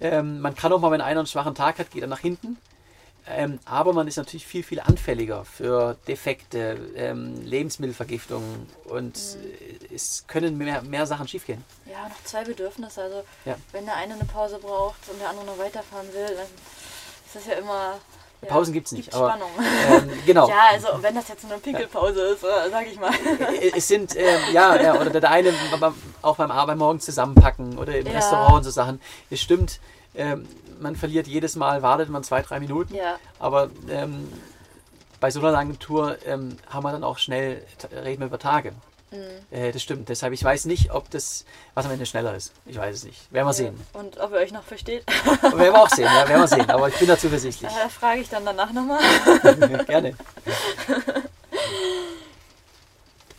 Ähm, 0.00 0.40
man 0.40 0.54
kann 0.54 0.72
auch 0.72 0.80
mal, 0.80 0.90
wenn 0.90 1.00
einer 1.00 1.20
einen 1.20 1.26
schwachen 1.26 1.54
Tag 1.54 1.78
hat, 1.78 1.90
geht 1.90 2.02
er 2.02 2.08
nach 2.08 2.18
hinten. 2.18 2.58
Ähm, 3.24 3.60
aber 3.64 3.92
man 3.92 4.08
ist 4.08 4.16
natürlich 4.16 4.46
viel, 4.46 4.64
viel 4.64 4.80
anfälliger 4.80 5.44
für 5.44 5.96
Defekte, 6.08 6.76
ähm, 6.96 7.40
Lebensmittelvergiftungen 7.42 8.66
und 8.86 9.16
mhm. 9.16 9.94
es 9.94 10.24
können 10.26 10.58
mehr, 10.58 10.82
mehr 10.82 11.06
Sachen 11.06 11.28
schiefgehen. 11.28 11.64
Ja, 11.86 12.08
noch 12.08 12.24
zwei 12.24 12.42
Bedürfnisse. 12.42 13.02
Also, 13.02 13.22
ja. 13.44 13.56
wenn 13.70 13.84
der 13.84 13.94
eine 13.94 14.14
eine 14.14 14.24
Pause 14.24 14.58
braucht 14.58 15.08
und 15.08 15.20
der 15.20 15.28
andere 15.28 15.46
noch 15.46 15.58
weiterfahren 15.58 16.12
will, 16.12 16.34
dann 16.34 16.46
ist 17.26 17.36
das 17.36 17.46
ja 17.46 17.52
immer 17.52 18.00
ja, 18.42 18.48
Pausen 18.48 18.72
gibt 18.72 18.86
es 18.86 18.92
nicht. 18.92 19.14
aber, 19.14 19.30
Spannung. 19.30 19.50
Ähm, 19.58 20.10
genau. 20.26 20.48
Ja, 20.48 20.70
also 20.72 20.88
wenn 21.00 21.14
das 21.14 21.28
jetzt 21.28 21.44
eine 21.44 21.58
Pinkelpause 21.58 22.20
ist, 22.22 22.42
äh, 22.42 22.70
sag 22.70 22.86
ich 22.86 22.98
mal. 22.98 23.12
Äh, 23.60 23.72
es 23.76 23.88
sind, 23.88 24.16
ähm, 24.16 24.40
ja, 24.52 24.80
ja, 24.80 25.00
oder 25.00 25.10
der 25.10 25.30
eine 25.30 25.52
auch 26.22 26.36
beim 26.36 26.50
Arbeit 26.50 26.76
morgen 26.76 27.00
zusammenpacken 27.00 27.78
oder 27.78 27.96
im. 27.96 28.06
Restaurant 28.06 28.56
und 28.58 28.64
so 28.64 28.70
Sachen. 28.70 29.00
Es 29.30 29.40
stimmt, 29.40 29.80
ähm, 30.14 30.48
man 30.80 30.96
verliert 30.96 31.26
jedes 31.26 31.56
Mal, 31.56 31.82
wartet 31.82 32.08
man 32.08 32.24
zwei, 32.24 32.42
drei 32.42 32.60
Minuten. 32.60 32.94
Aber 33.38 33.70
ähm, 33.88 34.28
bei 35.20 35.30
so 35.30 35.38
einer 35.38 35.52
langen 35.52 35.78
Tour 35.78 36.16
ähm, 36.26 36.56
haben 36.68 36.82
wir 36.84 36.92
dann 36.92 37.04
auch 37.04 37.18
schnell, 37.18 37.62
reden 37.92 38.20
wir 38.20 38.26
über 38.26 38.38
Tage. 38.40 38.72
Mhm. 39.12 39.56
Äh, 39.56 39.72
das 39.72 39.82
stimmt. 39.82 40.08
Deshalb, 40.08 40.32
ich 40.32 40.42
weiß 40.42 40.64
nicht, 40.64 40.90
ob 40.90 41.10
das, 41.10 41.44
was 41.74 41.86
am 41.86 41.92
Ende 41.92 42.06
schneller 42.06 42.34
ist. 42.34 42.52
Ich 42.66 42.76
weiß 42.76 42.96
es 42.96 43.04
nicht. 43.04 43.32
Werden 43.32 43.46
wir 43.46 43.52
sehen. 43.52 43.86
Und 43.92 44.18
ob 44.18 44.32
ihr 44.32 44.38
euch 44.38 44.52
noch 44.52 44.64
versteht. 44.64 45.06
werden 45.42 45.58
wir 45.58 45.74
auch 45.80 45.88
sehen, 45.88 46.04
ja, 46.04 46.28
werden 46.28 46.40
wir 46.40 46.48
sehen. 46.48 46.68
Aber 46.70 46.88
ich 46.88 46.96
bin 46.96 47.08
da 47.08 47.18
zuversichtlich. 47.18 47.70
Da 47.70 47.88
frage 47.88 48.22
ich 48.22 48.28
dann 48.28 48.44
danach 48.44 48.72
nochmal. 48.72 49.00
Gerne. 49.86 50.16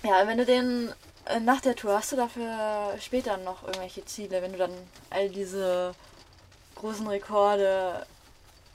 Ja, 0.05 0.27
wenn 0.27 0.37
du 0.37 0.45
den 0.45 0.93
äh, 1.25 1.39
nach 1.39 1.61
der 1.61 1.75
Tour 1.75 1.93
hast 1.93 2.11
du 2.11 2.17
dafür 2.17 2.93
später 2.99 3.37
noch 3.37 3.63
irgendwelche 3.63 4.03
Ziele, 4.05 4.41
wenn 4.41 4.51
du 4.51 4.57
dann 4.57 4.73
all 5.09 5.29
diese 5.29 5.95
großen 6.75 7.07
Rekorde, 7.07 8.05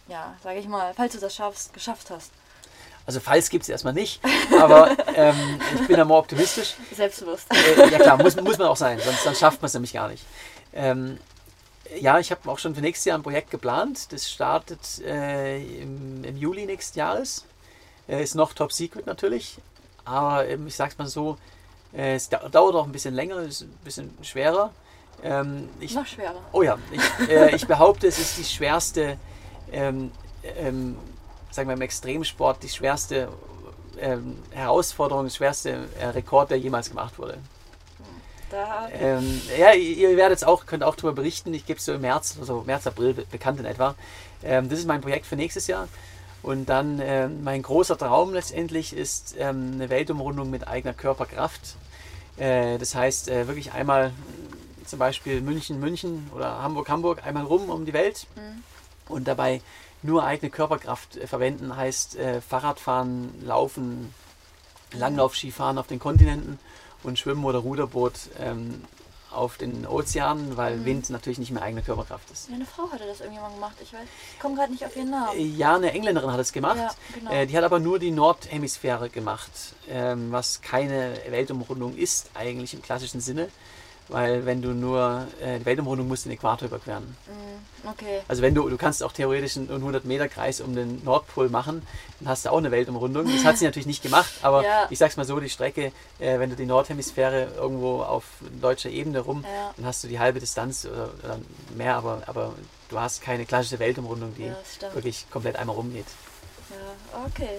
ja, 0.09 0.35
sage 0.43 0.59
ich 0.59 0.67
mal, 0.67 0.95
falls 0.95 1.13
du 1.13 1.21
das 1.21 1.35
schaffst, 1.35 1.75
geschafft 1.75 2.11
hast? 2.11 2.33
Also 3.09 3.21
Falls 3.21 3.49
gibt 3.49 3.63
es 3.63 3.71
erstmal 3.71 3.95
nicht, 3.95 4.21
aber 4.61 4.91
ähm, 5.17 5.35
ich 5.75 5.87
bin 5.87 5.97
da 5.97 6.05
mal 6.05 6.19
optimistisch. 6.19 6.75
Selbstbewusst. 6.95 7.47
Äh, 7.55 7.91
ja 7.91 7.99
klar, 7.99 8.19
muss, 8.19 8.37
muss 8.37 8.59
man 8.59 8.69
auch 8.69 8.77
sein, 8.77 9.01
sonst, 9.03 9.25
sonst 9.25 9.39
schafft 9.39 9.63
man 9.63 9.69
es 9.69 9.73
nämlich 9.73 9.95
gar 9.95 10.09
nicht. 10.09 10.23
Ähm, 10.75 11.17
ja, 11.99 12.19
ich 12.19 12.31
habe 12.31 12.47
auch 12.51 12.59
schon 12.59 12.75
für 12.75 12.83
nächstes 12.83 13.07
Jahr 13.07 13.17
ein 13.17 13.23
Projekt 13.23 13.51
geplant. 13.51 14.13
Das 14.13 14.31
startet 14.31 15.01
äh, 15.07 15.57
im, 15.81 16.23
im, 16.23 16.37
Juli 16.37 16.67
nächsten 16.67 16.99
Jahres. 16.99 17.47
Äh, 18.11 18.23
ist 18.23 18.35
noch 18.35 18.53
top 18.53 18.75
secret 18.75 19.07
natürlich, 19.07 19.57
aber 20.05 20.47
ähm, 20.47 20.67
ich 20.67 20.77
sag's 20.77 20.99
mal 20.99 21.09
so, 21.09 21.39
äh, 21.97 22.15
es 22.15 22.29
dauert 22.29 22.75
auch 22.75 22.85
ein 22.85 22.93
bisschen 22.93 23.15
länger, 23.15 23.39
ist 23.39 23.63
ein 23.63 23.79
bisschen 23.85 24.19
schwerer. 24.21 24.71
Ähm, 25.23 25.71
ich, 25.81 25.95
noch 25.95 26.07
schwerer. 26.07 26.43
Oh 26.53 26.61
ja, 26.61 26.77
ich, 26.93 27.31
äh, 27.31 27.57
ich 27.57 27.67
behaupte, 27.67 28.07
es 28.07 28.19
ist 28.19 28.37
die 28.37 28.45
schwerste 28.45 29.17
ähm, 29.73 30.11
ähm, 30.59 30.99
sagen 31.59 31.69
wir 31.69 31.75
im 31.75 31.83
Extremsport 31.83 32.63
die 32.63 32.69
schwerste 32.69 33.29
ähm, 34.01 34.39
Herausforderung, 34.53 35.25
der 35.25 35.33
schwerste 35.33 35.89
äh, 35.99 36.07
Rekord, 36.07 36.53
der 36.53 36.59
jemals 36.59 36.89
gemacht 36.89 37.19
wurde. 37.19 37.39
Ähm, 38.93 39.41
ja, 39.59 39.73
ihr 39.73 40.17
werdet 40.17 40.45
auch, 40.45 40.67
könnt 40.67 40.85
auch 40.85 40.95
darüber 40.95 41.15
berichten. 41.15 41.53
Ich 41.53 41.67
gebe 41.67 41.81
es 41.81 41.85
so 41.85 41.95
im 41.95 42.03
März, 42.03 42.37
also 42.39 42.63
März, 42.65 42.87
April 42.87 43.13
bekannt 43.13 43.59
in 43.59 43.67
etwa. 43.67 43.97
Ähm, 44.45 44.69
das 44.69 44.79
ist 44.79 44.87
mein 44.87 45.01
Projekt 45.01 45.27
für 45.27 45.35
nächstes 45.35 45.67
Jahr. 45.67 45.89
Und 46.45 46.69
dann 46.69 47.01
äh, 47.01 47.27
mein 47.27 47.63
großer 47.63 47.99
Traum 47.99 48.33
letztendlich 48.33 48.95
ist 48.95 49.35
ähm, 49.37 49.73
eine 49.75 49.91
Weltumrundung 49.91 50.51
mit 50.51 50.69
eigener 50.69 50.95
Körperkraft. 50.95 51.75
Äh, 52.37 52.79
das 52.79 52.95
heißt, 52.95 53.31
äh, 53.31 53.49
wirklich 53.49 53.73
einmal 53.73 54.13
zum 54.87 55.01
Beispiel 55.01 55.41
München, 55.41 55.81
München 55.81 56.31
oder 56.37 56.63
Hamburg, 56.63 56.89
Hamburg, 56.89 57.27
einmal 57.27 57.45
rum 57.47 57.69
um 57.69 57.85
die 57.85 57.93
Welt 57.93 58.29
mhm. 58.37 58.63
und 59.13 59.27
dabei 59.27 59.61
nur 60.03 60.25
eigene 60.25 60.51
Körperkraft 60.51 61.17
äh, 61.17 61.27
verwenden, 61.27 61.77
heißt 61.77 62.17
äh, 62.17 62.41
Fahrradfahren, 62.41 63.45
Laufen, 63.45 64.15
Langlaufskifahren 64.93 65.79
auf 65.79 65.87
den 65.87 65.99
Kontinenten 65.99 66.59
und 67.03 67.19
Schwimmen 67.19 67.45
oder 67.45 67.59
Ruderboot 67.59 68.15
ähm, 68.39 68.83
auf 69.31 69.59
den 69.59 69.87
Ozeanen, 69.87 70.57
weil 70.57 70.79
mhm. 70.79 70.85
Wind 70.85 71.11
natürlich 71.11 71.39
nicht 71.39 71.51
mehr 71.51 71.63
eigene 71.63 71.83
Körperkraft 71.83 72.31
ist. 72.31 72.51
Meine 72.51 72.65
Frau 72.65 72.91
hatte 72.91 73.07
das 73.07 73.21
irgendwann 73.21 73.45
mal 73.45 73.55
gemacht. 73.55 73.77
Ich 73.83 73.93
weiß, 73.93 74.01
ich 74.35 74.41
komme 74.41 74.55
gerade 74.55 74.73
nicht 74.73 74.85
auf 74.85 74.97
ihren 74.97 75.11
Namen. 75.11 75.39
Äh, 75.39 75.43
ja, 75.43 75.77
eine 75.77 75.93
Engländerin 75.93 76.33
hat 76.33 76.41
es 76.41 76.53
gemacht. 76.53 76.79
Ja, 76.79 76.91
genau. 77.15 77.31
äh, 77.31 77.47
die 77.47 77.57
hat 77.57 77.65
aber 77.65 77.79
nur 77.79 77.99
die 77.99 78.11
Nordhemisphäre 78.11 79.11
gemacht, 79.11 79.51
ähm, 79.89 80.33
was 80.33 80.63
keine 80.63 81.19
Weltumrundung 81.29 81.97
ist 81.97 82.31
eigentlich 82.35 82.73
im 82.75 82.83
klassischen 82.83 83.21
Sinne. 83.21 83.49
Weil 84.09 84.47
wenn 84.47 84.63
du 84.63 84.71
nur 84.71 85.27
äh, 85.41 85.59
die 85.59 85.67
Weltumrundung 85.67 86.09
musst 86.09 86.25
den 86.25 86.33
Äquator 86.33 86.69
überqueren. 86.69 87.05
Mm, 87.27 87.89
okay. 87.89 88.21
Also 88.27 88.41
wenn 88.41 88.55
du, 88.55 88.69
du 88.69 88.77
kannst 88.79 89.03
auch 89.03 89.13
theoretisch 89.13 89.57
einen 89.57 89.71
100 89.71 90.07
Meter 90.07 90.29
Kreis 90.29 90.61
um 90.63 90.75
den 90.75 91.05
Nordpol 91.05 91.51
machen, 91.51 91.87
dann 92.21 92.31
hast 92.31 92.47
du 92.47 92.51
auch 92.51 92.57
eine 92.57 92.71
Weltumrundung. 92.71 93.27
Das 93.31 93.45
hat 93.45 93.59
sie 93.59 93.67
natürlich 93.67 93.87
nicht 93.87 94.03
gemacht, 94.03 94.31
aber 94.43 94.65
ja. 94.65 94.87
ich 94.89 94.99
sag's 94.99 95.17
mal 95.19 95.25
so, 95.25 95.39
die 95.41 95.51
Strecke, 95.51 95.93
äh, 96.19 96.39
wenn 96.39 96.49
du 96.49 96.57
die 96.57 96.65
Nordhemisphäre 96.65 97.49
irgendwo 97.57 98.01
auf 98.03 98.25
deutscher 98.61 98.89
Ebene 98.89 99.21
rum, 99.21 99.45
ja. 99.45 99.73
dann 99.77 99.85
hast 99.85 100.03
du 100.05 100.09
die 100.09 100.19
halbe 100.19 100.41
Distanz 100.41 100.87
oder, 100.87 101.11
oder, 101.23 101.39
mehr, 101.77 101.97
aber, 101.97 102.23
aber 102.27 102.55
du 102.89 102.99
hast 102.99 103.21
keine 103.21 103.45
klassische 103.45 103.79
Weltumrundung, 103.79 104.35
die 104.37 104.47
ja, 104.47 104.95
wirklich 104.95 105.27
komplett 105.31 105.57
einmal 105.57 105.77
rumgeht. 105.77 106.07
Ja, 106.71 107.25
okay. 107.27 107.59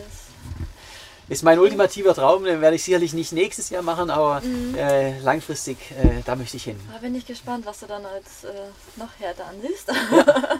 Ist 1.29 1.43
mein 1.43 1.59
ultimativer 1.59 2.15
Traum. 2.15 2.43
Den 2.43 2.59
werde 2.59 2.75
ich 2.75 2.83
sicherlich 2.83 3.13
nicht 3.13 3.31
nächstes 3.31 3.69
Jahr 3.69 3.83
machen, 3.83 4.09
aber 4.09 4.41
mhm. 4.41 4.75
äh, 4.75 5.19
langfristig, 5.19 5.77
äh, 5.91 6.21
da 6.25 6.35
möchte 6.35 6.57
ich 6.57 6.63
hin. 6.63 6.79
Da 6.91 6.97
bin 6.97 7.13
ich 7.13 7.25
gespannt, 7.25 7.65
was 7.65 7.79
du 7.79 7.85
dann 7.85 8.05
als 8.05 8.43
äh, 8.43 8.49
noch 8.95 9.09
härter 9.19 9.45
ansiehst. 9.45 9.89
Ja. 10.11 10.59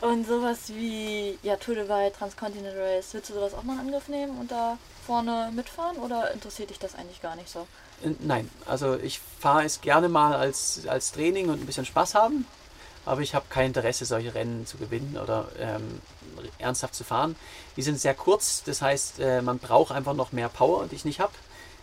und 0.08 0.26
sowas 0.26 0.68
wie 0.68 1.36
ja, 1.42 1.56
Tour 1.56 1.74
de 1.74 1.88
Valle, 1.88 2.12
Transcontinental 2.12 2.80
Race, 2.80 3.08
willst 3.12 3.30
du 3.30 3.34
sowas 3.34 3.54
auch 3.54 3.64
mal 3.64 3.74
in 3.74 3.80
Angriff 3.80 4.08
nehmen 4.08 4.38
und 4.38 4.52
da 4.52 4.78
vorne 5.04 5.50
mitfahren 5.52 5.96
oder 5.96 6.32
interessiert 6.32 6.70
dich 6.70 6.78
das 6.78 6.94
eigentlich 6.94 7.20
gar 7.20 7.34
nicht 7.34 7.50
so? 7.50 7.66
Äh, 8.04 8.10
nein, 8.20 8.48
also 8.66 8.96
ich 8.96 9.20
fahre 9.40 9.64
es 9.64 9.80
gerne 9.80 10.08
mal 10.08 10.34
als, 10.36 10.82
als 10.86 11.10
Training 11.10 11.48
und 11.48 11.60
ein 11.60 11.66
bisschen 11.66 11.86
Spaß 11.86 12.14
haben 12.14 12.46
aber 13.08 13.22
ich 13.22 13.34
habe 13.34 13.46
kein 13.48 13.68
Interesse, 13.68 14.04
solche 14.04 14.34
Rennen 14.34 14.66
zu 14.66 14.76
gewinnen 14.76 15.18
oder 15.22 15.48
ähm, 15.58 16.00
ernsthaft 16.58 16.94
zu 16.94 17.04
fahren. 17.04 17.36
Die 17.76 17.82
sind 17.82 17.98
sehr 17.98 18.14
kurz, 18.14 18.62
das 18.64 18.82
heißt, 18.82 19.20
äh, 19.20 19.40
man 19.40 19.58
braucht 19.58 19.92
einfach 19.92 20.14
noch 20.14 20.32
mehr 20.32 20.48
Power, 20.48 20.86
die 20.86 20.94
ich 20.94 21.04
nicht 21.04 21.18
habe. 21.20 21.32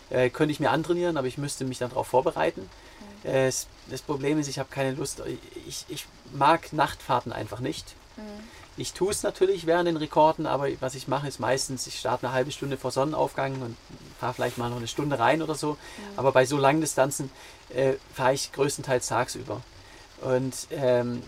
Äh, 0.08 0.30
könnte 0.30 0.52
ich 0.52 0.60
mir 0.60 0.70
antrainieren, 0.70 1.16
aber 1.16 1.26
ich 1.26 1.36
müsste 1.36 1.64
mich 1.64 1.78
dann 1.78 1.90
darauf 1.90 2.06
vorbereiten. 2.06 2.70
Mhm. 3.24 3.30
Äh, 3.30 3.52
das 3.90 4.02
Problem 4.02 4.38
ist, 4.38 4.46
ich 4.46 4.60
habe 4.60 4.68
keine 4.70 4.92
Lust, 4.92 5.22
ich, 5.66 5.84
ich 5.88 6.06
mag 6.32 6.72
Nachtfahrten 6.72 7.32
einfach 7.32 7.58
nicht. 7.58 7.96
Mhm. 8.16 8.22
Ich 8.76 8.92
tue 8.92 9.10
es 9.10 9.22
natürlich 9.22 9.66
während 9.66 9.88
den 9.88 9.96
Rekorden, 9.96 10.46
aber 10.46 10.68
was 10.80 10.94
ich 10.94 11.08
mache, 11.08 11.26
ist 11.26 11.40
meistens, 11.40 11.86
ich 11.86 11.98
starte 11.98 12.26
eine 12.26 12.34
halbe 12.34 12.52
Stunde 12.52 12.76
vor 12.76 12.92
Sonnenaufgang 12.92 13.60
und 13.62 13.76
fahre 14.20 14.34
vielleicht 14.34 14.58
mal 14.58 14.68
noch 14.68 14.76
eine 14.76 14.86
Stunde 14.86 15.18
rein 15.18 15.42
oder 15.42 15.56
so. 15.56 15.72
Mhm. 15.72 16.18
Aber 16.18 16.30
bei 16.30 16.46
so 16.46 16.56
langen 16.56 16.82
Distanzen 16.82 17.32
äh, 17.70 17.94
fahre 18.14 18.34
ich 18.34 18.52
größtenteils 18.52 19.08
tagsüber. 19.08 19.60
Und 20.22 20.54
ähm, 20.70 21.22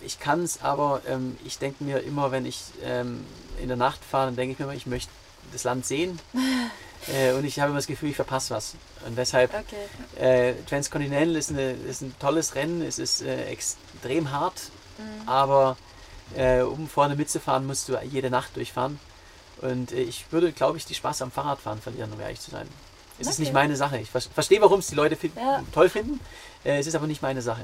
ich 0.00 0.20
kann 0.20 0.42
es 0.42 0.62
aber, 0.62 1.02
ähm, 1.08 1.36
ich 1.44 1.58
denke 1.58 1.82
mir 1.84 2.00
immer, 2.00 2.30
wenn 2.30 2.46
ich 2.46 2.62
ähm, 2.82 3.24
in 3.60 3.68
der 3.68 3.76
Nacht 3.76 4.04
fahre, 4.04 4.26
dann 4.26 4.36
denke 4.36 4.52
ich 4.52 4.58
mir 4.58 4.66
immer, 4.66 4.74
ich 4.74 4.86
möchte 4.86 5.10
das 5.52 5.64
Land 5.64 5.86
sehen. 5.86 6.18
äh, 7.14 7.32
und 7.32 7.44
ich 7.44 7.58
habe 7.60 7.70
immer 7.70 7.78
das 7.78 7.86
Gefühl, 7.86 8.10
ich 8.10 8.16
verpasse 8.16 8.54
was. 8.54 8.74
Und 9.06 9.16
deshalb, 9.16 9.52
okay. 9.54 10.50
äh, 10.50 10.54
Transcontinental 10.68 11.36
ist, 11.36 11.50
eine, 11.50 11.72
ist, 11.72 12.02
ein 12.02 12.14
tolles 12.18 12.54
Rennen, 12.54 12.82
es 12.82 12.98
ist 12.98 13.22
äh, 13.22 13.46
extrem 13.46 14.30
hart, 14.30 14.70
mhm. 14.98 15.28
aber 15.28 15.76
äh, 16.36 16.60
um 16.60 16.88
vorne 16.88 17.16
mitzufahren, 17.16 17.66
musst 17.66 17.88
du 17.88 17.98
jede 18.02 18.30
Nacht 18.30 18.56
durchfahren. 18.56 18.98
Und 19.60 19.92
äh, 19.92 20.00
ich 20.00 20.26
würde, 20.30 20.52
glaube 20.52 20.78
ich, 20.78 20.84
die 20.84 20.94
Spaß 20.94 21.22
am 21.22 21.30
Fahrradfahren 21.30 21.80
verlieren, 21.80 22.12
um 22.12 22.20
ehrlich 22.20 22.40
zu 22.40 22.50
sein. 22.50 22.68
Es 23.18 23.26
okay. 23.26 23.30
ist 23.30 23.38
nicht 23.38 23.52
meine 23.52 23.76
Sache. 23.76 23.98
Ich 23.98 24.10
verstehe, 24.10 24.60
warum 24.60 24.80
es 24.80 24.88
die 24.88 24.96
Leute 24.96 25.16
ja. 25.36 25.62
toll 25.72 25.88
finden. 25.88 26.18
Äh, 26.64 26.78
es 26.78 26.86
ist 26.86 26.96
aber 26.96 27.06
nicht 27.06 27.22
meine 27.22 27.42
Sache 27.42 27.62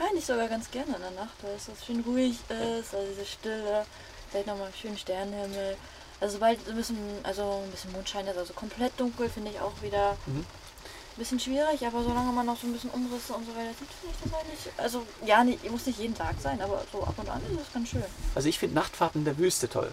fahre 0.00 0.16
ich 0.16 0.24
sogar 0.24 0.48
ganz 0.48 0.70
gerne 0.70 0.96
in 0.96 1.02
der 1.02 1.10
Nacht, 1.10 1.36
weil 1.42 1.54
es 1.54 1.66
so 1.66 1.72
schön 1.84 2.00
ruhig 2.00 2.38
ist, 2.48 2.94
also 2.94 3.06
diese 3.10 3.26
Stille, 3.26 3.84
vielleicht 4.30 4.46
nochmal 4.46 4.66
einen 4.66 4.74
schönen 4.74 4.96
Sternenhimmel. 4.96 5.76
Also 6.20 6.34
sobald 6.34 6.66
ein 6.68 6.76
bisschen, 6.76 6.96
also 7.22 7.62
ein 7.64 7.70
bisschen 7.70 7.92
Mondschein 7.92 8.26
ist, 8.26 8.38
also 8.38 8.54
komplett 8.54 8.98
dunkel, 8.98 9.28
finde 9.28 9.50
ich 9.50 9.60
auch 9.60 9.82
wieder 9.82 10.16
mhm. 10.26 10.38
ein 10.38 11.18
bisschen 11.18 11.38
schwierig, 11.38 11.86
aber 11.86 12.02
solange 12.02 12.32
man 12.32 12.46
noch 12.46 12.58
so 12.58 12.66
ein 12.66 12.72
bisschen 12.72 12.90
Umrisse 12.90 13.34
und 13.34 13.44
so 13.44 13.52
weiter 13.52 13.74
sieht, 13.78 13.88
finde 14.00 14.14
ich 14.14 14.22
das 14.24 14.40
eigentlich. 14.40 14.72
Also 14.78 15.06
ja, 15.26 15.44
nicht, 15.44 15.70
muss 15.70 15.84
nicht 15.84 15.98
jeden 15.98 16.14
Tag 16.14 16.34
sein, 16.40 16.62
aber 16.62 16.82
so 16.90 17.02
ab 17.02 17.14
und 17.18 17.28
an 17.28 17.42
ist 17.50 17.60
das 17.60 17.72
ganz 17.72 17.90
schön. 17.90 18.04
Also 18.34 18.48
ich 18.48 18.58
finde 18.58 18.76
Nachtfahrten 18.76 19.20
in 19.20 19.24
der 19.26 19.36
Wüste 19.36 19.68
toll. 19.68 19.92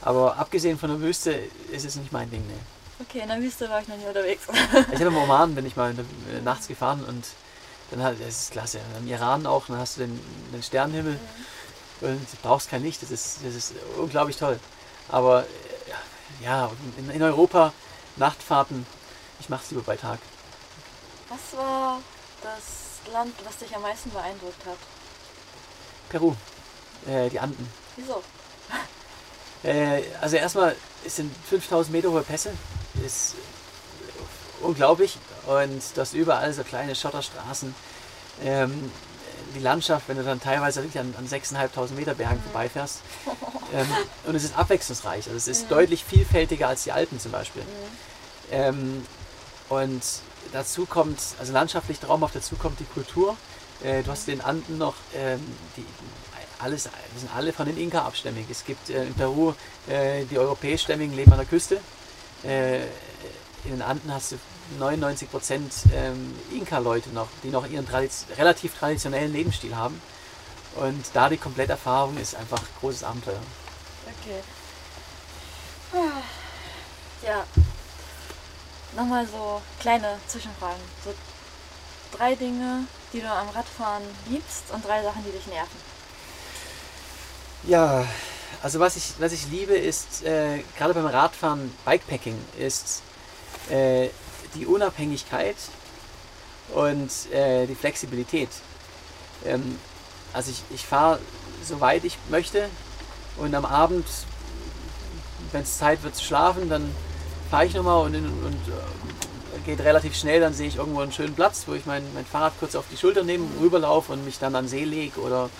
aber 0.00 0.36
abgesehen 0.36 0.78
von 0.78 0.90
der 0.90 1.00
Wüste 1.00 1.32
ist 1.70 1.84
es 1.84 1.94
nicht 1.94 2.10
mein 2.10 2.30
Ding, 2.30 2.44
ne. 2.48 2.54
Okay, 3.00 3.20
in 3.20 3.28
der 3.28 3.40
Wüste 3.40 3.68
war 3.68 3.80
ich 3.80 3.88
noch 3.88 3.96
nie 3.96 4.06
unterwegs. 4.06 4.46
ich 4.48 4.94
habe 4.94 5.04
im 5.06 5.16
Oman 5.16 5.54
bin 5.54 5.66
ich 5.66 5.76
mal 5.76 5.94
nachts 6.44 6.68
gefahren 6.68 7.04
und 7.04 7.24
dann 7.92 8.02
hat, 8.02 8.20
das 8.20 8.42
ist 8.42 8.52
klasse. 8.52 8.80
Im 8.98 9.06
Iran 9.06 9.46
auch, 9.46 9.66
dann 9.66 9.78
hast 9.78 9.96
du 9.96 10.00
den, 10.02 10.20
den 10.52 10.62
Sternenhimmel 10.62 11.12
mhm. 12.00 12.08
und 12.08 12.20
du 12.20 12.36
brauchst 12.42 12.70
kein 12.70 12.82
Licht. 12.82 13.02
Das 13.02 13.10
ist, 13.10 13.38
das 13.44 13.54
ist 13.54 13.74
unglaublich 13.98 14.36
toll. 14.38 14.58
Aber 15.08 15.42
äh, 15.42 16.44
ja, 16.44 16.70
in, 16.96 17.10
in 17.10 17.22
Europa 17.22 17.72
Nachtfahrten, 18.16 18.86
ich 19.40 19.48
mache 19.48 19.62
es 19.64 19.70
lieber 19.70 19.82
bei 19.82 19.96
Tag. 19.96 20.18
Was 21.28 21.58
war 21.58 22.00
das 22.42 23.12
Land, 23.12 23.34
was 23.44 23.58
dich 23.58 23.74
am 23.76 23.82
meisten 23.82 24.10
beeindruckt 24.10 24.64
hat? 24.66 24.78
Peru, 26.08 26.34
äh, 27.06 27.28
die 27.28 27.40
Anden. 27.40 27.68
Wieso? 27.96 28.22
Äh, 29.64 30.02
also 30.20 30.34
erstmal, 30.34 30.74
es 31.04 31.14
sind 31.14 31.32
5000 31.48 31.92
Meter 31.92 32.10
hohe 32.10 32.22
Pässe. 32.22 32.52
Ist 33.06 33.36
unglaublich. 34.60 35.16
Und 35.46 35.82
das 35.96 36.14
überall 36.14 36.52
so 36.52 36.62
kleine 36.62 36.94
Schotterstraßen. 36.94 37.74
Ähm, 38.44 38.90
die 39.54 39.60
Landschaft, 39.60 40.08
wenn 40.08 40.16
du 40.16 40.24
dann 40.24 40.40
teilweise 40.40 40.82
wirklich 40.82 40.98
an, 40.98 41.14
an 41.18 41.26
6.500 41.26 41.92
Meter 41.92 42.14
Bergen 42.14 42.36
mhm. 42.36 42.50
vorbeifährst. 42.50 43.00
Ähm, 43.74 43.86
und 44.26 44.34
es 44.34 44.44
ist 44.44 44.58
abwechslungsreich. 44.58 45.24
Also 45.28 45.34
es 45.34 45.48
ist 45.48 45.64
mhm. 45.64 45.68
deutlich 45.70 46.04
vielfältiger 46.04 46.68
als 46.68 46.84
die 46.84 46.92
Alpen 46.92 47.18
zum 47.18 47.32
Beispiel. 47.32 47.62
Mhm. 47.62 47.66
Ähm, 48.50 49.06
und 49.70 50.02
dazu 50.52 50.84
kommt, 50.84 51.18
also 51.38 51.54
landschaftlich 51.54 51.98
traumhaft, 51.98 52.36
dazu 52.36 52.56
kommt 52.56 52.80
die 52.80 52.84
Kultur. 52.84 53.34
Äh, 53.82 54.02
du 54.02 54.10
hast 54.10 54.28
den 54.28 54.42
Anden 54.42 54.76
noch, 54.76 54.96
ähm, 55.16 55.40
die, 55.78 55.86
alles, 56.58 56.90
die 57.14 57.20
sind 57.20 57.34
alle 57.34 57.54
von 57.54 57.66
den 57.66 57.78
Inka 57.78 58.04
abstämmig. 58.04 58.44
Es 58.50 58.64
gibt 58.66 58.90
äh, 58.90 59.04
in 59.04 59.14
Peru 59.14 59.54
äh, 59.88 60.24
die 60.26 60.38
europäischstämmigen 60.38 61.16
leben 61.16 61.32
an 61.32 61.38
der 61.38 61.46
Küste. 61.46 61.80
Äh, 62.44 62.82
in 63.64 63.70
den 63.70 63.82
Anden 63.82 64.12
hast 64.12 64.32
du 64.32 64.36
99 64.78 65.30
Prozent 65.30 65.72
ähm, 65.94 66.34
Inka-Leute 66.52 67.10
noch, 67.10 67.28
die 67.42 67.48
noch 67.48 67.68
ihren 67.68 67.86
Tradiz 67.86 68.26
relativ 68.36 68.74
traditionellen 68.76 69.32
Lebensstil 69.32 69.76
haben. 69.76 70.00
Und 70.76 71.04
da 71.12 71.28
die 71.28 71.36
Kompletterfahrung 71.36 72.16
ist 72.16 72.34
einfach 72.34 72.58
ein 72.58 72.66
großes 72.80 73.04
Abenteuer. 73.04 73.40
Okay. 74.06 74.40
Ja. 77.22 77.44
Nochmal 78.96 79.26
so 79.26 79.60
kleine 79.80 80.18
Zwischenfragen. 80.26 80.80
So 81.04 81.14
drei 82.16 82.34
Dinge, 82.34 82.84
die 83.12 83.20
du 83.20 83.30
am 83.30 83.48
Radfahren 83.50 84.02
liebst 84.28 84.64
und 84.72 84.84
drei 84.84 85.02
Sachen, 85.02 85.24
die 85.24 85.30
dich 85.30 85.46
nerven. 85.46 85.92
Ja, 87.64 88.06
also 88.62 88.80
was 88.80 88.96
ich, 88.96 89.14
was 89.18 89.32
ich 89.32 89.48
liebe 89.48 89.74
ist, 89.74 90.24
äh, 90.24 90.62
gerade 90.76 90.94
beim 90.94 91.06
Radfahren, 91.06 91.72
Bikepacking, 91.84 92.36
ist 92.58 93.02
äh, 93.70 94.08
die 94.54 94.66
Unabhängigkeit 94.66 95.56
und 96.74 97.10
äh, 97.32 97.66
die 97.66 97.74
Flexibilität. 97.74 98.48
Ähm, 99.44 99.78
also 100.32 100.50
ich, 100.50 100.62
ich 100.74 100.86
fahre 100.86 101.18
so 101.64 101.80
weit 101.80 102.04
ich 102.04 102.16
möchte 102.30 102.68
und 103.36 103.54
am 103.54 103.64
Abend, 103.64 104.06
wenn 105.52 105.62
es 105.62 105.78
Zeit 105.78 106.02
wird 106.02 106.16
zu 106.16 106.24
schlafen, 106.24 106.68
dann 106.68 106.94
fahre 107.50 107.66
ich 107.66 107.74
nochmal 107.74 108.06
und, 108.06 108.14
und 108.14 108.68
äh, 108.68 109.58
geht 109.66 109.80
relativ 109.80 110.16
schnell, 110.16 110.40
dann 110.40 110.54
sehe 110.54 110.68
ich 110.68 110.76
irgendwo 110.76 111.00
einen 111.00 111.12
schönen 111.12 111.34
Platz, 111.34 111.64
wo 111.66 111.74
ich 111.74 111.86
mein, 111.86 112.02
mein 112.14 112.24
Fahrrad 112.24 112.52
kurz 112.58 112.74
auf 112.74 112.84
die 112.90 112.96
Schulter 112.96 113.22
nehme, 113.22 113.46
rüberlaufe 113.60 114.12
und 114.12 114.24
mich 114.24 114.38
dann 114.38 114.54
an 114.56 114.68
See 114.68 114.84
lege 114.84 115.20
oder 115.20 115.50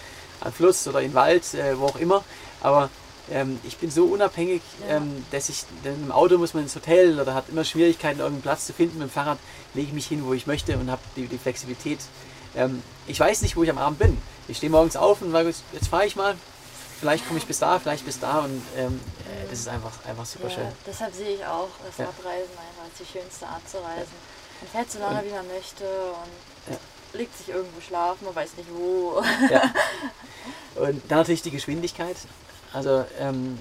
an 0.41 0.53
Fluss 0.53 0.89
oder 0.89 1.01
in 1.03 1.15
Wald, 1.15 1.55
äh, 1.55 1.79
wo 1.79 1.87
auch 1.87 1.97
immer. 1.97 2.25
Aber 2.61 2.91
ähm, 3.33 3.59
ich 3.65 3.77
bin 3.79 3.91
so 3.91 4.05
unabhängig, 4.07 4.63
Ja. 4.89 4.97
ähm, 4.97 5.25
dass 5.31 5.49
ich, 5.49 5.65
im 5.85 6.13
Auto 6.13 6.39
muss 6.39 6.55
man 6.55 6.63
ins 6.65 6.75
Hotel 6.75 7.19
oder 7.21 7.35
hat 7.35 7.49
immer 7.49 7.65
Schwierigkeiten, 7.65 8.21
irgendeinen 8.21 8.43
Platz 8.43 8.67
zu 8.67 8.73
finden. 8.73 8.99
Mit 8.99 9.09
dem 9.09 9.11
Fahrrad 9.13 9.39
lege 9.75 9.89
ich 9.89 9.95
mich 9.95 10.07
hin, 10.07 10.25
wo 10.25 10.33
ich 10.35 10.47
möchte 10.47 10.77
und 10.77 10.91
habe 10.91 11.03
die, 11.17 11.27
die 11.27 11.39
Flexibilität. 11.39 11.99
Ähm, 12.55 12.83
ich 13.07 13.19
weiß 13.19 13.43
nicht, 13.43 13.57
wo 13.57 13.63
ich 13.63 13.71
am 13.71 13.79
Abend 13.79 13.99
bin. 13.99 14.19
Ich 14.49 14.59
stehe 14.59 14.71
morgens 14.71 14.97
auf 14.97 15.23
und 15.23 15.33
sage, 15.33 15.53
jetzt, 15.73 15.89
fahre 15.89 16.07
ich 16.07 16.17
mal. 16.17 16.37
Vielleicht 17.01 17.27
komme 17.27 17.39
ich 17.41 17.47
bis 17.47 17.59
da, 17.59 17.81
vielleicht 17.81 18.05
bis 18.07 18.21
da 18.21 18.41
und 18.41 18.63
ähm, 18.77 19.01
äh, 19.27 19.49
das 19.51 19.59
ist 19.61 19.69
einfach, 19.69 19.91
einfach 20.07 20.25
super 20.27 20.49
Ja, 20.49 20.55
schön. 20.55 20.67
deshalb 20.87 21.13
sehe 21.15 21.35
ich 21.35 21.45
auch 21.45 21.69
das 21.85 21.99
Ja. 21.99 22.05
Radreisen 22.05 22.51
einfach 22.53 22.85
als 22.85 22.95
die 23.01 23.19
schönste 23.19 23.47
Art 23.49 23.69
zu 23.69 23.79
reisen. 23.79 24.13
Man 24.61 24.71
fährt 24.71 24.93
so 24.93 24.99
lange, 25.01 25.19
Und- 25.21 25.27
wie 25.27 25.31
man 25.33 25.49
möchte 25.49 25.85
und 25.85 26.79
legt 27.19 27.37
sich 27.37 27.49
irgendwo 27.49 27.81
schlafen, 27.81 28.25
man 28.25 28.37
weiß 28.37 28.51
nicht 28.57 28.69
wo. 28.73 29.21
Ja. 29.51 29.63
Und 30.77 31.03
dann 31.09 31.19
natürlich 31.19 31.43
die 31.43 31.51
Geschwindigkeit. 31.51 32.17
Also 32.73 33.05
ähm, 33.19 33.59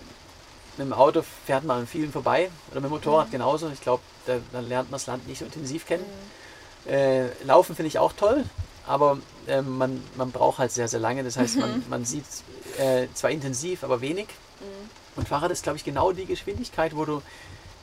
mit 0.77 0.87
dem 0.87 0.93
Auto 0.93 1.23
fährt 1.45 1.63
man 1.63 1.79
an 1.81 1.87
vielen 1.87 2.11
vorbei 2.11 2.49
oder 2.71 2.81
mit 2.81 2.89
dem 2.89 2.93
Motorrad 2.93 3.27
Mhm. 3.27 3.31
genauso. 3.31 3.69
Ich 3.69 3.81
glaube, 3.81 4.01
da, 4.25 4.37
da 4.51 4.59
lernt 4.59 4.89
man 4.89 4.95
das 4.99 5.07
Land 5.07 5.27
nicht 5.27 5.39
so 5.39 5.45
intensiv 5.45 5.85
kennen. 5.85 6.05
Äh, 6.87 7.27
Laufen 7.43 7.75
finde 7.75 7.87
ich 7.87 7.99
auch 7.99 8.13
toll, 8.13 8.43
aber 8.87 9.17
ähm, 9.47 9.77
man, 9.77 10.03
man 10.15 10.31
braucht 10.31 10.59
halt 10.59 10.71
sehr, 10.71 10.87
sehr 10.87 10.99
lange. 10.99 11.23
Das 11.23 11.37
heißt, 11.37 11.57
man, 11.57 11.83
man 11.89 12.05
sieht 12.05 12.25
äh, 12.77 13.07
zwar 13.13 13.29
intensiv, 13.31 13.83
aber 13.83 14.01
wenig. 14.01 14.27
Mhm. 14.59 14.89
Und 15.17 15.27
Fahrrad 15.27 15.51
ist, 15.51 15.63
glaube 15.63 15.77
ich, 15.77 15.83
genau 15.83 16.13
die 16.13 16.25
Geschwindigkeit, 16.25 16.95
wo 16.95 17.05
du 17.05 17.21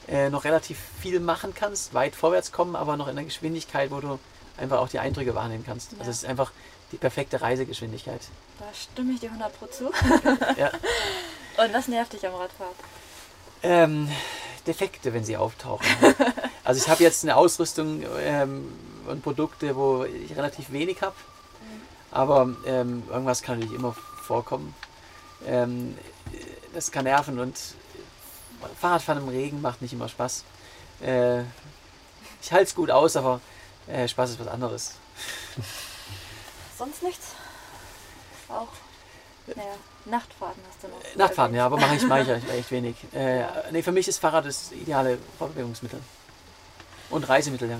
äh, 0.07 0.29
noch 0.31 0.43
relativ 0.43 0.79
viel 0.99 1.19
machen 1.19 1.53
kannst, 1.53 1.93
weit 1.93 2.15
vorwärts 2.15 2.51
kommen, 2.51 2.75
aber 2.75 2.97
noch 2.97 3.07
in 3.07 3.11
einer 3.11 3.25
Geschwindigkeit, 3.25 3.91
wo 3.91 3.99
du 3.99 4.19
einfach 4.57 4.79
auch 4.79 4.89
die 4.89 4.99
Eindrücke 4.99 5.35
wahrnehmen 5.35 5.63
kannst. 5.65 5.91
Ja. 5.91 5.99
Also 5.99 6.11
es 6.11 6.17
ist 6.23 6.25
einfach 6.25 6.51
die 6.91 6.97
perfekte 6.97 7.41
Reisegeschwindigkeit. 7.41 8.21
Da 8.59 8.65
stimme 8.73 9.13
ich 9.13 9.19
dir 9.19 9.29
100 9.29 9.57
Pro 9.57 9.67
zu. 9.67 9.91
Ja. 10.57 10.71
Und 11.63 11.73
was 11.73 11.87
nervt 11.87 12.13
dich 12.13 12.25
am 12.25 12.35
Radfahrt? 12.35 12.75
Ähm, 13.63 14.09
Defekte, 14.65 15.13
wenn 15.13 15.23
sie 15.23 15.35
auftauchen. 15.35 15.85
also 16.63 16.81
ich 16.81 16.89
habe 16.89 17.03
jetzt 17.03 17.23
eine 17.23 17.35
Ausrüstung 17.35 18.03
ähm, 18.19 18.71
und 19.07 19.21
Produkte, 19.21 19.75
wo 19.75 20.03
ich 20.05 20.35
relativ 20.37 20.71
wenig 20.71 21.01
habe. 21.01 21.15
Aber 22.11 22.55
ähm, 22.65 23.03
irgendwas 23.09 23.41
kann 23.41 23.59
natürlich 23.59 23.77
immer 23.77 23.93
vorkommen. 24.23 24.73
Ähm, 25.45 25.97
das 26.73 26.91
kann 26.91 27.05
nerven 27.05 27.39
und 27.39 27.57
Fahrradfahren 28.79 29.23
im 29.23 29.29
Regen 29.29 29.61
macht 29.61 29.81
nicht 29.81 29.93
immer 29.93 30.09
Spaß. 30.09 30.43
Äh, 31.01 31.41
ich 32.41 32.51
halte 32.51 32.65
es 32.65 32.75
gut 32.75 32.91
aus, 32.91 33.15
aber 33.15 33.41
äh, 33.87 34.07
Spaß 34.07 34.31
ist 34.31 34.39
was 34.39 34.47
anderes. 34.47 34.95
Sonst 36.79 37.03
nichts? 37.03 37.33
Auch? 38.47 38.69
Naja, 39.47 39.73
Nachtfahrten 40.05 40.63
hast 40.69 40.81
du 40.81 40.87
noch. 40.87 41.03
Äh, 41.03 41.17
Nachtfahrten, 41.17 41.53
ja, 41.55 41.65
aber 41.65 41.75
mache 41.77 41.95
ich, 41.95 42.03
mache 42.03 42.21
ich 42.21 42.29
echt- 42.53 42.71
wenig. 42.71 42.95
Äh, 43.13 43.43
nee, 43.71 43.83
für 43.83 43.91
mich 43.91 44.07
ist 44.07 44.17
Fahrrad 44.19 44.45
das 44.45 44.71
ideale 44.71 45.17
Fortbewegungsmittel. 45.37 45.99
Und 47.09 47.27
Reisemittel, 47.27 47.69
ja. 47.69 47.77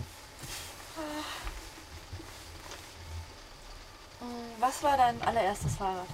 Mm, 4.19 4.59
Was 4.61 4.83
war 4.83 4.97
dein 4.97 5.21
allererstes 5.21 5.75
Fahrrad? 5.77 6.07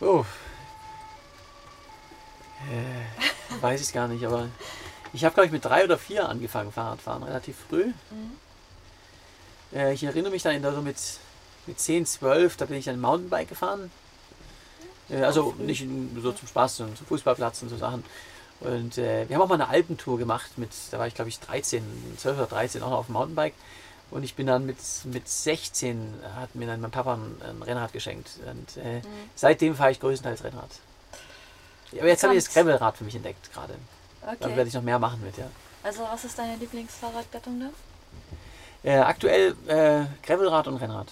Oh. 0.00 0.24
Äh, 2.72 3.60
weiß 3.62 3.82
ich 3.82 3.92
gar 3.92 4.08
nicht, 4.08 4.24
aber 4.24 4.48
ich 5.12 5.22
habe, 5.22 5.34
glaube 5.34 5.46
ich, 5.46 5.52
mit 5.52 5.66
drei 5.66 5.84
oder 5.84 5.98
vier 5.98 6.30
angefangen, 6.30 6.72
Fahrradfahren, 6.72 7.24
relativ 7.24 7.56
früh. 7.68 7.92
Mhm. 8.10 8.38
Äh, 9.74 9.92
ich 9.94 10.04
erinnere 10.04 10.30
mich 10.32 10.42
dann 10.42 10.62
so 10.62 10.80
mit, 10.82 10.96
mit 11.66 11.80
10, 11.80 12.06
12, 12.06 12.56
da 12.56 12.64
bin 12.66 12.76
ich 12.78 12.84
dann 12.84 13.00
Mountainbike 13.00 13.48
gefahren. 13.48 13.90
Äh, 15.10 15.22
also 15.22 15.54
nicht 15.58 15.86
so 16.22 16.32
zum 16.32 16.48
Spaß, 16.48 16.76
sondern 16.78 16.96
zum 16.96 17.06
Fußballplatz 17.06 17.62
und 17.62 17.68
so 17.70 17.76
Sachen. 17.76 18.04
Und 18.60 18.96
äh, 18.98 19.28
wir 19.28 19.36
haben 19.36 19.42
auch 19.42 19.48
mal 19.48 19.56
eine 19.56 19.68
Alpentour 19.68 20.16
gemacht, 20.18 20.56
mit, 20.56 20.70
da 20.90 20.98
war 20.98 21.06
ich 21.06 21.14
glaube 21.14 21.28
ich 21.28 21.40
13, 21.40 21.82
12 22.18 22.38
oder 22.38 22.46
13 22.46 22.82
auch 22.82 22.90
noch 22.90 22.98
auf 22.98 23.06
dem 23.06 23.14
Mountainbike. 23.14 23.54
Und 24.10 24.22
ich 24.22 24.34
bin 24.36 24.46
dann 24.46 24.64
mit, 24.64 24.76
mit 25.04 25.26
16, 25.28 26.14
hat 26.36 26.54
mir 26.54 26.66
dann 26.66 26.80
mein 26.80 26.90
Papa 26.92 27.14
ein, 27.14 27.40
ein 27.42 27.62
Rennrad 27.62 27.92
geschenkt. 27.92 28.30
Und 28.48 28.76
äh, 28.82 28.98
Mhm. 28.98 29.02
seitdem 29.34 29.74
fahre 29.74 29.90
ich 29.90 29.98
größtenteils 30.00 30.44
Rennrad. 30.44 30.70
Aber 31.98 32.06
jetzt 32.08 32.22
habe 32.22 32.34
ich 32.36 32.44
das. 32.44 32.52
Gravelrad 32.52 32.96
für 32.96 33.04
mich 33.04 33.14
entdeckt 33.16 33.52
gerade. 33.52 33.74
Da 34.20 34.26
werde 34.40 34.52
Okay. 34.52 34.68
ich 34.68 34.74
noch 34.74 34.82
mehr 34.82 34.98
machen 34.98 35.20
mit, 35.24 35.36
ja. 35.36 35.46
Also 35.82 36.02
was 36.10 36.24
ist 36.24 36.38
deine 36.38 36.56
Lieblingsfahrradgattung 36.56 37.60
da? 37.60 37.66
Äh, 38.84 38.98
aktuell 38.98 39.56
äh, 39.66 40.04
Gravelrad 40.24 40.68
und 40.68 40.76
Rennrad. 40.76 41.08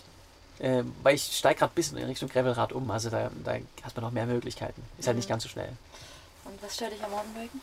Äh, 0.58 0.84
weil 1.02 1.14
ich 1.16 1.36
steige 1.36 1.58
gerade 1.60 1.72
ein 1.72 1.74
bisschen 1.74 1.96
in 1.98 2.06
Richtung 2.06 2.28
Gravelrad 2.28 2.72
um. 2.72 2.90
Also 2.90 3.10
da, 3.10 3.30
da 3.44 3.52
hat 3.82 3.96
man 3.96 4.04
noch 4.04 4.10
mehr 4.12 4.26
Möglichkeiten. 4.26 4.82
Ist 4.98 5.06
halt 5.06 5.16
nicht 5.16 5.26
Mhm. 5.28 5.32
ganz 5.32 5.42
so 5.44 5.48
schnell. 5.48 5.70
Und 6.44 6.62
was 6.62 6.74
stört 6.74 6.92
dich 6.92 7.02
am 7.02 7.10
Mountainbiken? 7.10 7.60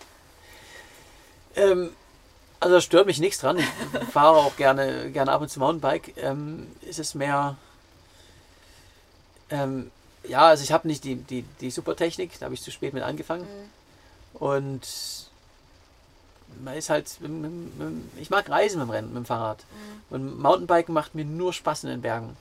Ähm, 1.55 1.91
also 2.59 2.75
da 2.75 2.81
stört 2.81 3.05
mich 3.05 3.19
nichts 3.19 3.39
dran. 3.39 3.57
Ich 3.59 3.65
fahre 4.11 4.37
auch 4.37 4.55
gerne, 4.57 5.11
gerne 5.11 5.31
ab 5.31 5.41
und 5.41 5.49
zu 5.49 5.59
Mountainbike. 5.59 6.17
Ähm, 6.17 6.67
ist 6.81 6.99
es 6.99 7.13
mehr. 7.13 7.55
Ähm, 9.51 9.91
ja, 10.27 10.47
also 10.47 10.63
ich 10.63 10.71
habe 10.71 10.87
nicht 10.87 11.03
die, 11.03 11.15
die, 11.15 11.43
die 11.61 11.71
Supertechnik, 11.71 12.37
da 12.39 12.45
habe 12.45 12.55
ich 12.55 12.61
zu 12.61 12.71
spät 12.71 12.93
mit 12.93 13.03
angefangen. 13.03 13.43
Mhm. 13.43 14.39
Und 14.41 15.28
man 16.63 16.75
ist 16.75 16.89
halt. 16.89 17.09
Ich 18.17 18.29
mag 18.29 18.49
Reisen 18.49 18.79
mit 18.79 18.87
dem 18.87 18.91
Rennen, 18.91 19.07
mit 19.09 19.17
dem 19.17 19.25
Fahrrad. 19.25 19.63
Mhm. 20.09 20.15
Und 20.15 20.39
Mountainbiken 20.41 20.93
macht 20.93 21.15
mir 21.15 21.25
nur 21.25 21.53
Spaß 21.53 21.83
in 21.85 21.89
den 21.89 22.01
Bergen. 22.01 22.35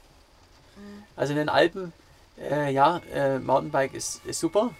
Mhm. 0.76 1.02
Also 1.16 1.32
in 1.32 1.38
den 1.38 1.48
Alpen, 1.48 1.92
äh, 2.38 2.72
ja, 2.72 2.98
äh, 3.12 3.38
Mountainbike 3.38 3.94
ist, 3.94 4.24
ist 4.24 4.40
super, 4.40 4.70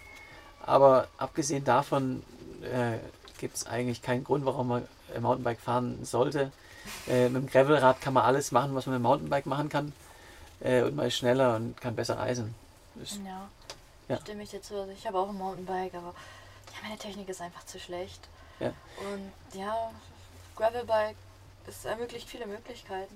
aber 0.65 1.07
abgesehen 1.17 1.63
davon 1.63 2.23
äh, 2.63 2.97
gibt 3.37 3.55
es 3.55 3.65
eigentlich 3.67 4.01
keinen 4.01 4.23
Grund, 4.23 4.45
warum 4.45 4.67
man 4.67 4.87
äh, 5.15 5.19
Mountainbike 5.19 5.59
fahren 5.59 6.03
sollte. 6.03 6.51
Äh, 7.07 7.29
mit 7.29 7.43
dem 7.43 7.47
Gravelrad 7.49 8.01
kann 8.01 8.13
man 8.13 8.23
alles 8.23 8.51
machen, 8.51 8.73
was 8.75 8.85
man 8.85 8.93
mit 8.95 8.99
dem 8.99 9.03
Mountainbike 9.03 9.45
machen 9.45 9.69
kann. 9.69 9.93
Äh, 10.61 10.81
und 10.83 10.95
man 10.95 11.07
ist 11.07 11.17
schneller 11.17 11.55
und 11.55 11.79
kann 11.79 11.95
besser 11.95 12.17
reisen. 12.17 12.55
Das, 12.95 13.17
Ja, 13.25 13.47
Ja. 14.07 14.17
stimme 14.17 14.43
ich 14.43 14.49
dir 14.49 14.61
zu. 14.61 14.75
Also 14.75 14.91
ich 14.91 15.05
habe 15.07 15.17
auch 15.19 15.29
ein 15.29 15.37
Mountainbike, 15.37 15.93
aber 15.93 16.07
ja, 16.73 16.77
meine 16.83 16.97
Technik 16.97 17.29
ist 17.29 17.41
einfach 17.41 17.65
zu 17.65 17.79
schlecht. 17.79 18.19
Ja. 18.59 18.67
Und 18.67 19.59
ja, 19.59 19.91
Gravelbike, 20.55 21.15
es 21.67 21.85
ermöglicht 21.85 22.27
viele 22.27 22.45
Möglichkeiten. 22.47 23.15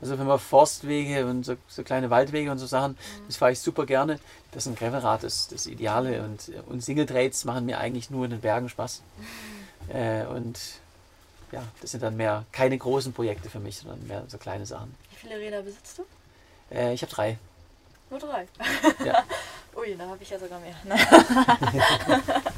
also 0.00 0.18
wenn 0.18 0.26
man 0.26 0.38
Forstwege 0.38 1.26
und 1.26 1.44
so, 1.44 1.56
so 1.68 1.82
kleine 1.82 2.10
Waldwege 2.10 2.50
und 2.50 2.58
so 2.58 2.66
Sachen, 2.66 2.92
Mhm. 2.92 3.26
das 3.26 3.36
fahre 3.36 3.52
ich 3.52 3.58
super 3.60 3.86
gerne. 3.86 4.18
Das 4.52 4.66
ist 4.66 4.72
ein 4.72 4.76
Gravelrad, 4.76 5.22
das, 5.22 5.48
das 5.48 5.66
Ideale. 5.66 6.22
Und, 6.22 6.50
und 6.68 6.82
Single 6.82 7.06
Trails 7.06 7.44
machen 7.44 7.66
mir 7.66 7.78
eigentlich 7.78 8.10
nur 8.10 8.24
in 8.24 8.30
den 8.32 8.40
Bergen 8.40 8.68
Spaß. 8.68 9.02
Äh, 9.88 10.24
und 10.26 10.58
ja, 11.52 11.62
das 11.80 11.92
sind 11.92 12.02
dann 12.02 12.16
mehr 12.16 12.44
keine 12.50 12.76
großen 12.76 13.12
Projekte 13.12 13.48
für 13.48 13.60
mich, 13.60 13.76
sondern 13.78 14.04
mehr 14.08 14.24
so 14.26 14.36
kleine 14.36 14.66
Sachen. 14.66 14.92
Wie 15.10 15.16
viele 15.16 15.36
Räder 15.38 15.62
besitzt 15.62 15.98
du? 15.98 16.74
Äh, 16.74 16.92
ich 16.92 17.02
habe 17.02 17.12
drei. 17.12 17.38
Nur 18.10 18.18
drei. 18.18 18.48
Ja. 19.04 19.22
Ui, 19.76 19.94
da 19.96 20.08
habe 20.08 20.20
ich 20.20 20.28
ja 20.30 20.40
sogar 20.40 20.58
mehr. 20.58 20.74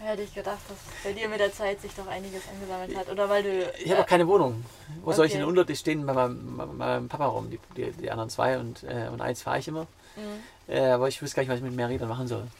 Hätte 0.00 0.22
ich 0.22 0.32
gedacht, 0.32 0.58
dass 0.68 0.78
bei 1.02 1.12
dir 1.12 1.28
mit 1.28 1.40
der 1.40 1.52
Zeit 1.52 1.80
sich 1.80 1.92
doch 1.94 2.06
einiges 2.06 2.42
angesammelt 2.48 2.96
hat. 2.96 3.08
Oder 3.08 3.28
weil 3.28 3.42
du. 3.42 3.72
Ich 3.82 3.90
habe 3.90 4.02
auch 4.02 4.06
keine 4.06 4.28
Wohnung. 4.28 4.64
Wo 5.02 5.12
soll 5.12 5.26
ich 5.26 5.32
Okay. 5.32 5.40
denn 5.40 5.48
unter? 5.48 5.64
Die 5.64 5.74
stehen 5.76 6.06
bei 6.06 6.12
meinem, 6.12 6.76
meinem 6.78 7.08
Papa 7.08 7.26
rum, 7.26 7.50
die, 7.50 7.58
die, 7.76 7.90
die 7.92 8.10
anderen 8.10 8.30
zwei 8.30 8.58
und, 8.58 8.84
äh, 8.84 9.08
und 9.12 9.20
eins 9.20 9.42
fahre 9.42 9.58
ich 9.58 9.66
immer. 9.68 9.86
Mhm. 10.16 10.72
Äh, 10.72 10.90
aber 10.90 11.08
ich 11.08 11.20
wüsste 11.20 11.36
gar 11.36 11.42
nicht, 11.42 11.50
was 11.50 11.56
ich 11.58 11.64
mit 11.64 11.74
mehr 11.74 11.88
Rädern 11.88 12.08
machen 12.08 12.28
soll. 12.28 12.46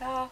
Ja. 0.00 0.28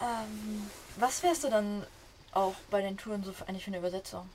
Ähm, 0.00 0.68
was 0.96 1.22
wärst 1.22 1.44
du 1.44 1.50
dann 1.50 1.84
auch 2.32 2.54
bei 2.68 2.82
den 2.82 2.96
Touren 2.96 3.22
so 3.22 3.32
für, 3.32 3.48
eigentlich 3.48 3.62
für 3.64 3.68
eine 3.70 3.78
Übersetzung? 3.78 4.28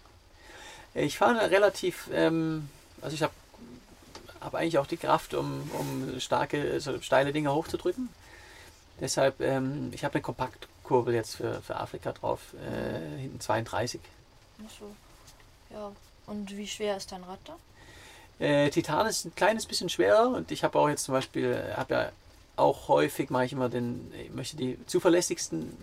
Ich 0.93 1.17
fahre 1.17 1.51
relativ, 1.51 2.09
ähm, 2.13 2.69
also 3.01 3.13
ich 3.13 3.23
habe 3.23 3.33
hab 4.41 4.55
eigentlich 4.55 4.77
auch 4.77 4.87
die 4.87 4.97
Kraft, 4.97 5.33
um, 5.33 5.69
um 5.77 6.19
starke, 6.19 6.79
so 6.79 6.99
steile 7.01 7.31
Dinge 7.31 7.53
hochzudrücken. 7.53 8.09
Deshalb, 8.99 9.41
ähm, 9.41 9.91
ich 9.93 10.03
habe 10.03 10.15
eine 10.15 10.21
Kompaktkurbel 10.21 11.13
jetzt 11.13 11.35
für, 11.35 11.61
für 11.61 11.77
Afrika 11.77 12.11
drauf, 12.11 12.53
äh, 12.53 13.19
hinten 13.21 13.39
32. 13.39 13.99
Ach 14.65 14.71
so. 14.79 14.95
Ja. 15.73 15.91
Und 16.27 16.55
wie 16.55 16.67
schwer 16.67 16.97
ist 16.97 17.11
dein 17.11 17.23
Rad 17.23 17.39
da? 17.45 17.57
Äh, 18.45 18.69
Titan 18.69 19.07
ist 19.07 19.25
ein 19.25 19.35
kleines 19.35 19.65
bisschen 19.65 19.89
schwerer 19.89 20.29
und 20.29 20.51
ich 20.51 20.63
habe 20.63 20.77
auch 20.79 20.89
jetzt 20.89 21.03
zum 21.03 21.13
Beispiel, 21.13 21.73
habe 21.75 21.93
ja 21.93 22.11
auch 22.55 22.87
häufig, 22.87 23.29
mache 23.29 23.45
ich 23.45 23.53
immer 23.53 23.69
den, 23.69 24.11
ich 24.13 24.31
möchte 24.31 24.57
die 24.57 24.77
zuverlässigsten 24.87 25.77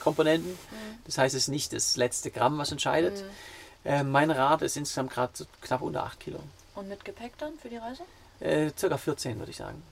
Komponenten. 0.00 0.58
Das 1.04 1.18
heißt, 1.18 1.34
es 1.34 1.44
ist 1.44 1.48
nicht 1.48 1.72
das 1.72 1.96
letzte 1.96 2.30
Gramm, 2.30 2.58
was 2.58 2.72
entscheidet. 2.72 3.22
Mhm. 3.22 3.90
Äh, 3.90 4.04
mein 4.04 4.30
Rad 4.30 4.62
ist 4.62 4.76
insgesamt 4.76 5.12
gerade 5.12 5.32
knapp 5.60 5.82
unter 5.82 6.04
8 6.04 6.20
Kilo. 6.20 6.40
Und 6.78 6.88
mit 6.88 7.04
Gepäck 7.04 7.36
dann 7.38 7.58
für 7.58 7.68
die 7.68 7.76
Reise? 7.78 8.04
Äh, 8.38 8.70
circa 8.78 8.96
14, 8.96 9.36
würde 9.40 9.50
ich 9.50 9.56
sagen. 9.56 9.82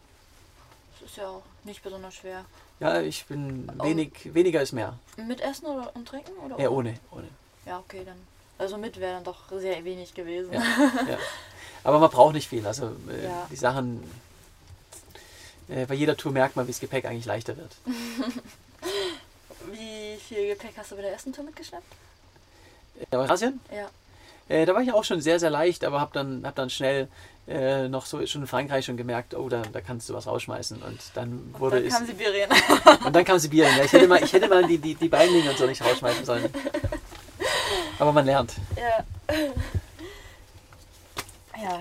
Das 1.01 1.11
ist 1.11 1.16
ja 1.16 1.26
auch 1.28 1.43
nicht 1.64 1.82
besonders 1.82 2.14
schwer. 2.14 2.45
Ja, 2.78 3.01
ich 3.01 3.26
bin 3.26 3.68
wenig, 3.82 4.32
weniger 4.32 4.62
ist 4.62 4.70
mehr. 4.72 4.97
Mit 5.16 5.41
Essen 5.41 5.66
oder 5.66 5.91
und 5.97 6.07
Trinken? 6.07 6.30
Oder 6.45 6.57
Ja, 6.61 6.68
ohne, 6.70 6.95
ohne. 7.11 7.26
Ja, 7.64 7.80
okay, 7.80 8.03
dann. 8.05 8.16
Also 8.57 8.78
mit 8.78 9.01
wäre 9.01 9.14
dann 9.14 9.24
doch 9.24 9.49
sehr 9.51 9.82
wenig 9.84 10.14
gewesen. 10.14 10.53
Ja, 10.53 10.61
ja. 11.09 11.18
Aber 11.82 11.99
man 11.99 12.09
braucht 12.11 12.34
nicht 12.34 12.49
viel. 12.49 12.64
Also 12.64 12.93
äh, 13.11 13.24
Ja. 13.24 13.47
die 13.51 13.57
Sachen, 13.57 14.09
Äh, 15.68 15.87
bei 15.87 15.95
jeder 15.95 16.16
Tour 16.16 16.30
merkt 16.30 16.55
man, 16.55 16.68
wie 16.68 16.70
das 16.70 16.78
Gepäck 16.78 17.05
eigentlich 17.07 17.24
leichter 17.26 17.57
wird. 17.57 17.74
Wie 19.72 20.16
viel 20.18 20.47
Gepäck 20.55 20.74
hast 20.76 20.93
du 20.93 20.95
bei 20.95 21.03
der 21.03 21.11
ersten 21.11 21.32
Tour 21.32 21.43
mitgeschleppt? 21.43 21.93
Äh, 23.11 23.16
Eurasien? 23.16 23.59
Ja. 23.74 23.89
Äh, 24.49 24.64
da 24.64 24.74
war 24.74 24.82
ich 24.82 24.92
auch 24.92 25.05
schon 25.05 25.20
sehr, 25.20 25.40
sehr 25.40 25.51
leicht, 25.51 25.84
aber 25.84 26.01
habe 26.01 26.12
dann, 26.14 26.47
hab 26.47 26.55
dann 26.55 26.70
schnell 26.70 27.09
äh, 27.49 27.88
noch 27.88 28.07
so 28.07 28.24
schon 28.26 28.42
in 28.42 28.47
Frankreich 28.47 28.84
schon 28.84 28.97
gemerkt, 28.97 29.34
oh, 29.34 29.49
da, 29.49 29.62
da 29.72 29.80
kannst 29.80 30.09
du 30.09 30.14
was 30.14 30.26
rausschmeißen. 30.26 30.82
Und 30.82 31.01
dann 31.14 31.55
wurde 31.59 31.76
Dann 31.76 31.86
es. 31.86 31.94
kam 31.94 32.07
Sibirien. 32.07 32.51
Und 33.05 33.14
dann 33.16 33.24
kam 33.24 33.38
Sibirien. 33.38 33.76
Ja, 33.76 33.84
ich 33.84 33.92
hätte 33.92 34.07
mal, 34.09 34.22
ich 34.22 34.32
hätte 34.32 34.49
mal 34.49 34.64
die, 34.66 34.78
die, 34.78 34.94
die 34.94 35.09
Beinlinge 35.09 35.51
und 35.51 35.59
so 35.59 35.66
nicht 35.66 35.82
rausschmeißen 35.84 36.24
sollen. 36.24 36.53
Aber 37.99 38.12
man 38.12 38.26
lernt. 38.26 38.55
ja. 38.76 39.05
Ja. 41.62 41.80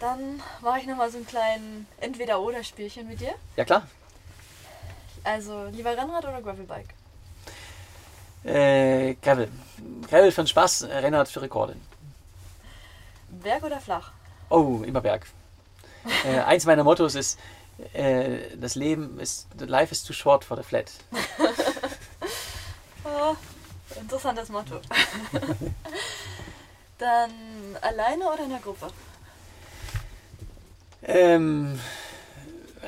Dann 0.00 0.42
mache 0.60 0.80
ich 0.80 0.86
nochmal 0.86 1.10
so 1.10 1.18
einen 1.18 1.26
kleinen 1.26 1.86
Entweder-Oder-Spielchen 2.00 3.08
mit 3.08 3.20
dir. 3.20 3.34
Ja 3.56 3.64
klar. 3.64 3.86
Also 5.22 5.66
lieber 5.72 5.96
Rennrad 5.96 6.24
oder 6.24 6.42
Gravelbike? 6.42 6.88
Äh, 8.44 9.14
Gravel. 9.22 9.48
Gravel 10.08 10.30
für 10.32 10.42
den 10.42 10.48
Spaß, 10.48 10.82
äh, 10.82 10.96
Rennrad 10.98 11.28
für 11.28 11.40
Rekorde. 11.40 11.76
Berg 13.28 13.62
oder 13.64 13.80
flach? 13.80 14.12
Oh, 14.50 14.82
immer 14.84 15.00
Berg. 15.00 15.26
Äh, 16.24 16.40
eins 16.46 16.66
meiner 16.66 16.84
Mottos 16.84 17.14
ist, 17.14 17.38
äh, 17.92 18.56
das 18.56 18.74
Leben 18.74 19.18
ist, 19.18 19.48
life 19.58 19.92
is 19.92 20.04
too 20.04 20.12
short 20.12 20.44
for 20.44 20.56
the 20.56 20.62
flat. 20.62 20.92
Oh, 23.06 23.36
interessantes 24.00 24.48
Motto. 24.48 24.80
Dann 26.98 27.30
alleine 27.82 28.24
oder 28.32 28.44
in 28.44 28.48
der 28.50 28.60
Gruppe? 28.60 28.88
Ähm, 31.02 31.78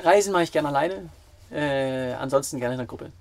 Reisen 0.03 0.33
mache 0.33 0.43
ich 0.43 0.51
gerne 0.51 0.69
alleine, 0.69 1.09
äh, 1.51 2.13
ansonsten 2.13 2.59
gerne 2.59 2.73
in 2.73 2.79
der 2.79 2.87
Gruppe. 2.87 3.11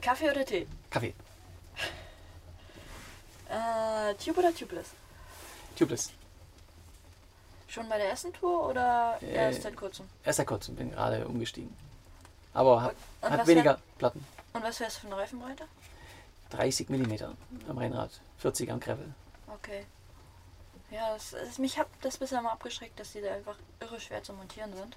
Kaffee 0.00 0.30
oder 0.30 0.44
Tee? 0.44 0.66
Kaffee, 0.92 1.14
Äh, 3.48 4.14
Tube 4.14 4.38
oder 4.38 4.54
Tubeless? 4.54 4.88
Tubeless. 5.74 6.10
Schon 7.66 7.88
bei 7.88 7.96
der 7.96 8.10
ersten 8.10 8.30
Tour 8.34 8.68
oder 8.68 9.16
Äh, 9.22 9.32
erst 9.34 9.62
seit 9.62 9.74
kurzem? 9.74 10.06
Erst 10.22 10.36
seit 10.36 10.46
kurzem, 10.46 10.76
bin 10.76 10.90
gerade 10.90 11.26
umgestiegen. 11.26 11.74
Aber 12.52 12.82
hat, 12.82 12.94
Und 13.22 13.30
hat 13.30 13.46
weniger 13.46 13.78
Platten. 13.96 14.24
Und 14.52 14.62
was 14.62 14.80
wärst 14.80 14.98
du 14.98 15.00
für 15.02 15.06
eine 15.06 15.16
Reifenbreite? 15.16 15.64
30 16.50 16.90
mm 16.90 17.14
am 17.68 17.78
Rennrad, 17.78 18.10
40 18.38 18.70
am 18.70 18.78
Gravel. 18.80 19.14
Okay. 19.48 19.86
Ja, 20.90 21.14
das, 21.14 21.30
das, 21.30 21.56
mich 21.56 21.78
hat 21.78 21.86
das 22.02 22.18
bisher 22.18 22.42
mal 22.42 22.52
abgeschreckt, 22.52 23.00
dass 23.00 23.12
die 23.12 23.22
da 23.22 23.32
einfach 23.32 23.56
irre 23.80 23.98
schwer 23.98 24.22
zu 24.22 24.34
montieren 24.34 24.76
sind. 24.76 24.94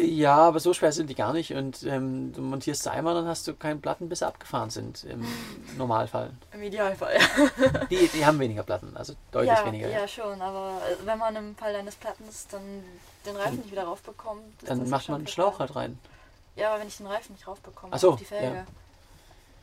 Ja, 0.00 0.36
aber 0.36 0.60
so 0.60 0.72
schwer 0.72 0.92
sind 0.92 1.08
die 1.10 1.14
gar 1.14 1.32
nicht. 1.32 1.52
Und 1.52 1.82
ähm, 1.82 2.32
du 2.32 2.40
montierst 2.40 2.82
sie 2.84 2.90
einmal, 2.90 3.14
dann 3.14 3.26
hast 3.26 3.46
du 3.46 3.54
keine 3.54 3.78
Platten, 3.80 4.08
bis 4.08 4.20
sie 4.20 4.26
abgefahren 4.26 4.70
sind. 4.70 5.04
Im 5.04 5.26
Normalfall. 5.76 6.30
Im 6.52 6.62
Idealfall, 6.62 7.14
ja. 7.18 7.84
Die, 7.90 8.08
die 8.08 8.24
haben 8.24 8.38
weniger 8.38 8.62
Platten, 8.62 8.96
also 8.96 9.14
deutlich 9.32 9.52
ja, 9.56 9.66
weniger. 9.66 9.88
ja, 9.88 10.06
schon, 10.08 10.40
aber 10.40 10.80
äh, 10.88 11.06
wenn 11.06 11.18
man 11.18 11.36
im 11.36 11.56
Fall 11.56 11.74
eines 11.74 11.96
Plattens 11.96 12.46
dann 12.48 12.62
den 13.26 13.36
Reifen 13.36 13.56
nicht 13.58 13.70
wieder 13.70 13.84
raufbekommt. 13.84 14.42
Dann 14.64 14.88
macht 14.88 15.08
man 15.08 15.18
einen. 15.18 15.26
Schlauch 15.26 15.58
halt 15.58 15.74
rein. 15.76 15.98
Ja, 16.56 16.70
aber 16.72 16.80
wenn 16.80 16.88
ich 16.88 16.96
den 16.96 17.06
Reifen 17.06 17.32
nicht 17.34 17.46
raufbekomme, 17.46 17.92
Ach 17.94 17.98
so, 17.98 18.12
auf 18.12 18.18
die 18.18 18.24
Felge. 18.24 18.56
ja. 18.56 18.66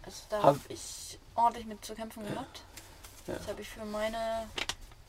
Also 0.06 0.18
da 0.30 0.38
Hab- 0.38 0.44
habe 0.46 0.60
ich 0.70 1.20
ordentlich 1.36 1.66
mit 1.66 1.84
zu 1.84 1.94
kämpfen 1.96 2.24
gehabt. 2.28 2.62
Ja. 3.28 3.34
Das 3.36 3.48
habe 3.48 3.62
ich 3.62 3.70
für 3.70 3.86
meine 3.86 4.48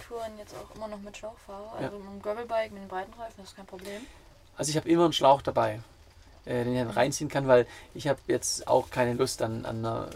Touren 0.07 0.37
jetzt 0.39 0.55
auch 0.55 0.75
immer 0.77 0.89
noch 0.89 0.99
mit 0.99 1.16
Schlauch 1.16 1.39
fahre. 1.47 1.64
Ja. 1.81 1.87
Also 1.87 1.99
mit 1.99 2.07
dem 2.09 2.23
Gravelbike, 2.23 2.73
mit 2.73 2.83
den 2.83 2.89
breiten 2.89 3.12
Reifen, 3.14 3.35
das 3.39 3.51
ist 3.51 3.57
kein 3.57 3.66
Problem. 3.66 4.07
Also 4.61 4.71
ich 4.73 4.77
habe 4.77 4.91
immer 4.91 5.05
einen 5.05 5.15
Schlauch 5.15 5.41
dabei, 5.41 5.81
äh, 6.45 6.65
den 6.65 6.75
ich 6.75 6.79
dann 6.81 6.91
reinziehen 6.91 7.31
kann, 7.31 7.49
weil 7.49 7.67
ich 7.95 8.07
habe 8.09 8.19
jetzt 8.27 8.69
auch 8.69 8.91
keine 8.91 9.15
Lust 9.15 9.41
an, 9.41 9.65
an 9.65 9.79
einer 9.79 10.11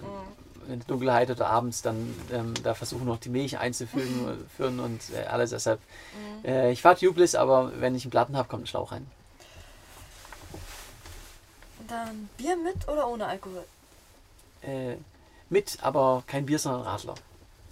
Mhm. 0.00 0.72
in 0.72 0.78
der 0.78 0.86
Dunkelheit 0.86 1.28
oder 1.32 1.48
abends 1.48 1.82
dann 1.82 2.14
ähm, 2.30 2.54
da 2.62 2.74
versuchen 2.74 3.06
noch 3.06 3.18
die 3.18 3.28
Milch 3.28 3.58
einzuführen 3.58 4.48
führen 4.56 4.78
und 4.78 5.00
äh, 5.12 5.24
alles. 5.26 5.50
Deshalb, 5.50 5.80
Mhm. 6.14 6.44
äh, 6.48 6.70
ich 6.70 6.80
fahre 6.80 6.96
Tubeless, 6.96 7.34
aber 7.34 7.72
wenn 7.80 7.96
ich 7.96 8.04
einen 8.04 8.12
Platten 8.12 8.36
habe, 8.36 8.48
kommt 8.48 8.62
ein 8.62 8.66
Schlauch 8.68 8.92
rein. 8.92 9.10
Dann 11.88 12.28
Bier 12.36 12.56
mit 12.56 12.86
oder 12.86 13.08
ohne 13.08 13.26
Alkohol? 13.26 13.64
Äh, 14.62 14.94
mit, 15.50 15.76
aber 15.82 16.22
kein 16.28 16.46
Bier, 16.46 16.60
sondern 16.60 16.82
Radler. 16.82 17.14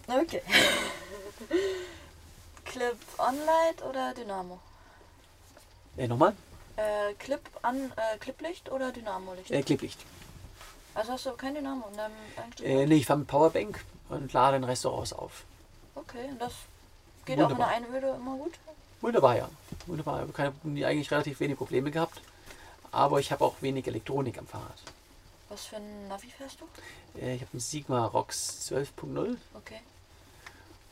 Okay. 0.08 0.42
Clip 2.64 2.96
On-Light 3.18 3.84
oder 3.88 4.12
Dynamo? 4.12 4.58
Äh, 5.96 6.08
nochmal? 6.08 6.34
Äh, 6.76 7.14
Clip 7.18 7.40
an, 7.62 7.92
äh, 7.96 8.18
Cliplicht 8.18 8.70
oder 8.70 8.92
Dynamo-Licht? 8.92 9.50
Äh, 9.50 9.62
Klipplicht. 9.62 9.98
Also 10.94 11.12
hast 11.12 11.26
du 11.26 11.32
kein 11.32 11.54
Dynamo 11.54 11.86
in 11.90 11.96
deinem 11.96 12.14
Einstellung? 12.42 12.78
Äh, 12.78 12.86
nee, 12.86 12.96
ich 12.96 13.06
fahre 13.06 13.18
mit 13.20 13.28
Powerbank 13.28 13.84
und 14.08 14.32
lade 14.32 14.58
den 14.58 14.64
Restaurants 14.64 15.12
auf. 15.12 15.44
Okay, 15.94 16.26
und 16.30 16.38
das 16.40 16.52
geht 17.24 17.38
auch 17.38 17.44
in 17.50 17.56
Wunderbar. 17.56 17.68
der 17.68 17.76
Einöde 17.76 18.08
immer 18.16 18.36
gut? 18.36 18.54
Wunderbar, 19.00 19.36
ja. 19.36 19.48
Wunderbar. 19.86 20.26
Ich 20.28 20.38
habe 20.38 20.54
eigentlich 20.86 21.10
relativ 21.10 21.40
wenig 21.40 21.56
Probleme 21.56 21.90
gehabt. 21.90 22.20
Aber 22.92 23.20
ich 23.20 23.30
habe 23.32 23.44
auch 23.44 23.54
wenig 23.60 23.86
Elektronik 23.86 24.38
am 24.38 24.46
Fahrrad. 24.46 24.78
Was 25.48 25.66
für 25.66 25.76
ein 25.76 26.08
Navi 26.08 26.28
fährst 26.28 26.58
du? 26.60 27.20
Äh, 27.20 27.34
ich 27.36 27.42
habe 27.42 27.52
einen 27.52 27.60
Sigma 27.60 28.06
ROX 28.06 28.70
12.0 28.70 29.36
Okay. 29.54 29.80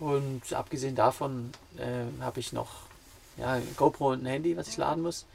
und 0.01 0.53
abgesehen 0.53 0.95
davon 0.95 1.53
äh, 1.79 2.05
habe 2.23 2.41
ich 2.41 2.53
noch 2.53 2.69
ja, 3.37 3.61
GoPro 3.77 4.11
und 4.13 4.23
ein 4.23 4.27
Handy, 4.27 4.57
was 4.57 4.69
ich 4.69 4.77
laden 4.77 5.03
muss. 5.03 5.27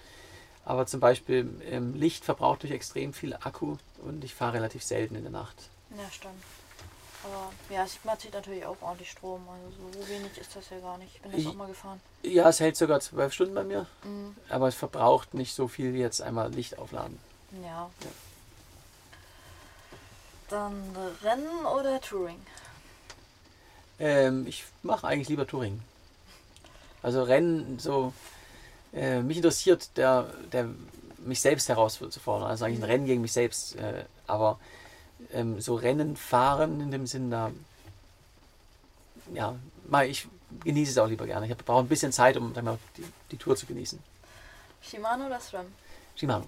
Aber 0.65 0.85
zum 0.85 0.99
Beispiel 0.99 1.49
ähm, 1.69 1.95
Licht 1.95 2.23
verbraucht 2.25 2.63
durch 2.63 2.71
extrem 2.73 3.13
viel 3.13 3.33
Akku 3.33 3.77
und 4.03 4.23
ich 4.23 4.35
fahre 4.35 4.53
relativ 4.53 4.83
selten 4.83 5.15
in 5.15 5.23
der 5.23 5.31
Nacht. 5.31 5.55
Ja, 5.97 6.09
stimmt. 6.11 6.43
Aber 7.23 7.51
ja, 7.73 7.85
Sigma 7.85 8.17
zieht 8.17 8.33
natürlich 8.33 8.65
auch 8.65 8.77
ordentlich 8.81 9.11
Strom. 9.11 9.41
Also 9.49 9.99
so 9.99 10.07
wenig 10.07 10.37
ist 10.37 10.55
das 10.55 10.69
ja 10.69 10.79
gar 10.79 10.97
nicht. 10.99 11.15
Ich 11.15 11.21
bin 11.21 11.31
das 11.31 11.41
Ich- 11.41 11.47
auch 11.47 11.53
mal 11.55 11.67
gefahren. 11.67 11.99
Ja, 12.23 12.47
es 12.49 12.59
hält 12.59 12.77
sogar 12.77 12.99
zwölf 13.01 13.33
Stunden 13.33 13.55
bei 13.55 13.63
mir, 13.63 13.87
Mhm. 14.03 14.35
aber 14.49 14.67
es 14.67 14.75
verbraucht 14.75 15.33
nicht 15.33 15.53
so 15.55 15.67
viel 15.67 15.93
wie 15.93 15.99
jetzt 15.99 16.21
einmal 16.21 16.51
Licht 16.53 16.77
aufladen. 16.77 17.17
Ja. 17.63 17.89
Dann 20.49 20.95
Rennen 21.23 21.65
oder 21.65 21.99
Touring? 22.01 22.39
Ähm, 23.99 24.47
ich 24.47 24.63
mache 24.81 25.05
eigentlich 25.07 25.29
lieber 25.29 25.45
Touring. 25.45 25.81
Also 27.01 27.23
Rennen, 27.23 27.79
so, 27.79 28.13
äh, 28.93 29.21
mich 29.21 29.37
interessiert 29.37 29.97
der, 29.97 30.27
der 30.51 30.69
mich 31.17 31.41
selbst 31.41 31.69
herauszufordern. 31.69 32.49
Also 32.49 32.65
eigentlich 32.65 32.79
ein 32.79 32.89
Rennen 32.89 33.05
gegen 33.05 33.21
mich 33.21 33.33
selbst. 33.33 33.75
Äh, 33.75 34.05
aber 34.27 34.59
ähm, 35.33 35.59
so 35.59 35.75
Rennen 35.75 36.15
fahren 36.15 36.79
in 36.81 36.91
dem 36.91 37.07
Sinn, 37.07 37.31
da, 37.31 37.51
ja, 39.33 39.55
mal, 39.87 40.07
ich 40.07 40.27
genieße 40.63 40.91
es 40.91 40.97
auch 40.97 41.07
lieber 41.07 41.25
gerne. 41.25 41.47
Ich 41.47 41.57
brauche 41.57 41.83
ein 41.83 41.87
bisschen 41.87 42.11
Zeit, 42.11 42.37
um 42.37 42.53
dann 42.53 42.65
mal 42.65 42.79
die, 42.97 43.05
die 43.31 43.37
Tour 43.37 43.55
zu 43.55 43.65
genießen. 43.65 43.99
Shimano 44.81 45.25
oder 45.25 45.39
SRAM? 45.39 45.65
Shimano. 46.15 46.45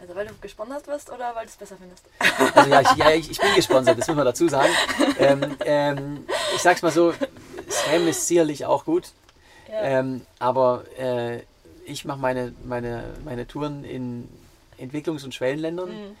Also 0.00 0.14
weil 0.14 0.26
du 0.26 0.34
gesponsert 0.40 0.86
wirst 0.86 1.10
oder 1.10 1.34
weil 1.34 1.44
du 1.44 1.50
es 1.50 1.56
besser 1.56 1.76
findest? 1.76 2.04
Also 2.56 2.70
ja, 2.70 2.80
ich, 2.80 2.96
ja 2.96 3.10
ich, 3.10 3.30
ich 3.30 3.38
bin 3.38 3.54
gesponsert, 3.54 3.98
das 3.98 4.08
muss 4.08 4.16
man 4.16 4.24
dazu 4.24 4.48
sagen. 4.48 4.72
Ähm, 5.18 5.56
ähm, 5.66 6.26
ich 6.54 6.62
sag's 6.62 6.80
mal 6.80 6.90
so, 6.90 7.12
SRAM 7.90 8.08
ist 8.08 8.26
sicherlich 8.26 8.64
auch 8.66 8.84
gut. 8.84 9.12
Ja. 9.68 9.82
Ähm, 9.82 10.22
aber 10.38 10.84
äh, 10.98 11.40
ich 11.84 12.04
mache 12.04 12.18
meine, 12.18 12.52
meine, 12.64 13.04
meine 13.24 13.46
Touren 13.46 13.84
in 13.84 14.28
Entwicklungs- 14.78 15.24
und 15.24 15.34
Schwellenländern 15.34 15.88
Mhm. 15.90 16.16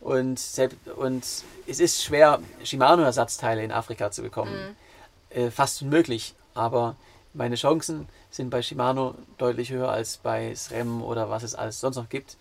und, 0.00 0.38
selbst, 0.38 0.76
und 0.96 1.24
es 1.66 1.80
ist 1.80 2.02
schwer, 2.02 2.40
Shimano-Ersatzteile 2.64 3.62
in 3.64 3.72
Afrika 3.72 4.10
zu 4.10 4.22
bekommen. 4.22 4.52
Mhm. 4.52 5.38
Äh, 5.38 5.50
fast 5.50 5.82
unmöglich, 5.82 6.34
aber 6.54 6.96
meine 7.32 7.54
Chancen 7.54 8.08
sind 8.30 8.50
bei 8.50 8.60
Shimano 8.62 9.14
deutlich 9.38 9.70
höher 9.70 9.88
als 9.90 10.16
bei 10.16 10.54
SRAM 10.54 11.02
oder 11.02 11.30
was 11.30 11.42
es 11.44 11.54
alles 11.54 11.80
sonst 11.80 11.96
noch 11.96 12.08
gibt. 12.08 12.36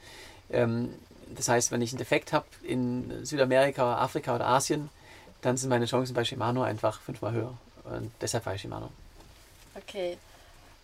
Ähm, 0.49 0.93
das 1.35 1.47
heißt, 1.47 1.71
wenn 1.71 1.81
ich 1.81 1.91
einen 1.91 1.99
Defekt 1.99 2.33
habe 2.33 2.45
in 2.63 3.23
Südamerika, 3.23 3.97
Afrika 3.97 4.35
oder 4.35 4.47
Asien, 4.47 4.89
dann 5.41 5.57
sind 5.57 5.69
meine 5.69 5.85
Chancen 5.85 6.13
bei 6.15 6.23
Shimano 6.25 6.63
einfach 6.63 6.99
fünfmal 7.01 7.33
höher. 7.33 7.53
Und 7.91 8.11
deshalb 8.21 8.43
fahre 8.43 8.55
ich 8.55 8.61
Shimano. 8.61 8.89
Okay. 9.75 10.17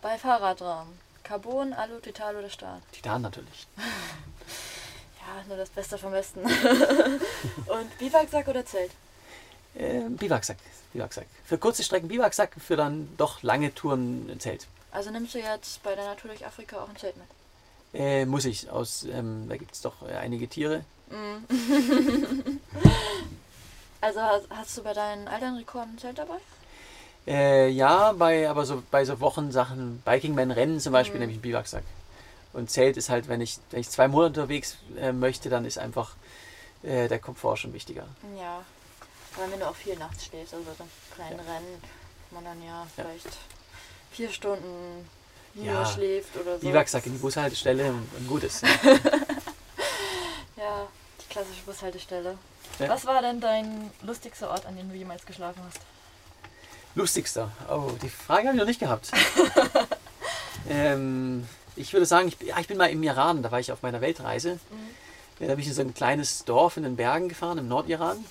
Bei 0.02 0.18
Fahrradrahmen. 0.18 0.98
Carbon, 1.22 1.72
Alu, 1.72 1.98
Titan 2.00 2.36
oder 2.36 2.50
Stahl? 2.50 2.80
Titan 2.92 3.22
natürlich. 3.22 3.66
Ja, 5.26 5.42
nur 5.48 5.56
das 5.56 5.70
Beste 5.70 5.98
vom 5.98 6.12
Besten. 6.12 6.38
Und 7.66 7.98
Biwaksack 7.98 8.46
oder 8.46 8.64
Zelt? 8.64 8.92
Äh, 9.74 10.02
Biwaksack, 10.08 10.56
Biwaksack. 10.92 11.26
Für 11.44 11.58
kurze 11.58 11.82
Strecken 11.82 12.06
Biwaksack, 12.06 12.54
für 12.64 12.76
dann 12.76 13.08
doch 13.16 13.42
lange 13.42 13.74
Touren 13.74 14.30
ein 14.30 14.38
Zelt. 14.38 14.68
Also 14.92 15.10
nimmst 15.10 15.34
du 15.34 15.40
jetzt 15.40 15.82
bei 15.82 15.96
deiner 15.96 16.16
Tour 16.16 16.30
durch 16.30 16.46
Afrika 16.46 16.76
auch 16.76 16.88
ein 16.88 16.96
Zelt 16.96 17.16
mit? 17.16 17.26
Äh, 17.92 18.24
muss 18.24 18.44
ich, 18.44 18.70
aus, 18.70 19.02
ähm, 19.02 19.48
da 19.48 19.56
gibt 19.56 19.74
es 19.74 19.80
doch 19.80 20.00
äh, 20.08 20.14
einige 20.14 20.46
Tiere. 20.46 20.84
Also 24.00 24.20
hast, 24.20 24.46
hast 24.50 24.78
du 24.78 24.82
bei 24.84 24.92
deinen 24.92 25.26
Elternrekorden 25.26 25.94
ein 25.94 25.98
Zelt 25.98 26.18
dabei? 26.18 26.36
Äh, 27.26 27.68
ja, 27.70 28.12
bei, 28.12 28.48
aber 28.48 28.64
so 28.66 28.82
bei 28.90 29.04
so 29.04 29.18
Wochensachen, 29.20 30.00
Bikingman-Rennen 30.04 30.78
zum 30.80 30.92
Beispiel, 30.92 31.14
Mhm. 31.16 31.20
nehme 31.20 31.32
ich 31.32 31.36
einen 31.36 31.42
Biwaksack. 31.42 31.82
Und 32.52 32.70
Zelt 32.70 32.96
ist 32.96 33.08
halt, 33.10 33.28
wenn 33.28 33.40
ich, 33.40 33.58
wenn 33.70 33.80
ich 33.80 33.90
zwei 33.90 34.08
Monate 34.08 34.40
unterwegs 34.40 34.76
äh, 34.98 35.12
möchte, 35.12 35.48
dann 35.50 35.64
ist 35.64 35.78
einfach 35.78 36.12
äh, 36.82 37.08
der 37.08 37.18
Komfort 37.18 37.56
schon 37.58 37.72
wichtiger. 37.72 38.06
Ja. 38.38 38.62
Vor 39.32 39.42
allem, 39.42 39.52
wenn 39.52 39.60
du 39.60 39.68
auch 39.68 39.74
viel 39.74 39.96
nachts 39.96 40.24
schläfst, 40.26 40.54
also 40.54 40.64
so 40.78 40.84
kleinen 41.14 41.40
Rennen, 41.40 41.82
wo 42.30 42.36
man 42.36 42.44
dann 42.44 42.62
ja 42.64 42.86
vielleicht 42.94 43.28
vier 44.12 44.30
Stunden 44.30 45.06
nur 45.54 45.66
Ja. 45.66 45.84
schläft 45.84 46.34
oder 46.36 46.58
so. 46.58 46.66
Biwaksack 46.66 47.04
in 47.06 47.12
die 47.12 47.18
Bushaltestelle 47.18 47.90
und, 47.90 48.28
gut 48.28 48.44
ist. 48.44 48.62
Ja, 50.56 50.86
die 51.20 51.28
klassische 51.28 51.62
Bushaltestelle. 51.66 52.38
Ja. 52.78 52.88
Was 52.88 53.04
war 53.04 53.20
denn 53.20 53.40
dein 53.40 53.90
lustigster 54.02 54.50
Ort, 54.50 54.64
an 54.64 54.76
dem 54.76 54.88
du 54.88 54.94
jemals 54.96 55.26
geschlafen 55.26 55.60
hast? 55.66 55.80
Lustigster. 56.96 57.52
Oh, 57.70 57.92
die 58.02 58.08
Frage 58.08 58.48
habe 58.48 58.56
ich 58.56 58.60
noch 58.60 58.66
nicht 58.66 58.80
gehabt. 58.80 59.12
ähm, 60.68 61.46
ich 61.76 61.92
würde 61.92 62.06
sagen, 62.06 62.28
ich, 62.28 62.40
ja, 62.40 62.58
ich 62.58 62.66
bin 62.66 62.78
mal 62.78 62.86
im 62.86 63.02
Iran, 63.02 63.42
da 63.42 63.52
war 63.52 63.60
ich 63.60 63.70
auf 63.70 63.82
meiner 63.82 64.00
Weltreise. 64.00 64.54
Mhm. 64.54 65.40
Ja, 65.40 65.48
da 65.48 65.54
bin 65.54 65.60
ich 65.60 65.68
in 65.68 65.74
so 65.74 65.82
ein 65.82 65.92
kleines 65.92 66.46
Dorf 66.46 66.78
in 66.78 66.84
den 66.84 66.96
Bergen 66.96 67.28
gefahren, 67.28 67.58
im 67.58 67.68
Nordiran. 67.68 68.24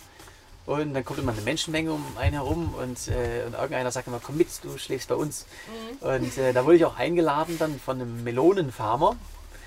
Und 0.66 0.96
dann 0.96 1.06
kommt 1.06 1.20
immer 1.20 1.32
eine 1.32 1.42
Menschenmenge 1.42 1.92
um 1.92 2.04
einen 2.18 2.34
herum 2.34 2.74
und, 2.74 3.08
äh, 3.08 3.44
und 3.46 3.54
irgendeiner 3.54 3.92
sagt 3.92 4.08
immer, 4.08 4.20
komm 4.20 4.38
mit, 4.38 4.48
du 4.64 4.80
schläfst 4.80 5.10
bei 5.10 5.16
uns. 5.16 5.46
Mhm. 6.02 6.08
Und 6.08 6.38
äh, 6.40 6.52
da 6.52 6.66
wurde 6.66 6.78
ich 6.78 6.86
auch 6.86 6.98
eingeladen 6.98 7.60
dann 7.60 7.80
von 7.80 8.02
einem 8.02 8.24
Melonenfarmer. 8.24 9.16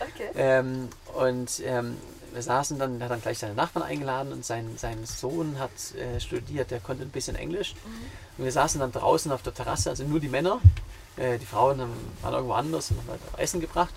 Okay. 0.01 0.31
Ähm, 0.35 0.89
und 1.15 1.63
ähm, 1.65 1.97
wir 2.33 2.43
saßen 2.43 2.81
dann, 2.81 3.01
er 3.01 3.05
hat 3.05 3.13
dann 3.13 3.23
gleich 3.23 3.39
seine 3.39 3.55
Nachbarn 3.55 3.85
eingeladen 3.85 4.33
und 4.33 4.45
sein, 4.45 4.75
sein 4.77 5.07
Sohn 5.07 5.61
hat 5.61 5.71
äh, 5.95 6.19
studiert, 6.19 6.73
der 6.73 6.81
konnte 6.81 7.05
ein 7.05 7.11
bisschen 7.11 7.37
Englisch. 7.37 7.75
Und 8.39 8.45
wir 8.45 8.53
saßen 8.53 8.81
dann 8.81 8.93
draußen 8.93 9.31
auf 9.33 9.43
der 9.43 9.53
Terrasse, 9.53 9.91
also 9.91 10.05
nur 10.05 10.21
die 10.21 10.29
Männer. 10.29 10.61
Äh, 11.17 11.39
die 11.39 11.47
Frauen 11.47 11.81
haben, 11.81 11.93
waren 12.23 12.35
irgendwo 12.35 12.55
anders 12.55 12.91
und 12.91 12.99
haben 12.99 13.09
halt 13.11 13.21
Essen 13.37 13.61
gebracht. 13.61 13.95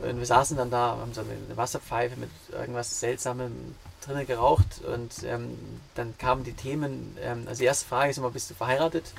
Und 0.00 0.18
wir 0.18 0.26
saßen 0.26 0.56
dann 0.56 0.70
da, 0.70 0.96
haben 1.00 1.12
so 1.12 1.22
eine 1.22 1.56
Wasserpfeife 1.56 2.16
mit 2.20 2.30
irgendwas 2.52 3.00
Seltsamem 3.00 3.74
drinnen 4.04 4.26
geraucht 4.26 4.80
und 4.86 5.24
ähm, 5.24 5.58
dann 5.96 6.16
kamen 6.18 6.44
die 6.44 6.52
Themen, 6.52 7.16
ähm, 7.20 7.46
also 7.48 7.58
die 7.58 7.64
erste 7.64 7.88
Frage 7.88 8.10
ist 8.10 8.18
immer, 8.18 8.30
bist 8.30 8.48
du 8.48 8.54
verheiratet? 8.54 9.12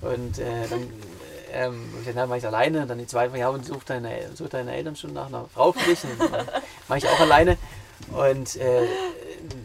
Und 0.00 0.38
äh, 0.38 0.68
dann 0.70 0.88
ähm, 1.52 1.84
na, 2.14 2.28
war 2.28 2.36
ich 2.36 2.46
alleine. 2.46 2.82
Und 2.82 2.88
dann 2.88 2.98
die 2.98 3.06
zweite 3.06 3.30
Frage, 3.30 3.40
ja, 3.40 3.48
und 3.50 3.64
such 3.64 3.84
deine, 3.84 4.34
such 4.34 4.48
deine 4.48 4.72
Eltern 4.72 4.96
schon 4.96 5.12
nach 5.12 5.26
einer 5.26 5.44
Frau 5.54 5.72
für 5.72 5.88
dich? 5.88 6.02
Und 6.04 6.18
dann 6.18 6.48
war 6.88 6.96
ich 6.96 7.06
auch 7.06 7.20
alleine. 7.20 7.56
Und 8.12 8.56
äh, 8.56 8.86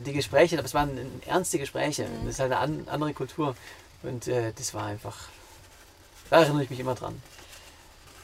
die 0.06 0.14
Gespräche, 0.14 0.58
aber 0.58 0.66
es 0.66 0.74
waren 0.74 0.98
ernste 1.26 1.60
Gespräche. 1.60 2.08
Das 2.24 2.34
ist 2.36 2.40
halt 2.40 2.52
eine 2.52 2.60
an, 2.60 2.88
andere 2.88 3.14
Kultur. 3.14 3.56
Und 4.04 4.28
äh, 4.28 4.54
das 4.54 4.74
war 4.74 4.86
einfach, 4.86 5.16
da 6.30 6.42
erinnere 6.42 6.64
ich 6.64 6.70
mich 6.70 6.80
immer 6.80 6.96
dran. 6.96 7.22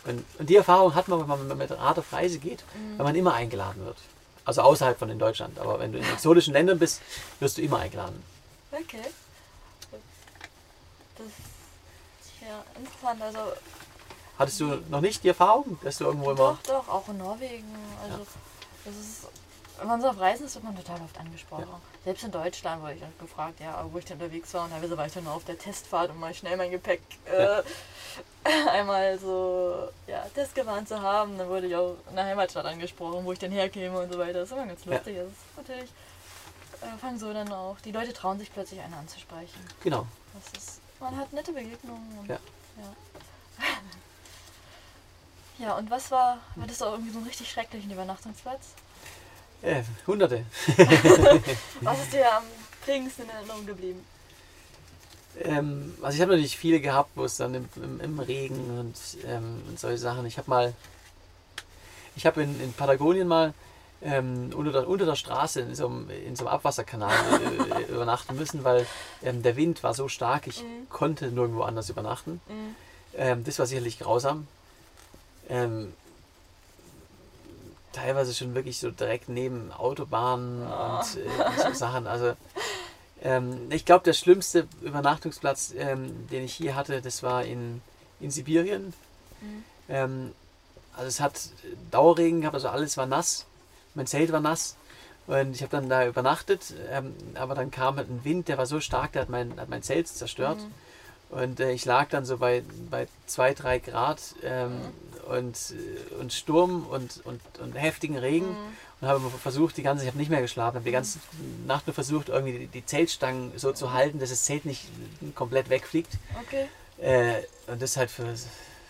Und, 0.06 0.24
und 0.38 0.50
die 0.50 0.56
Erfahrung 0.56 0.96
hat 0.96 1.08
man, 1.08 1.20
wenn 1.22 1.48
man 1.48 1.58
mit 1.58 1.72
Rad 1.72 1.98
auf 1.98 2.12
Reise 2.12 2.38
geht, 2.40 2.64
weil 2.98 3.06
man 3.06 3.16
immer 3.16 3.34
eingeladen 3.34 3.86
wird. 3.86 3.98
Also 4.46 4.62
außerhalb 4.62 5.00
von 5.00 5.10
in 5.10 5.20
Deutschland. 5.20 5.58
Aber 5.60 5.80
wenn 5.80 5.94
du 5.94 6.00
in 6.00 6.04
exotischen 6.04 6.54
Ländern 6.54 6.78
bist, 6.78 7.02
wirst 7.40 7.58
du 7.58 7.62
immer 7.62 7.80
eingeladen. 7.80 8.22
Okay. 8.72 9.04
Das 11.18 11.28
ist 11.28 12.42
ja 12.42 12.64
interessant. 12.78 13.22
Also 13.22 13.54
Hattest 14.38 14.60
du 14.60 14.66
noch 14.90 15.02
nicht 15.02 15.24
die 15.24 15.30
Erfahrung, 15.30 15.80
dass 15.84 16.00
du 16.00 16.06
irgendwo 16.06 16.32
immer. 16.32 16.58
doch, 16.64 16.84
doch, 16.86 16.90
auch 16.90 17.08
in 17.08 17.18
Norwegen. 17.20 17.76
Also 18.04 18.26
das 18.84 18.96
ist, 18.96 19.28
wenn 19.80 19.88
man 19.88 20.02
so 20.02 20.10
auf 20.10 20.20
Reisen 20.20 20.46
ist, 20.46 20.56
wird 20.56 20.64
man 20.64 20.76
total 20.76 21.02
oft 21.02 21.18
angesprochen. 21.18 21.68
Selbst 22.04 22.24
in 22.24 22.32
Deutschland 22.32 22.82
wurde 22.82 22.94
ich 22.94 23.00
dann 23.02 23.14
gefragt, 23.20 23.60
ja, 23.60 23.86
wo 23.92 23.98
ich 23.98 24.06
denn 24.06 24.20
unterwegs 24.20 24.54
war. 24.54 24.66
Und 24.66 24.72
teilweise 24.72 24.98
war 24.98 25.06
ich 25.08 25.14
dann 25.14 25.24
nur 25.24 25.34
auf 25.34 25.46
der 25.46 25.58
Testfahrt, 25.58 26.12
um 26.12 26.20
mal 26.20 26.34
schnell 26.34 26.58
mein 26.58 26.72
Gepäck 26.72 27.02
äh, 27.26 27.62
einmal 28.70 29.18
so 29.20 29.90
ja, 30.08 30.24
testgewarnt 30.36 30.88
zu 30.88 31.02
haben. 31.02 31.38
Dann 31.38 31.48
wurde 31.50 31.68
ich 31.68 31.76
auch 31.76 31.96
in 32.10 32.16
der 32.16 32.26
Heimatstadt 32.26 32.66
angesprochen, 32.66 33.26
wo 33.26 33.32
ich 33.32 33.40
denn 33.40 33.52
herkäme 33.52 34.00
und 34.00 34.12
so 34.12 34.20
weiter. 34.20 34.34
Das 34.40 34.50
ist 34.50 34.52
immer 34.58 34.68
ganz 34.68 34.86
Ja. 34.86 34.92
lustig. 34.96 35.18
Das 35.18 35.28
ist 35.28 35.58
natürlich, 35.58 35.90
äh, 36.82 36.98
fangen 37.00 37.20
so 37.20 37.34
dann 37.34 37.52
auch, 37.52 37.78
die 37.82 37.92
Leute 37.92 38.14
trauen 38.14 38.40
sich 38.40 38.52
plötzlich 38.54 38.80
einen 38.82 38.94
anzusprechen. 38.94 39.60
Genau. 39.82 40.06
Das 40.34 40.62
ist, 40.64 40.82
man 41.00 41.16
hat 41.18 41.32
nette 41.34 41.52
Begegnungen. 41.54 42.20
Und, 42.20 42.30
Ja. 42.30 42.38
Ja. 42.78 43.66
ja, 45.68 45.78
und 45.78 45.90
was 45.90 46.12
war, 46.12 46.38
hattest 46.60 46.82
du 46.82 46.86
auch 46.86 46.92
irgendwie 46.94 47.12
so 47.12 47.18
einen 47.20 47.28
richtig 47.28 47.50
schrecklichen 47.52 47.92
Übernachtungsplatz? 47.92 48.74
Äh, 49.64 49.84
Hunderte. 50.06 50.44
Was 51.82 52.02
ist 52.02 52.14
dir 52.14 52.32
am 52.36 52.44
prägendsten 52.84 53.24
in 53.26 53.30
Erinnerung 53.32 53.66
geblieben? 53.66 54.06
Ähm, 55.42 55.94
also 56.02 56.16
ich 56.16 56.22
habe 56.22 56.34
natürlich 56.34 56.58
viele 56.58 56.82
gehabt, 56.82 57.12
wo 57.16 57.24
es 57.24 57.38
dann 57.38 57.56
im, 57.56 57.70
im, 57.78 58.00
im 58.02 58.20
Regen 58.20 58.80
und, 58.80 58.96
ähm, 59.26 59.62
und 59.68 59.80
solche 59.80 59.98
Sachen. 60.00 60.26
Ich 60.26 60.38
habe 60.38 60.50
mal, 60.50 60.74
ich 62.16 62.26
habe 62.26 62.44
in, 62.44 62.60
in 62.62 62.74
Patagonien 62.74 63.28
mal 63.28 63.54
ähm, 64.02 64.52
unter, 64.54 64.74
der, 64.74 64.88
unter 64.88 65.06
der 65.06 65.16
Straße 65.16 65.62
in 65.62 65.76
so 65.76 65.88
einem, 65.88 66.10
in 66.10 66.36
so 66.36 66.46
einem 66.46 66.54
Abwasserkanal 66.56 67.16
äh, 67.80 67.84
übernachten 67.92 68.36
müssen, 68.36 68.66
weil 68.66 68.86
ähm, 69.24 69.42
der 69.44 69.56
Wind 69.56 69.82
war 69.82 69.94
so 69.94 70.10
stark, 70.10 70.46
ich 70.48 70.62
Mhm. 70.62 70.90
konnte 70.90 71.28
nirgendwo 71.32 71.64
anders 71.64 71.90
übernachten. 71.90 72.42
Ähm, 73.16 73.44
das 73.46 73.58
war 73.60 73.66
sicherlich 73.66 73.98
grausam. 74.00 74.46
Ähm, 75.50 75.94
teilweise 77.94 78.34
schon 78.34 78.54
wirklich 78.56 78.80
so 78.80 78.92
direkt 78.92 79.30
neben 79.30 79.72
Autobahnen 79.72 80.64
Ah. 80.64 81.00
und 81.00 81.18
äh, 81.18 81.62
so 81.68 81.74
Sachen. 81.74 82.08
Also 82.08 82.34
ähm, 83.22 83.68
ich 83.70 83.86
glaube, 83.86 84.04
der 84.04 84.14
schlimmste 84.14 84.68
Übernachtungsplatz, 84.82 85.74
ähm, 85.78 86.28
den 86.30 86.44
ich 86.44 86.54
hier 86.54 86.76
hatte, 86.76 87.02
das 87.02 87.24
war 87.24 87.44
in, 87.46 87.82
in 88.20 88.32
Sibirien. 88.32 88.94
Mhm. 89.42 89.64
Ähm, 89.88 90.32
also 90.96 91.08
es 91.08 91.20
hat 91.22 91.40
Dauerregen 91.92 92.42
gehabt, 92.42 92.56
also 92.56 92.68
alles 92.70 92.98
war 92.98 93.06
nass. 93.06 93.46
Mein 93.96 94.08
Zelt 94.08 94.32
war 94.32 94.42
nass. 94.42 94.76
Und 95.26 95.56
ich 95.56 95.62
habe 95.62 95.72
dann 95.72 95.88
da 95.88 96.06
übernachtet, 96.06 96.74
ähm, 96.92 97.16
aber 97.36 97.56
dann 97.56 97.72
kam 97.72 97.96
halt 97.96 98.10
ein 98.10 98.26
Wind, 98.26 98.50
der 98.50 98.58
war 98.58 98.66
so 98.66 98.82
stark, 98.82 99.14
der 99.14 99.22
hat 99.22 99.30
mein, 99.30 99.58
hat 99.58 99.70
mein 99.70 99.82
Zelt 99.82 100.10
zerstört. 100.10 100.58
Mhm. 100.58 101.38
Und 101.40 101.60
äh, 101.62 101.72
ich 101.72 101.86
lag 101.86 102.10
dann 102.10 102.26
so 102.26 102.38
bei, 102.38 102.64
bei 102.92 103.08
2, 103.28 103.54
3 103.54 103.80
Grad 103.80 104.20
ähm, 104.44 104.74
und, 105.28 105.58
und 106.20 106.34
Sturm 106.34 106.86
und, 106.88 107.22
und, 107.26 107.42
und 107.60 107.74
heftigen 107.74 108.18
Regen 108.18 108.50
Mhm. 108.52 108.78
und 109.02 109.08
habe 109.08 109.30
versucht, 109.30 109.78
die 109.78 109.84
ganze, 109.84 110.04
ich 110.04 110.08
habe 110.10 110.18
nicht 110.18 110.30
mehr 110.30 110.42
geschlafen, 110.42 110.76
habe 110.76 110.86
die 110.86 110.92
ganze 110.92 111.20
Nacht 111.66 111.88
nur 111.88 111.94
versucht, 111.94 112.30
irgendwie 112.30 112.60
die, 112.60 112.68
die 112.68 112.86
Zeltstangen 112.86 113.52
so 113.58 113.72
zu 113.74 113.92
halten, 113.94 114.20
dass 114.20 114.30
das 114.30 114.44
Zelt 114.46 114.66
nicht 114.66 114.88
komplett 115.36 115.70
wegfliegt. 115.70 116.14
Okay. 116.46 116.68
Äh, 117.00 117.44
und 117.72 117.82
das 117.82 117.98
halt 117.98 118.12
für 118.12 118.34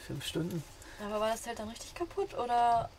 fünf 0.08 0.26
Stunden. 0.26 0.64
Aber 1.06 1.20
war 1.20 1.30
das 1.32 1.42
Zelt 1.44 1.60
dann 1.60 1.70
richtig 1.70 1.94
kaputt 1.96 2.34
oder, 2.38 2.90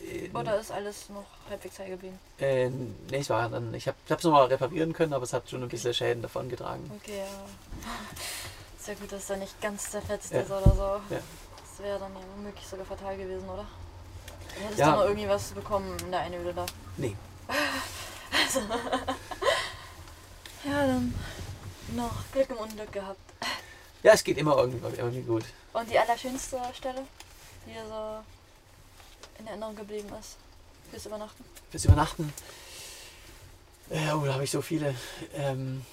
Äh, 0.00 0.28
oder 0.36 0.58
ist 0.60 0.70
alles 0.70 1.08
noch 1.08 1.24
halbwegs 1.48 1.78
heil 1.78 1.90
geblieben? 1.90 2.18
äh, 2.38 2.68
nee, 2.68 3.18
es 3.18 3.30
war 3.30 3.48
dann, 3.48 3.72
ich 3.74 3.86
habe 3.88 3.96
es 4.08 4.22
nochmal 4.22 4.46
reparieren 4.46 4.92
können, 4.92 5.12
aber 5.12 5.24
es 5.24 5.32
hat 5.32 5.48
schon 5.50 5.62
ein 5.62 5.68
bisschen 5.68 5.92
Schäden 5.94 6.22
davon 6.22 6.48
getragen. 6.48 6.90
Okay, 7.02 7.18
ja. 7.18 7.24
Ist 8.78 8.88
ja 8.88 8.94
gut, 8.94 9.10
dass 9.12 9.28
er 9.30 9.36
nicht 9.38 9.60
ganz 9.60 9.90
zerfetzt 9.90 10.32
Ja. 10.32 10.40
ist 10.40 10.50
oder 10.50 10.74
so. 10.74 11.14
Ja. 11.14 11.20
Das 11.78 11.86
wäre 11.86 11.98
dann 12.00 12.12
ja 12.12 12.20
womöglich 12.36 12.66
sogar 12.66 12.84
fatal 12.84 13.16
gewesen, 13.16 13.48
oder? 13.48 13.64
Du 14.56 14.60
hättest 14.64 14.78
Ja. 14.80 14.90
du 14.90 14.96
noch 14.96 15.04
irgendwie 15.04 15.28
was 15.28 15.52
bekommen 15.52 15.96
in 16.00 16.10
der 16.10 16.20
Einöde 16.22 16.52
da. 16.52 16.66
Nee. 16.96 17.16
Ja, 20.64 20.86
dann 20.88 21.14
noch 21.94 22.10
Glück 22.32 22.50
im 22.50 22.56
Unglück 22.56 22.90
gehabt. 22.90 23.20
Ja, 24.02 24.12
es 24.12 24.24
geht 24.24 24.38
immer 24.38 24.56
irgendwie, 24.56 24.84
irgendwie 24.98 25.22
gut. 25.22 25.44
Und 25.72 25.88
die 25.88 25.96
allerschönste 25.98 26.58
Stelle, 26.76 27.04
die 27.64 27.72
dir 27.72 27.86
so 27.88 28.18
in 29.38 29.46
Erinnerung 29.46 29.76
geblieben 29.76 30.08
ist, 30.18 30.36
fürs 30.90 31.06
Übernachten? 31.06 31.44
Fürs 31.70 31.84
Übernachten. 31.84 32.32
Äh, 33.90 34.12
oh, 34.14 34.24
da 34.26 34.34
habe 34.34 34.42
ich 34.44 34.50
so 34.50 34.60
viele. 34.62 34.96
Ähm, 35.32 35.86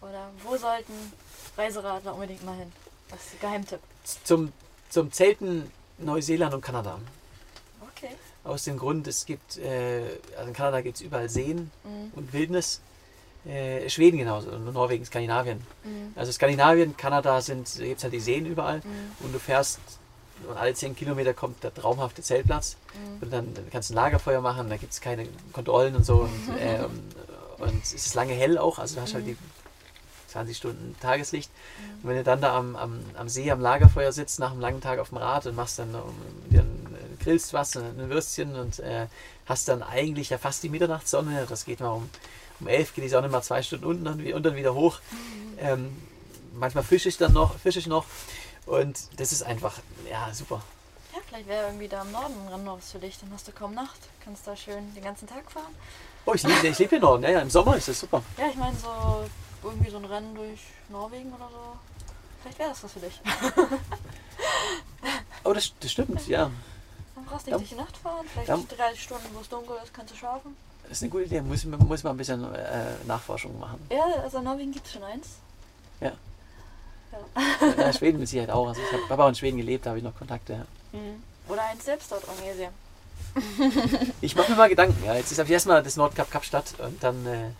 Oder 0.00 0.28
wo 0.42 0.56
sollten 0.56 1.12
Reiseradler 1.56 2.14
unbedingt 2.14 2.44
mal 2.44 2.56
hin? 2.56 2.72
Das 3.10 3.20
ist 3.20 3.34
ein 3.34 3.40
Geheimtipp. 3.40 3.80
zum, 4.24 4.52
zum 4.90 5.12
Zelten 5.12 5.70
Neuseeland 5.98 6.54
und 6.54 6.60
Kanada. 6.60 6.98
Okay. 7.96 8.10
Aus 8.44 8.64
dem 8.64 8.78
Grund, 8.78 9.06
es 9.06 9.26
gibt, 9.26 9.58
äh, 9.58 10.02
also 10.36 10.48
in 10.48 10.54
Kanada 10.54 10.80
gibt 10.80 10.96
es 10.96 11.02
überall 11.02 11.28
Seen 11.28 11.70
Mhm. 11.84 12.12
und 12.14 12.32
Wildnis. 12.32 12.80
Äh, 13.46 13.88
Schweden 13.88 14.18
genauso 14.18 14.50
und 14.50 14.72
Norwegen, 14.72 15.04
Skandinavien. 15.04 15.58
Mhm. 15.84 16.12
Also 16.16 16.32
Skandinavien, 16.32 16.96
Kanada 16.96 17.40
sind, 17.40 17.72
gibt 17.78 17.98
es 17.98 18.02
halt 18.04 18.12
die 18.12 18.20
Seen 18.20 18.46
überall 18.46 18.78
Mhm. 18.78 19.24
und 19.24 19.34
du 19.34 19.38
fährst 19.38 19.78
und 20.48 20.56
alle 20.56 20.74
10 20.74 20.94
Kilometer 20.94 21.34
kommt 21.34 21.62
der 21.64 21.72
traumhafte 21.74 22.22
Zeltplatz 22.22 22.76
Mhm. 22.94 23.22
und 23.22 23.32
dann 23.32 23.54
kannst 23.72 23.90
du 23.90 23.94
ein 23.94 23.96
Lagerfeuer 23.96 24.40
machen, 24.40 24.68
da 24.68 24.76
gibt 24.76 24.92
es 24.92 25.00
keine 25.00 25.26
Kontrollen 25.52 25.96
und 25.96 26.04
so 26.04 26.14
und, 26.22 26.30
ähm, 26.60 26.90
und 27.58 27.82
es 27.82 27.92
ist 27.92 28.14
lange 28.14 28.34
hell 28.34 28.58
auch, 28.58 28.78
also 28.78 28.96
du 28.96 29.02
hast 29.02 29.14
halt 29.14 29.26
die 29.26 29.36
20 30.28 30.56
Stunden 30.56 30.96
Tageslicht 31.00 31.50
und 32.02 32.08
wenn 32.10 32.16
du 32.16 32.24
dann 32.24 32.40
da 32.40 32.56
am, 32.56 32.76
am, 32.76 33.00
am 33.16 33.28
See 33.28 33.50
am 33.50 33.60
Lagerfeuer 33.60 34.12
sitzt 34.12 34.38
nach 34.38 34.52
einem 34.52 34.60
langen 34.60 34.80
Tag 34.80 34.98
auf 34.98 35.08
dem 35.08 35.18
Rad 35.18 35.46
und 35.46 35.56
machst 35.56 35.78
dann 35.78 35.94
ein, 35.94 36.56
äh, 36.56 36.62
grillst 37.22 37.52
was, 37.52 37.76
ein 37.76 38.08
Würstchen 38.10 38.54
und 38.54 38.78
äh, 38.80 39.06
hast 39.46 39.68
dann 39.68 39.82
eigentlich 39.82 40.30
ja 40.30 40.38
fast 40.38 40.62
die 40.62 40.68
Mitternachtssonne, 40.68 41.46
das 41.48 41.64
geht 41.64 41.80
mal 41.80 41.90
um, 41.90 42.08
um 42.60 42.66
11 42.66 42.94
geht 42.94 43.04
die 43.04 43.08
Sonne 43.08 43.28
mal 43.28 43.42
zwei 43.42 43.62
Stunden 43.62 43.84
unten 43.84 44.06
und, 44.06 44.22
wie- 44.22 44.32
und 44.32 44.44
dann 44.44 44.56
wieder 44.56 44.74
hoch. 44.74 45.00
Ähm, 45.58 45.96
manchmal 46.54 46.84
fische 46.84 47.08
ich 47.08 47.16
dann 47.16 47.32
noch, 47.32 47.58
fische 47.58 47.78
ich 47.78 47.86
noch. 47.86 48.04
Und 48.66 48.98
das 49.18 49.32
ist 49.32 49.42
einfach, 49.42 49.74
ja, 50.10 50.28
super. 50.32 50.62
Ja, 51.14 51.20
vielleicht 51.26 51.48
wäre 51.48 51.66
irgendwie 51.66 51.88
da 51.88 52.02
im 52.02 52.12
Norden 52.12 52.34
ein 52.44 52.52
Rennen 52.52 52.66
was 52.66 52.92
für 52.92 52.98
dich. 52.98 53.18
Dann 53.18 53.30
hast 53.32 53.48
du 53.48 53.52
kaum 53.52 53.74
Nacht. 53.74 53.98
Kannst 54.24 54.46
da 54.46 54.54
schön 54.54 54.94
den 54.94 55.02
ganzen 55.02 55.26
Tag 55.26 55.50
fahren. 55.50 55.74
Oh, 56.26 56.34
ich 56.34 56.42
lebe 56.42 56.68
ich 56.68 56.78
leb 56.78 56.90
hier 56.90 57.00
Norden. 57.00 57.22
Ja, 57.22 57.30
ja, 57.30 57.40
im 57.40 57.48
Sommer 57.48 57.76
ist 57.76 57.88
das 57.88 58.00
super. 58.00 58.22
Ja, 58.36 58.48
ich 58.50 58.56
meine 58.56 58.76
so 58.76 59.24
irgendwie 59.70 59.90
so 59.90 59.96
ein 59.98 60.04
Rennen 60.04 60.34
durch 60.34 60.60
Norwegen 60.88 61.32
oder 61.32 61.48
so. 61.50 61.76
Vielleicht 62.42 62.58
wäre 62.58 62.68
das 62.70 62.82
was 62.84 62.92
für 62.92 63.00
dich. 63.00 63.20
Oh, 65.44 65.52
das, 65.52 65.72
das 65.80 65.92
stimmt, 65.92 66.26
ja. 66.28 66.50
Dann 67.14 67.24
brauchst 67.24 67.46
du 67.46 67.52
Ja. 67.52 67.56
nicht 67.58 67.70
durch 67.70 67.78
die 67.78 67.84
Nacht 67.86 67.96
fahren. 67.96 68.26
Vielleicht 68.32 68.48
Ja. 68.48 68.58
30 68.76 69.02
Stunden, 69.02 69.28
wo 69.32 69.40
es 69.40 69.48
dunkel 69.48 69.76
ist, 69.82 69.94
kannst 69.94 70.12
du 70.12 70.16
schaffen. 70.18 70.56
Das 70.82 70.92
ist 70.98 71.02
eine 71.02 71.10
gute 71.10 71.24
Idee. 71.24 71.40
Muss, 71.40 71.64
muss 71.64 72.02
mal 72.02 72.10
ein 72.10 72.16
bisschen 72.16 72.54
äh, 72.54 72.94
Nachforschung 73.06 73.58
machen. 73.58 73.78
Ja, 73.90 74.04
also 74.22 74.38
in 74.38 74.44
Norwegen 74.44 74.72
gibt 74.72 74.86
es 74.86 74.92
schon 74.92 75.04
eins. 75.04 75.28
Ja. 76.00 76.12
Ja. 77.12 77.76
Ja, 77.78 77.92
Schweden 77.92 78.18
mit 78.18 78.28
Sicherheit 78.28 78.50
auch. 78.50 78.68
Also 78.68 78.80
ich 78.82 78.92
habe 78.92 79.08
hab 79.08 79.18
auch 79.20 79.28
in 79.28 79.34
Schweden 79.34 79.56
gelebt, 79.56 79.86
da 79.86 79.90
habe 79.90 79.98
ich 79.98 80.04
noch 80.04 80.16
Kontakte. 80.16 80.66
Mhm. 80.92 81.22
Oder 81.48 81.62
eins 81.64 81.84
selbst 81.84 82.10
dort 82.12 82.26
organisieren. 82.28 82.72
Ich 84.20 84.34
mache 84.36 84.50
mir 84.50 84.56
mal 84.58 84.68
Gedanken. 84.68 85.02
Ja. 85.06 85.14
Jetzt 85.14 85.32
ist 85.32 85.40
ab 85.40 85.48
erstmal 85.48 85.82
das 85.82 85.96
Nordkap 85.96 86.30
Kapstadt 86.30 86.74
und 86.78 87.02
dann 87.02 87.26
äh, 87.26 87.50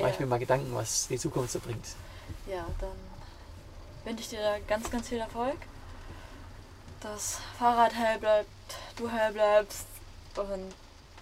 mache 0.00 0.10
ich 0.10 0.16
Ja. 0.16 0.20
mir 0.22 0.26
mal 0.30 0.38
Gedanken, 0.38 0.74
was 0.74 1.08
die 1.08 1.18
Zukunft 1.18 1.52
so 1.52 1.60
bringt. 1.60 1.84
Ja, 2.48 2.64
dann 2.80 2.90
wünsche 4.04 4.22
ich 4.22 4.28
dir 4.30 4.40
da 4.40 4.56
ganz, 4.68 4.90
ganz 4.90 5.08
viel 5.08 5.18
Erfolg. 5.18 5.56
Das 7.00 7.38
Fahrrad 7.58 7.94
heil 7.96 8.18
bleibt, 8.18 8.48
du 8.96 9.10
heil 9.10 9.32
bleibst 9.32 9.86
und 10.36 10.72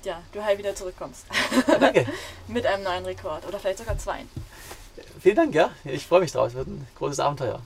ja, 0.04 0.20
du 0.32 0.42
heil 0.42 0.58
wieder 0.58 0.74
zurückkommst. 0.74 1.24
Ja, 1.66 1.78
danke. 1.78 2.06
Mit 2.48 2.66
einem 2.66 2.82
neuen 2.84 3.04
Rekord 3.04 3.46
oder 3.46 3.58
vielleicht 3.60 3.78
sogar 3.78 3.98
zwei. 3.98 4.24
Vielen 5.20 5.36
Dank, 5.36 5.54
ja. 5.54 5.70
Ich 5.84 6.06
freue 6.06 6.20
mich 6.20 6.32
drauf. 6.32 6.48
Es 6.48 6.54
wird 6.54 6.66
ein 6.68 6.86
großes 6.96 7.20
Abenteuer. 7.20 7.60